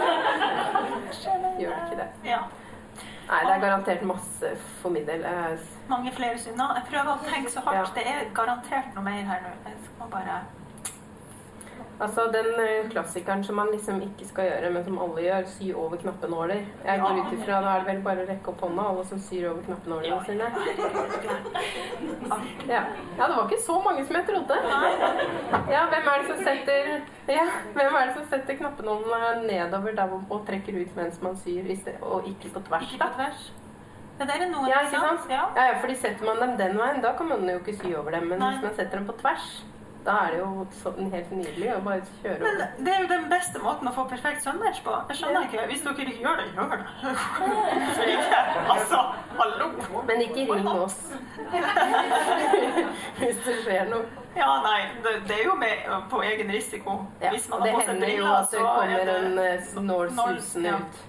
Gjør 1.61 1.75
det 1.75 1.83
ikke 1.85 1.99
det. 2.01 2.07
Ja. 2.25 2.41
Nei, 3.27 3.39
det 3.43 3.53
er 3.53 3.59
garantert 3.59 4.03
masse 4.07 4.51
for 4.81 4.89
min 4.95 5.05
del. 5.07 5.25
Mange 5.89 6.11
flere 6.15 6.37
synder. 6.39 6.77
Jeg 6.79 6.85
prøver 6.91 7.11
å 7.13 7.17
tenke 7.27 7.51
så 7.51 7.59
hardt. 7.65 7.77
Ja. 7.77 7.85
Det 7.95 8.05
er 8.07 8.29
garantert 8.35 8.95
noe 8.95 9.03
mer 9.03 9.25
her 9.27 9.41
nå. 9.43 9.51
Jeg 9.67 9.81
skal 9.87 10.11
bare 10.13 10.37
Altså 11.99 12.27
den 12.33 12.47
eh, 12.61 12.89
klassikeren 12.91 13.43
som 13.43 13.55
man 13.57 13.71
liksom 13.73 14.01
ikke 14.05 14.27
skal 14.29 14.45
gjøre, 14.51 14.69
men 14.73 14.83
som 14.85 14.99
alle 15.01 15.23
gjør, 15.23 15.47
sy 15.49 15.71
over 15.73 15.97
knappenåler. 15.97 16.61
Jeg 16.85 17.01
går 17.01 17.21
ut 17.21 17.33
ifra 17.33 17.61
da 17.65 17.71
er 17.73 17.83
det 17.83 17.89
vel 17.89 18.01
bare 18.05 18.21
å 18.21 18.27
rekke 18.27 18.51
opp 18.51 18.61
hånda, 18.67 18.85
alle 18.91 19.05
som 19.09 19.21
syr 19.27 19.47
over 19.51 19.65
knappenålene 19.65 20.19
sine. 20.27 20.51
Ja. 22.67 22.81
ja, 23.17 23.27
det 23.27 23.35
var 23.37 23.45
ikke 23.47 23.61
så 23.63 23.77
mange 23.79 24.01
som 24.05 24.15
jeg 24.17 24.25
trodde. 24.27 24.55
Ja, 25.71 25.83
hvem 25.87 26.09
er 26.11 26.17
det 26.19 26.25
som 26.27 26.41
setter 26.43 26.89
ja, 27.31 27.45
hvem 27.77 27.95
er 27.99 28.09
det 28.09 28.15
som 28.17 28.25
setter 28.31 28.57
knappenålene 28.59 29.47
nedover 29.47 29.95
der 29.95 30.17
og 30.17 30.43
trekker 30.47 30.75
ut 30.81 30.99
mens 30.99 31.21
man 31.23 31.39
syr, 31.39 31.71
og 32.01 32.27
ikke 32.27 32.51
på 32.57 32.65
tvers? 32.67 32.91
Ikke 32.91 32.99
da? 33.05 33.07
på 33.07 33.21
tvers. 33.21 33.47
Ja, 34.17 34.25
det 34.25 34.35
er 34.35 34.45
noen, 34.49 34.69
Ja, 34.69 34.83
ikke 34.85 35.01
sant? 35.01 35.25
Ja. 35.29 35.47
Ja, 35.55 35.65
ja, 35.71 35.79
fordi 35.81 35.95
setter 35.95 36.25
man 36.25 36.39
dem 36.41 36.55
den 36.59 36.77
veien, 36.79 37.01
da 37.03 37.13
kan 37.17 37.29
man 37.29 37.49
jo 37.49 37.57
ikke 37.61 37.75
sy 37.77 37.93
over 37.93 38.15
dem. 38.17 38.27
Men 38.31 38.41
Nei. 38.41 38.53
hvis 38.53 38.65
man 38.65 38.75
setter 38.75 38.97
dem 38.99 39.09
på 39.09 39.15
tvers, 39.21 39.49
da 40.07 40.13
er 40.23 40.29
det 40.33 40.37
jo 40.39 40.65
sånn 40.79 41.09
helt 41.11 41.31
nydelig 41.35 41.71
å 41.75 41.79
bare 41.83 42.03
kjøre 42.23 42.37
Men 42.39 42.61
over. 42.61 42.69
det 42.85 42.91
er 42.93 43.01
jo 43.03 43.07
den 43.11 43.25
beste 43.31 43.59
måten 43.63 43.89
å 43.89 43.93
få 43.95 44.05
perfekt 44.07 44.45
sønmatch 44.45 44.79
på. 44.85 44.93
Jeg 45.11 45.19
skjønner 45.19 45.47
ikke. 45.49 45.65
Hvis 45.71 45.83
dere 45.83 46.05
ikke 46.05 46.23
gjør 46.23 46.39
det, 46.39 46.45
gjør 46.55 46.69
det. 46.71 46.85
Hvorfor 47.81 48.13
ikke? 48.13 48.39
Altså, 48.75 49.01
hallo. 49.41 49.67
Men 50.07 50.23
ikke 50.27 50.45
ring 50.53 50.69
oss 50.71 50.97
hvis 53.19 53.43
det 53.45 53.55
skjer 53.65 53.91
noe. 53.91 54.07
Ja, 54.37 54.49
nei, 54.61 54.79
det, 55.03 55.13
det 55.27 55.37
er 55.39 55.45
jo 55.47 55.55
med 55.57 55.85
på 56.11 56.21
egen 56.25 56.51
risiko. 56.53 56.97
Ja, 57.21 57.31
Hvis 57.33 57.47
man 57.49 57.63
det 57.65 57.71
har 57.73 57.79
på 57.79 57.85
seg 57.85 57.93
hender 57.95 58.11
jo 58.13 58.23
briller, 58.23 58.35
at 58.37 58.51
det 58.51 58.59
så 58.59 58.63
er 58.63 58.67
kommer 58.67 59.05
det 59.09 59.15
en 59.17 59.39
eh, 59.43 59.79
nål 59.87 60.11
nål, 60.17 60.37
susende 60.41 60.75
ut 60.77 60.99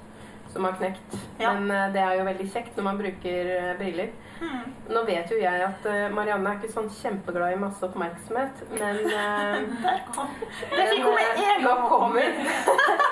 som 0.54 0.64
har 0.64 0.78
knekt. 0.80 1.18
Ja. 1.38 1.52
Men 1.52 1.70
eh, 1.70 1.90
det 1.94 2.02
er 2.02 2.14
jo 2.18 2.24
veldig 2.30 2.48
kjekt 2.54 2.78
når 2.78 2.88
man 2.88 3.00
bruker 3.02 3.52
eh, 3.58 3.74
briller. 3.80 4.14
Hmm. 4.38 4.74
Nå 4.88 5.02
vet 5.04 5.30
jo 5.32 5.38
jeg 5.40 5.62
at 5.66 5.86
eh, 5.90 6.04
Marianne 6.14 6.50
er 6.52 6.60
ikke 6.60 6.70
sånn 6.72 6.90
kjempeglad 7.00 7.56
i 7.56 7.60
masse 7.60 7.82
oppmerksomhet, 7.84 8.60
men 8.70 9.00
eh, 9.22 9.56
Der 9.82 10.04
kom 10.06 11.16
med 11.16 11.24
eh, 11.26 11.48
en 11.56 11.64
nå 11.66 11.72
gang. 11.74 11.88
kommer. 11.90 12.28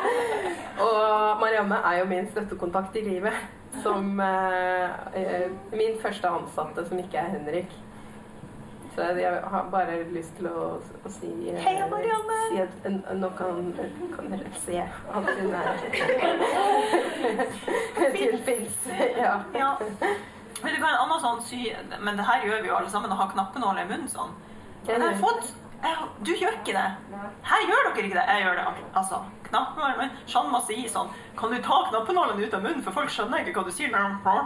og 0.87 1.41
Marianne 1.43 1.81
er 1.91 1.99
jo 2.01 2.11
min 2.13 2.31
støttekontakt 2.31 2.97
i 2.97 3.07
livet. 3.11 3.47
Som 3.83 4.15
min 4.17 5.99
første 6.01 6.31
ansatte 6.33 6.87
som 6.89 7.01
ikke 7.03 7.19
er 7.21 7.35
Henrik. 7.35 7.75
Så 8.95 9.05
jeg 9.21 9.41
har 9.53 9.67
bare 9.69 9.99
lyst 10.15 10.33
til 10.39 10.47
å, 10.49 10.79
å 10.81 11.11
si 11.13 11.29
Hei, 11.61 11.75
Marianne! 11.91 12.39
Si 12.49 12.63
at, 12.63 12.87
nå 13.21 13.29
kan, 13.37 13.69
kan 14.15 14.31
dere 14.33 14.53
se 14.63 14.79
at 14.81 15.29
hun 15.37 15.53
er 15.53 15.85
Hun 18.17 18.41
fins. 18.49 18.89
Ja. 19.19 19.35
Ja. 19.53 19.75
Vet 20.63 20.77
du 20.77 20.81
hva, 20.81 20.89
en 20.89 21.03
annen 21.05 21.21
sånn 21.21 21.43
sy 21.45 21.61
Men 22.01 22.17
det 22.17 22.25
her 22.25 22.45
gjør 22.47 22.63
vi 22.65 22.71
jo 22.71 22.77
alle 22.79 22.91
sammen, 22.93 23.13
å 23.13 23.21
ha 23.21 23.29
knappenåler 23.33 23.85
i 23.85 23.91
munnen 23.91 24.11
sånn. 24.11 24.35
Men 24.87 25.03
jeg 25.03 25.07
har 25.07 25.23
fått 25.23 25.53
Du 26.25 26.33
gjør 26.33 26.55
ikke 26.61 26.75
det. 26.77 26.87
Her 27.47 27.67
gjør 27.69 27.91
dere 27.91 28.07
ikke 28.09 28.17
det. 28.17 28.27
Jeg 28.31 28.45
gjør 28.47 28.57
det. 28.61 28.67
Altså, 28.97 29.21
knappenåler 29.49 30.01
men 30.01 30.15
Jean 30.31 30.49
må 30.53 30.63
si 30.67 30.79
sånn 30.91 31.13
Kan 31.39 31.53
du 31.53 31.61
ta 31.63 31.83
knappenålen 31.91 32.41
ut 32.41 32.57
av 32.57 32.65
munnen, 32.65 32.83
for 32.87 32.97
folk 32.97 33.13
skjønner 33.13 33.45
ikke 33.45 33.61
hva 33.61 33.67
du 33.69 33.75
sier 33.77 33.93
når 33.93 34.09
de 34.09 34.23
bare 34.25 34.45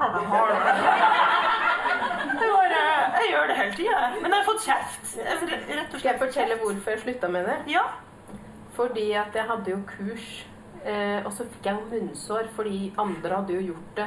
Jeg 3.21 3.33
gjør 3.33 3.51
det 3.51 3.57
hele 3.59 3.75
tida. 3.77 3.99
Men 4.21 4.33
jeg 4.33 4.39
har 4.39 4.47
fått 4.47 4.65
kjeft. 4.65 5.11
Skal 5.11 6.09
jeg 6.11 6.21
fortelle 6.21 6.57
hvorfor 6.63 6.95
jeg 6.95 7.03
slutta 7.05 7.29
med 7.29 7.47
det? 7.49 7.59
Ja. 7.71 7.85
Fordi 8.77 9.07
at 9.19 9.35
jeg 9.37 9.45
hadde 9.49 9.71
jo 9.71 9.81
kurs, 9.87 10.29
eh, 10.85 11.19
og 11.27 11.33
så 11.37 11.45
fikk 11.45 11.67
jeg 11.69 11.77
jo 11.77 11.89
munnsår 11.91 12.49
fordi 12.57 12.93
andre 12.99 13.41
hadde 13.41 13.57
jo 13.59 13.65
gjort 13.73 13.99
det 13.99 14.07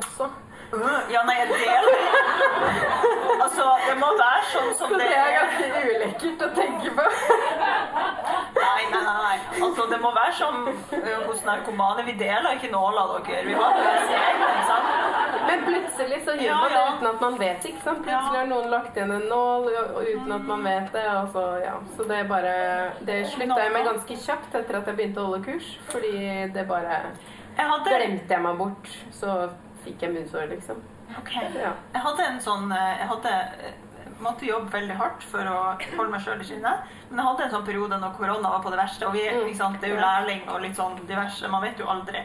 også. 0.00 0.30
Øh, 0.72 1.12
Ja, 1.12 1.20
nei, 1.26 1.36
jeg 1.40 1.48
deler 1.50 1.94
Altså, 3.44 3.64
det 3.88 3.94
må 3.98 4.08
være 4.18 4.42
sånn 4.52 4.68
som 4.78 4.90
Så 4.92 4.98
det 5.00 5.06
det 5.10 5.16
er 5.18 5.30
ganske 5.34 5.80
ulekkert 5.90 6.42
å 6.44 6.48
tenke 6.56 6.90
på. 6.98 7.04
Nei, 8.60 8.82
nei, 8.92 9.00
nei. 9.06 9.36
Altså, 9.64 9.86
det 9.90 9.98
må 10.02 10.10
være 10.14 10.34
som 10.36 10.58
uh, 10.68 11.08
hos 11.26 11.40
narkomane. 11.46 12.04
Vi 12.06 12.14
deler 12.20 12.50
ikke 12.58 12.70
nåler, 12.74 13.14
dere. 13.26 13.40
Vi 13.48 13.56
har 13.56 13.78
det 13.78 13.94
egen, 14.18 14.60
sant? 14.68 14.90
Men 15.48 15.64
plutselig 15.66 16.20
så 16.26 16.34
gjør 16.36 16.44
Ja, 16.50 16.58
man 16.60 16.74
det 16.74 16.78
ja. 16.82 16.84
uten 16.92 17.08
at 17.12 17.24
man 17.24 17.38
vet 17.40 17.62
det. 17.64 17.72
ikke 17.72 17.84
sant? 17.86 18.02
Plutselig 18.04 18.38
har 18.38 18.50
noen 18.52 18.68
lagt 18.74 19.00
igjen 19.00 19.14
en 19.16 19.26
nål 19.32 19.66
uten 19.72 20.36
at 20.38 20.46
man 20.52 20.68
vet 20.68 20.92
det. 20.98 21.06
Og 21.16 21.32
så, 21.34 21.46
ja. 21.64 21.74
så 21.96 22.06
det 22.12 22.20
bare 22.30 22.54
Det 23.08 23.18
slutta 23.32 23.58
jeg 23.64 23.74
med 23.78 23.88
ganske 23.90 24.20
kjapt 24.28 24.60
etter 24.62 24.80
at 24.82 24.92
jeg 24.92 25.00
begynte 25.00 25.24
å 25.24 25.30
holde 25.30 25.42
kurs. 25.48 25.72
Fordi 25.90 26.14
det 26.54 26.68
bare 26.70 27.00
Jeg 27.56 27.66
hadde, 27.72 27.96
Glemte 27.96 28.36
jeg 28.36 28.44
meg 28.46 28.60
bort, 28.60 28.94
så 29.16 29.40
fikk 29.84 30.02
jeg 30.06 30.12
munnsår, 30.14 30.46
liksom. 30.52 30.80
Ok. 31.18 31.32
Ja. 31.58 31.72
jeg 31.94 32.02
hadde 32.04 32.26
en 32.30 32.40
sånn 32.40 32.70
øh, 32.70 32.90
Jeg 33.00 33.08
hadde 33.10 33.32
øh, 33.66 33.72
måtte 34.20 34.46
jobbe 34.46 34.70
veldig 34.74 34.94
hardt 35.00 35.22
for 35.26 35.48
å 35.48 35.58
holde 35.96 36.10
meg 36.12 36.20
sjøl 36.22 36.40
i 36.40 36.44
skinnet. 36.44 36.88
Men 37.10 37.18
jeg 37.22 37.26
hadde 37.30 37.44
en 37.46 37.52
sånn 37.56 37.64
periode 37.66 37.98
når 38.02 38.16
korona 38.18 38.50
var 38.52 38.62
på 38.62 38.70
det 38.70 38.78
verste, 38.82 39.06
og 39.08 39.14
vi, 39.16 39.54
sant, 39.56 39.80
det 39.80 39.88
er 39.90 39.94
jo 39.96 40.00
lærling 40.02 40.42
og 40.52 40.60
litt 40.60 40.76
sånn 40.76 40.98
diverse. 41.08 41.48
Man 41.48 41.62
vet 41.64 41.80
jo 41.80 41.88
aldri. 41.88 42.20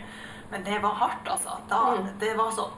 Men 0.51 0.63
det 0.67 0.81
var 0.83 0.93
hardt, 1.01 1.27
altså. 1.31 1.55
Da, 1.71 1.79
Mm. 1.95 2.09
det 2.19 2.33
var 2.37 2.51
sånn 2.51 2.73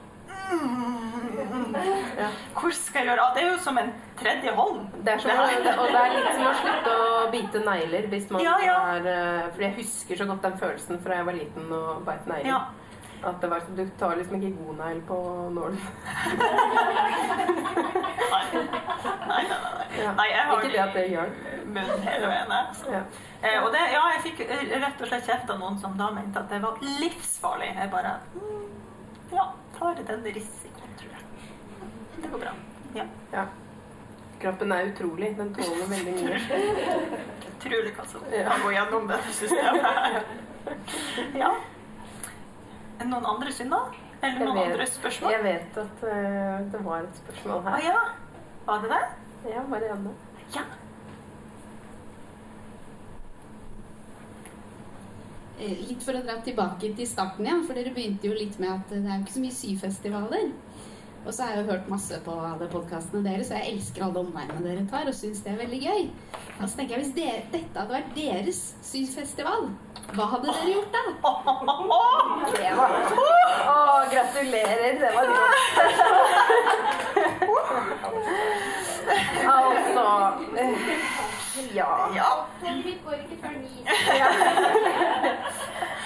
mm, 0.50 1.74
Ja. 2.18 2.28
Hvor 2.54 2.72
skal 2.74 3.02
jeg 3.04 3.10
gjøre 3.10 3.24
av? 3.26 3.34
Det 3.36 3.42
er 3.42 3.50
jo 3.52 3.58
som 3.62 3.78
en 3.78 3.90
tredje 4.18 4.52
hånd. 4.54 4.86
Det 5.04 5.12
er 5.12 5.18
som, 5.18 5.30
Det 5.30 5.74
og 5.78 5.86
det 5.92 6.00
er 6.00 6.14
litt 6.14 6.30
som 6.34 6.46
å 6.48 6.54
slutte 6.62 6.94
å 6.94 7.30
bite 7.34 7.62
negler 7.66 8.08
hvis 8.12 8.30
man 8.30 8.42
Ja, 8.42 8.54
ja. 8.64 8.76
er 8.96 9.06
eh, 9.12 9.50
For 9.54 9.62
jeg 9.66 9.74
husker 9.82 10.16
så 10.22 10.26
godt 10.30 10.42
den 10.46 10.56
følelsen 10.62 11.02
fra 11.04 11.18
jeg 11.20 11.26
var 11.28 11.36
liten 11.38 11.72
og 11.72 12.04
beit 12.06 12.26
negler. 12.30 12.48
At 13.26 13.40
det 13.42 13.48
var 13.50 13.62
sånn, 13.66 13.76
Du 13.76 13.88
tar 13.98 14.16
liksom 14.16 14.38
ikke 14.38 14.56
god 14.62 14.76
negl 14.78 15.00
på 15.08 15.18
nålen. 15.54 15.78
Nei. 18.28 18.44
Nei, 19.28 19.42
nei, 19.42 19.42
nei. 19.48 19.86
Ja. 19.98 20.12
nei 20.14 20.28
jeg 20.30 20.44
har 20.46 20.60
Ikke 20.60 20.72
det 20.72 20.82
at 20.84 20.94
det 20.94 21.06
gjør 21.10 21.32
munn 21.74 22.04
hele 22.06 22.30
veien. 22.30 22.52
Altså. 22.58 22.92
Ja. 22.92 23.02
Eh, 23.42 23.58
og 23.62 23.70
det, 23.74 23.84
ja, 23.92 24.02
jeg 24.14 24.24
fikk 24.26 24.42
eh, 24.46 24.66
rett 24.82 25.02
og 25.02 25.10
slett 25.10 25.28
kjeft 25.28 25.52
av 25.52 25.60
noen 25.62 25.78
som 25.82 25.96
da 25.98 26.10
mente 26.14 26.42
at 26.42 26.52
det 26.52 26.60
var 26.64 26.82
livsfarlig. 26.82 27.70
Jeg 27.76 27.92
bare 27.92 28.16
mm, 28.34 28.66
Ja, 29.34 29.48
tar 29.78 30.02
den 30.10 30.26
risikoen, 30.26 30.94
tror 31.00 31.16
jeg. 31.16 31.24
Det 32.18 32.30
går 32.32 32.44
bra. 32.44 32.54
Ja. 32.96 33.08
ja. 33.32 33.46
Kroppen 34.42 34.72
er 34.72 34.92
utrolig. 34.92 35.32
Den 35.38 35.50
tåler 35.54 35.90
veldig 35.90 36.14
mye. 36.20 36.38
Utrolig 37.50 37.94
hva 37.96 38.06
som 38.06 38.28
kan 38.30 38.62
gå 38.64 38.76
gjennom 38.76 39.10
det 39.10 39.24
systemet 39.32 39.90
her. 39.90 40.22
Ja. 41.42 41.48
Det 42.98 43.06
Noen 43.06 43.26
andre 43.30 43.52
synder? 43.54 43.92
Eller 44.22 44.44
noen 44.44 44.56
vet- 44.58 44.72
andre 44.72 44.86
spørsmål? 44.90 45.32
Jeg 45.36 45.42
vet 45.44 45.76
at 45.84 46.00
uh, 46.02 46.70
det 46.72 46.80
var 46.84 47.04
et 47.06 47.20
spørsmål 47.22 47.58
Å 47.58 47.62
her. 47.68 47.84
ja. 47.86 48.00
Var 48.66 48.82
det 48.84 48.90
det? 48.90 49.02
Ja, 49.54 49.62
Marianne. 49.70 50.10
Ja. 50.56 50.64
Eh, 55.58 55.78
Litt 55.88 56.02
for 56.06 56.14
å 56.18 56.22
dra 56.22 56.36
tilbake 56.46 56.90
til 56.98 57.08
starten 57.08 57.46
igjen, 57.46 57.64
for 57.66 57.74
dere 57.78 57.90
begynte 57.94 58.28
jo 58.28 58.34
litt 58.36 58.58
med 58.62 58.70
at 58.76 58.92
det 58.92 59.00
er 59.04 59.16
jo 59.16 59.24
ikke 59.24 59.36
så 59.38 59.42
mye 59.42 59.56
syfestivaler. 59.58 60.50
Og 61.28 61.34
så 61.34 61.42
har 61.42 61.50
jeg 61.50 61.58
jo 61.60 61.70
hørt 61.70 61.88
masse 61.92 62.20
på 62.24 62.34
alle 62.40 62.66
podkastene 62.72 63.20
deres, 63.24 63.50
og 63.50 63.58
jeg 63.58 63.72
elsker 63.74 64.04
alle 64.04 64.20
omveiene 64.22 64.62
dere 64.64 64.84
tar, 64.88 65.08
og 65.10 65.16
syns 65.16 65.42
det 65.44 65.50
er 65.52 65.58
veldig 65.58 65.80
gøy. 65.82 66.06
Og 66.60 66.62
så 66.62 66.76
tenker 66.78 66.94
jeg, 66.94 67.02
hvis 67.02 67.16
dere, 67.18 67.42
dette 67.52 67.76
hadde 67.76 67.92
vært 67.92 68.14
deres 68.16 68.60
syfestival, 68.88 69.68
hva 70.16 70.24
hadde 70.32 70.48
dere 70.48 70.70
gjort 70.72 70.92
da? 70.96 71.02
Det 72.56 72.72
var 72.78 72.90
Å, 73.68 73.76
gratulerer. 74.14 74.92
Det 75.04 75.10
var 75.18 75.24
godt. 75.34 75.68
altså 79.58 80.06
eh, 81.58 81.74
Ja. 81.76 81.88
Ja. 82.14 82.30
mitt 82.84 83.04
går 83.04 83.14
ikke 83.24 83.38
før 83.42 83.50
ni. 83.58 83.84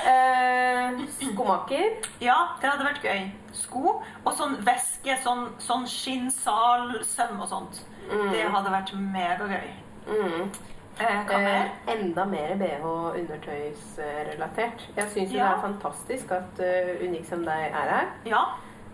Eh, 0.02 0.90
skomaker. 1.20 1.84
Ja, 2.20 2.34
det 2.60 2.70
hadde 2.70 2.84
vært 2.88 3.04
gøy. 3.06 3.20
Sko 3.54 4.02
og 4.24 4.32
sånn 4.34 4.56
væske, 4.66 5.14
sånn, 5.22 5.44
sånn 5.62 5.84
skinnsalsøm 5.86 7.38
og 7.40 7.46
sånt. 7.48 7.78
Det 8.10 8.42
hadde 8.50 8.72
vært 8.74 8.90
megagøy. 8.98 9.68
Mm. 10.08 10.50
Eh? 10.98 11.30
Eh, 11.36 11.70
enda 11.94 12.24
mer 12.26 12.56
BH 12.58 12.82
undertøysrelatert. 13.20 14.88
Jeg 14.96 15.08
syns 15.14 15.30
Ja. 15.32 15.44
det 15.44 15.52
er 15.52 15.62
fantastisk 15.68 16.30
at 16.34 16.58
uh, 16.58 17.06
Unik 17.06 17.24
som 17.28 17.44
deg 17.46 17.70
er 17.70 17.88
her. 17.94 18.06
Ja, 18.26 18.42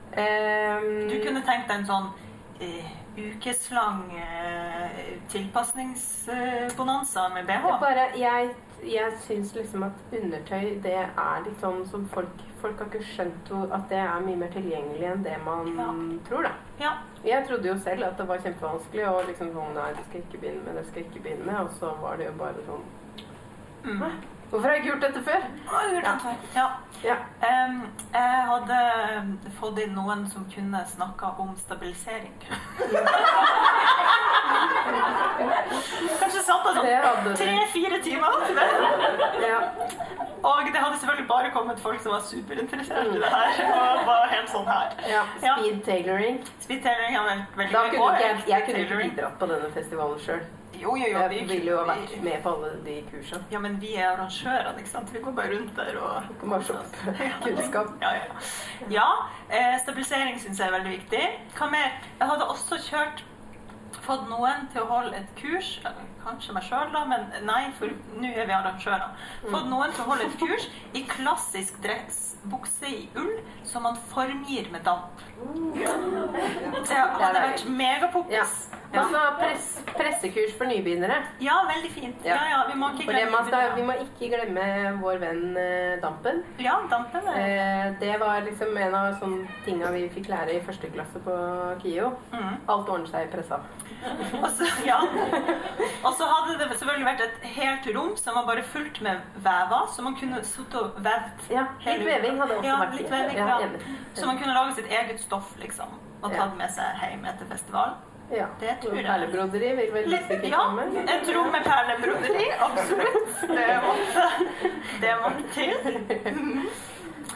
Um, 0.08 1.08
du 1.08 1.18
kunne 1.22 1.42
tenkt 1.44 1.68
deg 1.68 1.82
en 1.82 1.86
sånn 1.86 2.06
eh, 2.64 2.86
ukeslang 3.18 4.04
eh, 4.16 5.18
tilpasningsbonanza 5.32 7.28
med 7.34 7.46
BH. 7.46 7.66
Bare, 7.80 8.08
jeg 8.18 8.50
jeg 8.86 9.12
syns 9.24 9.54
liksom 9.56 9.82
at 9.82 9.92
undertøy 10.14 10.76
det 10.84 10.92
er 10.94 11.40
litt 11.44 11.60
sånn 11.60 11.80
som 11.90 12.04
folk 12.14 12.44
Folk 12.58 12.78
har 12.82 12.86
ikke 12.90 13.04
skjønt 13.06 13.50
at 13.72 13.84
det 13.90 13.98
er 14.02 14.20
mye 14.24 14.36
mer 14.36 14.48
tilgjengelig 14.50 15.06
enn 15.12 15.20
det 15.22 15.36
man 15.44 15.68
Ja. 15.78 15.84
tror, 16.28 16.42
da. 16.42 16.50
Ja. 16.80 16.92
Jeg 17.24 17.46
trodde 17.46 17.68
jo 17.68 17.76
selv 17.78 18.02
at 18.04 18.16
det 18.18 18.26
var 18.26 18.38
kjempevanskelig 18.42 19.04
og 19.08 19.26
liksom 19.28 19.52
sånn 19.54 19.74
Nei, 19.74 19.92
det 19.94 20.04
skal 20.08 20.18
jeg 20.20 20.24
ikke 20.26 20.40
begynne 20.42 20.64
med, 20.64 20.74
det 20.74 20.86
skal 20.88 21.02
jeg 21.02 21.06
ikke 21.10 21.22
begynne 21.22 21.46
med. 21.46 21.60
Og 21.60 21.70
så 21.78 21.92
var 22.02 22.16
det 22.16 22.26
jo 22.26 22.32
bare 22.38 22.64
sånn 22.66 22.84
Mm. 23.84 24.00
Hvorfor 24.50 24.68
har 24.68 24.74
jeg 24.74 24.84
ikke 24.84 24.90
gjort 24.92 25.02
dette 25.06 25.22
før? 25.24 25.42
Ja. 26.02 26.12
ja. 26.56 26.66
Ja. 27.04 27.16
Um, 27.66 27.82
jeg 28.14 28.44
hadde 28.50 28.78
fått 29.60 29.78
inn 29.78 29.92
noen 29.94 30.24
som 30.32 30.46
kunne 30.50 30.80
snakka 30.88 31.26
om 31.42 31.52
stabilisering. 31.60 32.34
Kanskje 36.18 36.42
satt 36.42 36.66
sånn 36.74 37.36
tre-fire 37.38 38.00
timer 38.02 38.40
det. 38.48 38.66
Ja. 39.46 39.60
Og 40.42 40.68
det 40.72 40.80
hadde 40.80 40.98
selvfølgelig 40.98 41.28
bare 41.28 41.50
kommet 41.54 41.80
folk 41.82 42.02
som 42.02 42.12
var 42.14 42.22
superinteressert 42.26 43.14
i 43.14 43.22
det 43.22 43.32
her. 43.32 43.62
Og 43.68 44.04
var 44.08 44.28
helt 44.32 44.50
sånn 44.50 44.68
her. 44.70 44.94
ja. 45.10 45.24
Ja. 45.42 45.56
Speed 45.58 45.82
tailoring. 45.86 46.40
Speed 46.64 46.82
tailoring 46.86 47.18
veldig, 47.18 47.46
veldig 47.58 47.74
Da 47.74 47.82
kunne 47.90 48.14
ikke 48.14 48.26
jeg, 48.26 48.44
jeg 48.48 48.66
kunne 48.68 48.86
ikke 48.86 49.02
bidratt 49.04 49.38
på 49.38 49.50
denne 49.52 49.70
festivalen 49.74 50.24
sjøl. 50.24 50.46
Jo, 50.78 50.96
jo, 50.96 51.06
jo. 51.12 51.18
Jeg 51.18 51.30
vi- 51.30 51.44
ville 51.54 51.70
jo 51.70 51.78
ha 51.78 51.84
vært 51.94 52.22
med 52.22 52.42
på 52.42 52.52
alle 52.54 52.70
de 52.84 52.96
kursene. 53.10 53.44
Ja, 53.50 53.58
men 53.58 53.80
vi 53.80 53.94
er 53.96 54.12
arrangørene, 54.12 54.78
ikke 54.78 54.88
sant? 54.92 55.12
Vi 55.14 55.18
går 55.24 55.32
bare 55.32 55.54
rundt 55.56 55.76
der 55.76 55.96
og 55.98 56.22
Kan 56.40 56.50
bare 56.50 56.64
se 56.64 56.72
opp 56.72 56.96
kunnskap. 57.46 57.86
Ja, 58.02 58.12
ja. 58.14 58.22
ja 58.90 59.08
eh, 59.50 59.78
stabilisering 59.82 60.38
syns 60.40 60.58
jeg 60.58 60.68
er 60.68 60.76
veldig 60.78 60.94
viktig. 60.98 61.24
Hva 61.58 61.70
mer? 61.70 61.98
Jeg 62.20 62.28
hadde 62.28 62.46
også 62.48 62.78
kjørt 62.90 63.24
Fått 64.04 64.28
noen 64.28 64.68
til 64.72 64.82
å 64.82 64.86
holde 64.88 65.16
et 65.16 65.28
kurs, 65.36 65.80
kanskje 66.24 66.52
meg 66.54 66.62
sjøl, 66.64 66.90
da, 66.92 67.02
men 67.08 67.26
nei, 67.44 67.70
for 67.78 67.90
nå 68.20 68.30
er 68.30 68.46
vi 68.48 68.54
arrangører. 68.56 69.10
Fått 69.50 69.66
noen 69.68 69.92
til 69.92 70.04
å 70.04 70.08
holde 70.08 70.24
et 70.28 70.36
kurs 70.40 70.64
i 70.96 71.02
klassisk 71.08 71.76
dressbukse 71.84 72.88
i 72.88 73.08
ull, 73.20 73.34
som 73.68 73.84
man 73.88 73.96
formgir 74.12 74.70
med 74.72 74.84
damp. 74.84 75.20
Det 75.74 76.96
hadde 76.96 77.42
vært 77.42 77.64
megapoppis. 77.68 78.32
Ja. 78.38 78.77
Altså 78.88 79.20
press, 79.36 79.66
pressekurs 79.96 80.54
for 80.56 80.64
nybegynnere. 80.70 81.18
ja, 81.44 81.56
veldig 81.68 81.90
fint. 81.92 82.24
Ja, 82.24 82.34
Ja. 82.34 82.44
ja, 82.50 82.60
vi 82.72 82.78
må 82.80 82.88
skal, 82.96 83.74
vi 83.76 83.82
må 83.84 83.92
ikke 84.00 84.30
glemme 84.32 84.64
vår 85.02 85.18
venn 85.20 85.56
eh, 85.60 86.00
Dampen. 86.00 86.42
Ja, 86.58 86.78
dampen 86.90 87.28
Eh, 87.28 87.92
det 88.00 88.14
var 88.20 88.40
liksom 88.46 88.76
en 88.76 88.94
av 88.94 89.18
sånne 89.20 89.46
tinga 89.64 89.90
vi 89.92 90.08
fikk 90.08 90.28
lære 90.28 90.56
i 90.56 90.60
første 90.64 90.88
klasse 90.94 91.20
på 91.20 91.36
KIO. 91.82 92.14
mm. 92.32 92.56
Alt 92.68 92.88
ordner 92.88 93.06
seg 93.12 93.28
i 93.28 93.30
pressa. 93.36 93.60
Og 94.42 94.48
så, 94.56 94.64
ja. 94.86 94.98
hadde 95.02 96.58
det 96.58 96.68
selvfølgelig 96.78 97.06
vært 97.06 97.22
et 97.26 97.46
helt 97.58 97.88
rom 97.96 98.16
som 98.16 98.34
var 98.38 98.46
bare 98.46 98.62
fullt 98.62 99.00
med 99.04 99.20
vever, 99.36 99.86
så 99.92 100.02
man 100.02 100.16
kunne 100.16 100.42
sittet 100.44 100.80
og 100.80 100.98
vevd. 101.04 101.48
Ja, 101.50 101.66
litt 101.84 102.04
veving 102.06 102.38
hadde 102.40 102.56
også 102.58 102.68
ja, 102.70 102.76
vært 102.84 102.94
litt 103.00 103.10
veving, 103.10 103.36
Ja, 103.36 103.60
ja. 103.60 103.68
Så 104.14 104.26
man 104.26 104.38
kunne 104.38 104.54
lage 104.54 104.74
sitt 104.78 104.86
eget 104.90 105.20
stoff, 105.20 105.52
liksom, 105.58 105.98
og 106.22 106.30
Ja. 106.32 106.36
tatt 106.44 106.56
med 106.56 106.70
seg 106.70 107.02
hjem 107.02 107.24
etter 107.26 107.46
festival. 107.50 107.96
Ja. 108.30 108.46
Det 108.60 108.74
tror 108.82 108.96
jeg. 108.98 109.06
Perlebroderi 109.06 109.70
vil 109.78 109.92
vel 109.94 110.08
Litt, 110.12 110.26
sikkert 110.28 110.50
ja, 110.52 110.58
komme. 110.66 110.84
et 111.14 111.30
rom 111.36 111.48
med 111.54 111.64
perlebroderi, 111.64 112.48
absolutt. 112.66 113.40
Det 113.48 113.70
måtte, 113.86 114.26
det 115.00 115.14
måtte 115.22 115.48
til. 115.54 116.68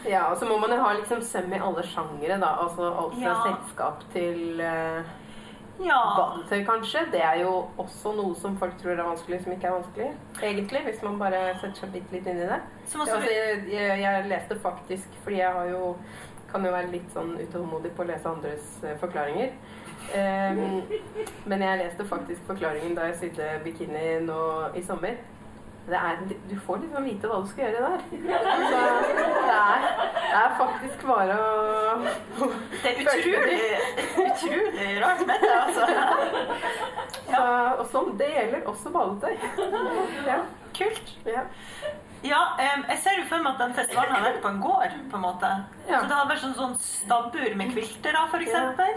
Ja, 0.09 0.25
og 0.33 0.37
så 0.37 0.45
må 0.49 0.57
man 0.59 0.73
jo 0.75 0.77
ha 0.83 0.93
liksom 0.97 1.21
søm 1.25 1.53
i 1.55 1.59
alle 1.63 1.83
sjangere, 1.87 2.37
da. 2.41 2.53
Altså 2.65 2.89
alt 2.91 3.13
fra 3.17 3.23
Ja. 3.23 3.35
selskap 3.47 4.03
til 4.13 4.59
uh, 4.61 5.01
Ja. 5.81 5.99
badetøy, 6.17 6.65
kanskje. 6.67 7.05
Det 7.11 7.21
er 7.23 7.39
jo 7.41 7.53
også 7.81 8.11
noe 8.17 8.35
som 8.35 8.57
folk 8.61 8.75
tror 8.81 8.93
er 8.99 9.03
vanskelig, 9.07 9.41
som 9.43 9.55
ikke 9.55 9.67
er 9.71 9.77
vanskelig. 9.79 10.11
Egentlig, 10.43 10.83
hvis 10.89 11.01
man 11.07 11.17
bare 11.19 11.41
setter 11.61 11.79
seg 11.85 11.95
bitte 11.95 12.13
litt 12.13 12.27
inn 12.27 12.37
i 12.43 12.49
det. 12.51 12.59
Ja, 12.93 12.99
altså, 12.99 13.17
jeg, 13.31 13.63
jeg, 13.71 13.99
jeg 14.03 14.27
leste 14.29 14.59
faktisk, 14.61 15.17
fordi 15.23 15.39
jeg 15.41 15.53
har 15.57 15.71
jo 15.71 15.95
kan 16.53 16.65
jo 16.67 16.69
være 16.75 16.91
litt 16.93 17.07
sånn 17.15 17.31
utålmodig 17.41 17.95
på 17.97 18.03
å 18.03 18.05
lese 18.11 18.29
andres 18.29 18.75
eh, 18.85 18.93
forklaringer. 19.01 19.55
Ehm, 20.15 20.81
men 21.45 21.61
jeg 21.61 21.79
leste 21.83 22.07
faktisk 22.07 22.41
forklaringen 22.47 22.95
da 22.97 23.07
jeg 23.09 23.19
sydde 23.21 23.51
bikini 23.63 24.19
nå 24.25 24.41
i 24.75 24.83
sommer. 24.85 25.15
Det 25.83 25.97
er, 25.99 26.19
du 26.49 26.53
får 26.65 26.77
liksom 26.79 27.03
vite 27.03 27.27
hva 27.27 27.41
du 27.43 27.47
skal 27.51 27.65
gjøre 27.65 27.81
der. 27.83 28.03
Så 28.07 28.83
det 29.47 29.55
er, 29.55 29.87
det 30.29 30.37
er 30.39 30.53
faktisk 30.59 31.03
bare 31.09 31.35
å 31.35 32.47
det 32.83 32.93
er 32.93 33.01
utrolig, 33.03 33.57
utrolig 34.23 34.93
rart 35.03 35.25
med 35.27 35.43
det, 35.43 35.51
altså. 35.57 35.89
så, 37.27 37.43
Og 37.81 37.85
sånn, 37.91 38.13
det 38.21 38.29
gjelder 38.31 38.71
også 38.71 38.93
badetøy. 38.95 39.35
Ja. 40.29 40.39
Kult. 40.73 41.13
ja. 41.29 41.43
Ja, 42.23 42.41
um, 42.55 42.83
jeg 42.87 42.99
ser 43.03 43.17
jo 43.19 43.23
for 43.27 43.43
meg 43.43 43.53
at 43.57 43.61
den 43.65 43.73
festivalen 43.75 44.13
har 44.15 44.23
vært 44.23 44.41
på 44.43 44.51
en 44.53 44.61
gård, 44.63 44.93
på 45.11 45.19
en 45.19 45.23
måte. 45.25 45.49
Ja. 45.89 45.99
Så 45.99 46.07
det 46.07 46.15
hadde 46.15 46.29
vært 46.29 46.43
sånn, 46.45 46.53
sånn 46.55 46.75
stabbur 46.79 47.57
med 47.59 47.73
da, 48.05 48.21
for 48.31 48.45
eksempel. 48.45 48.93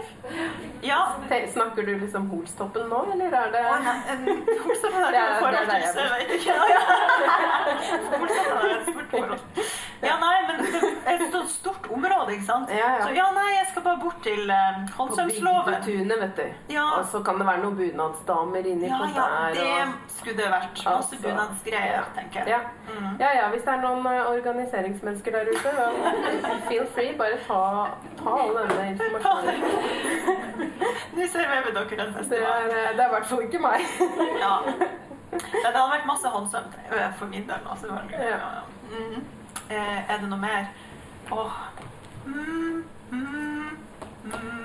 Ja. 0.85 1.01
ja. 1.27 1.41
Snakker 1.51 1.87
du 1.87 1.93
liksom 1.97 2.29
Holstoppen 2.31 2.87
nå, 2.87 3.01
eller 3.15 3.35
er 3.41 3.51
det 3.51 3.65
Holstoppen 3.67 5.01
har 5.03 5.17
ikke 5.17 5.25
noe 5.27 5.41
forhold 5.43 5.73
til, 5.73 5.89
så 5.91 6.05
jeg 6.05 6.13
vet 6.13 6.31
ikke. 6.37 6.55
Ja. 6.71 6.87
Holstoppen 8.15 8.55
har 8.55 8.71
et 8.77 8.89
stort 8.93 9.11
forhold. 9.17 9.75
Ja, 10.01 10.13
nei, 10.21 10.35
men 10.45 10.59
det 10.61 10.79
er 11.09 11.15
et 11.15 11.31
sånt 11.33 11.49
stort 11.49 11.87
område, 11.89 12.35
ikke 12.35 12.45
sant? 12.45 12.69
Ja, 12.71 12.89
ja. 12.99 13.05
Så 13.07 13.13
ja, 13.17 13.25
nei, 13.33 13.47
jeg 13.55 13.65
skal 13.71 13.85
bare 13.87 13.99
bort 14.03 14.19
til 14.25 14.43
um, 14.45 14.83
På 14.91 15.07
Håndstrømsloven. 15.07 15.73
Bygdetunet, 15.73 16.19
vet 16.21 16.35
du. 16.37 16.75
Ja. 16.75 16.85
Og 16.99 17.07
så 17.11 17.21
kan 17.25 17.41
det 17.41 17.47
være 17.49 17.63
noen 17.63 17.77
bunadsdamer 17.79 18.69
inni 18.73 18.91
Ja, 18.91 18.99
på 19.01 19.09
ja, 19.15 19.25
der. 19.25 19.57
det 19.57 19.67
og... 19.73 19.95
skulle 20.19 20.37
det 20.37 20.51
vært. 20.53 20.83
Masse 20.85 20.93
Altså, 20.93 21.21
bunadsgreier, 21.23 21.95
ja. 21.97 22.03
tenker 22.19 22.43
jeg. 22.43 22.53
Ja. 22.53 22.61
Mm. 22.93 23.16
Ja, 23.19 23.29
ja, 23.39 23.45
hvis 23.49 23.63
det 23.65 23.71
er 23.73 23.81
noen 23.81 24.05
eh, 24.11 24.29
organiseringsmennesker 24.31 25.31
der 25.31 25.49
ute, 25.51 25.71
feel 26.69 26.87
free. 26.95 27.15
Bare 27.17 27.39
ta, 27.47 27.61
ta 28.19 28.35
all 28.43 28.53
denne 28.57 28.89
informasjonen. 28.93 29.55
Nå 31.17 31.27
serverer 31.33 31.71
dere 31.73 31.99
den 32.03 32.13
beste. 32.17 32.35
er, 32.35 32.67
det 32.71 33.01
er 33.03 33.07
i 33.07 33.13
hvert 33.15 33.29
fall 33.31 33.43
ikke 33.47 33.61
meg. 33.63 33.87
Ja. 34.43 34.53
Det 35.37 35.63
hadde 35.65 35.87
vært 35.91 36.05
masse 36.07 36.29
håndsømt 36.31 36.77
eh, 36.91 37.09
for 37.19 37.25
min 37.33 37.47
del. 37.49 37.65
Altså. 37.69 37.87
Ja. 38.11 38.21
Ja. 38.21 38.37
Ja. 38.37 38.61
Mhm. 38.91 39.25
Eh, 39.69 40.11
er 40.13 40.21
det 40.21 40.29
noe 40.29 40.39
mer? 40.39 40.69
Åh. 41.31 41.57
Mm, 42.25 42.83
mm, 43.11 43.17
mm. 43.17 43.66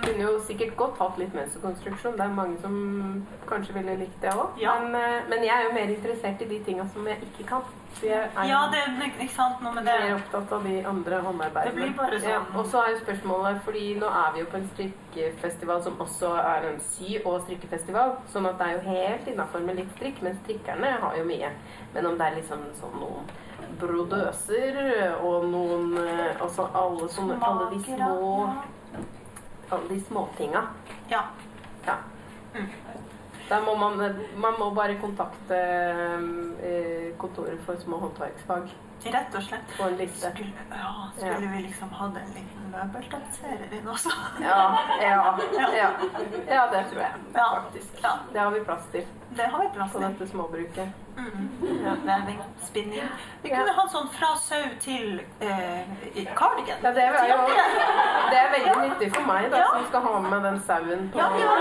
Kunne 0.02 0.22
jo 0.26 0.38
sikkert 0.46 0.76
godt 0.76 0.98
hatt 0.98 1.18
litt 1.18 1.34
mønsterkonstruksjon. 1.34 2.16
Det 2.18 2.24
er 2.24 2.34
mange 2.34 2.58
som 2.60 3.26
kanskje 3.48 3.74
ville 3.76 3.94
likt 4.00 4.20
det 4.22 4.32
òg. 4.34 4.58
Ja. 4.60 4.78
Men, 4.80 4.94
eh, 4.94 5.22
men 5.28 5.44
jeg 5.46 5.54
er 5.56 5.68
jo 5.68 5.72
mer 5.76 5.92
interessert 5.94 6.42
i 6.42 6.48
de 6.50 6.58
tinga 6.64 6.86
som 6.92 7.06
jeg 7.06 7.20
ikke 7.28 7.46
kan. 7.48 7.62
Så 7.98 8.06
jeg 8.08 8.18
er 8.36 8.44
Ja, 8.48 8.60
det 8.72 8.78
er 8.80 9.02
ikke 9.06 9.28
sant 9.30 9.60
noe 9.62 9.72
med 9.74 9.84
det. 9.84 9.94
mer 10.00 10.14
opptatt 10.16 10.52
av 10.52 10.64
de 10.64 10.82
andre 10.84 11.20
håndarbeidene. 11.20 11.64
Det 11.64 11.74
blir 11.74 11.92
bare 11.96 12.18
sånn. 12.20 12.30
Ja, 12.30 12.40
og 12.58 12.66
så 12.66 12.80
er 12.86 12.90
jo 12.94 13.04
spørsmålet, 13.04 13.60
fordi 13.64 13.84
nå 14.00 14.06
er 14.08 14.32
vi 14.32 14.40
jo 14.40 14.46
på 14.46 14.56
en 14.56 14.70
strikkefestival 14.74 15.82
som 15.82 15.98
også 15.98 16.32
er 16.40 16.68
en 16.72 16.80
sy- 16.80 17.20
og 17.24 17.42
strikkefestival, 17.42 18.16
sånn 18.32 18.46
at 18.48 18.58
det 18.58 18.66
er 18.66 18.72
jo 18.72 18.90
helt 18.90 19.26
innafor 19.28 19.60
med 19.60 19.76
litt 19.76 19.92
strikk, 19.96 20.22
men 20.22 20.38
strikkerne 20.44 20.98
har 21.00 21.16
jo 21.16 21.24
mye. 21.24 21.50
Men 21.94 22.06
om 22.06 22.16
det 22.18 22.26
er 22.26 22.36
liksom 22.40 22.64
sånn 22.80 22.98
noen 22.98 23.28
brodøser 23.80 24.76
og 25.22 25.44
noen 25.50 25.96
eh, 25.98 26.36
Altså 26.42 26.66
alle 26.74 27.08
sånne 27.08 27.38
Alle 27.42 27.70
de 27.72 27.80
små 27.84 28.54
Alle 29.72 29.88
de 29.88 30.00
småtinga. 30.04 30.62
Ja. 31.08 31.22
Ja. 31.86 31.96
Mm. 32.54 32.68
Da 33.48 33.60
må 33.64 33.74
man, 33.76 33.98
man 34.36 34.58
må 34.60 34.70
bare 34.76 34.98
kontakte 35.00 35.58
eh, 36.62 37.08
kontoret 37.20 37.60
for 37.66 37.80
små 37.80 37.98
håndverksfag 38.04 38.68
Rett 39.04 39.34
og 39.34 39.42
slett. 39.42 39.76
på 39.76 39.82
en 39.88 39.96
liste. 39.96 40.30
Skulle, 40.30 40.52
ja, 40.70 40.92
skulle 41.16 41.48
vi 41.56 41.62
liksom 41.62 41.90
hatt 41.90 42.16
en 42.16 42.28
liten 42.36 42.70
møbeltapetserer 42.72 43.72
inn 43.78 43.88
også? 43.88 44.10
Ja, 44.40 44.78
ja, 45.00 45.38
ja. 45.76 45.90
ja, 46.48 46.66
det 46.72 46.84
tror 46.90 47.00
jeg 47.02 47.12
faktisk. 47.34 47.98
Ja, 48.02 48.12
Det 48.32 48.40
har 48.40 48.50
vi 48.50 48.60
plass 48.60 48.86
til 48.92 49.04
det 49.32 49.46
har 49.48 49.60
vi 49.62 49.68
plass 49.72 49.92
på 49.92 49.98
dette 49.98 50.26
småbruket. 50.28 50.88
Mm. 51.16 51.48
Ja. 51.84 51.92
Veving, 52.04 52.40
spinning. 52.62 53.06
Vi 53.42 53.48
Ja. 53.48 53.56
kunne 53.56 53.72
hatt 53.72 53.90
sånn 53.94 54.08
fra 54.12 54.34
sau 54.36 54.60
til 54.80 55.22
eh, 55.40 55.88
i 56.14 56.24
cardigan. 56.36 56.76
Ja, 56.84 56.90
det 56.92 57.02
er 57.02 57.08
jo 57.30 57.46
det 58.28 58.38
er 58.42 58.50
veldig 58.52 58.74
nyttig 58.90 59.08
for 59.14 59.24
meg, 59.26 59.50
da, 59.50 59.56
Ja. 59.56 59.70
som 59.72 59.86
skal 59.88 60.00
ha 60.02 60.18
med 60.20 60.42
den 60.42 60.60
sauen 60.66 61.08
på 61.12 61.18
Ja, 61.18 61.30
ja. 61.38 61.54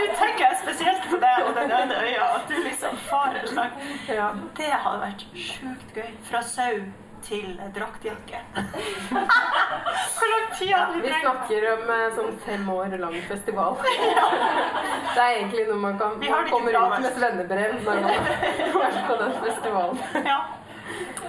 Nå 0.00 0.06
tenker 0.18 0.44
jeg 0.48 0.56
spesielt 0.64 1.02
på 1.10 1.16
det 1.22 1.32
og 1.46 1.54
den 1.54 1.70
ene 1.78 1.94
øya, 2.02 2.24
at 2.34 2.48
du 2.48 2.54
liksom 2.64 2.96
farer 3.06 3.46
slag. 3.46 3.70
Ja. 4.08 4.32
Det 4.56 4.64
hadde 4.72 5.00
vært 5.06 5.24
sjukt 5.34 5.69
gøy. 5.94 6.10
Fra 6.30 6.42
sau 6.42 6.82
til 7.22 7.60
draktjakke. 7.74 8.38
Hvor 10.16 10.30
lang 10.32 10.46
tid 10.58 10.72
hadde 10.72 10.94
vi 10.94 11.02
Vi 11.04 11.18
snakker 11.20 11.66
om 11.74 11.90
eh, 11.96 12.06
sånn 12.16 12.38
fem 12.46 12.70
år 12.72 12.96
lang 13.02 13.16
festival. 13.28 13.76
Det 15.14 15.20
er 15.24 15.34
egentlig 15.40 15.66
noe 15.68 15.80
man 15.82 15.98
kan 15.98 16.16
har 16.22 16.30
Man 16.30 16.50
kommer 16.52 16.72
bra, 16.72 16.84
ut 16.86 17.04
med 17.04 17.18
svennebrev 17.18 17.74
når 17.74 17.84
man 17.88 18.04
har 18.08 18.76
vært 18.78 19.00
på 19.08 19.18
den 19.20 19.36
festivalen. 19.44 20.02
Ja. 20.24 20.38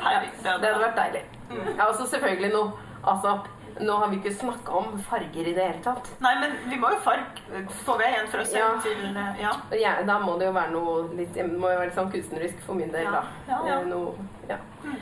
Herregud, 0.01 0.37
det 0.43 0.53
hadde 0.53 0.73
vært 0.85 0.99
deilig. 1.01 1.23
Mm. 1.51 1.65
Ja, 1.77 1.87
og 1.89 1.95
så 1.99 2.07
selvfølgelig 2.13 2.53
noe 2.55 2.87
Altså, 3.01 3.39
nå 3.79 3.95
har 3.97 4.07
vi 4.11 4.17
ikke 4.17 4.33
snakka 4.35 4.71
om 4.77 4.99
farger 5.09 5.47
i 5.47 5.53
det 5.53 5.63
hele 5.67 5.83
tatt. 5.83 6.09
Nei, 6.19 6.33
men 6.41 6.51
vi 6.69 6.77
må 6.81 6.89
jo 6.91 6.97
farge 7.05 7.63
på 7.85 7.97
veien 7.97 8.27
fra 8.27 8.43
sau 8.45 8.57
Ja. 8.59 8.69
til 8.83 9.05
eh, 9.15 9.41
Ja. 9.41 9.51
Ja, 9.71 9.93
da 10.03 10.19
må 10.19 10.37
det 10.39 10.47
jo 10.47 10.53
være 10.53 10.71
noe 10.71 11.07
litt 11.15 11.33
Det 11.33 11.45
må 11.49 11.69
jo 11.71 11.77
være 11.79 11.85
litt 11.85 11.95
sånn 11.95 12.11
kunstnerisk 12.11 12.59
for 12.65 12.73
min 12.75 12.91
del, 12.91 13.03
Ja. 13.03 13.11
da. 13.11 13.23
Ja, 13.47 13.61
ja. 13.67 13.79
Eh, 13.79 13.85
Noe, 13.85 14.13
ja. 14.49 14.57
Nei, 14.83 14.95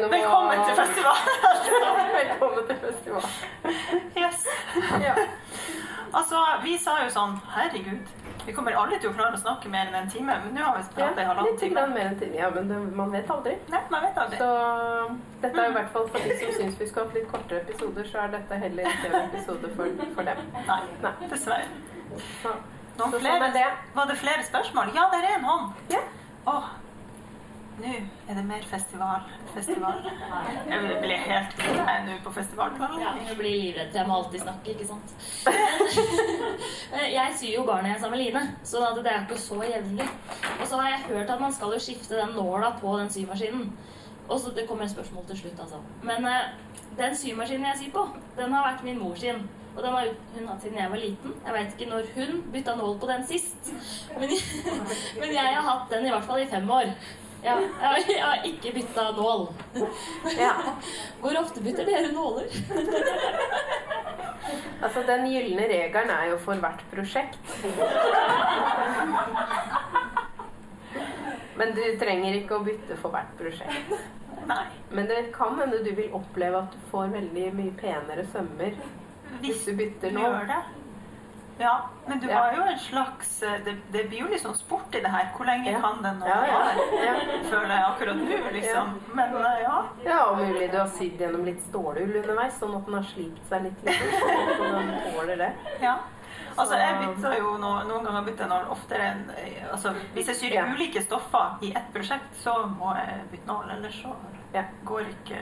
nå 0.00 0.08
Velkommen 0.12 0.64
til 0.66 0.74
festival! 0.78 1.16
Velkommen 2.18 2.66
til 2.68 2.78
festival. 2.86 3.24
Yes. 4.16 4.46
Ja. 5.02 5.14
Altså, 6.12 6.40
vi 6.62 6.74
sa 6.80 6.98
jo 7.02 7.08
sånn 7.12 7.38
Herregud, 7.54 8.08
vi 8.44 8.52
kommer 8.52 8.74
aldri 8.76 8.98
til 9.00 9.08
å 9.08 9.14
klare 9.16 9.38
å 9.38 9.40
snakke 9.40 9.70
mer 9.72 9.88
enn 9.88 9.96
en 10.02 10.10
time. 10.12 10.34
Men 10.44 10.54
nå 10.56 10.64
har 10.66 10.76
vi 10.76 10.82
Ja, 10.82 11.06
pratet 11.06 11.22
i 11.22 11.26
halvannen 11.28 11.50
litt 11.52 11.60
time. 11.62 11.84
mer 11.94 12.08
enn 12.10 12.18
time. 12.20 12.36
Ja, 12.40 12.50
men 12.52 12.68
det, 12.68 12.80
man 12.98 13.12
vet 13.14 13.30
aldri. 13.30 13.54
Nei, 13.72 13.80
man 13.94 14.04
vet 14.04 14.18
aldri. 14.24 14.40
Så 14.42 14.50
dette 15.44 15.62
er 15.64 15.70
i 15.70 15.76
hvert 15.78 15.90
fall 15.94 16.08
for 16.12 16.26
de 16.28 16.36
som 16.42 16.52
syns 16.58 16.76
vi 16.82 16.88
skal 16.90 17.06
ha 17.08 17.16
litt 17.16 17.30
kortere 17.32 17.62
episoder, 17.64 18.08
så 18.12 18.24
er 18.26 18.34
dette 18.36 18.60
heller 18.64 18.90
ikke 18.92 19.08
en 19.12 19.28
episode 19.30 19.72
for, 19.76 19.96
for 20.18 20.28
dem. 20.30 20.44
Nei, 20.68 20.80
Nei. 21.06 21.14
dessverre. 21.32 21.66
Så, 22.42 22.52
Så 22.98 23.08
flere, 23.14 23.38
sånn 23.46 23.56
det. 23.56 23.66
Var 23.96 24.10
det 24.12 24.18
flere 24.20 24.44
spørsmål? 24.50 24.92
Ja, 24.98 25.06
der 25.14 25.28
er 25.30 25.38
en 25.38 25.48
hånd. 25.48 25.72
Ja. 25.94 26.02
Åh, 26.52 26.66
nå 27.80 27.92
er 28.28 28.34
det 28.36 28.44
mer 28.44 28.64
festival. 28.68 29.20
Festival. 29.54 30.02
Jeg 30.68 30.98
blir 31.02 31.22
helt 31.26 31.54
kvitt 31.56 31.78
meg 31.86 32.04
nå 32.08 32.16
på 32.24 32.32
Ja, 33.00 33.14
jeg 33.28 33.36
blir 33.38 33.56
livredd. 33.56 33.94
Jeg 33.94 34.08
må 34.08 34.18
alltid 34.18 34.44
snakke, 34.44 34.74
ikke 34.74 34.86
sant. 34.86 35.14
jeg 37.16 37.38
syr 37.38 37.54
jo 37.54 37.64
garnet 37.68 38.00
sammen 38.00 38.18
med 38.18 38.26
Line, 38.26 38.42
så 38.64 38.84
det 38.98 39.06
er 39.06 39.24
ikke 39.24 39.40
så 39.40 39.62
jevnlig. 39.64 40.08
Og 40.60 40.66
så 40.66 40.82
har 40.82 40.90
jeg 40.90 41.06
hørt 41.08 41.30
at 41.30 41.40
man 41.40 41.52
skal 41.52 41.72
jo 41.72 41.80
skifte 41.80 42.20
den 42.20 42.36
nåla 42.36 42.74
på 42.80 42.98
den 42.98 43.10
symaskinen. 43.10 43.72
Og 44.28 44.40
så 44.40 44.52
Det 44.56 44.68
kommer 44.68 44.84
et 44.84 44.90
spørsmål 44.90 45.24
til 45.26 45.38
slutt, 45.38 45.60
altså. 45.60 45.80
Men 46.02 46.24
eh, 46.24 46.52
den 46.98 47.16
symaskinen 47.16 47.66
jeg 47.66 47.80
syr 47.80 47.92
på, 47.92 48.06
den 48.36 48.52
har 48.52 48.72
vært 48.72 48.84
min 48.84 48.98
mor 48.98 49.14
sin. 49.14 49.48
Og 49.76 49.82
den 49.82 49.92
har 49.92 50.08
hun 50.34 50.48
hatt 50.48 50.62
siden 50.62 50.78
jeg 50.78 50.90
var 50.90 51.00
liten. 51.00 51.34
Jeg 51.46 51.54
veit 51.54 51.74
ikke 51.78 51.90
når 51.90 52.08
hun 52.14 52.42
bytta 52.52 52.74
nål 52.76 52.98
på 53.00 53.06
den 53.08 53.26
sist. 53.26 53.72
Men, 54.18 54.28
men 55.20 55.32
jeg 55.32 55.54
har 55.56 55.64
hatt 55.70 55.90
den 55.90 56.06
i 56.06 56.10
hvert 56.12 56.28
fall 56.28 56.42
i 56.42 56.46
fem 56.46 56.70
år. 56.70 56.92
Ja, 57.42 57.56
jeg, 57.58 58.22
har, 58.22 58.44
ikke 58.46 58.72
bytta 58.76 59.08
nål. 59.16 59.48
Ja. 60.38 60.52
Hvor 61.20 61.38
ofte 61.40 61.62
bytter 61.64 61.88
dere 61.88 62.12
nåler? 62.14 62.46
Altså, 64.82 65.02
den 65.06 65.26
gylne 65.30 65.66
regelen 65.70 66.10
er 66.10 66.30
jo 66.32 66.38
for 66.42 66.58
hvert 66.62 66.82
prosjekt. 66.90 67.38
Men 71.58 71.74
du 71.76 71.82
trenger 72.00 72.38
ikke 72.40 72.58
å 72.58 72.64
bytte 72.66 72.96
for 72.98 73.14
hvert 73.14 73.34
prosjekt. 73.38 73.92
Nei. 74.48 74.64
Men 74.90 75.06
det 75.06 75.20
kan 75.36 75.54
hende 75.60 75.82
du 75.84 75.92
vil 75.94 76.14
oppleve 76.18 76.64
at 76.64 76.74
du 76.74 76.86
får 76.90 77.12
veldig 77.14 77.48
mye 77.54 77.74
penere 77.78 78.24
sømmer 78.32 78.74
hvis 79.42 79.62
du 79.68 79.76
bytter 79.78 80.14
nå. 80.14 80.24
Gjør 80.26 80.48
det. 80.50 80.62
Ja, 81.62 81.72
men 82.08 82.20
du 82.22 82.26
har 82.32 82.54
jo 82.56 82.62
en 82.66 82.78
slags 82.82 83.32
eh, 83.46 83.58
det, 83.64 83.74
det 83.94 84.04
blir 84.10 84.24
jo 84.24 84.30
liksom 84.32 84.54
sport 84.58 84.94
i 84.98 85.02
det 85.04 85.10
her. 85.12 85.28
Hvor 85.36 85.46
lenge 85.46 85.74
kan 85.84 86.00
den 86.04 86.18
nå 86.20 86.26
være? 86.26 86.48
ja. 86.48 86.86
Ja. 87.06 87.12
Føler 87.50 87.74
jeg 87.74 87.84
akkurat 87.90 88.16
nå, 88.22 88.38
liksom. 88.56 88.94
Men 89.18 89.36
eh, 89.40 89.60
ja. 89.62 89.76
Ja, 90.06 90.16
og 90.30 90.40
mulig 90.42 90.70
du 90.72 90.78
har 90.80 90.90
sydd 90.96 91.20
gjennom 91.22 91.44
litt 91.46 91.62
stålull 91.68 92.16
underveis, 92.22 92.58
sånn 92.58 92.74
at 92.80 92.88
den 92.90 92.98
har 92.98 93.06
slipt 93.12 93.46
seg 93.52 93.68
litt. 93.68 93.86
Liksom, 93.86 94.50
så 94.58 94.72
den 94.74 94.92
tåler 95.12 95.40
det. 95.46 95.52
ja. 95.86 95.94
Altså, 96.52 96.76
jeg 96.76 96.96
bytter 97.00 97.38
jo 97.38 97.54
no, 97.60 97.68
noen 97.88 98.04
ganger 98.04 98.26
bytter 98.26 98.48
nål 98.50 98.66
oftere 98.74 99.06
enn 99.08 99.22
eh, 99.40 99.62
altså, 99.72 99.94
Hvis 100.12 100.26
jeg 100.32 100.36
syr 100.42 100.56
Ja. 100.58 100.64
ulike 100.74 101.00
stoffer 101.04 101.62
i 101.64 101.70
ett 101.78 101.88
prosjekt, 101.94 102.34
så 102.42 102.58
må 102.74 102.92
jeg 102.98 103.22
bytte 103.30 103.48
nål. 103.48 103.70
Ellers 103.78 104.02
så 104.02 104.12
Ja. 104.54 104.64
går 104.84 105.00
ikke 105.00 105.38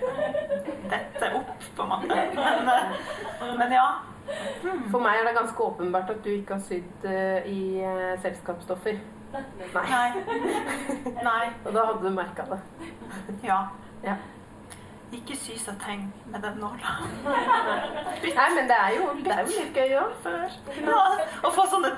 dette 0.91 1.31
opp, 1.35 1.65
på 1.77 1.83
en 1.83 1.89
måte. 1.89 2.19
Men, 2.35 2.69
eh, 2.75 3.55
men 3.59 3.73
ja. 3.75 3.87
Hmm. 4.63 4.85
For 4.91 5.03
meg 5.03 5.19
er 5.19 5.27
det 5.27 5.37
ganske 5.39 5.65
åpenbart 5.65 6.11
at 6.13 6.21
du 6.25 6.31
ikke 6.31 6.59
har 6.59 6.63
sydd 6.63 7.07
eh, 7.09 7.49
i 7.51 7.63
eh, 7.83 8.13
selskapsstoffer. 8.23 9.01
Nei. 9.33 9.43
Nei. 9.75 10.11
Nei. 11.23 11.47
Og 11.65 11.73
da 11.75 11.87
hadde 11.89 12.05
du 12.05 12.15
merka 12.15 12.47
det. 12.51 12.61
Ja. 13.47 13.63
Ja. 14.05 14.17
Ikke 15.11 15.35
sy 15.35 15.57
seg 15.59 15.75
tegn 15.83 16.05
med 16.31 16.43
den 16.45 16.61
nåla. 16.63 16.93
Nei, 18.39 18.49
men 18.55 18.69
det 18.71 18.77
er 18.79 18.93
jo, 18.95 19.09
det 19.25 19.33
er 19.35 19.41
jo 19.43 19.57
litt 19.57 19.79
gøy 19.81 19.95
òg. 19.99 20.29
Ja, 20.87 21.01
å 21.43 21.51
få 21.55 21.65
sånne 21.73 21.91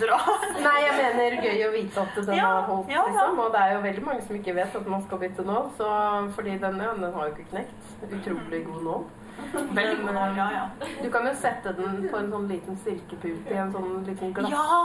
drar. 0.00 0.26
Nei, 0.60 0.74
jeg 0.84 0.98
mener 0.98 1.38
gøy 1.46 1.62
å 1.64 1.70
vite 1.72 2.02
at 2.04 2.18
den 2.18 2.36
Ja, 2.36 2.50
har 2.58 2.66
holdt, 2.68 2.90
ja, 2.92 3.06
liksom. 3.08 3.40
Og 3.44 3.54
det 3.54 3.62
er 3.62 3.72
jo 3.72 3.80
veldig 3.86 4.04
mange 4.10 4.26
som 4.26 4.36
ikke 4.36 4.56
vet 4.58 4.76
at 4.80 4.90
man 4.92 5.06
skal 5.06 5.22
bytte 5.24 5.46
nål. 5.48 5.70
Så, 5.78 5.88
fordi 6.36 6.58
denne, 6.60 6.90
den 7.00 7.16
har 7.16 7.30
jo 7.30 7.34
ikke 7.36 7.48
knekt. 7.54 7.88
Utrolig 8.10 8.62
god 8.68 8.84
nål. 8.90 9.08
Veldig 9.74 9.96
god 10.02 10.14
nål, 10.14 10.36
ja, 10.36 10.46
ja. 10.52 10.64
Du 11.02 11.10
kan 11.10 11.26
jo 11.26 11.32
sette 11.40 11.72
den 11.78 12.08
på 12.10 12.16
en 12.18 12.30
sånn 12.32 12.48
liten 12.50 12.76
silkepute 12.84 13.54
i 13.54 13.58
en 13.62 13.72
sånn 13.72 14.04
liten 14.06 14.32
glass. 14.36 14.50
Ja! 14.52 14.78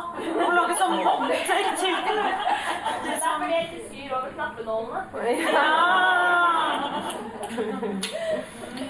Og 0.46 0.54
lage 0.58 0.78
sånn 0.80 0.96
monter 1.00 1.40
til 1.82 1.96
den. 2.08 2.22
Det 3.04 3.16
er 3.16 3.22
fordi 3.24 3.54
jeg 3.54 3.64
ikke 3.68 3.82
syr 3.90 4.10
over 4.20 4.30
knappenålene. 4.38 5.02
Ja! 5.54 5.68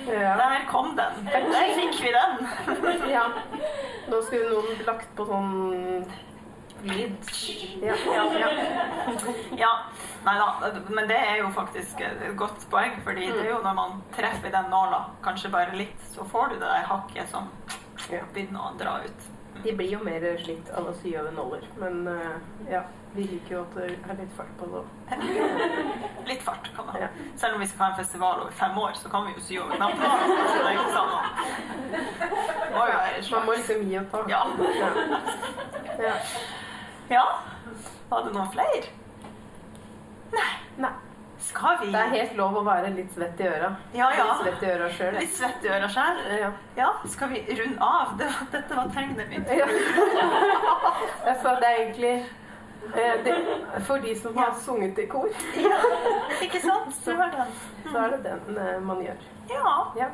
Ja. 0.07 0.33
Der 0.37 0.65
kom 0.69 0.87
den. 0.97 1.25
Der 1.31 1.41
fikk 1.75 2.03
vi 2.03 2.11
den. 2.13 2.31
ja. 3.09 3.25
Nå 4.11 4.21
skulle 4.27 4.49
noen 4.51 4.83
lagt 4.87 5.09
på 5.17 5.25
sånn 5.27 5.53
lyd. 6.83 7.31
Ja, 7.83 7.95
ja, 8.11 8.23
ja. 8.39 8.49
Ja. 9.57 9.71
Nei 10.23 10.33
da, 10.39 10.71
men 10.89 11.07
det 11.09 11.17
er 11.19 11.37
jo 11.41 11.49
faktisk 11.55 11.99
et 12.05 12.23
godt 12.39 12.65
poeng, 12.71 12.95
fordi 13.03 13.27
det 13.27 13.41
er 13.43 13.51
jo 13.51 13.61
når 13.65 13.75
man 13.75 14.01
treffer 14.15 14.53
den 14.53 14.69
nåla, 14.71 15.01
kanskje 15.25 15.51
bare 15.51 15.75
litt, 15.75 15.99
så 16.13 16.23
får 16.31 16.53
du 16.53 16.59
det 16.61 16.67
der 16.69 16.87
hakket 16.91 17.29
som 17.31 17.51
Ja. 18.11 18.19
begynner 18.33 18.59
å 18.69 18.77
dra 18.79 18.97
ut. 19.03 19.29
De 19.63 19.71
blir 19.71 19.93
jo 19.93 19.99
mer 20.03 20.23
slitt 20.43 20.69
av 20.75 20.87
å 20.89 20.93
sy 20.97 21.13
over 21.15 21.31
nåler. 21.31 21.63
Men 21.79 22.07
uh, 22.07 22.39
ja, 22.71 22.81
vi 23.13 23.27
liker 23.29 23.55
jo 23.55 23.61
at 23.61 23.75
det 23.77 23.85
er 24.09 24.17
litt 24.19 24.33
fart 24.35 24.51
på 24.59 24.67
det. 24.71 24.81
Litt 26.31 26.41
fart 26.43 26.67
kan 26.75 26.87
man 26.87 26.95
ha. 26.95 27.03
Ja. 27.05 27.09
Selv 27.37 27.55
om 27.55 27.61
vi 27.61 27.67
skal 27.67 27.85
ha 27.85 27.91
en 27.91 27.99
festival 27.99 28.41
over 28.41 28.51
fem 28.57 28.77
år, 28.79 28.95
så 28.99 29.11
kan 29.11 29.27
vi 29.27 29.35
jo 29.35 29.43
sy 29.43 29.59
over 29.61 29.75
knappene. 29.75 30.39
Så 30.49 30.57
det 30.57 30.71
er 30.71 30.79
ikke 30.79 30.95
sånn 30.97 31.13
det 31.93 32.79
må 32.79 32.87
jo 32.89 32.97
være 32.97 33.21
slags. 33.21 33.31
Man 33.35 33.45
må 33.45 33.55
liksom 33.59 33.83
gi 33.87 33.97
og 33.99 34.05
ta. 34.11 34.23
Ja. 34.31 34.41
Ja. 34.79 34.89
ja. 36.07 36.13
Ja. 37.13 37.25
Var 38.09 38.25
det 38.25 38.33
noen 38.33 38.51
flere? 38.55 38.91
Nei. 40.33 40.51
Nei. 40.85 40.91
Skal 41.43 41.77
vi 41.81 41.89
Det 41.91 41.99
er 41.99 42.11
helt 42.13 42.35
lov 42.39 42.55
å 42.55 42.61
være 42.63 42.89
litt 42.95 43.09
svett 43.13 43.41
i 43.43 43.47
øra. 43.49 43.69
Ja, 43.93 44.05
ja. 44.15 44.25
Litt 44.29 44.43
svett 44.45 44.63
i 44.63 44.69
øra 44.71 44.85
sjøl. 44.95 45.17
Litt 45.19 45.33
svett 45.35 45.65
i 45.67 45.71
øra 45.75 45.89
sjøl? 45.91 46.21
Ja. 46.39 46.51
Ja, 46.77 46.91
skal 47.11 47.33
vi 47.33 47.41
runde 47.59 47.81
av? 47.83 48.13
Det, 48.21 48.29
var- 48.31 48.47
dette 48.53 48.77
var 48.79 48.93
tegnet 48.95 49.29
mitt. 49.29 49.51
Ja. 49.57 49.67
Altså, 51.25 51.53
det 51.59 51.67
er 51.67 51.77
egentlig 51.81 52.13
eh, 52.95 53.13
det, 53.25 53.33
For 53.87 53.97
de 54.03 54.13
som 54.19 54.37
har 54.37 54.53
sunget 54.63 54.99
i 54.99 55.05
kor, 55.11 55.27
Ja, 55.57 55.77
ikke 56.43 56.59
sant? 56.63 56.93
Så, 57.03 57.15
så 57.91 57.97
er 58.05 58.15
det 58.15 58.21
den 58.25 58.57
eh, 58.57 58.79
man 58.83 59.01
gjør. 59.03 59.19
Ja. 59.51 59.73
Ja. 59.99 60.09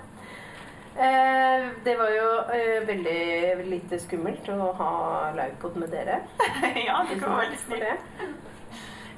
Eh, 0.99 1.67
det 1.85 1.95
var 1.99 2.09
jo 2.15 2.27
eh, 2.55 2.87
veldig 2.87 3.65
lite 3.69 3.99
skummelt 4.01 4.49
å 4.53 4.71
ha 4.81 4.89
livepod 5.37 5.77
med 5.81 5.93
dere. 5.93 6.19
ja, 6.87 7.03
det 7.09 7.21
var 7.21 7.45
litt 7.45 7.69
veldig 7.69 7.93
snilt. 7.93 8.35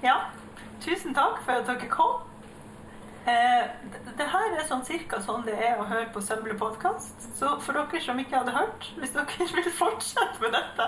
Ja, 0.04 0.18
tusen 0.82 1.16
takk 1.16 1.42
for 1.46 1.62
at 1.62 1.70
dere 1.70 1.90
kom. 1.92 2.22
Eh, 3.30 3.66
det, 4.18 4.26
her 4.26 4.56
er 4.58 4.64
sånn 4.66 4.82
cirka 4.86 5.20
sånn 5.22 5.44
det 5.46 5.54
er 5.54 5.78
å 5.78 5.86
høre 5.86 6.08
på 6.14 6.24
Sømle 6.26 6.56
podkast. 6.58 7.28
Så 7.38 7.52
for 7.62 7.78
dere 7.78 8.02
som 8.02 8.18
ikke 8.22 8.40
hadde 8.40 8.56
hørt, 8.56 8.88
hvis 8.98 9.14
dere 9.14 9.50
vil 9.58 9.70
fortsette 9.78 10.42
med 10.42 10.56
dette, 10.58 10.88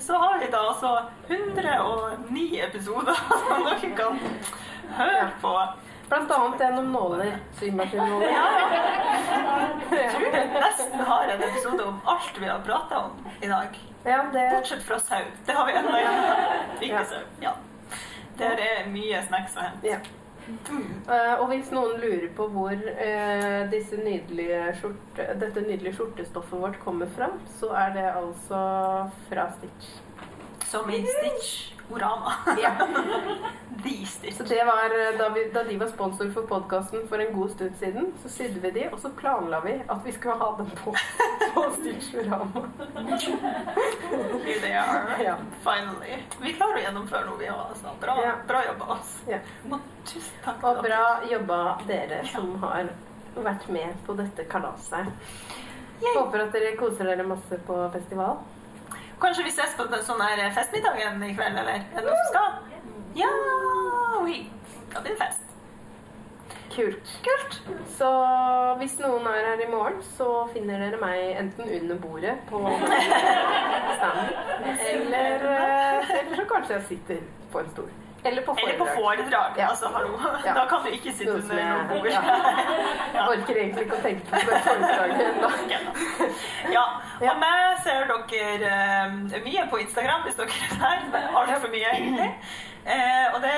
så 0.00 0.20
har 0.22 0.40
vi 0.40 0.48
da 0.54 0.62
altså 0.70 0.94
109 1.28 2.48
episoder 2.70 3.20
som 3.44 3.68
dere 3.68 3.92
kan 4.00 4.24
høre 4.96 5.28
på. 5.44 5.54
Blant 6.08 6.30
annet 6.32 6.62
gjennom 6.64 6.88
nåler. 6.94 7.34
Symaskinnåler. 7.60 8.30
Ja, 8.32 8.46
ja. 8.56 8.68
Jeg 9.92 10.06
tror 10.14 10.24
vi 10.24 10.44
nesten 10.54 11.04
har 11.10 11.34
en 11.34 11.44
episode 11.50 11.84
om 11.84 12.00
alt 12.08 12.40
vi 12.40 12.48
har 12.48 12.64
prata 12.64 13.04
om 13.10 13.28
i 13.44 13.50
dag. 13.50 13.76
Ja, 14.08 14.22
det 14.32 14.50
Bortsett 14.54 14.88
fra 14.88 14.96
sau. 15.04 15.20
Det 15.44 15.52
har 15.52 15.68
vi 15.68 15.76
ennå 15.76 15.98
igjen. 16.00 16.22
Ikke 16.80 17.04
sau. 17.12 17.26
Ja. 17.44 17.58
Der 18.38 18.62
er 18.62 18.88
mye 18.92 19.22
snacks 19.26 19.56
å 19.58 19.66
hente. 19.66 19.86
Ja. 19.88 20.00
Uh, 20.48 21.42
og 21.42 21.50
hvis 21.50 21.68
noen 21.74 21.98
lurer 22.00 22.28
på 22.36 22.46
hvor 22.54 22.72
uh, 22.72 23.62
disse 23.68 23.98
nydelige 24.00 24.62
skjorte, 24.80 25.26
dette 25.42 25.64
nydelige 25.66 25.98
skjortestoffet 25.98 26.62
vårt 26.62 26.78
kommer 26.80 27.10
fra, 27.18 27.28
så 27.58 27.72
er 27.76 27.92
det 27.98 28.06
altså 28.14 28.60
fra 29.28 29.48
Stitch. 29.58 29.90
Som 30.68 30.88
i 30.92 31.02
Stitch 31.04 31.77
Orama. 31.90 32.32
Ja. 32.62 32.70
The 33.82 34.32
Så 34.32 34.42
det 34.44 34.64
var 34.64 34.84
eh, 34.84 35.18
da, 35.18 35.28
vi, 35.28 35.44
da 35.54 35.62
de 35.64 35.76
var 35.78 35.86
sponsor 35.86 36.30
for 36.34 36.42
podkasten 36.42 37.08
for 37.08 37.18
en 37.18 37.32
god 37.32 37.50
stund 37.50 37.76
siden, 37.78 38.12
så 38.22 38.28
sydde 38.28 38.60
vi 38.60 38.70
de, 38.70 38.88
og 38.92 38.98
så 39.00 39.08
planla 39.14 39.60
vi 39.60 39.76
at 39.86 40.00
vi 40.04 40.12
skulle 40.12 40.34
ha 40.34 40.48
dem 40.58 40.70
på, 40.80 40.94
på 41.54 41.64
Stitch 41.76 42.14
Urama. 42.14 42.64
Here 44.44 44.60
they 44.60 44.72
are. 44.72 45.22
Ja. 45.24 45.36
Finally. 45.62 46.18
Vi 46.42 46.52
klarer 46.58 46.80
å 46.80 46.82
gjennomføre 46.88 47.24
noe 47.30 47.38
vi 47.38 47.46
har. 47.46 47.68
Altså. 47.70 47.94
Bra, 48.02 48.18
Ja. 48.24 48.34
bra 48.48 48.64
jobba. 48.66 48.90
oss. 48.98 49.14
Ja. 49.30 49.38
Tusen 50.04 50.42
takk. 50.44 50.64
Og 50.64 50.82
bra 50.84 51.02
jobba 51.30 51.60
dere 51.86 52.24
som 52.32 52.56
har 52.64 52.90
vært 53.38 53.68
med 53.70 53.94
på 54.06 54.18
dette 54.18 54.44
kalaset. 54.50 55.06
Håper 56.02 56.48
at 56.48 56.52
dere 56.54 56.74
koser 56.78 57.04
dere 57.12 57.26
masse 57.26 57.58
på 57.66 57.78
festival. 57.94 58.42
Kanskje 59.20 59.44
vi 59.44 59.50
ses 59.50 59.74
på 59.74 59.84
den 59.90 60.02
sånn 60.06 60.22
her 60.22 60.44
festmiddagen 60.54 61.22
i 61.26 61.34
kveld, 61.34 61.58
eller? 61.58 61.82
Er 61.82 62.00
det 62.00 62.06
noen 62.06 62.20
som 62.22 62.32
skal? 62.32 62.48
Ja! 63.18 63.30
Vi 64.24 64.40
blir 64.94 65.10
det 65.10 65.18
fest. 65.18 65.44
Kult. 66.74 67.14
Kult. 67.26 67.56
Så 67.98 68.08
hvis 68.78 68.98
noen 69.02 69.26
er 69.26 69.48
her 69.50 69.62
i 69.64 69.70
morgen, 69.70 69.98
så 70.14 70.28
finner 70.52 70.78
dere 70.84 71.00
meg 71.02 71.40
enten 71.40 71.70
under 71.80 71.98
bordet 72.02 72.36
på 72.50 72.60
standen, 73.98 74.30
eller, 74.92 75.48
eh, 75.54 76.12
eller 76.20 76.36
så 76.38 76.46
kanskje 76.52 76.76
jeg 76.76 76.86
sitter 76.92 77.24
på 77.52 77.64
en 77.64 77.72
stol. 77.72 77.90
Eller 78.24 78.42
på 78.42 78.52
Eller 78.58 78.78
på 78.78 78.86
foredrag. 78.86 78.96
foredrag. 78.96 79.52
Ja. 79.58 79.66
Altså, 79.68 79.88
hallo. 79.94 80.18
Ja. 80.44 80.54
Da 80.54 80.64
kan 80.68 80.82
du 80.84 80.88
ikke 80.90 81.12
sitte 81.12 81.34
under 81.34 81.54
noen 81.54 81.66
jeg, 81.66 81.88
bord. 81.88 82.06
ja. 82.06 82.22
jeg 83.14 83.22
orker 83.32 83.60
egentlig 83.62 83.84
ikke 83.86 83.98
å 83.98 84.02
tenke 84.02 84.24
på 84.30 84.40
det 84.50 84.60
foredraget 84.66 85.20
ennå. 85.28 85.50
Ja. 86.74 86.84
Og 87.30 87.38
meg 87.42 87.82
ser 87.84 88.10
dere 88.10 88.72
eh, 89.34 89.42
mye 89.44 89.66
på 89.70 89.80
Instagram 89.84 90.26
hvis 90.26 90.38
dere 90.40 90.50
er 90.50 91.04
der. 91.12 91.20
Er 91.20 91.38
altfor 91.42 91.70
mye, 91.72 91.92
egentlig. 91.94 92.30
Eh, 92.88 93.26
og 93.34 93.42
det 93.44 93.54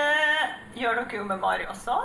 gjør 0.82 1.00
dere 1.00 1.20
jo 1.20 1.24
med 1.30 1.40
Mari 1.42 1.66
også. 1.70 1.96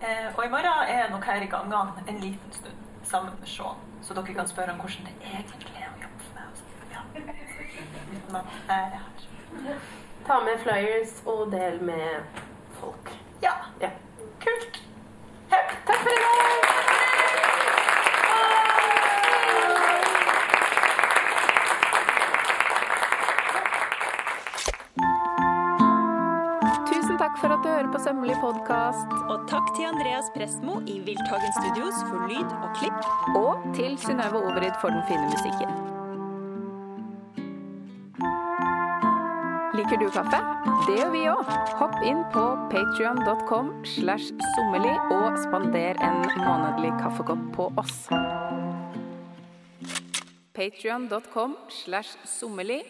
Eh, 0.00 0.28
og 0.36 0.44
i 0.44 0.50
morgen 0.52 0.84
er 0.86 1.02
jeg 1.02 1.10
nok 1.12 1.24
her 1.28 1.42
i 1.44 1.50
gangene 1.50 2.04
en 2.08 2.20
liten 2.22 2.52
stund 2.52 2.86
sammen 3.10 3.34
med 3.40 3.48
Sean, 3.50 3.80
så 4.06 4.14
dere 4.14 4.34
kan 4.38 4.48
spørre 4.48 4.72
om 4.76 4.78
hvordan 4.84 5.08
det 5.08 5.16
egentlig 5.32 5.74
er 5.76 5.88
å 5.90 5.98
jobbe 6.04 6.18
med 6.22 6.32
meg. 6.38 6.46
sånn. 6.60 6.70
Ja. 6.94 7.02
Uten 8.14 8.38
at 8.38 8.54
jeg 8.70 8.78
er 8.78 8.94
her. 8.94 9.90
Ta 10.26 10.40
med 10.44 10.58
flyers 10.62 11.22
og 11.26 11.52
del 11.52 11.82
med 11.82 12.22
folk. 12.80 13.10
Ja. 13.42 13.52
Ja. 13.80 13.88
Kult. 14.40 14.82
Takk 15.50 15.72
for 15.86 16.12
i 16.12 16.18
dag! 16.20 16.60
Tusen 26.90 27.18
takk 27.18 27.38
for 27.40 27.48
at 27.48 27.64
du 27.64 27.68
hører 27.68 27.92
på 27.92 27.98
Sømmelig 28.04 28.36
podkast. 28.44 29.12
Og 29.32 29.48
takk 29.48 29.72
til 29.76 29.88
Andreas 29.88 30.30
Prestmo 30.36 30.80
i 30.86 31.00
Wildtagen 31.06 31.54
Studios 31.58 31.96
for 32.10 32.28
lyd 32.30 32.50
og 32.60 32.74
klipp. 32.78 33.12
Og 33.36 33.70
til 33.74 33.98
Synnøve 33.98 34.44
Overid 34.44 34.76
for 34.80 34.92
den 34.92 35.02
fine 35.08 35.26
musikken. 35.32 35.79
Liker 39.80 39.96
du 39.96 40.10
kaffe? 40.12 40.38
Det 40.84 40.94
gjør 40.98 41.12
vi 41.14 41.20
òg. 41.30 41.46
Hopp 41.78 41.94
inn 42.04 42.18
på 42.34 42.42
patrion.com 42.68 43.70
slash 43.88 44.28
sommerli 44.58 44.90
og 45.14 45.38
spander 45.40 45.96
en 46.04 46.18
månedlig 46.42 46.90
kaffekopp 46.98 47.46
på 47.54 47.70
oss. 47.80 47.94
Patrion.com 50.52 51.56
slash 51.72 52.20
sommerli 52.28 52.82